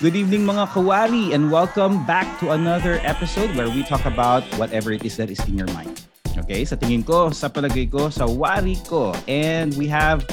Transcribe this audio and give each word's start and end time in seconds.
Good 0.00 0.16
evening 0.16 0.48
mga 0.48 0.72
kawari 0.72 1.36
and 1.36 1.52
welcome 1.52 2.08
back 2.08 2.24
to 2.40 2.56
another 2.56 3.04
episode 3.04 3.52
where 3.52 3.68
we 3.68 3.84
talk 3.84 4.08
about 4.08 4.40
whatever 4.56 4.96
it 4.96 5.04
is 5.04 5.20
that 5.20 5.28
is 5.28 5.44
in 5.44 5.60
your 5.60 5.68
mind. 5.76 6.08
Okay, 6.40 6.64
sa 6.64 6.72
tingin 6.80 7.04
ko, 7.04 7.28
sa 7.36 7.52
palagay 7.52 7.84
ko, 7.84 8.08
sa 8.08 8.24
wari 8.24 8.80
ko. 8.88 9.12
And 9.28 9.76
we 9.76 9.92
have 9.92 10.24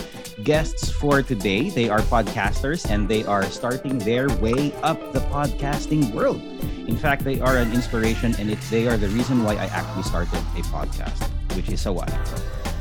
guests 0.48 0.88
for 0.88 1.20
today. 1.20 1.68
They 1.68 1.92
are 1.92 2.00
podcasters 2.08 2.88
and 2.88 3.12
they 3.12 3.28
are 3.28 3.44
starting 3.52 4.00
their 4.08 4.32
way 4.40 4.72
up 4.88 5.04
the 5.12 5.20
podcasting 5.28 6.16
world. 6.16 6.40
In 6.88 6.96
fact, 6.96 7.28
they 7.28 7.44
are 7.44 7.60
an 7.60 7.76
inspiration 7.76 8.40
and 8.40 8.48
they 8.72 8.88
are 8.88 8.96
the 8.96 9.12
reason 9.12 9.44
why 9.44 9.60
I 9.60 9.68
actually 9.76 10.08
started 10.08 10.40
a 10.56 10.64
podcast, 10.72 11.28
which 11.60 11.68
is 11.68 11.84
Sawari. 11.84 12.16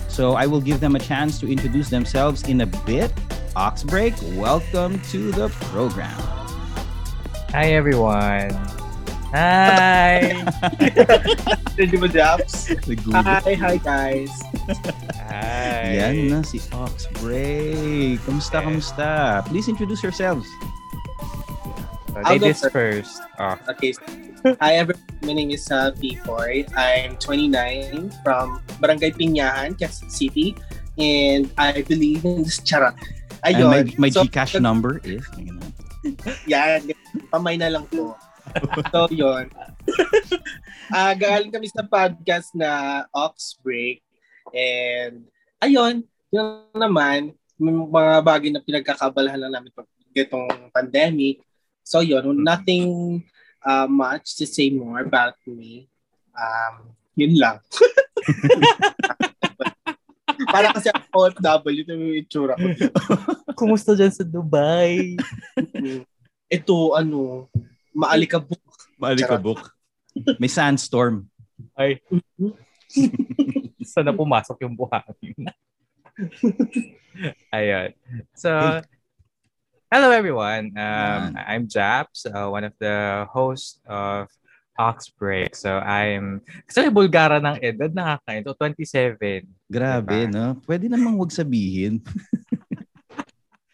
So 0.06 0.38
I 0.38 0.46
will 0.46 0.62
give 0.62 0.78
them 0.78 0.94
a 0.94 1.02
chance 1.02 1.42
to 1.42 1.50
introduce 1.50 1.90
themselves 1.90 2.46
in 2.46 2.62
a 2.62 2.70
bit. 2.86 3.10
Oxbreak, 3.58 4.14
welcome 4.38 5.02
to 5.10 5.34
the 5.34 5.50
program. 5.74 6.45
Hi 7.52 7.72
everyone. 7.72 8.50
Hi. 9.32 10.32
Ready 11.76 11.96
mo, 11.98 12.06
Japs? 12.08 12.72
Nagulat. 12.88 13.42
Hi, 13.44 13.54
hi 13.54 13.76
guys. 13.80 14.32
Hi. 15.28 15.98
Yan 15.98 16.30
na 16.30 16.38
si 16.46 16.62
Oxbreak. 16.72 18.22
Kamusta, 18.24 18.58
Yes. 18.60 18.64
kamusta? 18.64 19.08
Please 19.50 19.66
introduce 19.68 20.00
yourselves. 20.02 20.46
So, 22.12 22.22
I'll 22.24 22.38
go 22.40 22.48
ladies 22.48 22.64
first. 22.72 23.20
Oh, 23.38 23.56
Okay. 23.76 23.92
Hi, 24.62 24.78
everyone. 24.78 25.02
My 25.26 25.34
name 25.34 25.50
is 25.50 25.66
uh, 25.74 25.90
P4. 25.98 26.70
I'm 26.78 27.18
29 27.18 28.14
from 28.22 28.62
Barangay 28.80 29.10
Pinyahan, 29.12 29.74
Quezon 29.76 30.08
City. 30.08 30.54
And 30.96 31.50
I 31.58 31.82
believe 31.82 32.24
in 32.24 32.46
this 32.46 32.62
charot. 32.62 32.94
And 33.44 33.58
Ayun. 33.58 33.68
my, 33.98 34.08
my 34.08 34.10
so, 34.10 34.24
Gcash 34.24 34.56
number 34.62 35.02
is... 35.04 35.26
Yan. 36.52 36.92
Pamay 37.32 37.56
na 37.58 37.70
lang 37.72 37.84
po. 37.88 38.14
so, 38.92 39.10
yun. 39.10 39.50
Ah, 40.86 41.14
galing 41.18 41.50
kami 41.50 41.66
sa 41.66 41.82
podcast 41.82 42.54
na 42.54 43.02
Ox 43.10 43.58
Break. 43.58 44.02
And, 44.54 45.26
ayun. 45.58 46.06
Yun 46.30 46.70
naman, 46.74 47.34
may 47.58 47.72
mga 47.74 48.22
bagay 48.22 48.50
na 48.50 48.62
pinagkakabalahan 48.62 49.40
lang 49.46 49.52
namin 49.54 49.74
pag 49.74 49.88
itong 50.14 50.70
pandemic. 50.70 51.42
So, 51.82 52.02
yun. 52.02 52.22
Nothing 52.38 53.22
uh, 53.66 53.90
much 53.90 54.38
to 54.38 54.46
say 54.46 54.70
more 54.70 55.02
about 55.02 55.34
me. 55.46 55.90
Um, 56.34 56.94
yun 57.18 57.34
lang. 57.34 57.58
Para 60.56 60.72
kasi 60.72 60.88
ako 60.88 61.28
OFW, 61.28 61.84
ito 61.84 61.92
yung 61.92 62.16
itsura 62.16 62.56
ko. 62.56 62.64
kumusta 63.60 63.92
dyan 63.92 64.12
sa 64.12 64.24
Dubai? 64.24 65.20
Ito, 66.56 66.96
ano, 66.96 67.48
maalikabok. 67.92 68.64
Maalikabok. 68.96 69.68
May 70.40 70.48
sandstorm. 70.48 71.28
Ay. 71.76 72.00
Sana 73.96 74.16
pumasok 74.16 74.64
yung 74.64 74.72
buhangin. 74.72 75.52
Ayun. 77.52 77.90
So, 78.32 78.48
hello 79.92 80.08
everyone. 80.08 80.72
Um. 80.72 81.36
I'm 81.36 81.68
Japs, 81.68 82.24
uh, 82.24 82.48
one 82.48 82.64
of 82.64 82.72
the 82.80 83.28
hosts 83.28 83.80
of 83.84 84.32
Oxbreak. 84.78 85.56
So, 85.56 85.80
I'm... 85.80 86.40
Kasi 86.68 86.88
Bulgara 86.88 87.40
ng 87.40 87.58
edad, 87.60 87.90
nakakain. 87.90 88.44
So, 88.44 88.54
27. 88.54 89.44
Grabe, 89.66 90.28
Diba? 90.28 90.32
no? 90.32 90.46
Pwede 90.62 90.86
namang 90.86 91.16
wag 91.18 91.32
sabihin. 91.32 92.00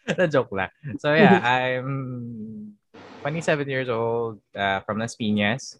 Na 0.03 0.27
joke 0.27 0.51
lang. 0.51 0.67
So 0.99 1.15
yeah, 1.15 1.39
I'm 1.39 2.75
27 3.23 3.69
years 3.71 3.87
old 3.87 4.43
uh, 4.51 4.83
from 4.83 4.99
Las 4.99 5.15
Piñas. 5.15 5.79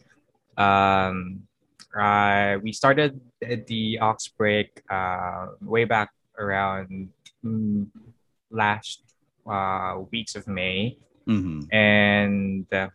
Um, 0.55 1.43
uh, 1.91 2.55
we 2.63 2.71
started 2.71 3.19
the 3.41 3.99
Ox 3.99 4.31
Break 4.31 4.79
uh, 4.87 5.47
way 5.59 5.83
back 5.83 6.09
around 6.39 7.09
mm, 7.43 7.91
last 8.49 9.03
uh, 9.43 9.99
weeks 10.11 10.35
of 10.39 10.47
May, 10.47 10.95
Mhm. 11.27 11.67
and 11.71 12.63
uh, 12.71 12.87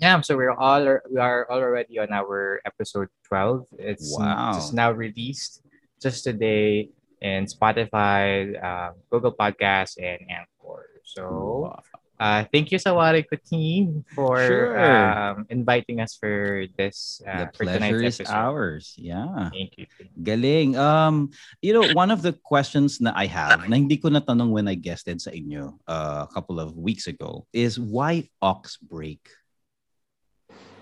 yeah, 0.00 0.20
so 0.20 0.36
we're 0.36 0.56
all 0.56 0.82
we 1.10 1.20
are 1.20 1.46
already 1.50 1.98
on 1.98 2.12
our 2.12 2.60
episode 2.64 3.08
12. 3.28 3.66
It's 3.78 4.16
Wow. 4.18 4.52
just 4.56 4.72
now 4.74 4.90
released 4.90 5.62
just 6.00 6.24
today 6.24 6.88
in 7.20 7.44
Spotify, 7.44 8.56
uh, 8.56 8.92
Google 9.10 9.32
Podcasts, 9.36 10.00
and 10.00 10.24
Anchor. 10.32 10.88
So, 11.04 11.74
uh, 12.18 12.44
thank 12.52 12.72
you, 12.72 12.78
Sawari 12.78 13.26
team, 13.44 14.04
for 14.14 14.40
Sure. 14.40 14.72
um, 14.80 15.44
inviting 15.50 16.00
us 16.00 16.16
for 16.16 16.64
this 16.78 17.20
The 17.24 17.30
uh, 17.30 17.46
for 17.52 17.64
pleasure 17.68 18.00
is 18.00 18.20
episode. 18.20 18.32
ours. 18.32 18.94
Yeah. 18.96 19.50
Thank 19.52 19.76
you. 19.76 19.86
Galing. 20.22 20.76
Um, 20.80 21.30
you 21.60 21.74
know, 21.76 21.92
one 21.92 22.08
of 22.10 22.22
the 22.22 22.32
questions 22.32 23.00
na 23.04 23.12
I 23.12 23.26
have, 23.26 23.68
na 23.68 23.76
hindi 23.76 23.98
ko 24.00 24.08
natanong 24.08 24.54
when 24.54 24.68
I 24.68 24.76
guested 24.80 25.20
sa 25.20 25.28
inyo 25.34 25.76
uh, 25.84 26.24
a 26.24 26.30
couple 26.32 26.56
of 26.60 26.72
weeks 26.78 27.04
ago, 27.10 27.44
is 27.52 27.76
why 27.76 28.30
ox 28.40 28.78
break? 28.80 29.20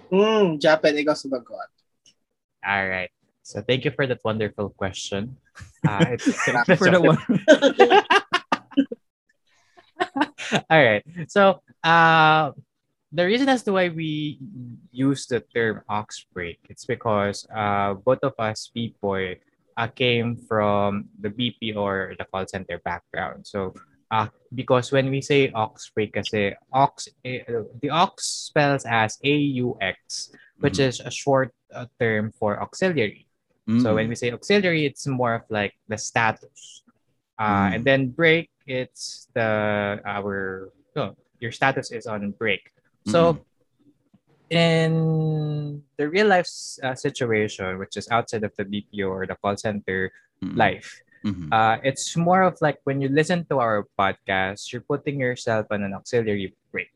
Hmm, 0.09 0.57
Japan, 0.57 0.97
ikaw 0.97 1.13
sumagot. 1.13 1.69
All 2.65 2.89
right. 2.89 3.13
So, 3.45 3.61
thank 3.65 3.85
you 3.85 3.93
for 3.93 4.07
that 4.07 4.21
wonderful 4.25 4.71
question. 4.77 5.37
Uh, 5.87 6.05
it's, 6.17 6.29
For 6.77 6.91
the 6.93 7.01
one. 7.13 7.19
All 10.71 10.85
right. 10.85 11.05
So, 11.29 11.63
uh, 11.85 12.53
the 13.13 13.25
reason 13.25 13.49
as 13.49 13.63
to 13.65 13.73
why 13.73 13.89
we 13.89 14.39
use 14.93 15.27
the 15.27 15.41
term 15.41 15.83
ox 15.89 16.25
break, 16.33 16.59
it's 16.69 16.85
because 16.85 17.47
uh, 17.55 17.95
both 17.95 18.21
of 18.23 18.35
us 18.39 18.69
people 18.69 19.35
uh, 19.77 19.89
came 19.89 20.37
from 20.37 21.09
the 21.21 21.31
BP 21.31 21.77
or 21.77 22.15
the 22.19 22.25
call 22.25 22.47
center 22.47 22.79
background. 22.85 23.47
So, 23.47 23.75
uh, 24.11 24.29
because 24.55 24.93
when 24.93 25.11
we 25.11 25.21
say 25.21 25.51
ox 25.53 25.91
break, 25.95 26.15
kasi 26.15 26.55
ox, 26.73 27.09
eh, 27.25 27.45
the 27.83 27.91
ox 27.91 28.49
spells 28.49 28.85
as 28.89 29.19
AUX, 29.25 30.31
which 30.61 30.79
is 30.79 31.01
a 31.01 31.11
short 31.11 31.53
uh, 31.75 31.87
term 32.01 32.33
for 32.39 32.61
auxiliary. 32.63 33.27
So 33.85 34.01
when 34.01 34.09
we 34.09 34.17
say 34.17 34.33
auxiliary, 34.33 34.87
it's 34.87 35.07
more 35.07 35.35
of 35.35 35.45
like 35.51 35.77
the 35.89 35.99
status. 35.99 36.81
Uh, 37.39 37.69
Mm. 37.69 37.75
And 37.75 37.85
then 37.85 38.01
break, 38.09 38.49
it's 38.67 39.29
the 39.37 40.01
our 40.05 40.73
no, 40.97 41.15
your 41.39 41.53
status 41.53 41.93
is 41.93 42.09
on 42.09 42.33
break. 42.33 42.73
So 43.07 43.45
in 44.51 45.83
the 45.97 46.09
real 46.09 46.27
life 46.27 46.49
uh, 46.83 46.95
situation, 46.95 47.79
which 47.79 47.97
is 47.97 48.09
outside 48.11 48.43
of 48.45 48.53
the 48.57 48.65
BPO 48.65 49.09
or 49.09 49.27
the 49.27 49.37
call 49.37 49.57
center 49.57 50.13
Mm-mm. 50.43 50.57
life, 50.57 51.01
Mhm. 51.25 51.49
uh, 51.51 51.77
it's 51.83 52.15
more 52.17 52.43
of 52.47 52.55
like 52.63 52.79
when 52.87 53.03
you 53.03 53.09
listen 53.11 53.43
to 53.51 53.59
our 53.59 53.87
podcast, 53.99 54.71
you're 54.73 54.85
putting 54.87 55.19
yourself 55.19 55.67
on 55.71 55.83
an 55.83 55.93
auxiliary 55.95 56.55
break. 56.71 56.95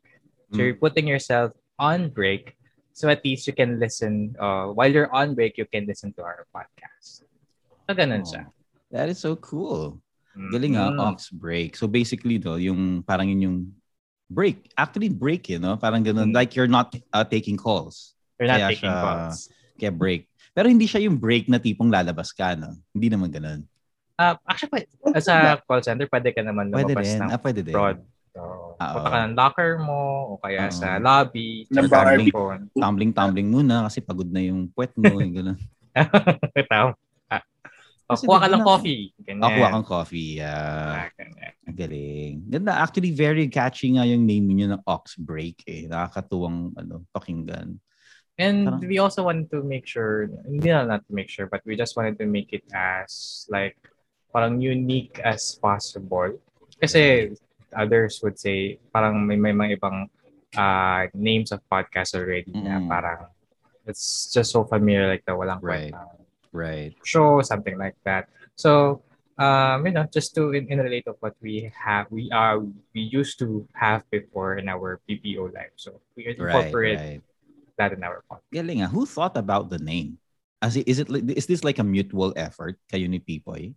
So 0.53 0.61
Mm. 0.61 0.65
you're 0.71 0.79
putting 0.81 1.07
yourself 1.09 1.53
on 1.79 2.13
break. 2.13 2.55
So 2.93 3.09
at 3.09 3.25
least 3.25 3.49
you 3.49 3.57
can 3.57 3.81
listen, 3.81 4.37
uh, 4.39 4.69
while 4.71 4.93
you're 4.93 5.11
on 5.11 5.33
break, 5.35 5.57
you 5.57 5.65
can 5.65 5.89
listen 5.89 6.13
to 6.15 6.23
our 6.23 6.45
podcast. 6.53 7.25
So 7.89 7.91
ganun 7.97 8.23
siya. 8.29 8.53
That 8.93 9.09
is 9.09 9.19
so 9.19 9.35
cool. 9.35 9.99
Galing 10.33 10.77
ah, 10.77 10.93
Mm. 10.93 11.01
ox 11.01 11.29
break. 11.33 11.75
So 11.77 11.89
basically 11.89 12.37
do, 12.39 12.57
yung 12.61 13.03
parang 13.03 13.29
yun 13.33 13.41
yung 13.43 13.59
break. 14.29 14.69
Actually 14.77 15.09
break, 15.13 15.49
you 15.49 15.59
know? 15.61 15.77
Parang 15.77 16.05
ganun. 16.05 16.33
Mm. 16.33 16.37
Like 16.37 16.53
you're 16.57 16.71
not 16.71 16.93
uh, 17.13 17.25
taking 17.25 17.57
calls. 17.57 18.13
You're 18.41 18.49
not 18.49 18.61
Kaya 18.61 18.69
taking 18.77 18.93
siya- 18.93 19.03
calls. 19.03 19.37
Kaya 19.77 19.93
break. 19.93 20.29
Pero 20.53 20.69
hindi 20.69 20.85
siya 20.85 21.01
yung 21.09 21.17
break 21.17 21.49
na 21.49 21.57
tipong 21.57 21.89
lalabas 21.89 22.29
ka, 22.37 22.53
no? 22.53 22.77
Hindi 22.93 23.09
naman 23.09 23.33
ganun. 23.33 23.65
Uh, 24.23 24.35
actually, 24.45 24.71
pwede- 25.03 25.19
sa 25.21 25.35
call 25.61 25.83
center, 25.83 26.07
pwede 26.07 26.31
ka 26.31 26.41
naman 26.41 26.69
Pwede 26.69 26.93
lumabas 26.93 27.09
din. 27.09 27.19
ng 27.19 27.29
Ah, 27.29 27.41
pwede 27.41 27.61
din. 27.61 27.75
broad. 27.75 27.99
So, 28.33 28.41
Ah, 28.77 28.97
punta 28.97 29.09
ka 29.09 29.19
ng 29.21 29.35
locker 29.35 29.71
mo 29.79 30.01
o 30.31 30.39
kaya 30.39 30.67
Oo. 30.67 30.73
sa 30.73 30.97
lobby. 30.97 31.67
Sa 31.69 31.85
bar. 31.85 32.17
phone. 32.31 32.63
Tumbling-tumbling 32.81 33.47
muna 33.47 33.85
kasi 33.85 34.01
pagod 34.01 34.27
na 34.27 34.41
yung 34.41 34.69
puwet 34.69 34.95
mo. 34.97 35.11
Yung 35.13 35.35
ganun. 35.35 35.59
Ito. 36.57 36.97
Ah. 37.29 37.43
O, 38.09 38.17
Kasi 38.17 38.25
kuha 38.25 38.39
ka 38.39 38.47
di 38.47 38.49
ba 38.49 38.55
ng 38.55 38.59
na- 38.59 38.69
coffee. 38.69 39.03
Ganyan. 39.19 39.45
Ako 39.45 39.59
kang 39.69 39.87
coffee. 39.87 40.31
Yeah. 40.41 40.97
Ah, 40.97 41.09
ganyan. 41.13 41.53
Ang 41.63 41.77
galing. 41.77 42.33
Ganda. 42.49 42.73
Actually, 42.75 43.13
very 43.13 43.47
catchy 43.49 43.93
nga 43.93 44.05
yung 44.05 44.25
name 44.25 44.49
niyo 44.49 44.67
ng 44.71 44.83
Ox 44.85 45.15
Break 45.15 45.61
eh. 45.67 45.85
Nakakatuwang 45.85 46.73
ano, 46.75 47.05
pakinggan. 47.13 47.77
And 48.41 48.65
Parang- 48.65 48.89
we 48.89 48.97
also 48.97 49.21
wanted 49.23 49.53
to 49.53 49.61
make 49.61 49.85
sure, 49.85 50.33
hindi 50.49 50.73
na 50.73 50.89
not 50.89 51.05
to 51.05 51.13
make 51.13 51.29
sure, 51.29 51.45
but 51.45 51.61
we 51.63 51.77
just 51.77 51.93
wanted 51.95 52.17
to 52.17 52.25
make 52.25 52.49
it 52.51 52.65
as 52.73 53.45
like 53.49 53.77
parang 54.33 54.59
unique 54.59 55.21
as 55.21 55.55
possible. 55.61 56.35
Kasi 56.81 57.31
others 57.77 58.19
would 58.25 58.41
say 58.41 58.81
parang 58.91 59.23
may, 59.23 59.37
may 59.37 59.53
mga 59.53 59.79
ibang 59.79 60.09
uh, 60.57 61.07
names 61.15 61.53
of 61.53 61.61
podcasts 61.71 62.17
already 62.17 62.51
na 62.53 62.81
Mm. 62.81 62.89
parang 62.89 63.21
it's 63.87 64.31
just 64.33 64.53
so 64.53 64.65
familiar 64.65 65.09
like 65.09 65.25
the 65.25 65.33
walang 65.37 65.61
Right. 65.63 65.93
kwentang 65.93 66.11
Right. 66.53 66.93
show, 67.01 67.41
something 67.41 67.77
like 67.81 67.97
that. 68.05 68.29
So 68.57 69.01
um, 69.41 69.89
you 69.89 69.93
know, 69.97 70.05
just 70.13 70.37
to 70.37 70.53
in, 70.53 70.69
in 70.69 70.79
relate 70.85 71.09
of 71.09 71.17
what 71.25 71.33
we 71.41 71.73
have, 71.73 72.07
we 72.13 72.29
are 72.31 72.61
we 72.93 73.01
used 73.09 73.41
to 73.41 73.65
have 73.73 74.05
before 74.13 74.61
in 74.61 74.69
our 74.69 75.01
PPO 75.09 75.49
life. 75.53 75.73
So 75.81 76.01
we 76.13 76.29
incorporate 76.29 77.01
Right, 77.01 77.21
right. 77.21 77.23
that 77.81 77.97
in 77.97 78.05
our 78.05 78.21
podcast. 78.29 78.53
Galing. 78.53 78.85
Who 78.93 79.09
thought 79.09 79.37
about 79.41 79.73
the 79.73 79.81
name? 79.81 80.21
As 80.61 80.77
is 80.77 81.01
it 81.01 81.09
is 81.11 81.49
this 81.49 81.65
like 81.65 81.81
a 81.81 81.87
mutual 81.87 82.37
effort 82.37 82.77
kayo 82.87 83.09
ni 83.09 83.19
Pipoy? 83.19 83.73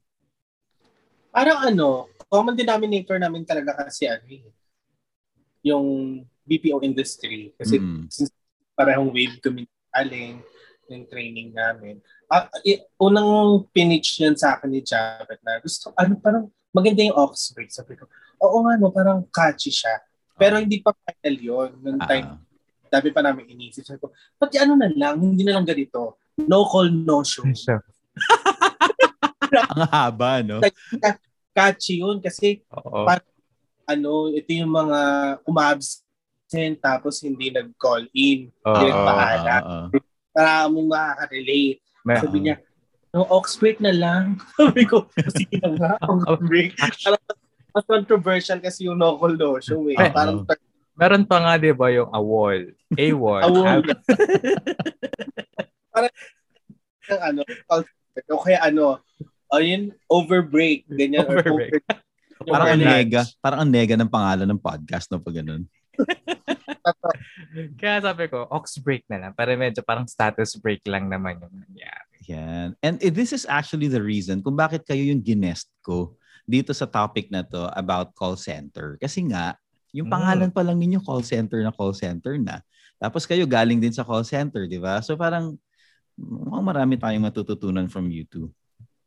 Parang 1.35 1.67
ano, 1.67 2.07
common 2.31 2.55
denominator 2.55 3.19
namin 3.19 3.43
talaga 3.43 3.75
kasi 3.75 4.07
ano 4.07 4.23
eh, 4.25 4.47
yung 5.67 5.85
BPO 6.47 6.79
industry. 6.79 7.51
Kasi 7.59 7.75
Mm. 7.75 8.07
parehong 8.71 9.11
wave 9.11 9.35
kami 9.43 9.67
aling 9.91 10.39
yung 10.87 11.03
training 11.09 11.51
namin. 11.51 11.99
Ah, 12.29 12.47
i- 12.63 12.83
unang 12.95 13.65
pinitch 13.73 14.21
yan 14.21 14.37
sa 14.37 14.55
akin 14.55 14.69
ni 14.69 14.79
Javet 14.79 15.41
na 15.41 15.59
gusto, 15.59 15.91
ano 15.97 16.15
parang 16.15 16.47
maganda 16.71 17.01
yung 17.01 17.17
Oxford. 17.17 17.67
Sabi 17.67 17.97
ko, 17.97 18.05
oo 18.39 18.57
nga 18.63 18.77
no, 18.77 18.93
parang 18.93 19.25
catchy 19.27 19.73
siya. 19.73 19.99
Pero 20.35 20.55
hindi 20.55 20.79
pa 20.79 20.91
final 20.93 21.35
yun. 21.35 21.69
Nung 21.81 21.99
time, 22.01 22.27
Ah, 22.27 22.39
dami 22.91 23.09
pa 23.09 23.19
namin 23.19 23.49
inisip. 23.49 23.83
Sabi 23.83 23.99
ko, 23.99 24.11
pati 24.37 24.55
ano 24.55 24.75
na 24.75 24.87
lang, 24.87 25.17
hindi 25.17 25.43
na 25.43 25.57
lang 25.57 25.65
ganito. 25.65 26.19
No 26.37 26.67
call, 26.67 26.91
no 26.91 27.23
show. 27.23 27.43
Ang 29.73 29.85
haba, 29.87 30.31
no? 30.43 30.59
Catchy 31.55 32.03
yun 32.03 32.19
kasi 32.19 32.59
oo. 32.71 33.07
Pa- 33.07 33.23
ano, 33.85 34.33
ito 34.33 34.49
yung 34.51 34.73
mga 34.73 34.99
umabsent 35.45 36.75
tapos 36.81 37.21
hindi 37.23 37.53
nag-call 37.53 38.09
in. 38.11 38.51
Oo. 38.65 38.75
Direct 38.75 39.01
paalam. 39.07 39.61
Ah, 39.63 39.63
ah, 39.63 39.87
Para 40.35 40.51
mo 40.67 40.83
makaka-relate. 40.89 41.79
May- 42.03 42.19
Sabi 42.19 42.37
niya, 42.43 42.55
no, 43.15 43.23
ox 43.31 43.55
break 43.55 43.79
na 43.79 43.95
lang. 43.95 44.35
Sabi 44.59 44.83
ko, 44.83 45.07
sige 45.31 45.57
na 45.63 45.71
nga, 45.79 45.91
ox 46.11 46.43
break. 46.43 46.75
Parang 46.75 47.23
mas 47.75 47.83
controversial 47.87 48.59
kasi 48.63 48.87
yung 48.87 48.95
no 48.95 49.19
call 49.19 49.35
no 49.35 49.59
show 49.59 49.83
eh. 49.91 49.95
Oo. 49.99 50.11
Parang 50.15 50.47
meron 50.95 51.27
pa 51.27 51.43
nga 51.43 51.53
'di 51.59 51.75
ba 51.75 51.91
yung 51.91 52.07
a 52.07 52.19
wall. 52.23 52.71
A 52.95 53.07
wall. 53.11 53.43
awol. 53.43 53.83
Parang 55.91 56.13
ang 57.11 57.21
ano, 57.21 57.41
center. 57.43 58.31
o 58.31 58.41
kaya 58.41 58.59
ano, 58.63 59.03
ayun, 59.53 59.93
over 60.09 60.41
break. 60.41 60.85
Ganyan. 60.89 61.25
Overbreak. 61.25 61.83
over- 61.83 62.03
Parang 62.51 62.77
ang 62.77 62.83
nega. 62.83 63.21
Parang 63.39 63.59
ang 63.63 63.71
nega 63.71 63.95
ng 63.95 64.11
pangalan 64.11 64.45
ng 64.45 64.59
podcast 64.59 65.07
no 65.09 65.23
pag 65.23 65.39
ganun. 65.39 65.63
Kaya 67.79 68.03
sabi 68.03 68.27
ko, 68.27 68.45
ox 68.51 68.77
break 68.83 69.07
na 69.07 69.17
lang. 69.17 69.31
Para 69.33 69.55
medyo 69.55 69.81
parang 69.81 70.05
status 70.05 70.59
break 70.59 70.83
lang 70.85 71.07
naman 71.07 71.39
yung 71.39 71.55
nangyari. 71.63 72.15
Yan. 72.27 72.75
And 72.83 72.99
this 72.99 73.31
is 73.31 73.47
actually 73.47 73.87
the 73.87 74.03
reason 74.03 74.43
kung 74.43 74.59
bakit 74.59 74.83
kayo 74.83 75.01
yung 75.01 75.23
ginest 75.23 75.71
ko 75.79 76.19
dito 76.45 76.75
sa 76.75 76.85
topic 76.85 77.31
na 77.31 77.41
to 77.41 77.71
about 77.73 78.13
call 78.13 78.35
center. 78.37 78.99
Kasi 79.01 79.25
nga, 79.25 79.57
yung 79.95 80.11
pangalan 80.11 80.51
pa 80.51 80.61
lang 80.61 80.77
ninyo 80.77 80.99
call 81.01 81.23
center 81.23 81.63
na 81.63 81.71
call 81.71 81.95
center 81.95 82.35
na. 82.35 82.59
Tapos 82.99 83.23
kayo 83.23 83.47
galing 83.47 83.79
din 83.79 83.95
sa 83.95 84.03
call 84.03 84.27
center, 84.27 84.67
di 84.67 84.77
ba? 84.77 84.99
So 84.99 85.15
parang 85.15 85.55
mukhang 86.19 86.67
marami 86.67 86.93
tayong 86.99 87.23
matututunan 87.23 87.87
from 87.87 88.11
you 88.11 88.27
two. 88.27 88.51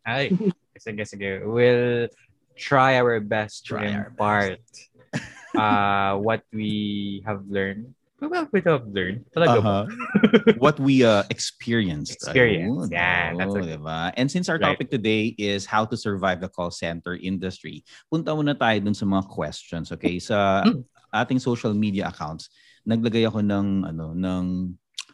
Ay, 0.08 0.32
sige, 0.80 1.04
sige. 1.04 1.44
We'll 1.44 2.08
try 2.56 2.96
our 2.96 3.20
best 3.20 3.68
to 3.68 3.76
Try 3.76 3.92
our 3.92 4.08
impart 4.08 4.64
uh, 5.52 6.16
what 6.16 6.48
we 6.48 7.20
have 7.28 7.44
learned. 7.44 7.92
What 8.18 8.48
we 8.50 8.64
have 8.64 8.88
learned. 8.88 9.28
Talaga? 9.36 9.60
Uh-huh. 9.60 9.84
What 10.64 10.80
we 10.80 11.04
uh, 11.06 11.22
experienced. 11.30 12.18
Experience. 12.18 12.90
Yan, 12.90 13.38
that's 13.38 13.54
oo, 13.54 13.62
a- 13.62 13.68
diba? 13.78 14.10
And 14.18 14.26
since 14.26 14.48
our 14.50 14.58
Right. 14.58 14.74
topic 14.74 14.90
today 14.90 15.36
is 15.38 15.62
how 15.68 15.84
to 15.86 15.94
survive 15.94 16.42
the 16.42 16.50
call 16.50 16.72
center 16.74 17.14
industry, 17.14 17.86
punta 18.10 18.34
muna 18.34 18.58
tayo 18.58 18.80
dun 18.82 18.96
sa 18.96 19.06
mga 19.06 19.28
questions, 19.30 19.92
okay? 19.94 20.18
Sa 20.18 20.66
Hmm. 20.66 20.82
ating 21.14 21.38
social 21.38 21.70
media 21.76 22.10
accounts, 22.10 22.50
naglagay 22.82 23.22
ako 23.22 23.38
ng 23.44 23.86
ano 23.86 24.16
ng 24.18 24.44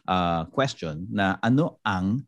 uh, 0.09 0.49
question 0.49 1.05
na 1.13 1.37
ano 1.45 1.77
ang 1.85 2.25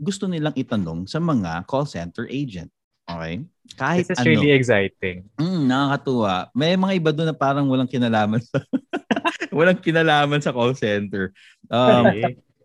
gusto 0.00 0.24
nilang 0.24 0.56
itanong 0.56 1.04
sa 1.04 1.20
mga 1.20 1.68
call 1.68 1.84
center 1.84 2.24
agent. 2.32 2.72
Okay? 3.04 3.44
Kahit 3.76 4.08
This 4.08 4.16
is 4.16 4.18
ano. 4.24 4.28
really 4.32 4.50
exciting. 4.56 5.28
Mm, 5.36 5.68
nakakatuwa. 5.68 6.48
May 6.56 6.74
mga 6.74 6.92
iba 6.96 7.10
doon 7.12 7.28
na 7.28 7.36
parang 7.36 7.68
walang 7.68 7.90
kinalaman 7.90 8.40
sa 8.40 8.64
walang 9.56 9.78
kinalaman 9.78 10.40
sa 10.40 10.56
call 10.56 10.72
center. 10.72 11.36
Um, 11.68 12.08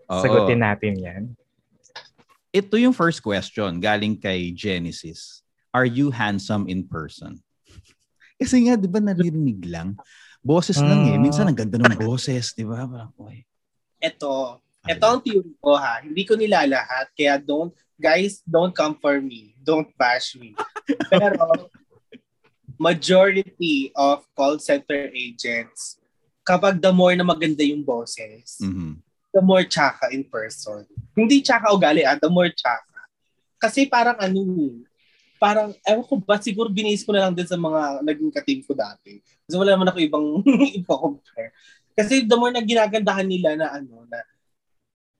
Okay. 0.05 0.21
Sagutin 0.21 0.61
natin 0.61 0.93
yan. 1.01 1.23
Ito 2.53 2.77
yung 2.77 2.93
first 2.93 3.25
question 3.25 3.81
galing 3.81 4.15
kay 4.21 4.53
Genesis. 4.53 5.41
Are 5.73 5.83
you 5.83 6.13
handsome 6.13 6.69
in 6.69 6.85
person? 6.85 7.41
Kasi 8.39 8.69
nga, 8.69 8.77
di 8.77 8.85
ba 8.85 9.01
naririnig 9.01 9.65
lang? 9.65 9.97
Boses 10.45 10.77
lang 10.77 11.09
eh. 11.09 11.17
Ah. 11.17 11.19
Minsan 11.19 11.49
ang 11.49 11.57
ganda 11.57 11.81
ng 11.81 11.97
boses, 12.05 12.53
di 12.53 12.61
ba? 12.61 12.85
Parang, 12.85 13.11
uy. 13.17 13.41
Ito, 13.97 14.61
ito 14.85 15.05
ang 15.05 15.21
theory 15.21 15.53
ko 15.57 15.73
ha. 15.75 16.01
Hindi 16.01 16.23
ko 16.23 16.33
nilalahat. 16.33 17.09
Kaya 17.13 17.37
don't, 17.37 17.73
guys, 17.97 18.41
don't 18.45 18.73
come 18.73 18.95
for 18.97 19.17
me. 19.19 19.53
Don't 19.59 19.89
bash 19.97 20.37
me. 20.37 20.53
Pero, 21.11 21.69
majority 22.75 23.91
of 23.95 24.25
call 24.35 24.59
center 24.59 25.09
agents, 25.11 25.97
kapag 26.43 26.77
the 26.77 26.91
more 26.91 27.15
na 27.15 27.23
maganda 27.25 27.63
yung 27.63 27.81
boses, 27.81 28.59
Mhm. 28.61 28.99
the 29.33 29.41
more 29.41 29.63
tsaka 29.65 30.11
in 30.11 30.23
person. 30.23 30.85
Hindi 31.15 31.41
tsaka 31.41 31.71
ugali 31.71 32.03
ah, 32.03 32.19
the 32.19 32.29
more 32.29 32.51
tsaka. 32.51 32.83
Kasi 33.57 33.87
parang 33.87 34.19
ano, 34.19 34.43
parang, 35.39 35.71
ewan 35.87 36.05
ko 36.05 36.15
ba, 36.19 36.37
siguro 36.39 36.67
binis 36.69 37.03
ko 37.03 37.11
na 37.11 37.27
lang 37.27 37.33
din 37.35 37.47
sa 37.47 37.57
mga 37.57 38.03
naging 38.03 38.31
katim 38.31 38.59
ko 38.63 38.75
dati. 38.75 39.19
Kasi 39.47 39.55
wala 39.55 39.73
naman 39.75 39.89
ako 39.89 39.97
ibang 40.03 40.27
ipa-compare. 40.79 41.51
Kasi 41.95 42.27
the 42.27 42.35
more 42.35 42.51
na 42.51 42.59
ginagandahan 42.63 43.27
nila 43.27 43.55
na 43.55 43.67
ano, 43.71 44.03
na, 44.07 44.19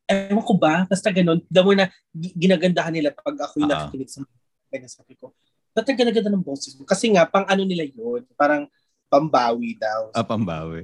ewan 0.06 0.44
ko 0.46 0.54
ba, 0.57 0.86
basta 0.86 1.10
ganun, 1.10 1.42
more 1.50 1.78
na 1.78 1.88
gi- 2.13 2.36
ginagandahan 2.38 2.94
nila 2.94 3.10
pag 3.13 3.36
ako 3.38 3.62
yung 3.62 3.69
Ah. 3.69 3.90
nakikinig 3.90 4.10
sa 4.10 4.22
mga 4.22 4.90
sabi 4.92 5.16
ko, 5.16 5.31
ba't 5.72 5.88
ang 5.88 5.98
ganda-ganda 5.98 6.31
ng 6.31 6.44
boses 6.44 6.75
mo? 6.75 6.84
Kasi 6.84 7.12
nga, 7.16 7.24
pang 7.28 7.48
ano 7.48 7.63
nila 7.63 7.88
yun, 7.88 8.28
parang 8.36 8.68
pambawi 9.07 9.80
daw. 9.80 10.12
Ah, 10.12 10.25
pambawi. 10.25 10.84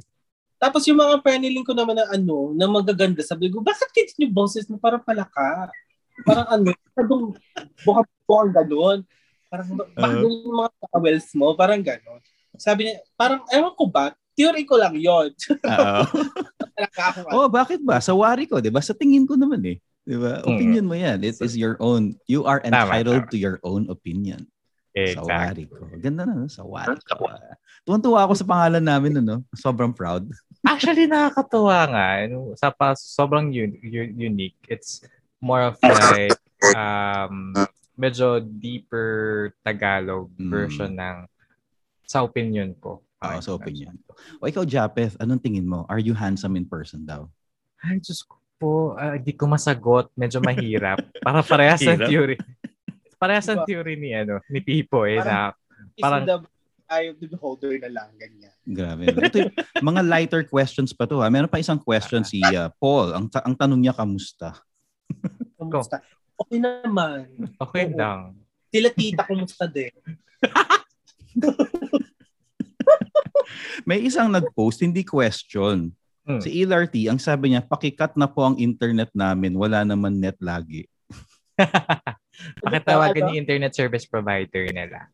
Tapos 0.61 0.85
yung 0.85 1.01
mga 1.01 1.25
paneling 1.25 1.65
ko 1.65 1.73
naman 1.73 1.97
na 1.97 2.05
ano, 2.13 2.53
na 2.53 2.69
magaganda, 2.69 3.19
sabi 3.25 3.49
ko, 3.49 3.59
bakit 3.65 3.89
kids 3.91 4.13
yung 4.21 4.31
boses 4.31 4.69
mo 4.69 4.77
parang 4.77 5.01
palaka? 5.01 5.73
Parang 6.21 6.47
ano, 6.47 6.69
parang 6.93 7.33
buka-bukang 7.81 8.51
gano'n. 8.61 8.99
Parang, 9.49 9.67
ba- 9.73 9.89
bakit 9.97 10.17
ganun 10.21 10.31
yung 10.45 10.57
mga 10.61 10.97
wells 11.01 11.29
mo? 11.33 11.47
Parang 11.57 11.81
gano'n. 11.81 12.21
Sabi 12.61 12.87
niya, 12.87 13.01
parang, 13.17 13.41
ewan 13.49 13.73
ko 13.73 13.89
ba, 13.89 14.13
theory 14.35 14.63
ko 14.63 14.79
lang 14.79 14.95
yon 14.95 15.31
oh, 17.35 17.47
bakit 17.51 17.81
ba? 17.83 18.01
Sa 18.01 18.15
wari 18.17 18.47
ko, 18.49 18.57
di 18.57 18.71
ba? 18.73 18.81
Sa 18.81 18.95
tingin 18.95 19.27
ko 19.27 19.35
naman 19.37 19.61
eh. 19.67 19.77
Di 20.01 20.17
ba? 20.17 20.41
Hmm. 20.41 20.57
Opinion 20.57 20.85
mo 20.89 20.95
yan. 20.97 21.21
It 21.21 21.37
is 21.37 21.53
your 21.53 21.77
own. 21.77 22.17
You 22.25 22.45
are 22.49 22.61
entitled 22.63 23.29
tama. 23.29 23.31
to 23.31 23.37
your 23.37 23.57
own 23.61 23.85
opinion. 23.91 24.49
Sa 24.91 25.23
Exactly. 25.23 25.31
wari 25.31 25.63
ko. 25.71 25.75
Ganda 26.01 26.23
na, 26.27 26.33
no? 26.35 26.49
sa 26.51 26.65
wari 26.65 26.97
ko. 27.05 27.29
Tuwan-tuwa 27.87 28.19
ako 28.27 28.33
sa 28.35 28.45
pangalan 28.49 28.83
namin, 28.83 29.21
ano? 29.23 29.45
Sobrang 29.55 29.93
proud. 29.93 30.27
Actually, 30.65 31.05
nakakatuwa 31.07 31.89
nga. 31.89 32.05
Ano, 32.27 32.53
sa 32.57 32.69
pa, 32.73 32.93
sobrang 32.97 33.49
un- 33.49 33.79
unique. 34.17 34.57
It's 34.67 35.01
more 35.41 35.73
of 35.73 35.77
like 35.81 36.37
um, 36.75 37.53
medyo 37.97 38.41
deeper 38.41 39.53
Tagalog 39.65 40.29
Mm. 40.37 40.49
version 40.49 40.91
ng 40.93 41.17
sa 42.05 42.21
opinion 42.27 42.75
ko. 42.77 42.99
Okay. 43.21 43.37
sa 43.39 43.53
opinion. 43.53 43.93
O 44.41 44.49
ikaw, 44.49 44.65
Japeth, 44.65 45.13
anong 45.21 45.37
tingin 45.37 45.61
mo? 45.63 45.85
Are 45.85 46.01
you 46.01 46.17
handsome 46.17 46.57
in 46.57 46.65
person 46.65 47.05
daw? 47.05 47.29
Ay, 47.77 48.01
Diyos 48.01 48.25
ko 48.25 48.41
po. 48.57 48.73
ah, 48.93 49.13
Hindi 49.13 49.37
ko 49.37 49.45
masagot. 49.45 50.09
Medyo 50.13 50.41
mahirap. 50.41 50.97
Para 51.25 51.45
parehas 51.45 51.77
ng 51.79 52.01
Hirap. 52.01 52.09
theory. 52.09 52.35
Parehas 53.21 53.45
ng 53.45 53.61
theory 53.69 53.93
ni 53.93 54.17
ano 54.17 54.41
ni 54.49 54.57
Pipo 54.57 55.05
eh 55.05 55.21
na 55.21 55.53
Is 55.93 56.01
parang- 56.01 56.25
the 56.25 56.37
eye 56.89 57.07
of 57.07 57.21
the 57.21 57.29
beholder 57.29 57.77
na 57.77 57.87
lang, 57.87 58.09
ganyan. 58.17 58.51
Grabe. 58.65 59.07
Ito 59.07 59.37
yung 59.47 59.53
mga 59.79 60.01
lighter 60.03 60.43
questions 60.43 60.91
pa 60.91 61.05
to. 61.05 61.21
Ha? 61.21 61.29
Meron 61.29 61.47
pa 61.47 61.61
isang 61.61 61.79
question 61.79 62.25
si 62.25 62.41
uh, 62.43 62.67
Paul. 62.81 63.13
Ang, 63.15 63.29
ta- 63.29 63.45
ang 63.45 63.53
tanong 63.55 63.79
niya, 63.79 63.93
kamusta? 63.93 64.59
Kumusta? 65.61 66.01
Okay 66.35 66.57
naman. 66.57 67.29
okay 67.55 67.85
Oo. 67.85 67.95
lang. 67.95 68.19
Sila 68.67 68.89
tita, 68.91 69.23
kumusta 69.23 69.69
din? 69.69 69.93
May 73.83 74.05
isang 74.05 74.29
nag-post, 74.35 74.81
hindi 74.81 75.03
question. 75.03 75.91
Hmm. 76.21 76.37
Si 76.41 76.61
LRT, 76.61 77.09
ang 77.09 77.17
sabi 77.17 77.51
niya, 77.53 77.65
pakikat 77.65 78.13
na 78.13 78.29
po 78.29 78.45
ang 78.45 78.55
internet 78.61 79.09
namin. 79.17 79.57
Wala 79.57 79.81
naman 79.81 80.21
net 80.21 80.37
lagi. 80.37 80.85
Pakitawagan 82.63 83.29
ni 83.29 83.37
internet 83.41 83.73
service 83.73 84.05
provider 84.05 84.65
nila. 84.69 85.09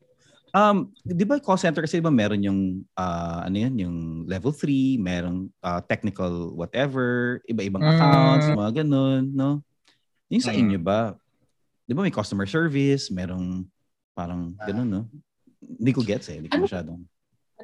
Um, 0.56 0.96
'di 1.04 1.28
ba 1.28 1.44
call 1.44 1.60
center 1.60 1.84
kasi 1.84 2.00
ba 2.00 2.08
meron 2.08 2.40
yung 2.40 2.60
ah, 2.96 3.44
ano 3.44 3.56
yan, 3.56 3.76
yung 3.84 3.98
level 4.24 4.56
3, 4.56 4.96
merong 4.96 5.52
ah, 5.60 5.84
technical 5.84 6.56
whatever, 6.56 7.40
iba-ibang 7.52 7.84
Mm. 7.84 7.92
accounts, 7.94 8.48
mga 8.48 8.72
ganun, 8.84 9.24
no? 9.36 9.60
Yung 10.32 10.44
sa 10.44 10.56
Mm. 10.56 10.60
inyo 10.64 10.80
ba? 10.80 11.20
'Di 11.84 11.92
ba 11.92 12.04
may 12.04 12.16
customer 12.16 12.48
service, 12.48 13.12
merong 13.12 13.68
Parang 14.18 14.58
ganun, 14.58 14.90
no? 14.90 15.02
Hindi 15.62 15.94
ko 15.94 16.02
gets 16.02 16.34
eh. 16.34 16.42
Hindi 16.42 16.50
ko 16.50 16.58
Ano? 16.58 16.66
masyadong. 16.66 17.02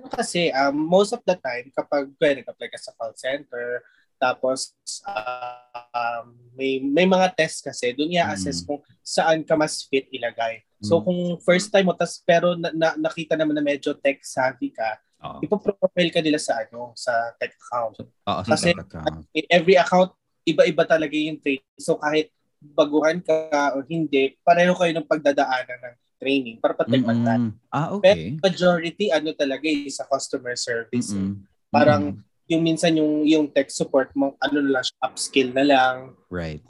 Ano 0.04 0.12
kasi, 0.12 0.52
um, 0.52 0.76
most 0.76 1.16
of 1.16 1.24
the 1.24 1.40
time, 1.40 1.72
kapag 1.72 2.12
kaya 2.20 2.44
nag-apply 2.44 2.68
ka 2.68 2.76
sa 2.76 2.92
call 2.92 3.16
center, 3.16 3.80
tapos 4.20 4.76
um, 5.08 6.36
may 6.56 6.80
may 6.80 7.08
mga 7.08 7.32
test 7.36 7.64
kasi, 7.64 7.96
doon 7.96 8.12
i-assess 8.12 8.64
Mm. 8.64 8.66
kung 8.68 8.80
saan 9.00 9.40
ka 9.48 9.56
mas 9.56 9.88
fit 9.88 10.08
ilagay. 10.12 10.60
So 10.84 11.00
Mm. 11.00 11.04
kung 11.08 11.20
first 11.40 11.72
time 11.72 11.88
mo, 11.88 11.96
tas, 11.96 12.20
pero 12.20 12.56
na, 12.60 12.72
na- 12.76 13.00
nakita 13.00 13.40
naman 13.40 13.56
na 13.56 13.64
medyo 13.64 13.96
tech 13.96 14.20
savvy 14.24 14.76
ka, 14.76 15.00
Oo. 15.24 15.40
ipoprofile 15.40 16.12
ka 16.12 16.20
nila 16.20 16.36
sa 16.40 16.60
ano 16.60 16.92
sa 17.00 17.12
tech 17.40 17.56
account. 17.56 18.04
Sa 18.28 18.44
Kasi- 18.44 18.76
account. 18.76 19.24
Every 19.48 19.80
account, 19.80 20.12
iba-iba 20.44 20.84
talaga 20.84 21.16
yung 21.16 21.40
training. 21.40 21.80
So 21.80 21.96
kahit 21.96 22.28
baguhan 22.60 23.24
ka 23.24 23.76
o 23.76 23.84
hindi, 23.88 24.36
pareho 24.44 24.76
kayo 24.76 24.92
ng 24.96 25.08
pagdadaanan 25.08 25.80
ng 25.80 25.96
training 26.24 26.56
para 26.64 26.72
patikman 26.72 27.20
ka. 27.20 27.36
Mm-mm. 27.36 27.52
Ah, 27.68 27.92
okay. 27.92 28.40
Majority, 28.40 29.12
ano 29.12 29.36
talaga 29.36 29.68
eh, 29.68 29.92
sa 29.92 30.08
customer 30.08 30.56
service. 30.56 31.12
eh. 31.12 31.20
Mm-mm. 31.20 31.44
Parang 31.68 32.16
Mm-mm. 32.16 32.48
yung 32.48 32.62
minsan 32.64 32.96
yung 32.96 33.28
yung 33.28 33.46
tech 33.52 33.68
support 33.68 34.16
mo, 34.16 34.40
ano 34.40 34.64
na 34.64 34.80
lang, 34.80 34.86
upskill 35.04 35.52
na 35.52 35.68
lang, 35.68 35.96
Right. 36.32 36.64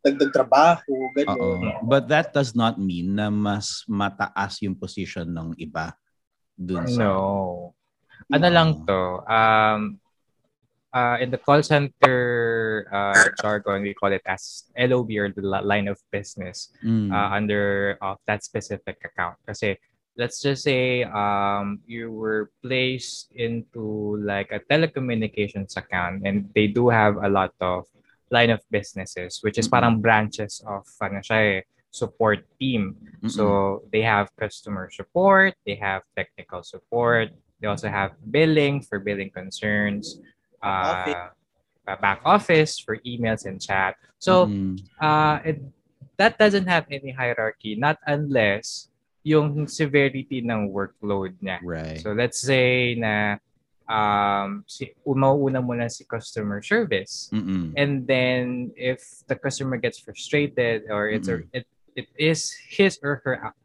dagdag 0.00 0.32
trabaho, 0.32 0.92
gano'n. 1.12 1.84
But 1.84 2.08
that 2.08 2.32
does 2.32 2.56
not 2.56 2.80
mean 2.80 3.16
na 3.16 3.28
mas 3.28 3.84
mataas 3.84 4.60
yung 4.64 4.72
position 4.72 5.28
ng 5.28 5.56
iba 5.60 5.92
dun 6.56 6.88
sa... 6.88 7.04
No. 7.04 7.76
Ano 8.32 8.48
lang 8.48 8.80
to, 8.88 9.20
um, 9.28 9.99
uh, 10.92 11.16
in 11.20 11.30
the 11.30 11.38
call 11.38 11.62
center 11.62 12.86
uh, 12.92 13.28
jargon, 13.40 13.82
we 13.82 13.94
call 13.94 14.12
it 14.12 14.22
as 14.26 14.64
LOB 14.78 15.10
or 15.18 15.28
the 15.30 15.42
line 15.42 15.88
of 15.88 15.98
business 16.10 16.70
Mm. 16.84 17.12
uh, 17.12 17.34
under 17.34 17.96
of 18.02 18.18
that 18.26 18.42
specific 18.44 18.98
account. 19.04 19.36
Kasi 19.46 19.78
let's 20.16 20.42
just 20.42 20.64
say 20.64 21.04
um, 21.04 21.80
you 21.86 22.10
were 22.10 22.50
placed 22.62 23.32
into 23.32 24.16
like 24.22 24.50
a 24.52 24.60
telecommunications 24.70 25.76
account 25.76 26.22
and 26.26 26.50
they 26.54 26.66
do 26.66 26.88
have 26.88 27.16
a 27.22 27.28
lot 27.28 27.54
of 27.60 27.86
line 28.30 28.50
of 28.50 28.60
businesses, 28.70 29.42
which 29.42 29.58
is 29.58 29.66
Mhm. 29.66 29.74
parang 29.74 29.94
branches 30.00 30.62
of 30.66 30.86
ano 31.02 31.18
siya 31.22 31.60
eh, 31.60 31.62
support 31.90 32.46
team. 32.62 32.94
Mm-mm. 33.22 33.30
So 33.30 33.82
they 33.90 34.02
have 34.06 34.30
customer 34.38 34.86
support, 34.94 35.54
they 35.66 35.74
have 35.74 36.02
technical 36.14 36.62
support, 36.62 37.34
they 37.58 37.66
also 37.66 37.90
have 37.90 38.14
billing 38.30 38.80
for 38.86 39.02
billing 39.02 39.30
concerns, 39.34 40.22
Office. 40.62 41.14
uh, 41.88 41.96
back 41.96 42.20
office 42.24 42.78
for 42.78 42.98
emails 43.02 43.46
and 43.46 43.60
chat. 43.60 43.96
So 44.18 44.46
Mm-mm. 44.46 44.78
uh, 45.00 45.40
it, 45.44 45.62
that 46.16 46.38
doesn't 46.38 46.66
have 46.66 46.86
any 46.90 47.10
hierarchy, 47.10 47.74
not 47.74 47.98
unless 48.06 48.88
yung 49.24 49.66
severity 49.66 50.40
ng 50.40 50.70
workload 50.70 51.34
niya. 51.42 51.58
right. 51.64 52.00
So 52.00 52.12
let's 52.12 52.40
say 52.40 52.94
na 52.94 53.36
um, 53.88 54.64
si, 54.66 54.92
umauuna 55.04 55.60
muna 55.64 55.90
si 55.90 56.04
customer 56.04 56.62
service. 56.62 57.28
Mm-mm. 57.32 57.74
And 57.76 58.06
then 58.06 58.72
if 58.76 59.02
the 59.26 59.36
customer 59.36 59.76
gets 59.76 59.98
frustrated 59.98 60.84
or 60.88 61.08
it's 61.08 61.28
a, 61.28 61.42
it, 61.52 61.66
it 61.96 62.06
is 62.16 62.54
his 62.68 62.98
or 63.02 63.20
her 63.24 63.44
out- 63.44 63.58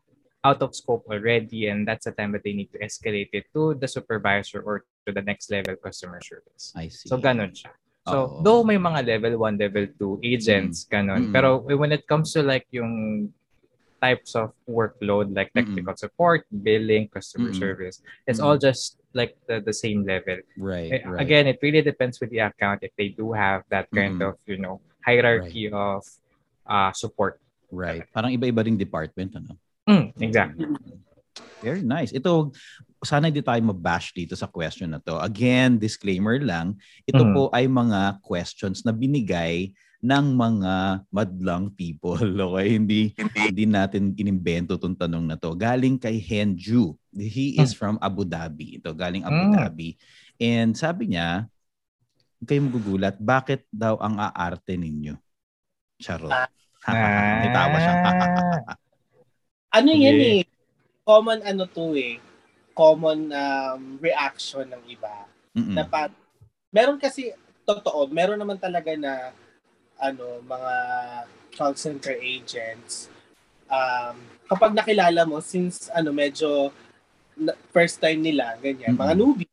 out 0.45 0.61
of 0.61 0.75
scope 0.75 1.05
already 1.09 1.67
and 1.67 1.87
that's 1.87 2.05
the 2.05 2.13
time 2.13 2.31
that 2.31 2.43
they 2.43 2.53
need 2.53 2.69
to 2.71 2.77
escalate 2.77 3.29
it 3.33 3.45
to 3.53 3.73
the 3.73 3.87
supervisor 3.87 4.61
or 4.61 4.85
to 5.05 5.13
the 5.13 5.21
next 5.21 5.49
level 5.53 5.77
customer 5.77 6.19
service. 6.21 6.73
I 6.75 6.89
see. 6.89 7.07
So 7.09 7.21
ganun 7.21 7.53
siya. 7.53 7.71
So 8.05 8.17
Oo. 8.17 8.43
though 8.45 8.61
may 8.65 8.77
mga 8.77 9.05
level 9.05 9.37
1, 9.45 9.57
level 9.57 9.85
2 9.97 10.21
agents 10.21 10.85
ganun, 10.85 11.29
Mm. 11.29 11.33
pero 11.33 11.61
when 11.65 11.93
it 11.93 12.05
comes 12.05 12.33
to 12.33 12.41
like 12.45 12.65
yung 12.69 13.29
types 13.97 14.37
of 14.37 14.53
workload 14.69 15.33
like 15.33 15.49
technical 15.57 15.95
support, 15.97 16.45
billing, 16.51 17.09
customer 17.09 17.49
Mm-mm. 17.49 17.57
service, 17.57 18.05
it's 18.29 18.37
Mm. 18.37 18.45
all 18.45 18.57
just 18.61 19.01
like 19.17 19.33
the, 19.49 19.57
the 19.63 19.73
same 19.73 20.05
level. 20.05 20.37
Right, 20.59 20.91
Eh, 20.91 21.01
right. 21.07 21.21
Again, 21.23 21.47
it 21.49 21.57
really 21.65 21.81
depends 21.81 22.21
with 22.21 22.29
the 22.29 22.45
account 22.45 22.83
if 22.85 22.93
they 22.99 23.09
do 23.09 23.33
have 23.33 23.65
that 23.73 23.89
kind 23.89 24.19
Mm-mm. 24.21 24.35
of, 24.35 24.41
you 24.45 24.61
know, 24.61 24.81
hierarchy 25.01 25.71
of 25.73 26.05
uh, 26.69 26.91
support. 26.93 27.41
Right. 27.73 28.05
Parang 28.13 28.29
iba-iba 28.35 28.61
ring 28.61 28.77
department, 28.77 29.33
ano? 29.41 29.57
Mm, 29.89 30.13
exactly. 30.21 30.65
Very 31.63 31.81
nice. 31.81 32.13
Ito, 32.13 32.53
sana 33.05 33.29
hindi 33.29 33.39
tayo 33.39 33.61
mabash 33.61 34.11
dito 34.11 34.33
sa 34.33 34.45
question 34.45 34.91
na 34.91 34.99
to. 34.99 35.15
Again, 35.17 35.77
disclaimer 35.77 36.41
lang, 36.41 36.75
ito 37.05 37.21
Mhm. 37.21 37.31
po 37.31 37.43
ay 37.53 37.65
mga 37.65 38.19
questions 38.19 38.81
na 38.81 38.91
binigay 38.91 39.71
ng 40.01 40.25
mga 40.33 40.73
madlang 41.09 41.69
people. 41.71 42.19
Okay? 42.51 42.77
Hindi, 42.77 43.01
hindi 43.33 43.65
natin 43.65 44.13
inimbento 44.13 44.75
itong 44.75 44.93
tanong 44.93 45.25
na 45.25 45.33
to. 45.33 45.53
Galing 45.53 45.97
kay 45.97 46.17
Henju. 46.17 46.93
He 47.09 47.57
is 47.57 47.71
from 47.71 47.97
Abu 47.97 48.21
Dhabi. 48.21 48.77
Ito, 48.77 48.91
galing 48.91 49.23
Abu 49.23 49.49
Mm. 49.49 49.53
Dhabi. 49.55 49.89
And 50.35 50.75
sabi 50.75 51.15
niya, 51.15 51.47
huwag 52.37 52.45
kayong 52.45 52.67
magugulat, 52.69 53.15
bakit 53.17 53.63
daw 53.71 53.95
ang 53.97 54.19
aarte 54.19 54.75
ninyo? 54.75 55.15
Charot. 55.97 56.29
Ah. 56.29 56.49
May 57.41 57.49
tawa 57.49 57.77
siya. 57.79 57.93
Ano 59.75 59.91
yan 59.91 60.15
eh, 60.15 60.41
common 61.03 61.43
ano 61.43 61.67
to 61.67 61.99
eh, 61.99 62.15
common 62.75 63.31
um, 63.31 63.95
reaction 64.03 64.67
ng 64.67 64.83
iba. 64.91 65.25
Mm-mm. 65.55 65.73
Na 65.73 65.87
pa, 65.87 66.11
meron 66.69 66.99
kasi, 66.99 67.31
totoo, 67.63 68.11
meron 68.11 68.37
naman 68.37 68.59
talaga 68.59 68.91
na 68.99 69.31
ano, 69.95 70.43
mga 70.43 70.73
call 71.55 71.73
center 71.79 72.19
agents, 72.19 73.07
um, 73.71 74.19
kapag 74.51 74.75
nakilala 74.75 75.23
mo, 75.23 75.39
since 75.39 75.87
ano, 75.95 76.11
medyo 76.11 76.69
na- 77.39 77.55
first 77.71 78.03
time 78.03 78.19
nila, 78.19 78.59
ganyan, 78.59 78.91
mga 78.91 79.15
Mm-mm. 79.15 79.19
newbie, 79.23 79.49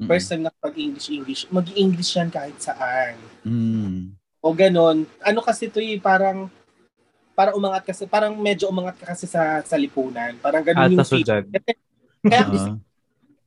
Mm-mm. 0.00 0.08
first 0.08 0.32
time 0.32 0.48
nakapag-English-English, 0.48 1.52
mag-English 1.52 2.16
yan 2.16 2.32
kahit 2.32 2.56
saan. 2.56 3.20
Mm. 3.44 4.16
O 4.42 4.50
ganon. 4.56 5.06
Ano 5.22 5.38
kasi 5.44 5.70
ito 5.70 5.78
eh, 5.78 6.00
parang 6.02 6.50
para 7.32 7.54
umangat 7.56 7.88
kasi, 7.88 8.04
parang 8.04 8.34
medyo 8.36 8.68
umangat 8.68 8.98
ka 9.00 9.14
kasi 9.14 9.24
sa, 9.24 9.62
sa 9.62 9.76
lipunan. 9.78 10.34
Parang 10.42 10.64
ganon 10.64 10.88
Alta 10.88 11.04
yung 11.04 11.08
feel. 11.08 11.44
Kaya 12.22 12.46
Ah. 12.46 12.78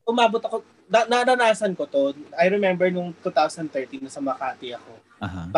umabot 0.06 0.44
ako, 0.44 0.62
na, 0.86 1.08
naranasan 1.08 1.74
ko 1.74 1.88
to. 1.90 2.14
I 2.38 2.46
remember 2.52 2.92
nung 2.92 3.16
2013 3.24 4.04
na 4.06 4.12
sa 4.12 4.22
Makati 4.22 4.76
ako. 4.76 4.92
Aha. 5.24 5.50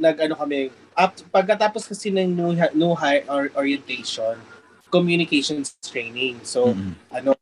Nag 0.00 0.16
ano 0.18 0.34
kami, 0.34 0.72
up, 0.96 1.12
pagkatapos 1.28 1.84
kasi 1.84 2.08
ng 2.08 2.32
new, 2.32 2.56
new 2.72 2.94
hire 2.96 3.22
or 3.28 3.52
orientation, 3.54 4.40
communications 4.88 5.76
training. 5.84 6.40
So, 6.42 6.72
Mm-mm. 6.72 6.96
ano, 7.12 7.36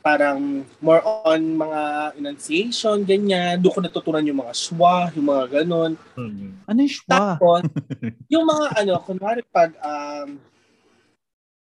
parang 0.00 0.64
more 0.80 1.00
on 1.04 1.40
mga 1.56 1.80
enunciation, 2.16 3.04
ganyan. 3.04 3.60
Doon 3.60 3.74
ko 3.74 3.80
natutunan 3.80 4.24
yung 4.24 4.40
mga 4.40 4.54
schwa, 4.56 5.08
yung 5.12 5.28
mga 5.28 5.44
ganon. 5.60 5.92
Mm. 6.16 6.56
Ano 6.64 6.78
yung 6.80 6.94
schwa? 6.94 7.36
Tapos, 7.36 7.60
yung 8.32 8.44
mga 8.44 8.66
ano, 8.80 8.92
kunwari 9.04 9.40
pag 9.48 9.72
um, 9.80 10.36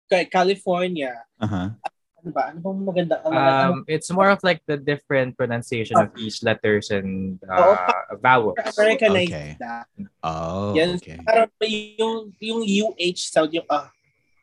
kay 0.07 0.27
California, 0.27 1.15
Aha. 1.39 1.75
Ano 2.21 2.31
ba? 2.37 2.43
Ano 2.53 2.59
bang 2.61 2.81
maganda? 2.85 3.15
Ang 3.25 3.33
ano, 3.33 3.50
Um, 3.50 3.77
it's 3.89 4.12
more 4.12 4.29
of 4.29 4.41
like 4.45 4.61
the 4.69 4.77
different 4.77 5.37
pronunciation 5.41 5.97
of 5.97 6.12
each 6.21 6.45
letters 6.45 6.93
and 6.93 7.41
uh, 7.49 7.77
vowels. 8.21 8.61
Americanized 8.77 9.33
Okay. 9.33 9.50
na. 9.57 9.89
Oh, 10.21 10.77
Yan, 10.77 11.00
okay. 11.00 11.17
Parang 11.25 11.49
may 11.57 11.97
yung, 11.97 12.31
yung 12.39 12.61
UH 12.62 13.33
sound, 13.33 13.50
yung 13.57 13.65
ah, 13.73 13.89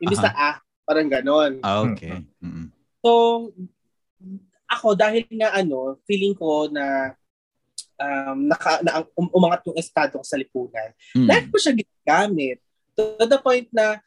imbis 0.02 0.22
na 0.22 0.34
ah, 0.34 0.56
parang 0.84 1.08
ganon. 1.08 1.62
Ah, 1.62 1.86
okay. 1.86 2.26
Mm-mm. 2.42 2.74
So, 3.06 3.12
ako, 4.68 4.98
dahil 4.98 5.24
nga 5.38 5.54
ano, 5.54 6.02
feeling 6.10 6.34
ko 6.34 6.68
na 6.68 7.14
um, 8.02 8.50
naka, 8.50 8.82
na, 8.82 9.06
um, 9.14 9.30
umangat 9.32 9.64
yung 9.70 9.78
estado 9.78 10.18
ko 10.18 10.26
sa 10.26 10.38
lipunan, 10.38 10.92
Mm. 11.14 11.28
Lagi 11.30 11.46
ko 11.54 11.58
siya 11.62 11.74
ginagamit. 11.78 12.58
To 12.98 13.26
the 13.30 13.38
point 13.38 13.70
na, 13.70 14.02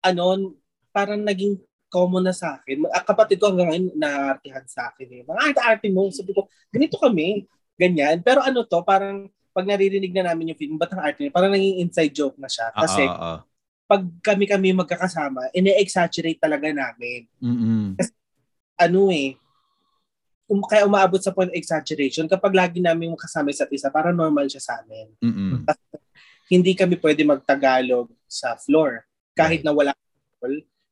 ano, 0.00 0.56
parang 0.90 1.20
naging 1.20 1.60
common 1.90 2.22
na 2.24 2.34
sa 2.34 2.56
akin. 2.56 2.86
Ah, 2.88 3.02
Kapatid 3.02 3.42
ko 3.42 3.50
hanggang 3.50 3.74
ngayon 3.74 3.86
naartihan 3.98 4.64
sa 4.70 4.94
akin. 4.94 5.10
Eh. 5.10 5.22
Mga 5.26 5.40
arte-arte 5.50 5.90
mo. 5.90 6.06
Sabi 6.14 6.30
ko, 6.32 6.46
ganito 6.70 6.96
kami. 6.96 7.44
Ganyan. 7.74 8.22
Pero 8.22 8.40
ano 8.40 8.62
to, 8.62 8.80
parang 8.86 9.26
pag 9.50 9.66
naririnig 9.66 10.14
na 10.14 10.30
namin 10.30 10.54
yung 10.54 10.60
film, 10.60 10.78
ba't 10.78 10.94
ang 10.94 11.02
arte 11.02 11.26
niya? 11.26 11.34
Parang 11.34 11.50
naging 11.50 11.82
inside 11.82 12.14
joke 12.14 12.38
na 12.38 12.46
siya. 12.46 12.70
Kasi 12.70 13.02
ah. 13.04 13.42
pag 13.90 14.06
kami-kami 14.22 14.70
magkakasama, 14.70 15.50
ine-exaggerate 15.50 16.38
talaga 16.38 16.70
namin. 16.70 17.26
Mm-mm. 17.42 17.98
Ano 18.78 19.10
eh, 19.10 19.34
um, 20.46 20.62
kaya 20.62 20.86
umaabot 20.86 21.18
sa 21.18 21.34
point 21.34 21.50
exaggeration. 21.50 22.30
Kapag 22.30 22.54
lagi 22.54 22.78
namin 22.78 23.18
kasama 23.18 23.50
isa't 23.50 23.70
isa, 23.74 23.90
parang 23.90 24.14
normal 24.14 24.46
siya 24.46 24.62
sa 24.62 24.78
amin. 24.80 25.10
Mm-mm. 25.18 25.66
hindi 26.54 26.74
kami 26.74 26.98
pwede 26.98 27.22
magtagalog 27.26 28.10
sa 28.26 28.54
floor. 28.58 29.06
Kahit 29.34 29.62
Right. 29.62 29.66
na 29.66 29.74
wala 29.74 29.92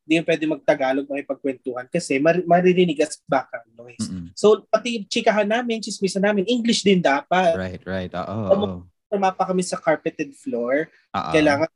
hindi 0.09 0.25
pwede 0.25 0.49
magtagalog 0.49 1.05
makipagkwentuhan 1.05 1.85
kasi 1.87 2.17
mar- 2.17 2.41
maririnig 2.49 2.97
as 2.99 3.21
background 3.29 3.69
noise. 3.77 4.01
Mm-mm. 4.09 4.33
So, 4.33 4.65
pati 4.65 5.05
chikahan 5.05 5.45
namin, 5.45 5.85
chismisan 5.85 6.25
namin, 6.25 6.49
English 6.49 6.81
din 6.81 7.05
dapat. 7.05 7.53
Right, 7.53 7.85
right. 7.85 8.09
Ah, 8.17 8.25
Oo. 8.25 8.49
Oo. 8.49 8.69
Tumapa 9.13 9.45
kami 9.45 9.61
sa 9.61 9.77
carpeted 9.77 10.33
floor, 10.33 10.89
Ah, 11.13 11.29
ah. 11.29 11.33
kailangan 11.37 11.69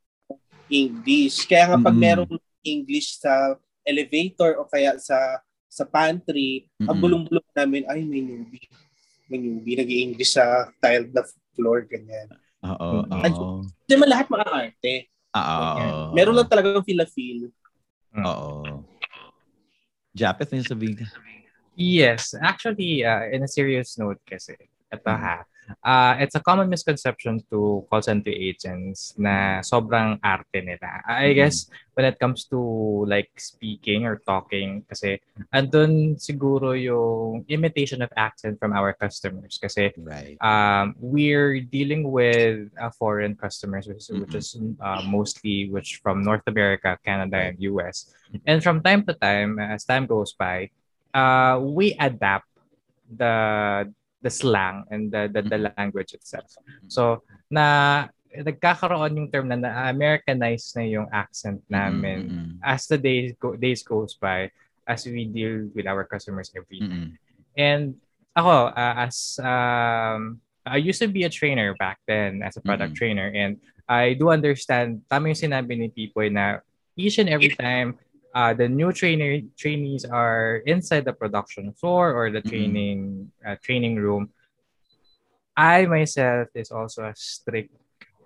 English. 0.67 1.45
Kaya 1.45 1.69
nga 1.69 1.79
pag 1.79 1.93
Mm-mm. 1.93 2.01
merong 2.25 2.33
English 2.65 3.21
sa 3.21 3.53
elevator 3.85 4.57
o 4.57 4.65
kaya 4.65 4.97
sa 4.97 5.45
sa 5.69 5.85
pantry, 5.85 6.73
Mm-mm. 6.81 6.89
ang 6.89 6.97
bulong-bulong 6.97 7.49
namin, 7.53 7.85
ay, 7.89 8.01
may 8.01 8.25
newbie. 8.25 8.69
May 9.29 9.41
newbie, 9.41 9.77
nag 9.77 9.89
english 9.89 10.37
sa 10.37 10.73
tiled 10.79 11.13
na 11.13 11.25
floor, 11.53 11.85
ganyan. 11.85 12.33
Oo, 12.65 13.05
Mm. 13.05 13.13
oo. 13.13 13.61
Hindi 13.61 13.93
naman 13.93 14.09
lahat 14.09 14.27
makaarte. 14.29 14.95
Oo. 15.33 15.57
Ganyan. 15.59 15.93
Meron 16.13 16.37
lang 16.37 16.49
talagang 16.49 16.85
feel-a-feel. 18.13 18.85
Oo. 18.85 18.85
Japeth, 20.13 20.53
may 20.53 20.61
sabihin 20.61 20.97
ka? 21.01 21.09
Yes, 21.73 22.37
actually, 22.37 23.01
uh, 23.01 23.25
in 23.33 23.41
a 23.43 23.49
serious 23.49 23.97
note 23.97 24.21
kasi, 24.29 24.53
ito 24.93 25.09
Mhm. 25.09 25.21
ha, 25.25 25.49
uh, 25.81 26.15
it's 26.21 26.35
a 26.37 26.43
common 26.45 26.69
misconception 26.69 27.41
to 27.49 27.87
call 27.89 28.03
center 28.03 28.31
agents 28.31 29.15
na 29.17 29.65
sobrang 29.65 30.21
arte 30.21 30.61
nila. 30.61 31.01
I 31.09 31.33
Mhm. 31.33 31.37
guess 31.39 31.67
when 31.97 32.05
it 32.09 32.21
comes 32.21 32.45
to 32.49 32.59
like 33.09 33.33
speaking 33.37 34.05
or 34.05 34.21
talking, 34.25 34.85
kasi 34.89 35.21
andun 35.53 36.17
siguro 36.21 36.73
yung 36.77 37.45
imitation 37.49 38.01
of 38.01 38.13
accent 38.17 38.57
from 38.61 38.73
our 38.73 38.93
customers. 38.93 39.57
Kasi 39.61 39.93
Right. 40.01 40.37
um, 40.41 40.97
we're 41.01 41.61
dealing 41.61 42.09
with 42.09 42.73
uh, 42.77 42.91
foreign 42.97 43.37
customers, 43.37 43.89
which, 43.89 44.09
is- 44.09 44.13
which 44.13 44.35
is 44.35 44.57
uh, 44.81 45.03
mostly 45.05 45.69
which 45.69 46.01
from 46.03 46.23
North 46.25 46.45
America, 46.49 46.97
Canada, 47.05 47.37
and 47.53 47.57
US. 47.69 48.13
And 48.49 48.65
from 48.65 48.81
time 48.81 49.05
to 49.05 49.15
time, 49.15 49.59
as 49.61 49.85
time 49.85 50.09
goes 50.09 50.33
by, 50.33 50.73
uh, 51.13 51.61
we 51.61 51.93
adapt 52.01 52.49
the 53.13 53.93
the 54.23 54.31
slang 54.31 54.87
and 54.91 55.11
the, 55.11 55.29
the, 55.29 55.43
the 55.43 55.59
language 55.77 56.15
itself. 56.15 56.47
So, 56.89 57.27
na 57.51 58.07
nagkakaroon 58.33 59.19
yung 59.19 59.29
term 59.29 59.51
na 59.53 59.59
na-Americanize 59.61 60.73
na 60.73 60.87
yung 60.89 61.07
accent 61.13 61.61
namin 61.69 62.19
Mm-mm. 62.31 62.49
as 62.65 62.89
the 62.89 62.97
days 62.97 63.37
go, 63.37 63.53
days 63.59 63.83
goes 63.85 64.17
by 64.17 64.49
as 64.89 65.05
we 65.05 65.29
deal 65.29 65.69
with 65.77 65.85
our 65.87 66.07
customers 66.09 66.49
every 66.57 66.81
day. 66.81 66.87
Mm-mm. 66.89 67.11
And 67.59 68.01
ako, 68.33 68.73
uh, 68.73 68.95
as 69.05 69.37
um, 69.43 70.41
I 70.65 70.79
used 70.81 71.03
to 71.03 71.11
be 71.11 71.27
a 71.27 71.31
trainer 71.31 71.75
back 71.77 71.99
then 72.09 72.41
as 72.41 72.57
a 72.57 72.63
product 72.65 72.95
Mhm. 72.95 72.99
trainer 72.99 73.29
and 73.29 73.59
I 73.91 74.15
do 74.15 74.31
understand 74.31 75.03
tama 75.11 75.35
yung 75.35 75.43
sinabi 75.43 75.75
ni 75.77 75.91
Pipoy 75.91 76.33
na 76.33 76.63
each 76.97 77.19
and 77.19 77.29
every 77.29 77.53
time 77.61 77.99
uh, 78.35 78.53
the 78.55 78.69
new 78.69 78.93
trainer 78.93 79.41
trainees 79.57 80.05
are 80.05 80.63
inside 80.67 81.05
the 81.05 81.13
production 81.13 81.73
floor 81.77 82.13
or 82.13 82.31
the 82.31 82.41
Mhm. 82.43 82.49
training 82.51 82.99
uh, 83.45 83.57
training 83.63 83.97
room 83.97 84.31
I 85.53 85.85
myself 85.85 86.49
is 86.57 86.73
also 86.73 87.05
a 87.05 87.15
strict 87.15 87.77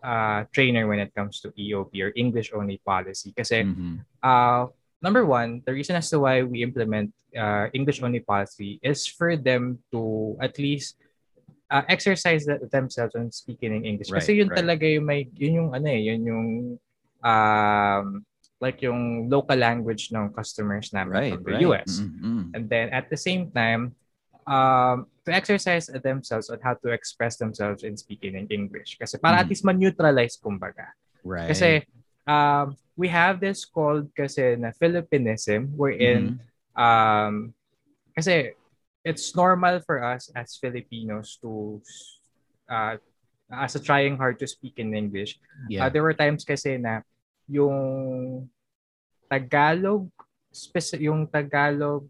uh, 0.02 0.46
trainer 0.54 0.86
when 0.86 1.02
it 1.02 1.10
comes 1.14 1.40
to 1.42 1.50
EOP 1.58 1.98
or 1.98 2.12
English 2.14 2.54
only 2.54 2.78
policy 2.86 3.34
kasi 3.34 3.66
Mhm. 3.66 4.06
uh, 4.22 4.70
number 5.02 5.26
one, 5.26 5.62
the 5.66 5.75
reason 5.75 5.98
as 5.98 6.06
to 6.14 6.22
why 6.22 6.46
we 6.46 6.62
implement 6.62 7.10
uh, 7.34 7.66
English 7.75 7.98
only 7.98 8.22
policy 8.22 8.78
is 8.80 9.04
for 9.10 9.34
them 9.34 9.82
to 9.90 10.38
at 10.38 10.54
least 10.62 11.02
uh, 11.66 11.82
exercise 11.90 12.46
themselves 12.70 13.18
on 13.18 13.34
speaking 13.34 13.75
in 13.75 13.82
English. 13.82 14.14
Kasi 14.14 14.32
Right, 14.32 14.38
yun 14.46 14.48
right. 14.54 14.58
talaga 14.62 14.86
yung 14.86 15.06
may 15.10 15.26
yun 15.34 15.66
yung 15.66 15.70
ano 15.75 15.88
eh, 15.90 16.00
yun 16.06 16.22
yung 16.22 16.46
um 17.26 18.06
like 18.60 18.80
yung 18.80 19.28
local 19.28 19.56
language 19.56 20.08
ng 20.12 20.32
customers 20.32 20.92
namin 20.92 21.12
Right, 21.12 21.32
from 21.36 21.44
the 21.44 21.52
right. 21.60 21.66
US. 21.68 22.00
Mm-mm. 22.00 22.56
And 22.56 22.64
then 22.70 22.88
at 22.88 23.10
the 23.12 23.16
same 23.20 23.52
time, 23.52 23.92
um, 24.48 25.06
to 25.26 25.30
exercise 25.34 25.90
themselves 25.90 26.48
on 26.48 26.58
how 26.62 26.72
to 26.80 26.88
express 26.94 27.36
themselves 27.36 27.82
in 27.84 27.96
speaking 27.96 28.34
in 28.38 28.46
English. 28.48 28.96
Kasi 28.96 29.18
para 29.20 29.42
at 29.42 29.46
Mhm. 29.46 29.50
least 29.52 29.64
ma-neutralize 29.66 30.40
kumbaga. 30.40 30.94
Right. 31.20 31.50
Kasi 31.52 31.84
um, 32.25 32.72
we 32.96 33.08
have 33.12 33.42
this 33.44 33.66
called 33.66 34.08
kasi 34.16 34.56
na 34.56 34.72
Philippinism 34.72 35.68
Mm-hmm. 35.68 35.76
wherein 35.76 36.40
um, 36.72 37.52
kasi 38.16 38.56
it's 39.04 39.36
normal 39.36 39.84
for 39.84 40.00
us 40.00 40.32
as 40.32 40.56
Filipinos 40.56 41.36
to 41.45 41.82
uh, 42.71 42.97
as 43.52 43.76
a 43.76 43.82
trying 43.82 44.16
hard 44.16 44.40
to 44.40 44.47
speak 44.49 44.80
in 44.80 44.97
English. 44.97 45.36
yeah. 45.69 45.86
Uh, 45.86 45.88
there 45.92 46.02
were 46.02 46.16
times 46.16 46.42
kasi 46.42 46.80
na 46.80 47.04
yung 47.49 47.76
Tagalog 49.26 50.06
speci- 50.50 51.02
yung 51.02 51.26
Tagalog 51.26 52.06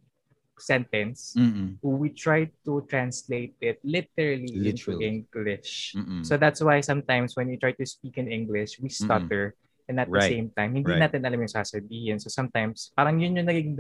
sentence 0.57 1.37
Mm-mm. 1.37 1.77
we 1.85 2.09
try 2.11 2.49
to 2.65 2.81
translate 2.89 3.55
it 3.61 3.79
literally, 3.85 4.49
Literally. 4.49 4.73
into 4.73 4.93
English. 4.99 5.95
Mm-mm. 5.95 6.25
So 6.25 6.35
that's 6.41 6.59
why 6.65 6.81
sometimes 6.81 7.37
when 7.37 7.47
we 7.47 7.61
try 7.61 7.73
to 7.77 7.87
speak 7.87 8.19
in 8.19 8.27
English, 8.27 8.81
we 8.81 8.89
stutter 8.89 9.55
and 9.87 10.01
at 10.03 10.11
the 10.11 10.19
Right. 10.19 10.33
same 10.35 10.49
time, 10.51 10.75
hindi 10.75 10.91
Right. 10.91 11.07
natin 11.07 11.23
alam 11.23 11.39
yung 11.39 11.53
sasabihin. 11.53 12.19
So 12.19 12.27
sometimes, 12.27 12.91
parang 12.97 13.23
yun 13.23 13.39
yung 13.39 13.47
naging, 13.47 13.79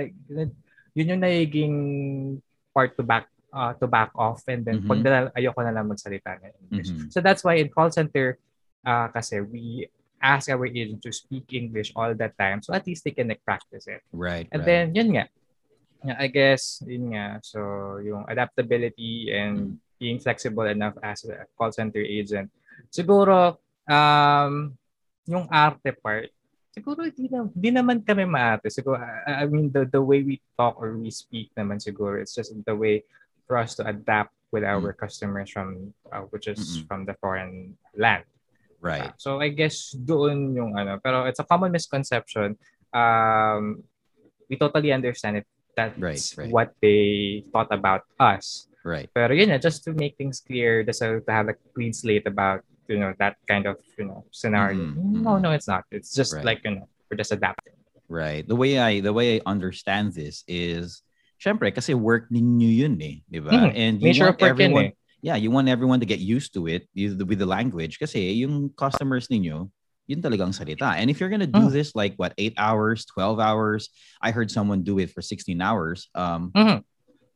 yun 0.94 1.10
yung 1.16 1.22
naging 1.24 1.74
part 2.70 2.94
to 2.94 3.02
back 3.02 3.26
uh, 3.50 3.72
to 3.80 3.88
back 3.88 4.12
off 4.14 4.44
and 4.52 4.62
then 4.68 4.84
Mhm. 4.84 4.86
pag 4.86 5.32
ayoko 5.34 5.64
na 5.64 5.72
lang 5.72 5.88
magsalita 5.88 6.36
ng 6.38 6.54
English. 6.68 6.92
Mhm. 6.92 7.08
So 7.10 7.18
that's 7.24 7.40
why 7.42 7.56
in 7.58 7.72
call 7.72 7.88
center, 7.90 8.36
uh, 8.84 9.08
kasi 9.10 9.40
we 9.40 9.88
ask 10.22 10.48
our 10.48 10.66
agent 10.66 11.02
to 11.02 11.12
speak 11.12 11.52
English 11.52 11.92
all 11.94 12.14
the 12.14 12.30
time. 12.38 12.62
So 12.62 12.72
at 12.74 12.86
least 12.86 13.04
they 13.04 13.12
can 13.12 13.28
like, 13.28 13.44
practice 13.44 13.86
it. 13.86 14.02
Right. 14.12 14.48
And 14.52 14.60
right. 14.62 14.66
then, 14.66 14.94
yun 14.94 15.08
nga. 15.16 15.26
I 16.06 16.28
guess, 16.28 16.82
yun 16.86 17.12
nga. 17.12 17.40
So, 17.42 17.58
yung 17.98 18.24
adaptability 18.28 19.32
and 19.32 19.78
being 19.98 20.20
flexible 20.20 20.68
enough 20.68 20.94
as 21.02 21.24
a 21.24 21.48
call 21.56 21.72
center 21.72 22.00
agent. 22.00 22.52
Siguro, 22.92 23.58
um, 23.88 24.76
yung 25.26 25.48
arte 25.50 25.90
part, 25.96 26.30
siguro 26.70 27.08
di, 27.08 27.26
na, 27.32 27.48
di 27.48 27.70
naman 27.72 28.04
kami 28.04 28.28
maarte. 28.28 28.68
Siguro, 28.68 29.00
I, 29.00 29.48
mean, 29.48 29.72
the, 29.72 29.88
the 29.88 30.02
way 30.02 30.22
we 30.22 30.40
talk 30.56 30.76
or 30.78 30.92
we 30.94 31.10
speak 31.10 31.50
naman 31.56 31.80
siguro, 31.80 32.20
it's 32.20 32.36
just 32.36 32.52
the 32.52 32.76
way 32.76 33.02
for 33.48 33.56
us 33.56 33.74
to 33.80 33.86
adapt 33.88 34.36
with 34.52 34.62
our 34.62 34.92
customers 34.92 35.50
from, 35.50 35.92
uh, 36.12 36.28
which 36.30 36.46
is 36.46 36.60
Mm-mm. 36.60 36.86
from 36.86 37.00
the 37.06 37.14
foreign 37.18 37.76
land. 37.96 38.24
Right. 38.86 39.12
So 39.18 39.40
I 39.42 39.50
guess 39.50 39.90
doon 39.90 40.54
yung 40.54 40.78
ano, 40.78 40.98
pero 41.02 41.26
it's 41.26 41.42
a 41.42 41.46
common 41.46 41.72
misconception. 41.74 42.54
Um, 42.94 43.82
we 44.48 44.56
totally 44.56 44.92
understand 44.94 45.42
it. 45.42 45.46
That's 45.76 45.98
Right, 46.00 46.24
right. 46.40 46.48
what 46.48 46.72
they 46.80 47.44
thought 47.52 47.68
about 47.68 48.08
us. 48.16 48.64
Right. 48.80 49.10
Pero 49.12 49.34
yun 49.36 49.52
just 49.60 49.84
to 49.84 49.92
make 49.92 50.16
things 50.16 50.40
clear, 50.40 50.80
just 50.80 51.04
to 51.04 51.20
have 51.28 51.52
a 51.52 51.56
clean 51.76 51.92
slate 51.92 52.24
about, 52.24 52.64
you 52.88 52.96
know, 52.96 53.12
that 53.20 53.36
kind 53.44 53.66
of, 53.66 53.76
you 53.98 54.08
know, 54.08 54.24
scenario. 54.32 54.78
Mhm, 54.96 55.20
No, 55.20 55.36
mhm. 55.36 55.42
no, 55.42 55.50
it's 55.52 55.68
not. 55.68 55.84
It's 55.92 56.14
just 56.16 56.32
Right. 56.32 56.46
like, 56.56 56.60
you 56.64 56.80
know, 56.80 56.88
we're 57.10 57.20
just 57.20 57.28
adapting. 57.34 57.76
Right. 58.08 58.46
The 58.46 58.56
way 58.56 58.78
I 58.78 59.02
the 59.04 59.12
way 59.12 59.36
I 59.36 59.44
understand 59.44 60.14
this 60.14 60.46
is 60.48 61.02
syempre 61.36 61.74
kasi 61.74 61.92
work 61.92 62.30
ninyo 62.32 62.70
yun 62.86 62.96
eh, 63.02 63.20
'di 63.28 63.40
ba? 63.44 63.52
Mhm. 63.52 63.70
And 63.76 63.92
you 64.00 64.14
Nature 64.14 64.30
want 64.32 64.38
of 64.38 64.40
work 64.40 64.46
yun 64.46 64.54
everyone 64.56 64.86
eh. 64.88 64.94
Yeah, 65.26 65.34
you 65.34 65.50
want 65.50 65.66
everyone 65.66 65.98
to 65.98 66.06
get 66.06 66.22
used 66.22 66.54
to 66.54 66.70
it 66.70 66.86
with 66.94 67.18
the- 67.18 67.50
language 67.50 67.98
kasi 67.98 68.30
yung 68.46 68.70
customers 68.78 69.26
ninyo 69.26 69.66
yun 70.06 70.22
talagang 70.22 70.54
salita. 70.54 70.94
And 70.94 71.10
if 71.10 71.18
you're 71.18 71.26
gonna 71.34 71.50
do 71.50 71.66
Mm. 71.66 71.74
this 71.74 71.98
like 71.98 72.14
what 72.14 72.30
8 72.38 72.54
hours, 72.54 73.02
12 73.10 73.42
hours, 73.42 73.90
I 74.22 74.30
heard 74.30 74.54
someone 74.54 74.86
do 74.86 75.02
it 75.02 75.10
for 75.10 75.18
16 75.18 75.58
hours. 75.58 76.06
Um 76.14 76.54
Mhm. 76.54 76.78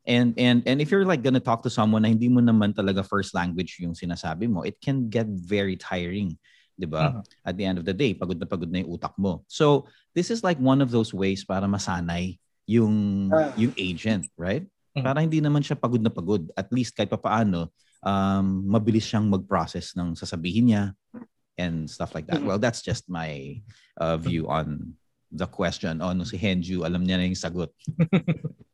and 0.07 0.29
and 0.39 0.63
and 0.63 0.79
if 0.79 0.87
you're 0.87 1.03
like 1.03 1.19
gonna 1.19 1.43
talk 1.43 1.67
to 1.67 1.69
someone 1.69 2.07
na 2.07 2.15
hindi 2.15 2.31
mo 2.31 2.39
naman 2.39 2.71
talaga 2.71 3.03
first 3.03 3.35
language 3.35 3.75
yung 3.83 3.91
sinasabi 3.91 4.47
mo, 4.47 4.63
it 4.63 4.79
can 4.79 5.11
get 5.11 5.27
very 5.27 5.75
tiring, 5.75 6.39
'di 6.79 6.87
ba? 6.87 7.19
Mhm. 7.19 7.21
At 7.43 7.59
the 7.59 7.67
end 7.67 7.75
of 7.75 7.83
the 7.83 7.91
day, 7.91 8.15
pagod 8.15 8.39
na 8.39 8.47
pagod 8.47 8.71
na 8.71 8.87
yung 8.87 8.95
utak 8.95 9.19
mo. 9.19 9.43
So, 9.51 9.91
this 10.15 10.31
is 10.31 10.39
like 10.39 10.55
one 10.63 10.79
of 10.79 10.95
those 10.95 11.11
ways 11.11 11.43
para 11.43 11.67
masanay 11.67 12.39
yung 12.71 13.27
Ah. 13.35 13.51
yung 13.59 13.75
agent, 13.75 14.31
right? 14.39 14.63
Mhm. 14.91 15.03
Para 15.03 15.19
hindi 15.23 15.39
naman 15.39 15.63
siya 15.63 15.79
pagod 15.79 16.03
na 16.03 16.11
pagod. 16.11 16.47
At 16.55 16.67
least 16.71 16.95
kahit 16.95 17.11
papaano, 17.11 17.71
um, 18.03 18.65
mabilis 18.67 19.07
siyang 19.07 19.29
mag-process 19.31 19.95
ng 19.95 20.15
sasabihin 20.19 20.65
niya 20.71 20.83
and 21.55 21.87
stuff 21.87 22.11
like 22.11 22.27
that. 22.27 22.43
Mhm. 22.43 22.47
Well, 22.47 22.59
that's 22.59 22.83
just 22.83 23.07
my 23.07 23.59
uh, 23.95 24.19
view 24.19 24.51
on 24.51 24.97
the 25.31 25.47
question. 25.47 26.03
Oh, 26.03 26.11
no, 26.11 26.27
si 26.27 26.35
Henju, 26.35 26.83
alam 26.83 27.07
niya 27.07 27.15
na 27.19 27.27
yung 27.27 27.39
sagot. 27.39 27.71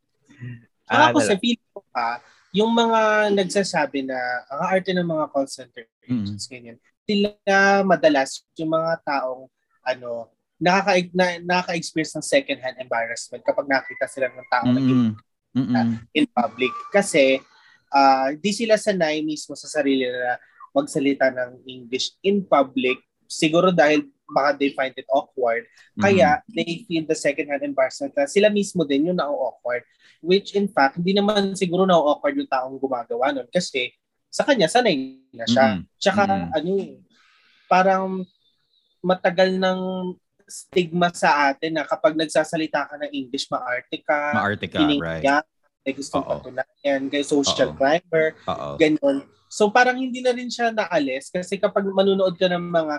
Ah, 0.87 1.11
ako 1.11 1.19
sa 1.19 1.35
feeling 1.35 1.59
ko 1.75 1.83
pa, 1.91 2.23
yung 2.55 2.71
mga 2.71 3.27
nagsasabi 3.35 4.07
na 4.07 4.15
ang 4.47 4.71
arte 4.71 4.95
ng 4.95 5.03
mga 5.03 5.25
call 5.35 5.43
center 5.51 5.83
agents, 5.99 6.47
ganyan, 6.47 6.79
sila 7.03 7.83
madalas 7.83 8.39
yung 8.55 8.71
mga 8.71 9.03
taong 9.03 9.51
ano, 9.83 10.31
nakaka 10.55 11.11
na, 11.11 11.43
nakaka-experience 11.43 12.15
ng 12.15 12.23
second-hand 12.23 12.79
embarrassment 12.79 13.43
kapag 13.43 13.67
nakita 13.67 14.07
sila 14.07 14.31
ng 14.31 14.47
tao 14.47 14.63
na 14.71 14.79
Mm-mm. 15.55 16.03
In 16.11 16.25
public. 16.31 16.73
Kasi 16.91 17.39
ah, 17.91 18.33
di 18.35 18.51
sila 18.51 18.75
sanay 18.75 19.23
mismo 19.23 19.55
sa 19.55 19.69
sarili 19.69 20.07
na 20.07 20.39
magsalita 20.75 21.31
ng 21.31 21.63
English 21.65 22.15
in 22.23 22.43
public. 22.43 22.99
Siguro 23.27 23.71
dahil 23.71 24.07
baka 24.27 24.59
they 24.59 24.75
find 24.75 24.93
it 24.95 25.07
awkward. 25.07 25.63
Kaya 25.95 26.43
they 26.51 26.83
feel 26.83 27.07
the 27.07 27.15
second-hand 27.15 27.63
embarrassment 27.63 28.11
na 28.13 28.27
sila 28.27 28.51
mismo 28.51 28.83
din 28.83 29.09
yung 29.11 29.19
na-awkward. 29.19 29.87
Which 30.19 30.53
in 30.53 30.67
fact, 30.67 30.99
hindi 30.99 31.15
naman 31.15 31.55
siguro 31.55 31.87
na-awkward 31.87 32.35
yung 32.35 32.51
taong 32.51 32.75
gumagawa 32.75 33.31
nun 33.31 33.47
kasi 33.47 33.95
sa 34.27 34.43
kanya, 34.43 34.67
sanay 34.67 35.23
na 35.31 35.47
siya. 35.47 35.65
Mm-mm. 35.79 35.83
Tsaka 35.97 36.21
Mm-mm. 36.27 36.51
ano 36.53 36.69
eh, 36.77 36.93
parang 37.71 38.27
matagal 39.01 39.55
ng 39.55 39.79
stigma 40.47 41.11
sa 41.11 41.51
atin 41.51 41.75
na 41.75 41.83
kapag 41.83 42.15
nagsasalita 42.15 42.87
ka 42.87 42.95
ng 42.97 43.11
English, 43.11 43.51
maarte 43.51 43.99
ka, 44.01 44.31
Maarte 44.33 44.65
ka, 44.71 44.79
right. 44.79 45.19
pinigyan, 45.19 45.43
may 45.83 45.93
gusto 45.93 46.15
Oo. 46.17 46.39
patunayan, 46.39 47.01
kay 47.11 47.23
social 47.23 47.75
Oo. 47.75 47.77
climber, 47.77 48.25
Oo. 48.47 48.79
ganyan. 48.79 49.27
So 49.51 49.67
parang 49.67 49.99
hindi 49.99 50.19
na 50.19 50.31
rin 50.31 50.47
siya 50.47 50.71
naalis 50.71 51.31
kasi 51.31 51.55
kapag 51.55 51.83
manunood 51.87 52.35
ka 52.35 52.47
ng 52.47 52.63
mga 52.63 52.95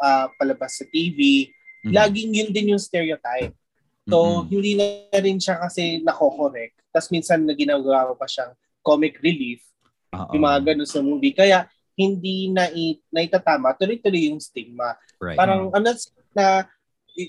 ah, 0.00 0.32
palabas 0.40 0.80
sa 0.80 0.88
TV, 0.88 1.52
Mhm. 1.84 1.92
laging 1.92 2.30
yun 2.32 2.50
din 2.56 2.72
yung 2.72 2.80
stereotype. 2.80 3.52
So 4.08 4.16
Mhm. 4.40 4.48
hindi 4.48 4.72
na 4.80 4.86
rin 5.20 5.36
siya 5.36 5.60
kasi 5.60 6.00
nako-correct. 6.00 6.80
Tapos 6.88 7.12
minsan 7.12 7.44
na 7.44 7.52
ginagawa 7.52 8.16
pa 8.16 8.24
siyang 8.24 8.56
comic 8.80 9.20
relief, 9.20 9.60
Oo. 10.16 10.32
yung 10.32 10.40
mga 10.48 10.72
ganun 10.72 10.88
sa 10.88 11.04
movie. 11.04 11.36
Kaya 11.36 11.68
hindi 11.92 12.48
na 12.48 12.72
naitatama, 13.12 13.76
tuloy-tuloy 13.76 14.32
yung 14.32 14.40
stigma. 14.40 14.96
Right. 15.20 15.36
Parang 15.36 15.68
ano 15.68 15.88
na 16.32 16.64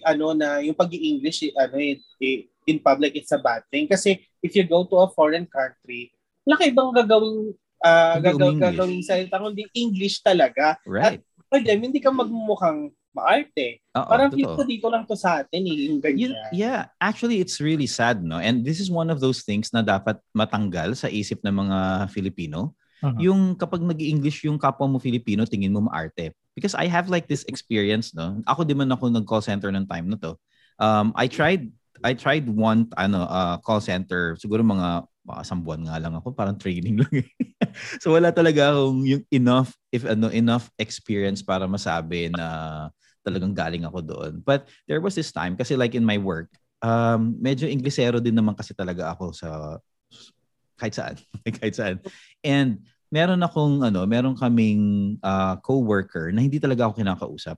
ano 0.05 0.31
na 0.33 0.61
yung 0.61 0.77
pag-i-English 0.77 1.49
eh, 1.49 1.53
ano 1.57 1.75
in 2.69 2.77
public 2.77 3.17
it's 3.17 3.33
a 3.33 3.41
bad 3.41 3.65
thing 3.73 3.89
kasi 3.89 4.21
if 4.39 4.53
you 4.53 4.63
go 4.63 4.85
to 4.85 4.95
a 5.01 5.09
foreign 5.11 5.49
country, 5.49 6.13
wala 6.45 6.57
ka 6.57 6.65
ibang 6.65 6.93
gagawing 6.93 7.53
uh, 7.81 8.17
Hindi 8.17 8.25
gagaw, 8.29 8.37
umi-English. 8.37 8.65
gagawing 8.73 9.01
salita 9.03 9.35
kundi 9.37 9.63
English 9.73 10.15
talaga. 10.21 10.77
right. 10.85 11.21
Pwede, 11.51 11.67
hindi 11.75 11.99
ka 11.99 12.15
magmumukhang 12.15 12.95
maarte. 13.11 13.83
Oo, 13.91 14.07
Parang 14.07 14.31
totoo. 14.31 14.55
dito 14.55 14.61
dito 14.63 14.87
lang 14.87 15.03
to 15.03 15.19
sa 15.19 15.43
atin 15.43 15.67
eh, 15.67 15.91
yung 15.91 15.99
Yun, 15.99 16.31
ganyan. 16.31 16.31
yeah, 16.55 16.87
actually 16.95 17.43
it's 17.43 17.59
really 17.59 17.83
sad, 17.89 18.23
no? 18.23 18.39
And 18.39 18.63
this 18.63 18.79
is 18.79 18.87
one 18.87 19.11
of 19.11 19.19
those 19.19 19.43
things 19.43 19.67
na 19.75 19.83
dapat 19.83 20.15
matanggal 20.31 20.95
sa 20.95 21.11
isip 21.11 21.43
ng 21.43 21.51
mga 21.51 21.77
Filipino. 22.07 22.71
Mhm. 23.01 23.19
Yung 23.21 23.41
kapag 23.57 23.81
nag-English 23.81 24.45
yung 24.45 24.61
kapwa 24.61 24.85
mo 24.85 25.01
Filipino, 25.01 25.43
tingin 25.45 25.73
mo 25.73 25.81
maarte. 25.89 26.31
Because 26.53 26.77
I 26.77 26.85
have 26.85 27.09
like 27.09 27.25
this 27.25 27.41
experience, 27.49 28.13
no? 28.13 28.39
Ako 28.45 28.61
din 28.61 28.77
man 28.77 28.93
ako 28.93 29.09
nag-call 29.09 29.41
center 29.41 29.73
ng 29.73 29.89
time 29.89 30.07
na 30.09 30.17
to. 30.21 30.37
Um, 30.77 31.13
I 31.17 31.25
tried 31.25 31.69
I 32.01 32.17
tried 32.17 32.49
one 32.49 32.89
ano 32.97 33.25
uh, 33.29 33.57
call 33.61 33.81
center, 33.81 34.33
siguro 34.37 34.65
mga 34.65 35.05
mga 35.21 35.41
isang 35.45 35.61
buwan 35.61 35.81
nga 35.85 36.01
lang 36.01 36.13
ako, 36.17 36.33
parang 36.33 36.57
training 36.57 36.97
lang. 37.01 37.13
eh. 37.13 37.29
so 38.01 38.13
wala 38.17 38.33
talaga 38.33 38.73
akong 38.73 39.05
yung 39.05 39.23
enough 39.29 39.77
if 39.93 40.01
ano 40.05 40.33
enough 40.33 40.69
experience 40.81 41.45
para 41.45 41.69
masabi 41.69 42.33
na 42.33 42.89
talagang 43.21 43.53
galing 43.53 43.85
ako 43.85 44.01
doon. 44.01 44.33
But 44.41 44.65
there 44.89 45.01
was 45.01 45.13
this 45.13 45.29
time 45.29 45.53
kasi 45.53 45.77
like 45.77 45.93
in 45.93 46.05
my 46.05 46.17
work, 46.17 46.49
um 46.81 47.37
medyo 47.37 47.69
Inglesero 47.69 48.17
din 48.17 48.33
naman 48.33 48.57
kasi 48.57 48.73
talaga 48.73 49.13
ako 49.13 49.29
sa 49.33 49.77
kahit 50.81 50.97
saan, 50.97 51.15
kahit 51.61 51.75
saan. 51.77 51.97
And 52.41 52.85
meron 53.11 53.43
akong 53.43 53.83
ano, 53.83 54.07
meron 54.07 54.39
kaming 54.39 55.15
uh, 55.21 55.59
co-worker 55.59 56.31
na 56.31 56.41
hindi 56.41 56.57
talaga 56.57 56.87
ako 56.87 57.03
kinakausap. 57.03 57.57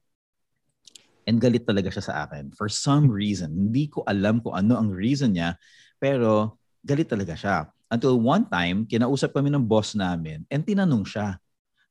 And 1.23 1.39
galit 1.39 1.63
talaga 1.63 1.87
siya 1.87 2.03
sa 2.03 2.15
akin. 2.27 2.51
For 2.51 2.67
some 2.67 3.07
reason, 3.07 3.55
hindi 3.55 3.87
ko 3.87 4.03
alam 4.03 4.43
kung 4.43 4.59
ano 4.59 4.75
ang 4.75 4.91
reason 4.91 5.31
niya, 5.31 5.55
pero 6.01 6.59
galit 6.83 7.07
talaga 7.07 7.37
siya. 7.37 7.71
Until 7.87 8.19
one 8.19 8.49
time, 8.49 8.83
kinausap 8.89 9.31
kami 9.31 9.53
ng 9.53 9.63
boss 9.63 9.95
namin 9.95 10.43
and 10.51 10.65
tinanong 10.67 11.07
siya 11.07 11.39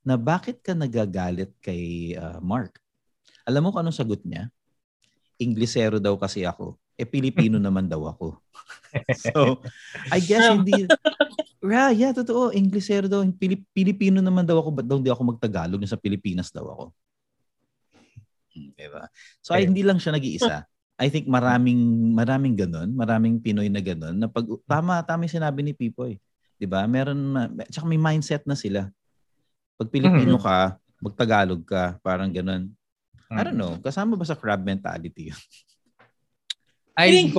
na 0.03 0.19
bakit 0.19 0.61
ka 0.61 0.75
nagagalit 0.75 1.55
kay 1.63 2.13
uh, 2.19 2.43
Mark? 2.43 2.83
Alam 3.47 3.65
mo 3.65 3.69
kung 3.71 3.87
anong 3.87 3.97
sagot 3.97 4.21
niya? 4.27 4.51
Inglesero 5.39 6.03
daw 6.03 6.19
kasi 6.19 6.43
ako. 6.43 6.77
Eh, 6.99 7.07
Pilipino 7.07 7.57
naman 7.63 7.87
daw 7.87 8.11
ako. 8.11 8.37
so, 9.17 9.63
I 10.11 10.19
guess 10.21 10.51
hindi... 10.51 10.85
Right, 11.63 11.95
yeah, 11.95 12.11
totoo. 12.11 12.51
Inglesero 12.51 13.07
daw. 13.07 13.23
Pilip, 13.39 13.63
Pilipino 13.71 14.19
naman 14.19 14.43
daw 14.43 14.59
ako. 14.59 14.83
Ba't 14.83 14.87
daw 14.91 14.99
hindi 14.99 15.15
ako 15.15 15.23
magtagalog? 15.39 15.79
Sa 15.87 15.95
Pilipinas 15.95 16.51
daw 16.51 16.67
ako. 16.67 16.85
Diba? 18.75 19.07
So, 19.39 19.55
ay, 19.55 19.71
hindi 19.71 19.87
lang 19.87 20.03
siya 20.03 20.13
nag-iisa. 20.19 20.67
I 21.01 21.09
think 21.11 21.27
maraming 21.27 22.13
maraming 22.15 22.55
ganun, 22.55 22.95
maraming 22.95 23.43
Pinoy 23.43 23.67
na 23.67 23.83
ganun 23.83 24.15
na 24.23 24.31
pag 24.31 24.47
tama 24.71 25.03
tama 25.03 25.27
yung 25.27 25.35
sinabi 25.35 25.65
ni 25.65 25.73
Pipoy. 25.75 26.21
'Di 26.61 26.67
ba? 26.69 26.87
Meron 26.87 27.19
tsaka 27.67 27.89
may 27.91 27.99
mindset 27.99 28.47
na 28.47 28.55
sila. 28.55 28.87
Pag 29.75 29.91
Pilipino 29.91 30.39
Mhm. 30.39 30.45
ka, 30.47 30.79
magtagalog 31.03 31.63
ka, 31.67 31.99
parang 32.07 32.31
ganun. 32.31 32.71
I 33.33 33.41
don't 33.43 33.57
know, 33.59 33.81
kasama 33.83 34.15
ba 34.15 34.23
sa 34.29 34.37
crab 34.39 34.63
mentality? 34.63 35.33
yun? 35.33 35.41
I 36.95 37.33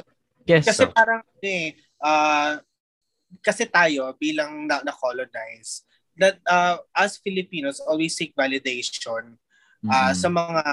guess 0.44 0.68
Kasi 0.68 0.84
so. 0.84 0.92
parang 0.92 1.22
eh 1.40 1.78
ah, 2.04 2.58
kasi 3.42 3.66
tayo 3.66 4.14
bilang 4.20 4.68
na, 4.68 4.84
na-colonize 4.84 5.88
that 6.14 6.38
uh, 6.46 6.78
as 6.94 7.18
Filipinos 7.18 7.82
always 7.90 8.14
seek 8.14 8.38
validation 8.38 9.38
ah, 9.90 10.14
Mm-mm. 10.14 10.18
sa 10.18 10.28
mga 10.30 10.64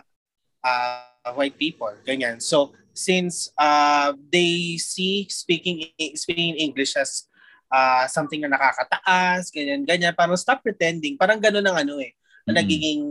ah, 0.61 1.31
white 1.33 1.57
people 1.57 1.93
ganyan 2.05 2.37
so 2.43 2.75
since 2.93 3.49
uh, 3.57 4.13
they 4.29 4.77
see 4.77 5.25
speaking 5.33 5.89
speaking 6.13 6.61
English 6.61 6.97
as 6.99 7.25
ah, 7.73 8.05
something 8.11 8.45
na 8.45 8.53
nakakataas 8.53 9.49
ganyan 9.49 9.87
ganyan 9.89 10.13
parang 10.13 10.37
stop 10.37 10.61
pretending 10.61 11.17
parang 11.17 11.41
gano'n 11.41 11.65
ang 11.65 11.79
ano 11.87 11.97
eh 12.03 12.13
na 12.45 12.53
Mm-mm. 12.53 12.57
nagiging 12.61 13.03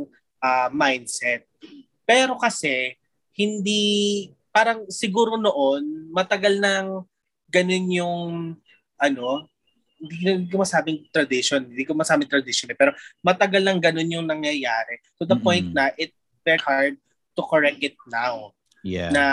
ah, 0.43 0.69
mindset 0.69 1.49
pero 2.05 2.37
kasi 2.37 2.93
hindi 3.33 4.27
parang 4.53 4.85
siguro 4.91 5.39
noon 5.39 6.11
matagal 6.13 6.61
nang 6.61 7.07
ganun 7.49 7.87
yung 7.89 8.27
ano 8.99 9.47
hindi, 9.99 10.15
hindi 10.23 10.47
ko 10.47 10.63
masabing 10.63 11.07
tradition 11.11 11.59
hindi 11.65 11.83
ko 11.83 11.91
masabing 11.91 12.27
tradition 12.27 12.71
eh, 12.71 12.77
pero 12.77 12.91
matagal 13.19 13.59
nang 13.59 13.79
ganun 13.79 14.07
yung 14.07 14.27
nangyayari 14.27 14.99
to 15.15 15.23
the 15.23 15.33
Mm-mm. 15.33 15.43
point 15.43 15.67
na 15.71 15.91
it 15.95 16.11
very 16.39 16.59
hard 16.59 16.95
to 17.33 17.41
correct 17.43 17.79
it 17.79 17.95
now 18.05 18.51
Yeah. 18.79 19.11
na 19.11 19.23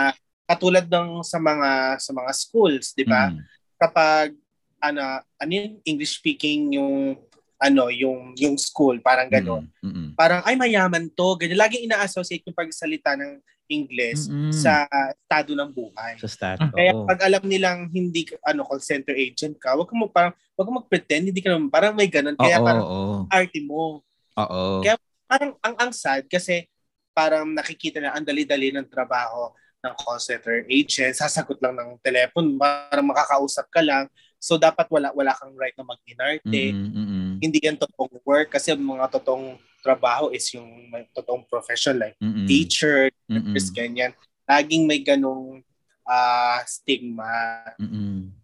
katulad 0.43 0.91
ng 0.91 1.23
sa 1.23 1.39
mga 1.39 1.95
sa 1.99 2.11
mga 2.11 2.31
schools 2.35 2.91
di 2.91 3.07
ba 3.07 3.31
Mm. 3.31 3.39
kapag 3.79 4.35
ano 4.83 4.99
ano 5.39 5.51
yung 5.51 5.79
English 5.83 6.19
speaking 6.19 6.75
yung 6.75 7.15
ano 7.57 7.87
yung 7.87 8.35
yung 8.35 8.59
school 8.59 8.99
parang 8.99 9.31
gano'n 9.31 9.63
Mm-mm. 9.79 9.87
Mm-mm. 9.87 10.07
parang 10.13 10.43
ay 10.43 10.53
mayaman 10.53 11.07
to 11.09 11.39
ganyan 11.39 11.57
laging 11.57 11.87
ina-associate 11.87 12.43
yung 12.43 12.53
pagsalita 12.53 13.15
ng 13.15 13.39
English 13.67 14.27
Mm-mm. 14.27 14.49
sa 14.49 14.83
estado 15.13 15.51
ng 15.53 15.69
buhay 15.69 16.15
sa 16.17 16.25
stat. 16.25 16.57
kaya 16.71 16.91
oo. 16.91 17.03
pag 17.03 17.19
alam 17.21 17.43
nilang 17.43 17.87
hindi 17.87 18.23
ka- 18.23 18.39
ano 18.41 18.63
call 18.63 18.79
center 18.79 19.13
agent 19.13 19.55
ka, 19.55 19.75
wag 19.75 19.87
mo 19.91 20.07
parang 20.07 20.31
wag 20.55 20.65
mo 20.65 20.81
mag-pretend 20.81 21.29
hindi 21.29 21.39
ka 21.39 21.51
naman 21.51 21.67
parang 21.67 21.93
may 21.93 22.07
ganun 22.07 22.33
kaya 22.33 22.57
Oo, 22.57 22.65
parang 22.65 22.83
oo. 22.83 23.15
arty 23.27 23.61
mo. 23.61 24.01
Oo. 24.35 24.81
Kaya- 24.81 24.99
Parang 25.27 25.59
ang 25.59 25.75
ang 25.75 25.91
sad 25.91 26.23
kasi 26.25 26.63
parang 27.11 27.43
nakikita 27.45 27.99
na 27.99 28.15
ang 28.15 28.23
dali-dali 28.23 28.71
ng 28.71 28.87
trabaho 28.87 29.51
ng 29.77 29.93
call 29.93 30.17
center 30.17 30.63
agent, 30.65 31.13
sasagot 31.13 31.59
lang 31.59 31.75
ng 31.75 31.99
telepono, 31.99 32.55
parang 32.55 33.03
makakausap 33.05 33.67
ka 33.67 33.83
lang. 33.83 34.07
So 34.39 34.55
dapat 34.55 34.87
wala 34.87 35.11
wala 35.11 35.35
kang 35.35 35.51
right 35.51 35.75
na 35.75 35.83
mag-inarte. 35.83 36.63
Mm-mm. 36.71 37.43
Hindi 37.43 37.59
yan 37.59 37.75
totoong 37.75 38.23
work 38.23 38.55
kasi 38.55 38.71
mga 38.71 39.11
totoong 39.11 39.59
trabaho 39.87 40.27
is 40.35 40.43
yung 40.51 40.91
may 40.91 41.07
totoong 41.15 41.47
profession 41.47 41.95
like 41.95 42.19
Mm-mm. 42.19 42.43
teacher, 42.43 43.07
nurse, 43.31 43.71
ganyan. 43.71 44.11
Laging 44.43 44.83
may 44.83 44.99
ganong 44.99 45.63
ah, 46.03 46.59
stigma. 46.67 47.63
Mm-mm. 47.79 48.35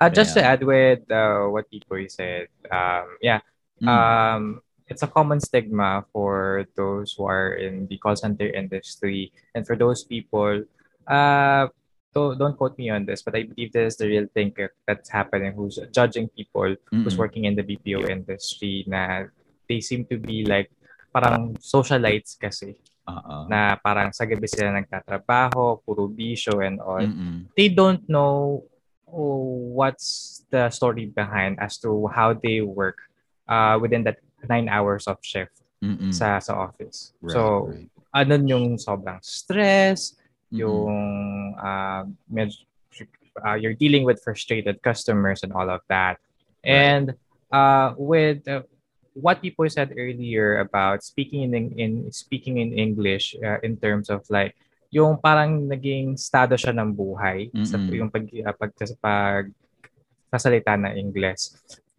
Uh, 0.00 0.10
just 0.10 0.32
to 0.34 0.40
Yeah. 0.40 0.56
add 0.56 0.62
with 0.64 1.04
uh, 1.12 1.44
what 1.52 1.68
Pipoy 1.68 2.08
said, 2.08 2.48
um, 2.72 3.06
yeah, 3.20 3.44
Mm. 3.82 3.88
um, 3.90 4.42
it's 4.86 5.02
a 5.02 5.10
common 5.10 5.40
stigma 5.42 6.06
for 6.14 6.66
those 6.78 7.12
who 7.18 7.26
are 7.26 7.54
in 7.58 7.86
the 7.90 7.98
call 7.98 8.14
center 8.16 8.46
industry, 8.46 9.32
and 9.54 9.66
for 9.66 9.74
those 9.76 10.04
people, 10.06 10.62
uh, 11.10 11.66
don't, 12.14 12.38
don't 12.38 12.56
quote 12.56 12.78
me 12.78 12.90
on 12.90 13.04
this, 13.06 13.22
but 13.22 13.34
I 13.34 13.42
believe 13.42 13.72
this 13.72 13.94
is 13.94 13.98
the 13.98 14.06
real 14.06 14.28
thing 14.30 14.52
that- 14.56 14.76
that's 14.86 15.10
happening. 15.10 15.52
Who's 15.56 15.78
judging 15.90 16.28
people 16.30 16.76
who's 16.90 17.14
Mm-mm. 17.14 17.18
working 17.18 17.44
in 17.44 17.54
the 17.56 17.64
BPO 17.66 18.06
industry? 18.06 18.84
Na 18.86 19.26
they 19.68 19.80
seem 19.80 20.04
to 20.06 20.18
be 20.18 20.44
like 20.46 20.70
parang 21.12 21.52
socialites 21.60 22.38
kasi 22.40 22.74
Oo. 23.04 23.50
na 23.50 23.76
parang 23.82 24.14
sa 24.14 24.24
gabi 24.24 24.46
sila 24.46 24.72
nagtatrabaho, 24.72 25.82
puro 25.82 26.06
bisyo 26.08 26.62
and 26.62 26.78
all 26.78 27.02
Mm-mm. 27.02 27.50
they 27.58 27.68
don't 27.68 28.06
know 28.08 28.64
oh, 29.12 29.44
what's 29.76 30.42
the 30.50 30.70
story 30.70 31.06
behind 31.06 31.60
as 31.60 31.76
to 31.78 32.08
how 32.08 32.32
they 32.32 32.64
work 32.64 32.96
uh, 33.46 33.76
within 33.80 34.02
that 34.04 34.18
nine 34.48 34.68
hours 34.68 35.06
of 35.06 35.20
shift 35.20 35.52
Mm-mm. 35.84 36.14
sa 36.14 36.38
sa 36.38 36.56
office. 36.56 37.12
Right, 37.20 37.34
so, 37.36 37.68
right. 37.68 37.90
ano 38.14 38.40
yung 38.40 38.78
sobrang 38.80 39.20
stress, 39.20 40.16
Mm-mm. 40.48 40.64
yung 40.64 40.96
uh, 41.60 42.08
med- 42.30 42.56
uh, 43.44 43.54
you're 43.54 43.76
dealing 43.76 44.04
with 44.04 44.22
frustrated 44.24 44.80
customers 44.82 45.42
and 45.42 45.52
all 45.52 45.68
of 45.68 45.84
that. 45.88 46.16
And 46.64 47.14
uh, 47.50 47.94
with 47.98 48.46
uh, 48.48 48.62
what 49.14 49.44
people 49.44 49.68
said 49.68 49.92
earlier 49.96 50.60
about 50.60 51.04
speaking 51.04 51.52
in 51.52 51.72
in 51.76 51.92
speaking 52.12 52.58
in 52.58 52.72
English 52.72 53.36
uh, 53.40 53.60
in 53.60 53.76
terms 53.76 54.08
of 54.08 54.24
like 54.32 54.56
yung 54.92 55.16
parang 55.16 55.68
naging 55.68 56.20
estado 56.20 56.56
siya 56.56 56.76
ng 56.76 56.92
buhay 56.92 57.48
sa 57.64 57.80
Mm-mm. 57.80 57.96
yung 57.96 58.10
pag 58.12 58.28
uh, 58.28 58.54
pag, 58.56 58.72
pag 59.00 59.44
kasalita 60.28 60.76
ng 60.76 60.94
English. 60.96 61.52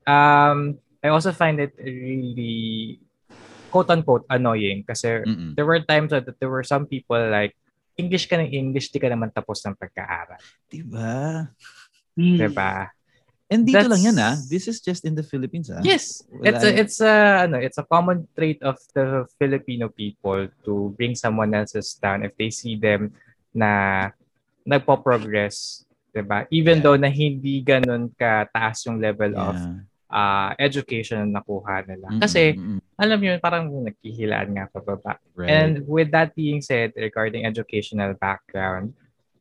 Um, 0.05 0.77
I 1.01 1.09
also 1.13 1.33
find 1.33 1.61
it 1.61 1.73
really 1.77 3.01
quote-unquote 3.73 4.29
annoying 4.29 4.85
kasi 4.85 5.25
Mm-mm. 5.25 5.57
there 5.57 5.65
were 5.65 5.81
times 5.81 6.13
that 6.13 6.29
there 6.37 6.49
were 6.49 6.65
some 6.65 6.85
people 6.85 7.17
like 7.17 7.57
English 7.97 8.25
ka 8.25 8.37
ng 8.37 8.49
English, 8.49 8.89
di 8.89 8.97
ka 8.97 9.09
naman 9.09 9.29
tapos 9.29 9.61
ng 9.65 9.77
pagkaaral. 9.77 10.41
Diba? 10.69 11.49
Diba? 12.17 12.89
And 13.53 13.61
dito 13.69 13.77
That's- 13.85 13.91
lang 13.93 14.01
yan 14.01 14.17
ah. 14.17 14.33
This 14.49 14.65
is 14.65 14.81
just 14.81 15.05
in 15.05 15.13
the 15.13 15.21
Philippines 15.21 15.69
ah. 15.69 15.77
Yes, 15.85 16.25
Wala 16.33 16.49
it's 16.49 16.63
a, 16.65 16.69
it's 16.73 16.97
a 17.05 17.13
ano, 17.45 17.61
it's 17.61 17.77
a 17.77 17.85
common 17.85 18.25
trait 18.33 18.57
of 18.65 18.81
the 18.97 19.29
Filipino 19.37 19.93
people 19.93 20.49
to 20.65 20.73
bring 20.97 21.13
someone 21.13 21.53
else's 21.53 21.93
down 22.01 22.25
if 22.25 22.33
they 22.33 22.49
see 22.49 22.73
them 22.73 23.13
na 23.53 24.09
nagpo-progress, 24.65 25.85
'di 26.09 26.23
ba? 26.25 26.49
Even 26.49 26.81
Yeah. 26.81 26.83
though 26.83 26.97
na 26.97 27.13
hindi 27.13 27.61
ganun 27.61 28.09
ka 28.17 28.49
taas 28.49 28.81
yung 28.89 28.97
level 28.97 29.37
of 29.37 29.53
Yeah. 29.53 29.85
uh, 30.09 30.49
education 30.57 31.21
na 31.29 31.41
nakuha 31.41 31.85
nila. 31.85 32.09
Mm-mm, 32.09 32.21
Kasi 32.21 32.57
mm-mm. 32.57 32.79
alam 32.97 33.19
yun, 33.21 33.37
parang 33.37 33.69
naghihilaan 33.69 34.49
nga 34.55 34.65
pababa. 34.71 35.17
Right. 35.37 35.49
And 35.51 35.73
with 35.85 36.09
that 36.13 36.33
being 36.33 36.61
said, 36.61 36.93
regarding 36.97 37.45
educational 37.45 38.13
background, 38.17 38.93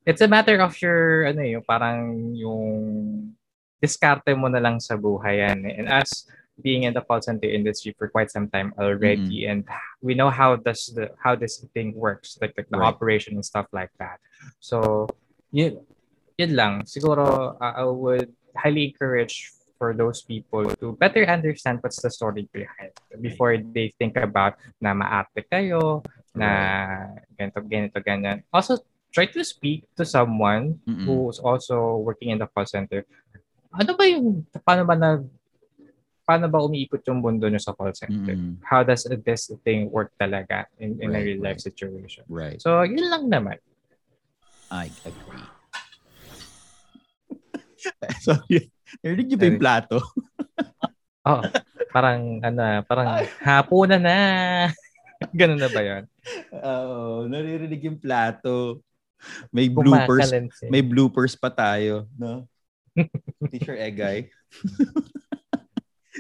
it's 0.03 0.21
a 0.21 0.29
matter 0.29 0.59
of 0.59 0.75
your, 0.83 1.31
ano 1.31 1.45
yung 1.47 1.65
parang 1.65 2.33
yung 2.35 2.63
diskarte 3.83 4.31
mo 4.39 4.47
na 4.47 4.63
lang 4.63 4.79
sa 4.79 4.95
buhay 4.95 5.43
yan. 5.43 5.67
And 5.67 5.91
us 5.91 6.31
being 6.63 6.87
in 6.87 6.95
the 6.95 7.03
call 7.03 7.19
center 7.19 7.51
industry 7.51 7.91
for 7.99 8.07
quite 8.07 8.31
some 8.31 8.47
time 8.47 8.71
already, 8.79 9.51
and 9.51 9.67
we 9.99 10.15
know 10.15 10.31
how 10.31 10.55
does 10.55 10.95
the 10.95 11.11
how 11.19 11.35
this 11.35 11.59
thing 11.75 11.91
works, 11.99 12.39
like, 12.39 12.55
like 12.55 12.71
the 12.71 12.79
Right. 12.79 12.95
operation 12.95 13.35
and 13.35 13.45
stuff 13.45 13.67
like 13.75 13.91
that. 13.99 14.23
So, 14.63 15.09
yun, 15.51 15.83
yun 16.39 16.53
lang. 16.55 16.87
Siguro, 16.87 17.59
uh, 17.59 17.75
I 17.75 17.83
would 17.83 18.31
highly 18.55 18.95
encourage 18.95 19.51
for 19.83 19.91
those 19.91 20.23
people 20.23 20.63
to 20.79 20.95
better 20.95 21.27
understand 21.27 21.83
what's 21.83 21.99
the 21.99 22.13
story 22.13 22.47
behind 22.55 22.95
before 23.19 23.59
they 23.59 23.91
think 23.99 24.15
about 24.15 24.55
na 24.79 24.95
maate 24.95 25.43
kayo, 25.51 26.07
na 26.39 27.11
ganito, 27.35 27.59
ganito, 27.67 27.99
ganyan. 27.99 28.47
Also, 28.55 28.79
try 29.11 29.27
to 29.27 29.43
speak 29.43 29.85
to 29.99 30.07
someone 30.07 30.79
Mm-mm. 30.89 31.05
who's 31.05 31.43
also 31.43 31.99
working 31.99 32.31
in 32.31 32.39
the 32.39 32.47
call 32.47 32.65
center. 32.65 33.05
Ano 33.73 33.97
ba 33.97 34.05
yung, 34.05 34.45
paano 34.61 34.83
ba 34.85 34.93
na, 34.93 35.09
paano 36.29 36.47
ba 36.47 36.61
umiikot 36.61 37.01
yung 37.09 37.25
mundo 37.25 37.49
nyo 37.49 37.57
sa 37.57 37.73
call 37.73 37.97
center? 37.97 38.37
Mm-mm. 38.37 38.61
How 38.61 38.85
does 38.85 39.09
this 39.25 39.49
thing 39.65 39.89
work 39.89 40.13
talaga 40.21 40.69
in, 40.77 41.01
in 41.01 41.17
a 41.17 41.19
Right, 41.19 41.25
real 41.25 41.41
life 41.41 41.61
right. 41.61 41.69
situation? 41.73 42.25
Right. 42.29 42.61
So, 42.61 42.85
yun 42.85 43.09
lang 43.09 43.33
naman. 43.33 43.57
I 44.69 44.93
agree. 45.09 45.49
Sorry. 48.25 48.69
Narinig 49.01 49.27
niyo 49.33 49.37
ba 49.41 49.47
yung 49.49 49.63
plato? 49.63 49.99
Oh, 51.23 51.39
parang, 51.95 52.43
ano, 52.43 52.83
parang 52.83 53.23
hapunan 53.47 54.03
na. 54.03 54.19
Ganun 55.39 55.63
na 55.63 55.71
ba 55.71 55.79
yun? 55.79 56.03
Oo, 56.51 57.31
naririnig 57.31 57.79
yung 57.87 57.95
plato. 57.95 58.83
May 59.55 59.71
bloopers. 59.71 60.35
May 60.67 60.83
bloopers 60.83 61.39
pa 61.39 61.47
tayo, 61.47 62.11
no? 62.19 62.51
Teacher 63.49 63.77
Egay. 63.77 64.29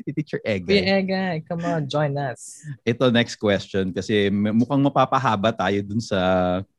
Teacher 0.16 0.40
Egay. 0.40 0.88
Egay, 0.88 1.34
come 1.44 1.64
on, 1.68 1.84
join 1.84 2.16
us. 2.16 2.64
Ito 2.82 3.12
next 3.12 3.36
question 3.36 3.92
kasi 3.92 4.32
m- 4.32 4.56
mukhang 4.56 4.80
mapapahaba 4.80 5.52
tayo 5.52 5.84
dun 5.84 6.00
sa 6.00 6.16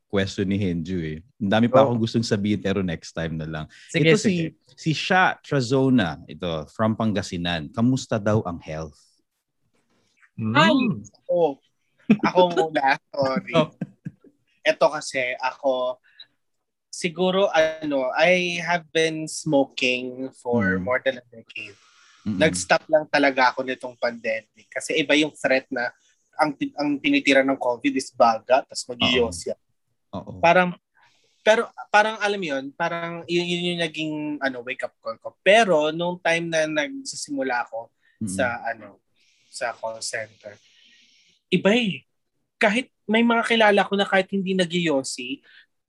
question 0.09 0.45
ni 0.45 0.57
Henju 0.57 0.97
eh. 1.01 1.17
Ang 1.37 1.51
dami 1.51 1.65
pa 1.69 1.81
Oh. 1.81 1.89
akong 1.89 2.01
gustong 2.01 2.25
sabihin 2.25 2.61
pero 2.61 2.81
next 2.81 3.13
time 3.13 3.37
na 3.37 3.45
lang. 3.45 3.65
Sige, 3.89 4.09
ito 4.09 4.17
sige. 4.17 4.57
si 4.73 4.91
si 4.91 4.91
Sha 4.97 5.37
Trazona, 5.37 6.21
ito 6.25 6.65
from 6.73 6.97
Pangasinan. 6.97 7.69
Kamusta 7.69 8.17
daw 8.17 8.41
ang 8.45 8.57
health? 8.61 8.97
Ay! 10.57 10.73
Mm. 10.73 11.05
Oh, 11.29 11.61
ako 12.25 12.39
muna. 12.49 12.97
Sorry. 13.13 13.53
Oh. 13.61 13.69
Ito 14.63 14.87
kasi 14.89 15.35
ako, 15.43 15.99
siguro 16.93 17.49
ano, 17.49 18.13
I 18.13 18.61
have 18.61 18.85
been 18.93 19.25
smoking 19.25 20.29
for 20.37 20.77
Mm. 20.77 20.85
more 20.85 21.01
than 21.01 21.17
a 21.17 21.25
decade. 21.25 21.73
Mm-mm. 22.21 22.37
Nag-stop 22.37 22.85
lang 22.85 23.09
talaga 23.09 23.49
ako 23.49 23.65
nitong 23.65 23.97
pandemic 23.97 24.69
kasi 24.69 25.01
iba 25.01 25.17
yung 25.17 25.33
threat 25.33 25.65
na 25.73 25.89
ang 26.37 26.53
ang 26.77 27.01
tinitira 27.01 27.41
ng 27.41 27.57
COVID 27.57 27.93
is 27.97 28.13
baga 28.13 28.61
tapos 28.61 28.85
mag-iosya. 28.93 29.57
Oo. 30.13 30.37
Parang 30.37 30.77
pero 31.43 31.67
parang 31.91 32.15
alam 32.23 32.39
mo 32.39 32.47
yun, 32.47 32.65
parang 32.71 33.25
yun, 33.27 33.43
yun 33.43 33.75
yung 33.75 33.81
naging 33.83 34.13
ano 34.39 34.63
wake 34.63 34.85
up 34.85 34.93
call 35.01 35.17
ko. 35.19 35.35
Pero 35.43 35.89
nung 35.91 36.21
time 36.21 36.47
na 36.47 36.69
nagsisimula 36.69 37.67
ako 37.67 37.89
Mm-mm. 38.21 38.29
sa 38.29 38.61
ano 38.69 39.01
sa 39.49 39.73
call 39.75 39.99
center. 39.99 40.55
Iba 41.49 41.73
eh. 41.73 42.05
Kahit 42.55 42.87
may 43.03 43.25
mga 43.25 43.43
kilala 43.43 43.83
ko 43.83 43.99
na 43.99 44.07
kahit 44.07 44.31
hindi 44.31 44.55
nag 44.55 44.71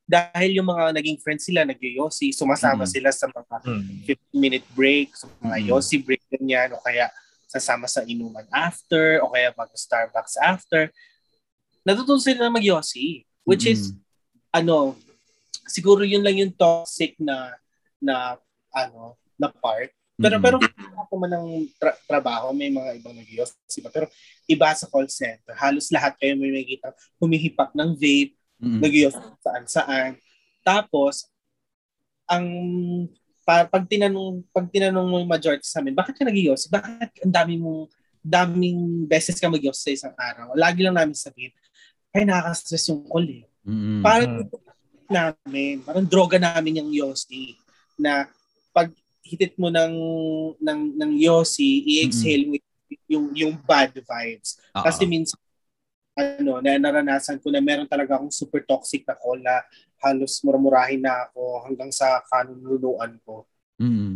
dahil 0.05 0.61
yung 0.61 0.69
mga 0.69 0.93
naging 0.93 1.17
friends 1.17 1.49
sila 1.49 1.65
nag 1.65 1.81
sumasama 2.31 2.85
Mm. 2.85 2.93
sila 2.93 3.11
sa 3.11 3.27
mga 3.27 3.57
Mm. 3.65 4.05
15 4.05 4.37
minute 4.37 4.67
break, 4.77 5.17
sa 5.17 5.25
mga 5.41 5.57
Mm. 5.61 5.67
Yossi 5.73 5.97
break 5.97 6.21
ganyan, 6.29 6.77
o 6.77 6.81
kaya 6.85 7.09
sasama 7.49 7.89
sa 7.89 8.05
inuman 8.05 8.45
after, 8.53 9.25
o 9.25 9.33
kaya 9.33 9.57
mag 9.57 9.73
Starbucks 9.73 10.37
after. 10.37 10.93
Natutunan 11.85 12.21
sila 12.21 12.49
na 12.49 12.53
mag 12.53 12.65
which 13.49 13.65
is, 13.65 13.93
Mm-mm. 13.93 14.01
ano, 14.53 14.77
siguro 15.65 16.05
yun 16.05 16.21
lang 16.21 16.37
yung 16.37 16.53
toxic 16.53 17.17
na, 17.17 17.57
na, 18.01 18.37
ano, 18.77 19.17
na 19.41 19.49
part. 19.49 19.89
Pero, 20.15 20.37
Mm-mm. 20.39 20.45
pero 20.45 20.57
ako 21.01 21.13
man 21.17 21.33
ng 21.33 21.49
tra- 21.81 21.99
trabaho, 22.07 22.53
may 22.53 22.71
mga 22.71 23.01
ibang 23.01 23.17
nag 23.17 23.27
pa. 23.81 23.91
Pero 23.91 24.07
iba 24.47 24.69
sa 24.77 24.87
call 24.87 25.09
center, 25.09 25.57
halos 25.57 25.89
lahat 25.91 26.15
kayo 26.21 26.37
may 26.37 26.53
makikita 26.53 26.93
humihipak 27.19 27.73
ng 27.73 27.97
vape, 27.97 28.37
Mm-mm. 28.65 28.81
nag 28.81 28.95
saan 29.45 29.65
saan. 29.69 30.11
Tapos, 30.65 31.29
ang 32.25 32.47
pa, 33.45 33.69
pag 33.69 33.85
tinanong 33.85 34.41
pag 34.49 34.67
tinanong 34.73 35.05
mo 35.05 35.21
yung 35.21 35.29
majority 35.29 35.69
sa 35.69 35.85
amin, 35.85 35.93
bakit 35.93 36.17
ka 36.17 36.25
nag 36.25 36.35
Bakit 36.73 37.29
ang 37.29 37.35
dami 37.35 37.61
mong 37.61 37.93
daming 38.25 39.05
beses 39.05 39.37
ka 39.37 39.53
mag 39.53 39.61
sa 39.77 39.93
isang 39.93 40.17
araw? 40.17 40.57
Lagi 40.57 40.81
lang 40.81 40.97
namin 40.97 41.13
sabihin, 41.13 41.53
ay 42.17 42.25
nakaka-stress 42.25 42.89
yung 42.89 43.05
call 43.05 43.29
eh. 43.29 43.45
Mm-mm. 43.69 44.01
Parang 44.01 44.49
namin, 45.05 45.85
parang 45.85 46.09
droga 46.09 46.41
namin 46.41 46.81
yung 46.81 46.91
Yossi 46.91 47.61
na 48.01 48.25
pag 48.73 48.89
hitit 49.21 49.61
mo 49.61 49.69
ng 49.69 49.95
ng 50.57 50.81
ng 50.97 51.13
Yossi, 51.21 51.85
i-exhale 51.85 52.49
mo 52.49 52.57
yung 53.09 53.27
yung 53.37 53.55
bad 53.61 53.93
vibes. 53.93 54.57
Oo. 54.73 54.85
Kasi 54.89 55.05
minsan 55.05 55.37
ano, 56.15 56.63
na 56.63 56.79
naranasan 56.79 57.43
ko 57.43 57.51
na 57.51 57.59
meron 57.59 57.91
talaga 57.91 58.15
akong 58.15 58.31
super 58.31 58.63
toxic 58.63 59.03
na 59.03 59.19
call 59.19 59.43
na 59.43 59.63
halos 59.99 60.39
muramurahin 60.47 61.03
na 61.03 61.27
ako 61.27 61.67
hanggang 61.67 61.91
sa 61.91 62.23
kanunuluan 62.31 63.19
ko. 63.27 63.45
Mm-mm. 63.83 64.15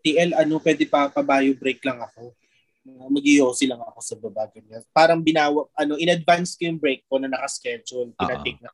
TL, 0.00 0.32
ano, 0.36 0.56
pwede 0.60 0.84
pa 0.88 1.08
pa-bio 1.12 1.52
break 1.56 1.84
lang 1.84 2.00
ako. 2.00 2.32
mag 3.12 3.24
lang 3.68 3.80
ako 3.80 3.98
sa 4.02 4.14
baba. 4.18 4.48
Ganyan. 4.50 4.82
Parang 4.90 5.20
binawa, 5.20 5.68
ano, 5.76 5.94
in 6.00 6.10
advance 6.10 6.56
ko 6.56 6.66
yung 6.66 6.80
break 6.80 7.06
ko 7.06 7.20
na 7.20 7.28
nakaschedule. 7.30 8.10
Pinatik 8.16 8.58
na. 8.60 8.72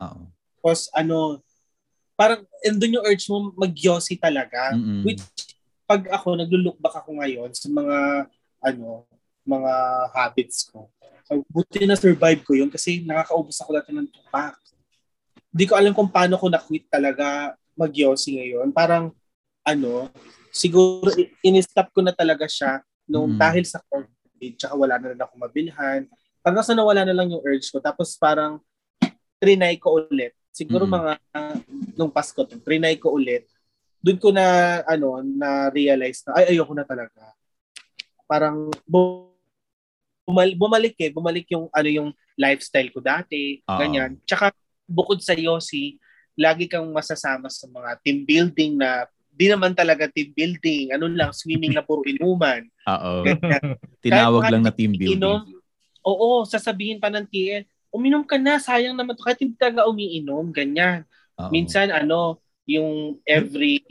Oo. 0.00 0.30
Tapos, 0.58 0.88
ano, 0.96 1.42
parang, 2.16 2.46
andun 2.64 2.96
yung 2.96 3.06
urge 3.06 3.26
mo 3.28 3.52
mag 3.52 3.74
talaga. 4.16 4.72
Mm-mm. 4.72 5.04
Which, 5.04 5.20
pag 5.84 6.08
ako, 6.08 6.40
naglo-look 6.40 6.80
back 6.80 7.04
ako 7.04 7.20
ngayon 7.20 7.52
sa 7.52 7.68
mga, 7.68 7.98
ano, 8.64 9.04
mga 9.44 9.72
habits 10.16 10.72
ko. 10.72 10.88
Buti 11.48 11.88
na 11.88 11.96
survive 11.96 12.44
ko 12.44 12.52
yun 12.52 12.68
kasi 12.68 13.00
nakakaubos 13.04 13.56
ako 13.64 13.80
dati 13.80 13.90
ng 13.96 14.08
tupak. 14.12 14.60
Hindi 15.54 15.64
ko 15.64 15.74
alam 15.78 15.92
kung 15.96 16.10
paano 16.12 16.36
ko 16.36 16.52
na-quit 16.52 16.90
talaga 16.90 17.56
mag 17.74 17.90
ngayon. 17.90 18.70
Parang, 18.70 19.10
ano, 19.64 20.12
siguro 20.52 21.08
in-stop 21.40 21.90
ko 21.90 22.04
na 22.04 22.12
talaga 22.12 22.44
siya 22.44 22.84
nung 23.08 23.34
Mm. 23.34 23.40
dahil 23.40 23.64
sa 23.64 23.80
COVID, 23.88 24.52
tsaka 24.60 24.74
wala 24.76 25.00
na 25.00 25.06
rin 25.16 25.20
ako 25.20 25.32
mabilhan. 25.40 26.00
Hanggang 26.44 26.66
sa 26.66 26.76
nawala 26.76 27.02
na 27.08 27.16
lang 27.16 27.32
yung 27.32 27.40
urge 27.40 27.72
ko. 27.72 27.80
Tapos 27.80 28.14
parang, 28.20 28.60
trinay 29.40 29.80
ko 29.80 30.06
ulit. 30.06 30.36
Siguro 30.52 30.84
Mm. 30.86 30.92
mga, 30.92 31.12
nung 31.98 32.12
Pasko, 32.12 32.44
to, 32.46 32.60
trinay 32.62 33.00
ko 33.00 33.16
ulit. 33.16 33.48
Doon 34.04 34.18
ko 34.20 34.28
na, 34.30 34.78
ano, 34.84 35.24
na-realize 35.24 36.22
na, 36.28 36.44
ay, 36.44 36.54
ayoko 36.54 36.76
na 36.76 36.84
talaga. 36.84 37.32
Parang, 38.28 38.68
bu- 38.86 39.33
bumalik 40.26 40.96
eh. 40.98 41.10
Bumalik 41.12 41.46
yung, 41.52 41.68
ano, 41.70 41.88
yung 41.88 42.08
lifestyle 42.34 42.90
ko 42.90 43.00
dati. 43.00 43.60
Oo. 43.68 43.78
Ganyan. 43.78 44.18
Tsaka, 44.24 44.50
bukod 44.84 45.20
sa 45.20 45.36
Yossi, 45.36 45.96
lagi 46.34 46.66
kang 46.66 46.90
masasama 46.90 47.46
sa 47.48 47.68
mga 47.70 47.90
team 48.02 48.26
building 48.26 48.80
na 48.80 49.06
di 49.34 49.50
naman 49.50 49.74
talaga 49.74 50.06
team 50.10 50.30
building. 50.30 50.94
Ano 50.94 51.10
lang, 51.10 51.34
swimming 51.34 51.74
na 51.74 51.82
puro 51.82 52.02
inuman. 52.06 52.62
Oo. 52.86 53.22
Tinawag 54.04 54.46
lang 54.50 54.62
na 54.62 54.70
team 54.74 54.94
building. 54.94 55.18
Inom, 55.18 55.42
oo, 56.06 56.46
sasabihin 56.46 57.02
pa 57.02 57.10
ng 57.10 57.26
TL, 57.26 57.66
uminom 57.94 58.22
ka 58.26 58.38
na, 58.38 58.58
sayang 58.58 58.94
naman 58.94 59.14
to. 59.14 59.22
Kahit 59.22 59.42
hindi 59.42 59.54
talaga 59.58 59.86
umiinom, 59.90 60.50
ganyan. 60.54 61.02
Oo. 61.38 61.50
Minsan, 61.50 61.90
ano, 61.90 62.38
yung 62.66 63.18
every 63.28 63.82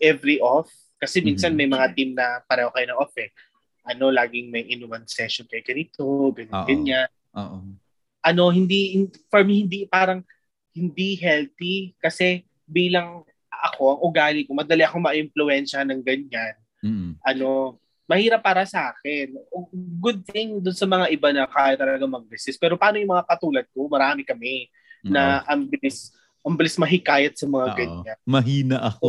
every 0.00 0.38
off, 0.40 0.70
kasi 1.02 1.20
minsan 1.20 1.52
Mhm. 1.52 1.58
may 1.58 1.68
mga 1.68 1.86
team 1.92 2.10
na 2.16 2.40
pareho 2.48 2.70
kayo 2.72 2.86
na 2.88 2.96
off 2.96 3.12
eh. 3.20 3.28
Ano, 3.84 4.08
laging 4.08 4.48
may 4.48 4.64
inuman 4.72 5.04
session 5.04 5.44
kay 5.44 5.60
ganito, 5.60 6.32
ganyan, 6.32 6.64
ganyan. 6.64 7.08
Oo. 7.36 7.58
Ano, 8.24 8.48
hindi, 8.48 8.96
hin- 8.96 9.12
for 9.28 9.44
me, 9.44 9.64
hindi, 9.64 9.84
parang, 9.84 10.24
hindi 10.74 11.14
healthy 11.20 11.94
kasi 12.02 12.42
bilang 12.66 13.22
ako, 13.48 13.82
ang 13.94 14.00
ugali 14.02 14.42
ko, 14.42 14.56
madali 14.56 14.82
ako 14.82 14.96
ma-influensya 14.98 15.86
ng 15.86 16.00
ganyan. 16.02 16.54
Mm-mm. 16.82 17.16
Ano, 17.22 17.78
mahirap 18.04 18.44
para 18.44 18.66
sa 18.68 18.92
akin. 18.92 19.32
Good 20.00 20.28
thing 20.28 20.60
dun 20.60 20.76
sa 20.76 20.84
mga 20.84 21.08
iba 21.14 21.32
na 21.32 21.48
kaya 21.48 21.78
talaga 21.78 22.04
mag-resist. 22.04 22.60
Pero 22.60 22.76
paano 22.76 23.00
yung 23.00 23.12
mga 23.14 23.24
katulad 23.24 23.64
ko? 23.72 23.88
Marami 23.88 24.26
kami 24.26 24.68
na 25.04 25.44
ang 25.44 25.64
bilis, 25.68 26.12
ang 26.44 26.56
bilis 26.56 26.76
mahikayat 26.76 27.36
sa 27.36 27.48
mga 27.48 27.66
Oo. 27.72 27.76
ganyan. 27.76 28.18
Mahina 28.24 28.76
ako. 28.92 29.08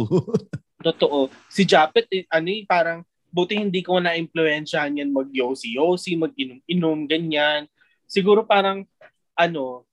Totoo. 0.86 1.34
Si 1.50 1.66
Japet, 1.66 2.08
eh, 2.14 2.24
ano 2.30 2.48
eh, 2.52 2.64
parang 2.64 3.02
buti 3.36 3.60
hindi 3.60 3.84
ko 3.84 4.00
na-influensyahan 4.00 4.96
yan 5.04 5.12
mag-yosi-yosi, 5.12 6.16
mag-inom-inom, 6.16 7.04
ganyan. 7.04 7.68
Siguro 8.08 8.48
parang, 8.48 8.88
ano, 9.36 9.84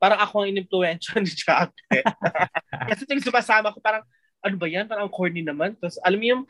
parang 0.00 0.16
ako 0.24 0.34
ang 0.40 0.48
in-influensya 0.56 1.20
ni 1.20 1.28
Japet. 1.28 2.04
Kasi 2.88 3.04
tuwing 3.04 3.20
sumasama 3.20 3.68
ko, 3.68 3.84
parang, 3.84 4.00
ano 4.40 4.56
ba 4.56 4.64
yan? 4.64 4.88
Parang 4.88 5.04
ang 5.04 5.12
corny 5.12 5.44
naman. 5.44 5.76
Tapos, 5.76 6.00
alam 6.00 6.16
mo 6.16 6.24
yung, 6.24 6.42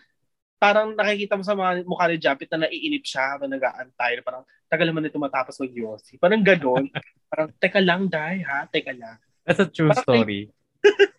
parang 0.63 0.95
nakikita 0.95 1.35
mo 1.35 1.43
sa 1.43 1.59
mga 1.59 1.83
mukha 1.83 2.07
ni 2.07 2.23
Japet 2.23 2.47
na 2.55 2.71
naiinip 2.71 3.03
siya 3.03 3.35
habang 3.35 3.51
nag-aantay. 3.51 4.23
Parang, 4.23 4.47
tagal 4.71 4.87
naman 4.87 5.03
nito 5.03 5.19
matapos 5.19 5.59
mag-yosi. 5.59 6.15
Parang 6.23 6.47
ganon. 6.47 6.87
parang, 7.33 7.51
teka 7.59 7.83
lang, 7.83 8.07
Day, 8.07 8.47
ha? 8.47 8.71
Teka 8.71 8.95
lang. 8.95 9.19
That's 9.43 9.59
a 9.59 9.67
true 9.67 9.91
Parang- 9.91 10.07
story. 10.07 10.41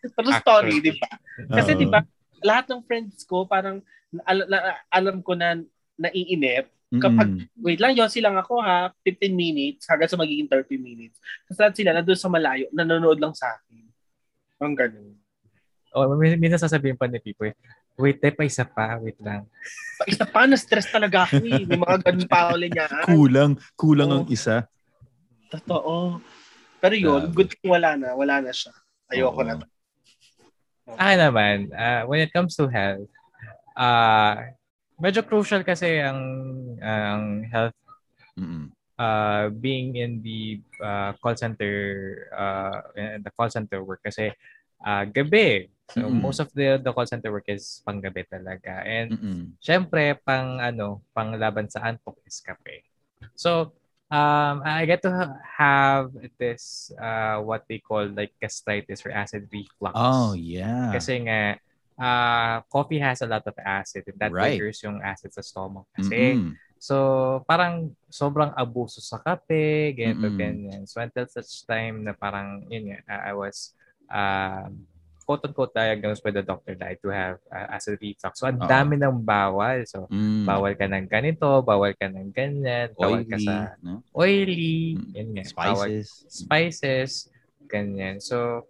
Pero 0.02 0.34
story, 0.40 0.82
di 0.82 0.96
ba? 0.96 1.12
Kasi 1.52 1.78
di 1.78 1.86
ba, 1.86 2.02
lahat 2.42 2.74
ng 2.74 2.82
friends 2.82 3.22
ko 3.30 3.46
parang 3.46 3.86
al- 4.22 4.48
na- 4.48 4.80
alam 4.88 5.20
ko 5.20 5.34
na 5.34 5.56
naiinip. 5.96 6.68
kapag- 6.92 7.40
Mm-mm. 7.40 7.64
Wait 7.64 7.80
lang, 7.80 7.96
Yossi 7.96 8.20
lang 8.20 8.36
ako 8.36 8.60
ha. 8.60 8.92
15 9.08 9.32
minutes 9.32 9.88
hanggang 9.88 10.12
sa 10.12 10.20
magiging 10.20 10.44
30 10.44 10.76
minutes. 10.76 11.24
Tapos 11.48 11.58
lahat 11.58 11.74
sila 11.74 11.96
nandun 11.96 12.20
sa 12.20 12.28
malayo, 12.28 12.68
nanonood 12.70 13.16
lang 13.16 13.32
sa 13.32 13.48
akin. 13.48 13.88
Ang 14.60 14.76
ganun. 14.76 15.16
Oh, 15.92 16.04
min- 16.16 16.36
minsan 16.36 16.60
sasabihin 16.60 16.96
pa 16.96 17.08
ni 17.08 17.16
Pipoy, 17.18 17.56
wait, 17.96 18.20
tayo 18.20 18.36
pa 18.36 18.44
isa 18.44 18.68
pa, 18.68 19.00
wait 19.00 19.16
lang. 19.20 19.48
Pa- 19.96 20.04
Isa 20.04 20.28
pa, 20.28 20.44
na-stress 20.44 20.92
talaga 20.92 21.24
ako 21.24 21.40
eh. 21.42 21.64
May 21.64 21.80
mga 21.80 21.96
ganun 22.02 22.28
pa 22.28 22.52
ulit 22.52 22.70
niya. 22.70 22.88
kulang, 23.08 23.52
kulang 23.76 24.10
ang 24.12 24.24
Oo. 24.24 24.30
isa. 24.30 24.68
Totoo. 25.48 26.20
Pero 26.78 26.96
yun, 26.98 27.32
good 27.32 27.52
thing 27.52 27.72
wala 27.72 27.96
na. 27.96 28.12
Wala 28.12 28.44
na 28.44 28.52
siya. 28.52 28.76
Ayoko 29.08 29.40
Oo. 29.40 29.48
na. 29.48 29.64
Akin 30.92 31.20
naman, 31.22 31.58
uh, 31.72 32.04
when 32.04 32.20
it 32.20 32.32
comes 32.32 32.52
to 32.52 32.68
health, 32.68 33.08
uh, 33.76 34.36
medyo 35.02 35.26
crucial 35.26 35.66
kasi 35.66 35.98
ang 35.98 36.22
ang 36.82 37.46
health 37.50 37.78
Mm-mm. 38.38 38.70
uh, 39.02 39.50
being 39.50 39.98
in 39.98 40.22
the 40.22 40.62
uh, 40.78 41.12
call 41.18 41.34
center 41.34 41.74
uh, 42.32 42.86
in 42.96 43.22
the 43.26 43.34
call 43.34 43.50
center 43.50 43.82
work 43.82 44.02
kasi 44.06 44.32
uh, 44.86 45.04
gabi. 45.10 45.70
So 45.92 46.08
Mm-mm. 46.08 46.24
most 46.24 46.40
of 46.40 46.48
the 46.56 46.80
the 46.80 46.94
call 46.96 47.10
center 47.10 47.34
work 47.36 47.52
is 47.52 47.84
panggabi 47.84 48.24
talaga. 48.30 48.86
And 48.88 49.18
Mm-mm. 49.18 49.42
syempre 49.60 50.16
pang 50.24 50.62
ano, 50.64 51.04
pang 51.12 51.36
laban 51.36 51.68
sa 51.68 51.84
antok 51.84 52.16
is 52.24 52.40
kape. 52.40 52.88
So 53.36 53.76
um 54.12 54.64
I 54.64 54.88
get 54.88 55.04
to 55.04 55.12
ha- 55.12 55.40
have 55.44 56.12
this 56.40 56.92
uh 56.96 57.44
what 57.44 57.68
they 57.68 57.80
call 57.84 58.08
like 58.08 58.32
gastritis 58.40 59.04
or 59.04 59.12
acid 59.12 59.52
reflux. 59.52 59.96
Oh, 59.96 60.32
yeah. 60.36 60.96
Kasi 60.96 61.28
nga 61.28 61.60
uh 62.02 62.66
coffee 62.74 62.98
has 62.98 63.22
a 63.22 63.30
lot 63.30 63.46
of 63.46 63.54
acid 63.62 64.10
and 64.10 64.18
that 64.18 64.34
Right. 64.34 64.58
triggers 64.58 64.82
yung 64.82 64.98
acid 65.06 65.30
sa 65.38 65.46
stomach 65.46 65.86
kasi. 65.94 66.42
Mm-mm. 66.42 66.58
So, 66.82 67.46
parang 67.46 67.94
sobrang 68.10 68.58
abuso 68.58 69.06
sa 69.06 69.22
kape, 69.22 69.94
ganito, 69.94 70.26
Mm-mm. 70.26 70.34
ganyan. 70.34 70.82
So, 70.90 70.98
until 70.98 71.30
such 71.30 71.62
time 71.70 72.02
na 72.02 72.18
parang, 72.18 72.66
yun 72.74 72.90
nga, 72.90 73.06
uh, 73.06 73.22
I 73.30 73.34
was, 73.38 73.78
um, 74.10 74.82
quote-unquote 75.22 75.78
diagnosed 75.78 76.26
by 76.26 76.34
the 76.34 76.42
doctor 76.42 76.74
that 76.74 76.90
I 76.90 76.98
do 76.98 77.14
have 77.14 77.38
uh, 77.54 77.78
acid 77.78 78.02
reflux. 78.02 78.42
So, 78.42 78.50
ang 78.50 78.58
dami 78.66 78.98
ng 78.98 79.22
bawal. 79.22 79.86
So, 79.86 80.10
Mm. 80.10 80.42
bawal 80.50 80.74
ka 80.74 80.90
ng 80.90 81.06
ganito, 81.06 81.62
bawal 81.62 81.94
ka 81.94 82.10
ng 82.10 82.34
ganyan, 82.34 82.90
bawal 82.98 83.30
ka 83.30 83.38
Oily, 83.38 83.46
sa 83.46 83.78
no? 83.86 84.02
oily, 84.18 84.98
Mm. 84.98 85.12
yun 85.14 85.30
nga, 85.38 85.46
bawal 85.54 85.86
Spices. 86.02 86.10
spices, 86.28 87.12
ganyan. 87.70 88.18
So, 88.18 88.66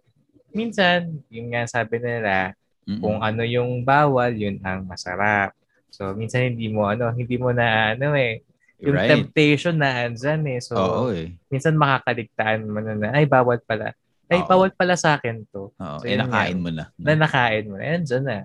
minsan, 0.51 1.23
yung 1.31 1.55
nga 1.55 1.63
sabi 1.63 1.95
nila, 2.03 2.59
Kung 2.99 3.17
ano 3.21 3.41
yung 3.45 3.85
bawal, 3.85 4.33
yun 4.33 4.57
ang 4.65 4.83
masarap. 4.83 5.53
So, 5.93 6.11
minsan 6.17 6.51
hindi 6.55 6.67
mo, 6.67 6.89
ano, 6.89 7.13
hindi 7.13 7.37
mo 7.37 7.53
na, 7.55 7.95
ano 7.95 8.17
eh, 8.17 8.41
yung 8.81 8.97
Right. 8.97 9.07
temptation 9.07 9.77
na 9.77 10.09
andyan 10.09 10.41
eh. 10.49 10.59
So, 10.59 10.75
Oo 10.75 11.13
eh. 11.13 11.37
minsan 11.47 11.77
makakaligtaan 11.77 12.65
mo 12.65 12.81
na, 12.81 13.13
ay, 13.13 13.29
bawal 13.29 13.61
pala. 13.61 13.93
Ay, 14.31 14.41
Oo. 14.41 14.47
bawal 14.49 14.71
pala 14.73 14.97
sa 14.97 15.19
akin 15.19 15.45
to. 15.53 15.69
Oo, 15.69 15.97
So, 16.01 16.05
eh, 16.09 16.17
nakain 16.17 16.57
mo 16.57 16.73
na. 16.73 16.89
Na 16.97 17.13
nakain 17.13 17.69
mo 17.69 17.75
na. 17.77 17.85
Andyan 17.85 18.23
na. 18.25 18.37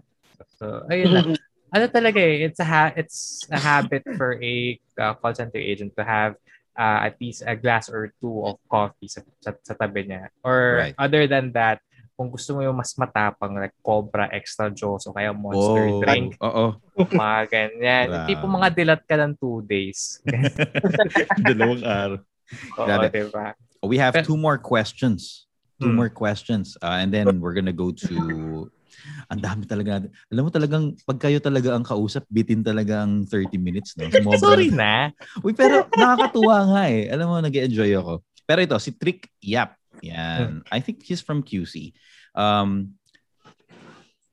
So, 0.61 0.85
ayun 0.91 1.11
na. 1.15 1.21
ano 1.75 1.85
talaga 1.89 2.21
eh, 2.21 2.45
it's 2.47 2.61
a, 2.61 2.67
ha- 2.67 2.95
it's 2.95 3.47
a 3.49 3.59
habit 3.59 4.05
for 4.19 4.37
a 4.39 4.77
uh, 5.01 5.15
call 5.17 5.33
center 5.35 5.59
agent 5.63 5.95
to 5.97 6.03
have 6.05 6.37
uh, 6.77 7.09
at 7.09 7.17
least 7.23 7.43
a 7.47 7.57
glass 7.57 7.89
or 7.89 8.13
two 8.21 8.45
of 8.45 8.61
coffee 8.69 9.09
sa, 9.09 9.25
sa, 9.41 9.57
sa 9.65 9.75
tabi 9.75 10.05
niya. 10.05 10.29
Or 10.45 10.85
Right. 10.91 10.95
other 11.01 11.25
than 11.27 11.55
that, 11.57 11.81
kung 12.16 12.33
gusto 12.33 12.57
mo 12.57 12.64
yung 12.64 12.74
mas 12.74 12.96
matapang 12.96 13.52
like 13.61 13.76
Cobra 13.85 14.33
Extra 14.33 14.72
Juice 14.72 15.05
o 15.05 15.12
kaya 15.12 15.37
Monster 15.37 15.85
Oh, 15.85 16.00
Drink, 16.00 16.40
Oo. 16.40 16.66
mga 16.96 17.40
ganyan. 17.52 18.07
Grabe. 18.09 18.29
Tipo 18.33 18.44
mga 18.48 18.68
dilat 18.72 19.02
ka 19.05 19.14
ng 19.20 19.37
two 19.37 19.61
days. 19.68 20.24
Dalawang 21.46 21.85
araw. 21.85 22.18
Oo, 22.81 23.09
diba? 23.12 23.46
We 23.85 24.00
have 24.00 24.16
two 24.24 24.40
more 24.40 24.57
questions. 24.57 25.44
Two 25.76 25.92
Hmm. 25.92 26.00
more 26.00 26.09
questions. 26.09 26.81
Uh, 26.81 27.05
and 27.05 27.12
then 27.12 27.37
we're 27.37 27.52
gonna 27.52 27.76
go 27.76 27.92
to... 27.92 28.16
Ang 29.29 29.40
dami 29.44 29.68
talaga. 29.68 30.09
Alam 30.33 30.48
mo 30.48 30.50
talagang, 30.50 30.96
pag 31.05 31.20
kayo 31.20 31.37
talaga 31.37 31.76
ang 31.76 31.85
kausap, 31.85 32.24
bitin 32.33 32.64
talaga 32.64 33.05
ang 33.05 33.29
30 33.29 33.61
minutes. 33.61 33.92
No? 33.92 34.09
Sumobra. 34.11 34.40
Sorry 34.40 34.72
na. 34.72 35.12
Uy, 35.44 35.52
pero 35.52 35.85
nakakatuwa 35.92 36.57
nga 36.72 36.83
eh. 36.88 37.12
Alam 37.12 37.26
mo, 37.29 37.35
nag 37.44 37.52
enjoy 37.52 37.92
ako. 37.92 38.24
Pero 38.48 38.59
ito, 38.64 38.76
si 38.81 38.96
Trick 38.96 39.29
Yap. 39.44 39.76
Yan. 40.03 40.63
I 40.71 40.81
think 40.81 41.03
he's 41.03 41.21
from 41.21 41.43
QC. 41.43 41.93
Um, 42.35 42.95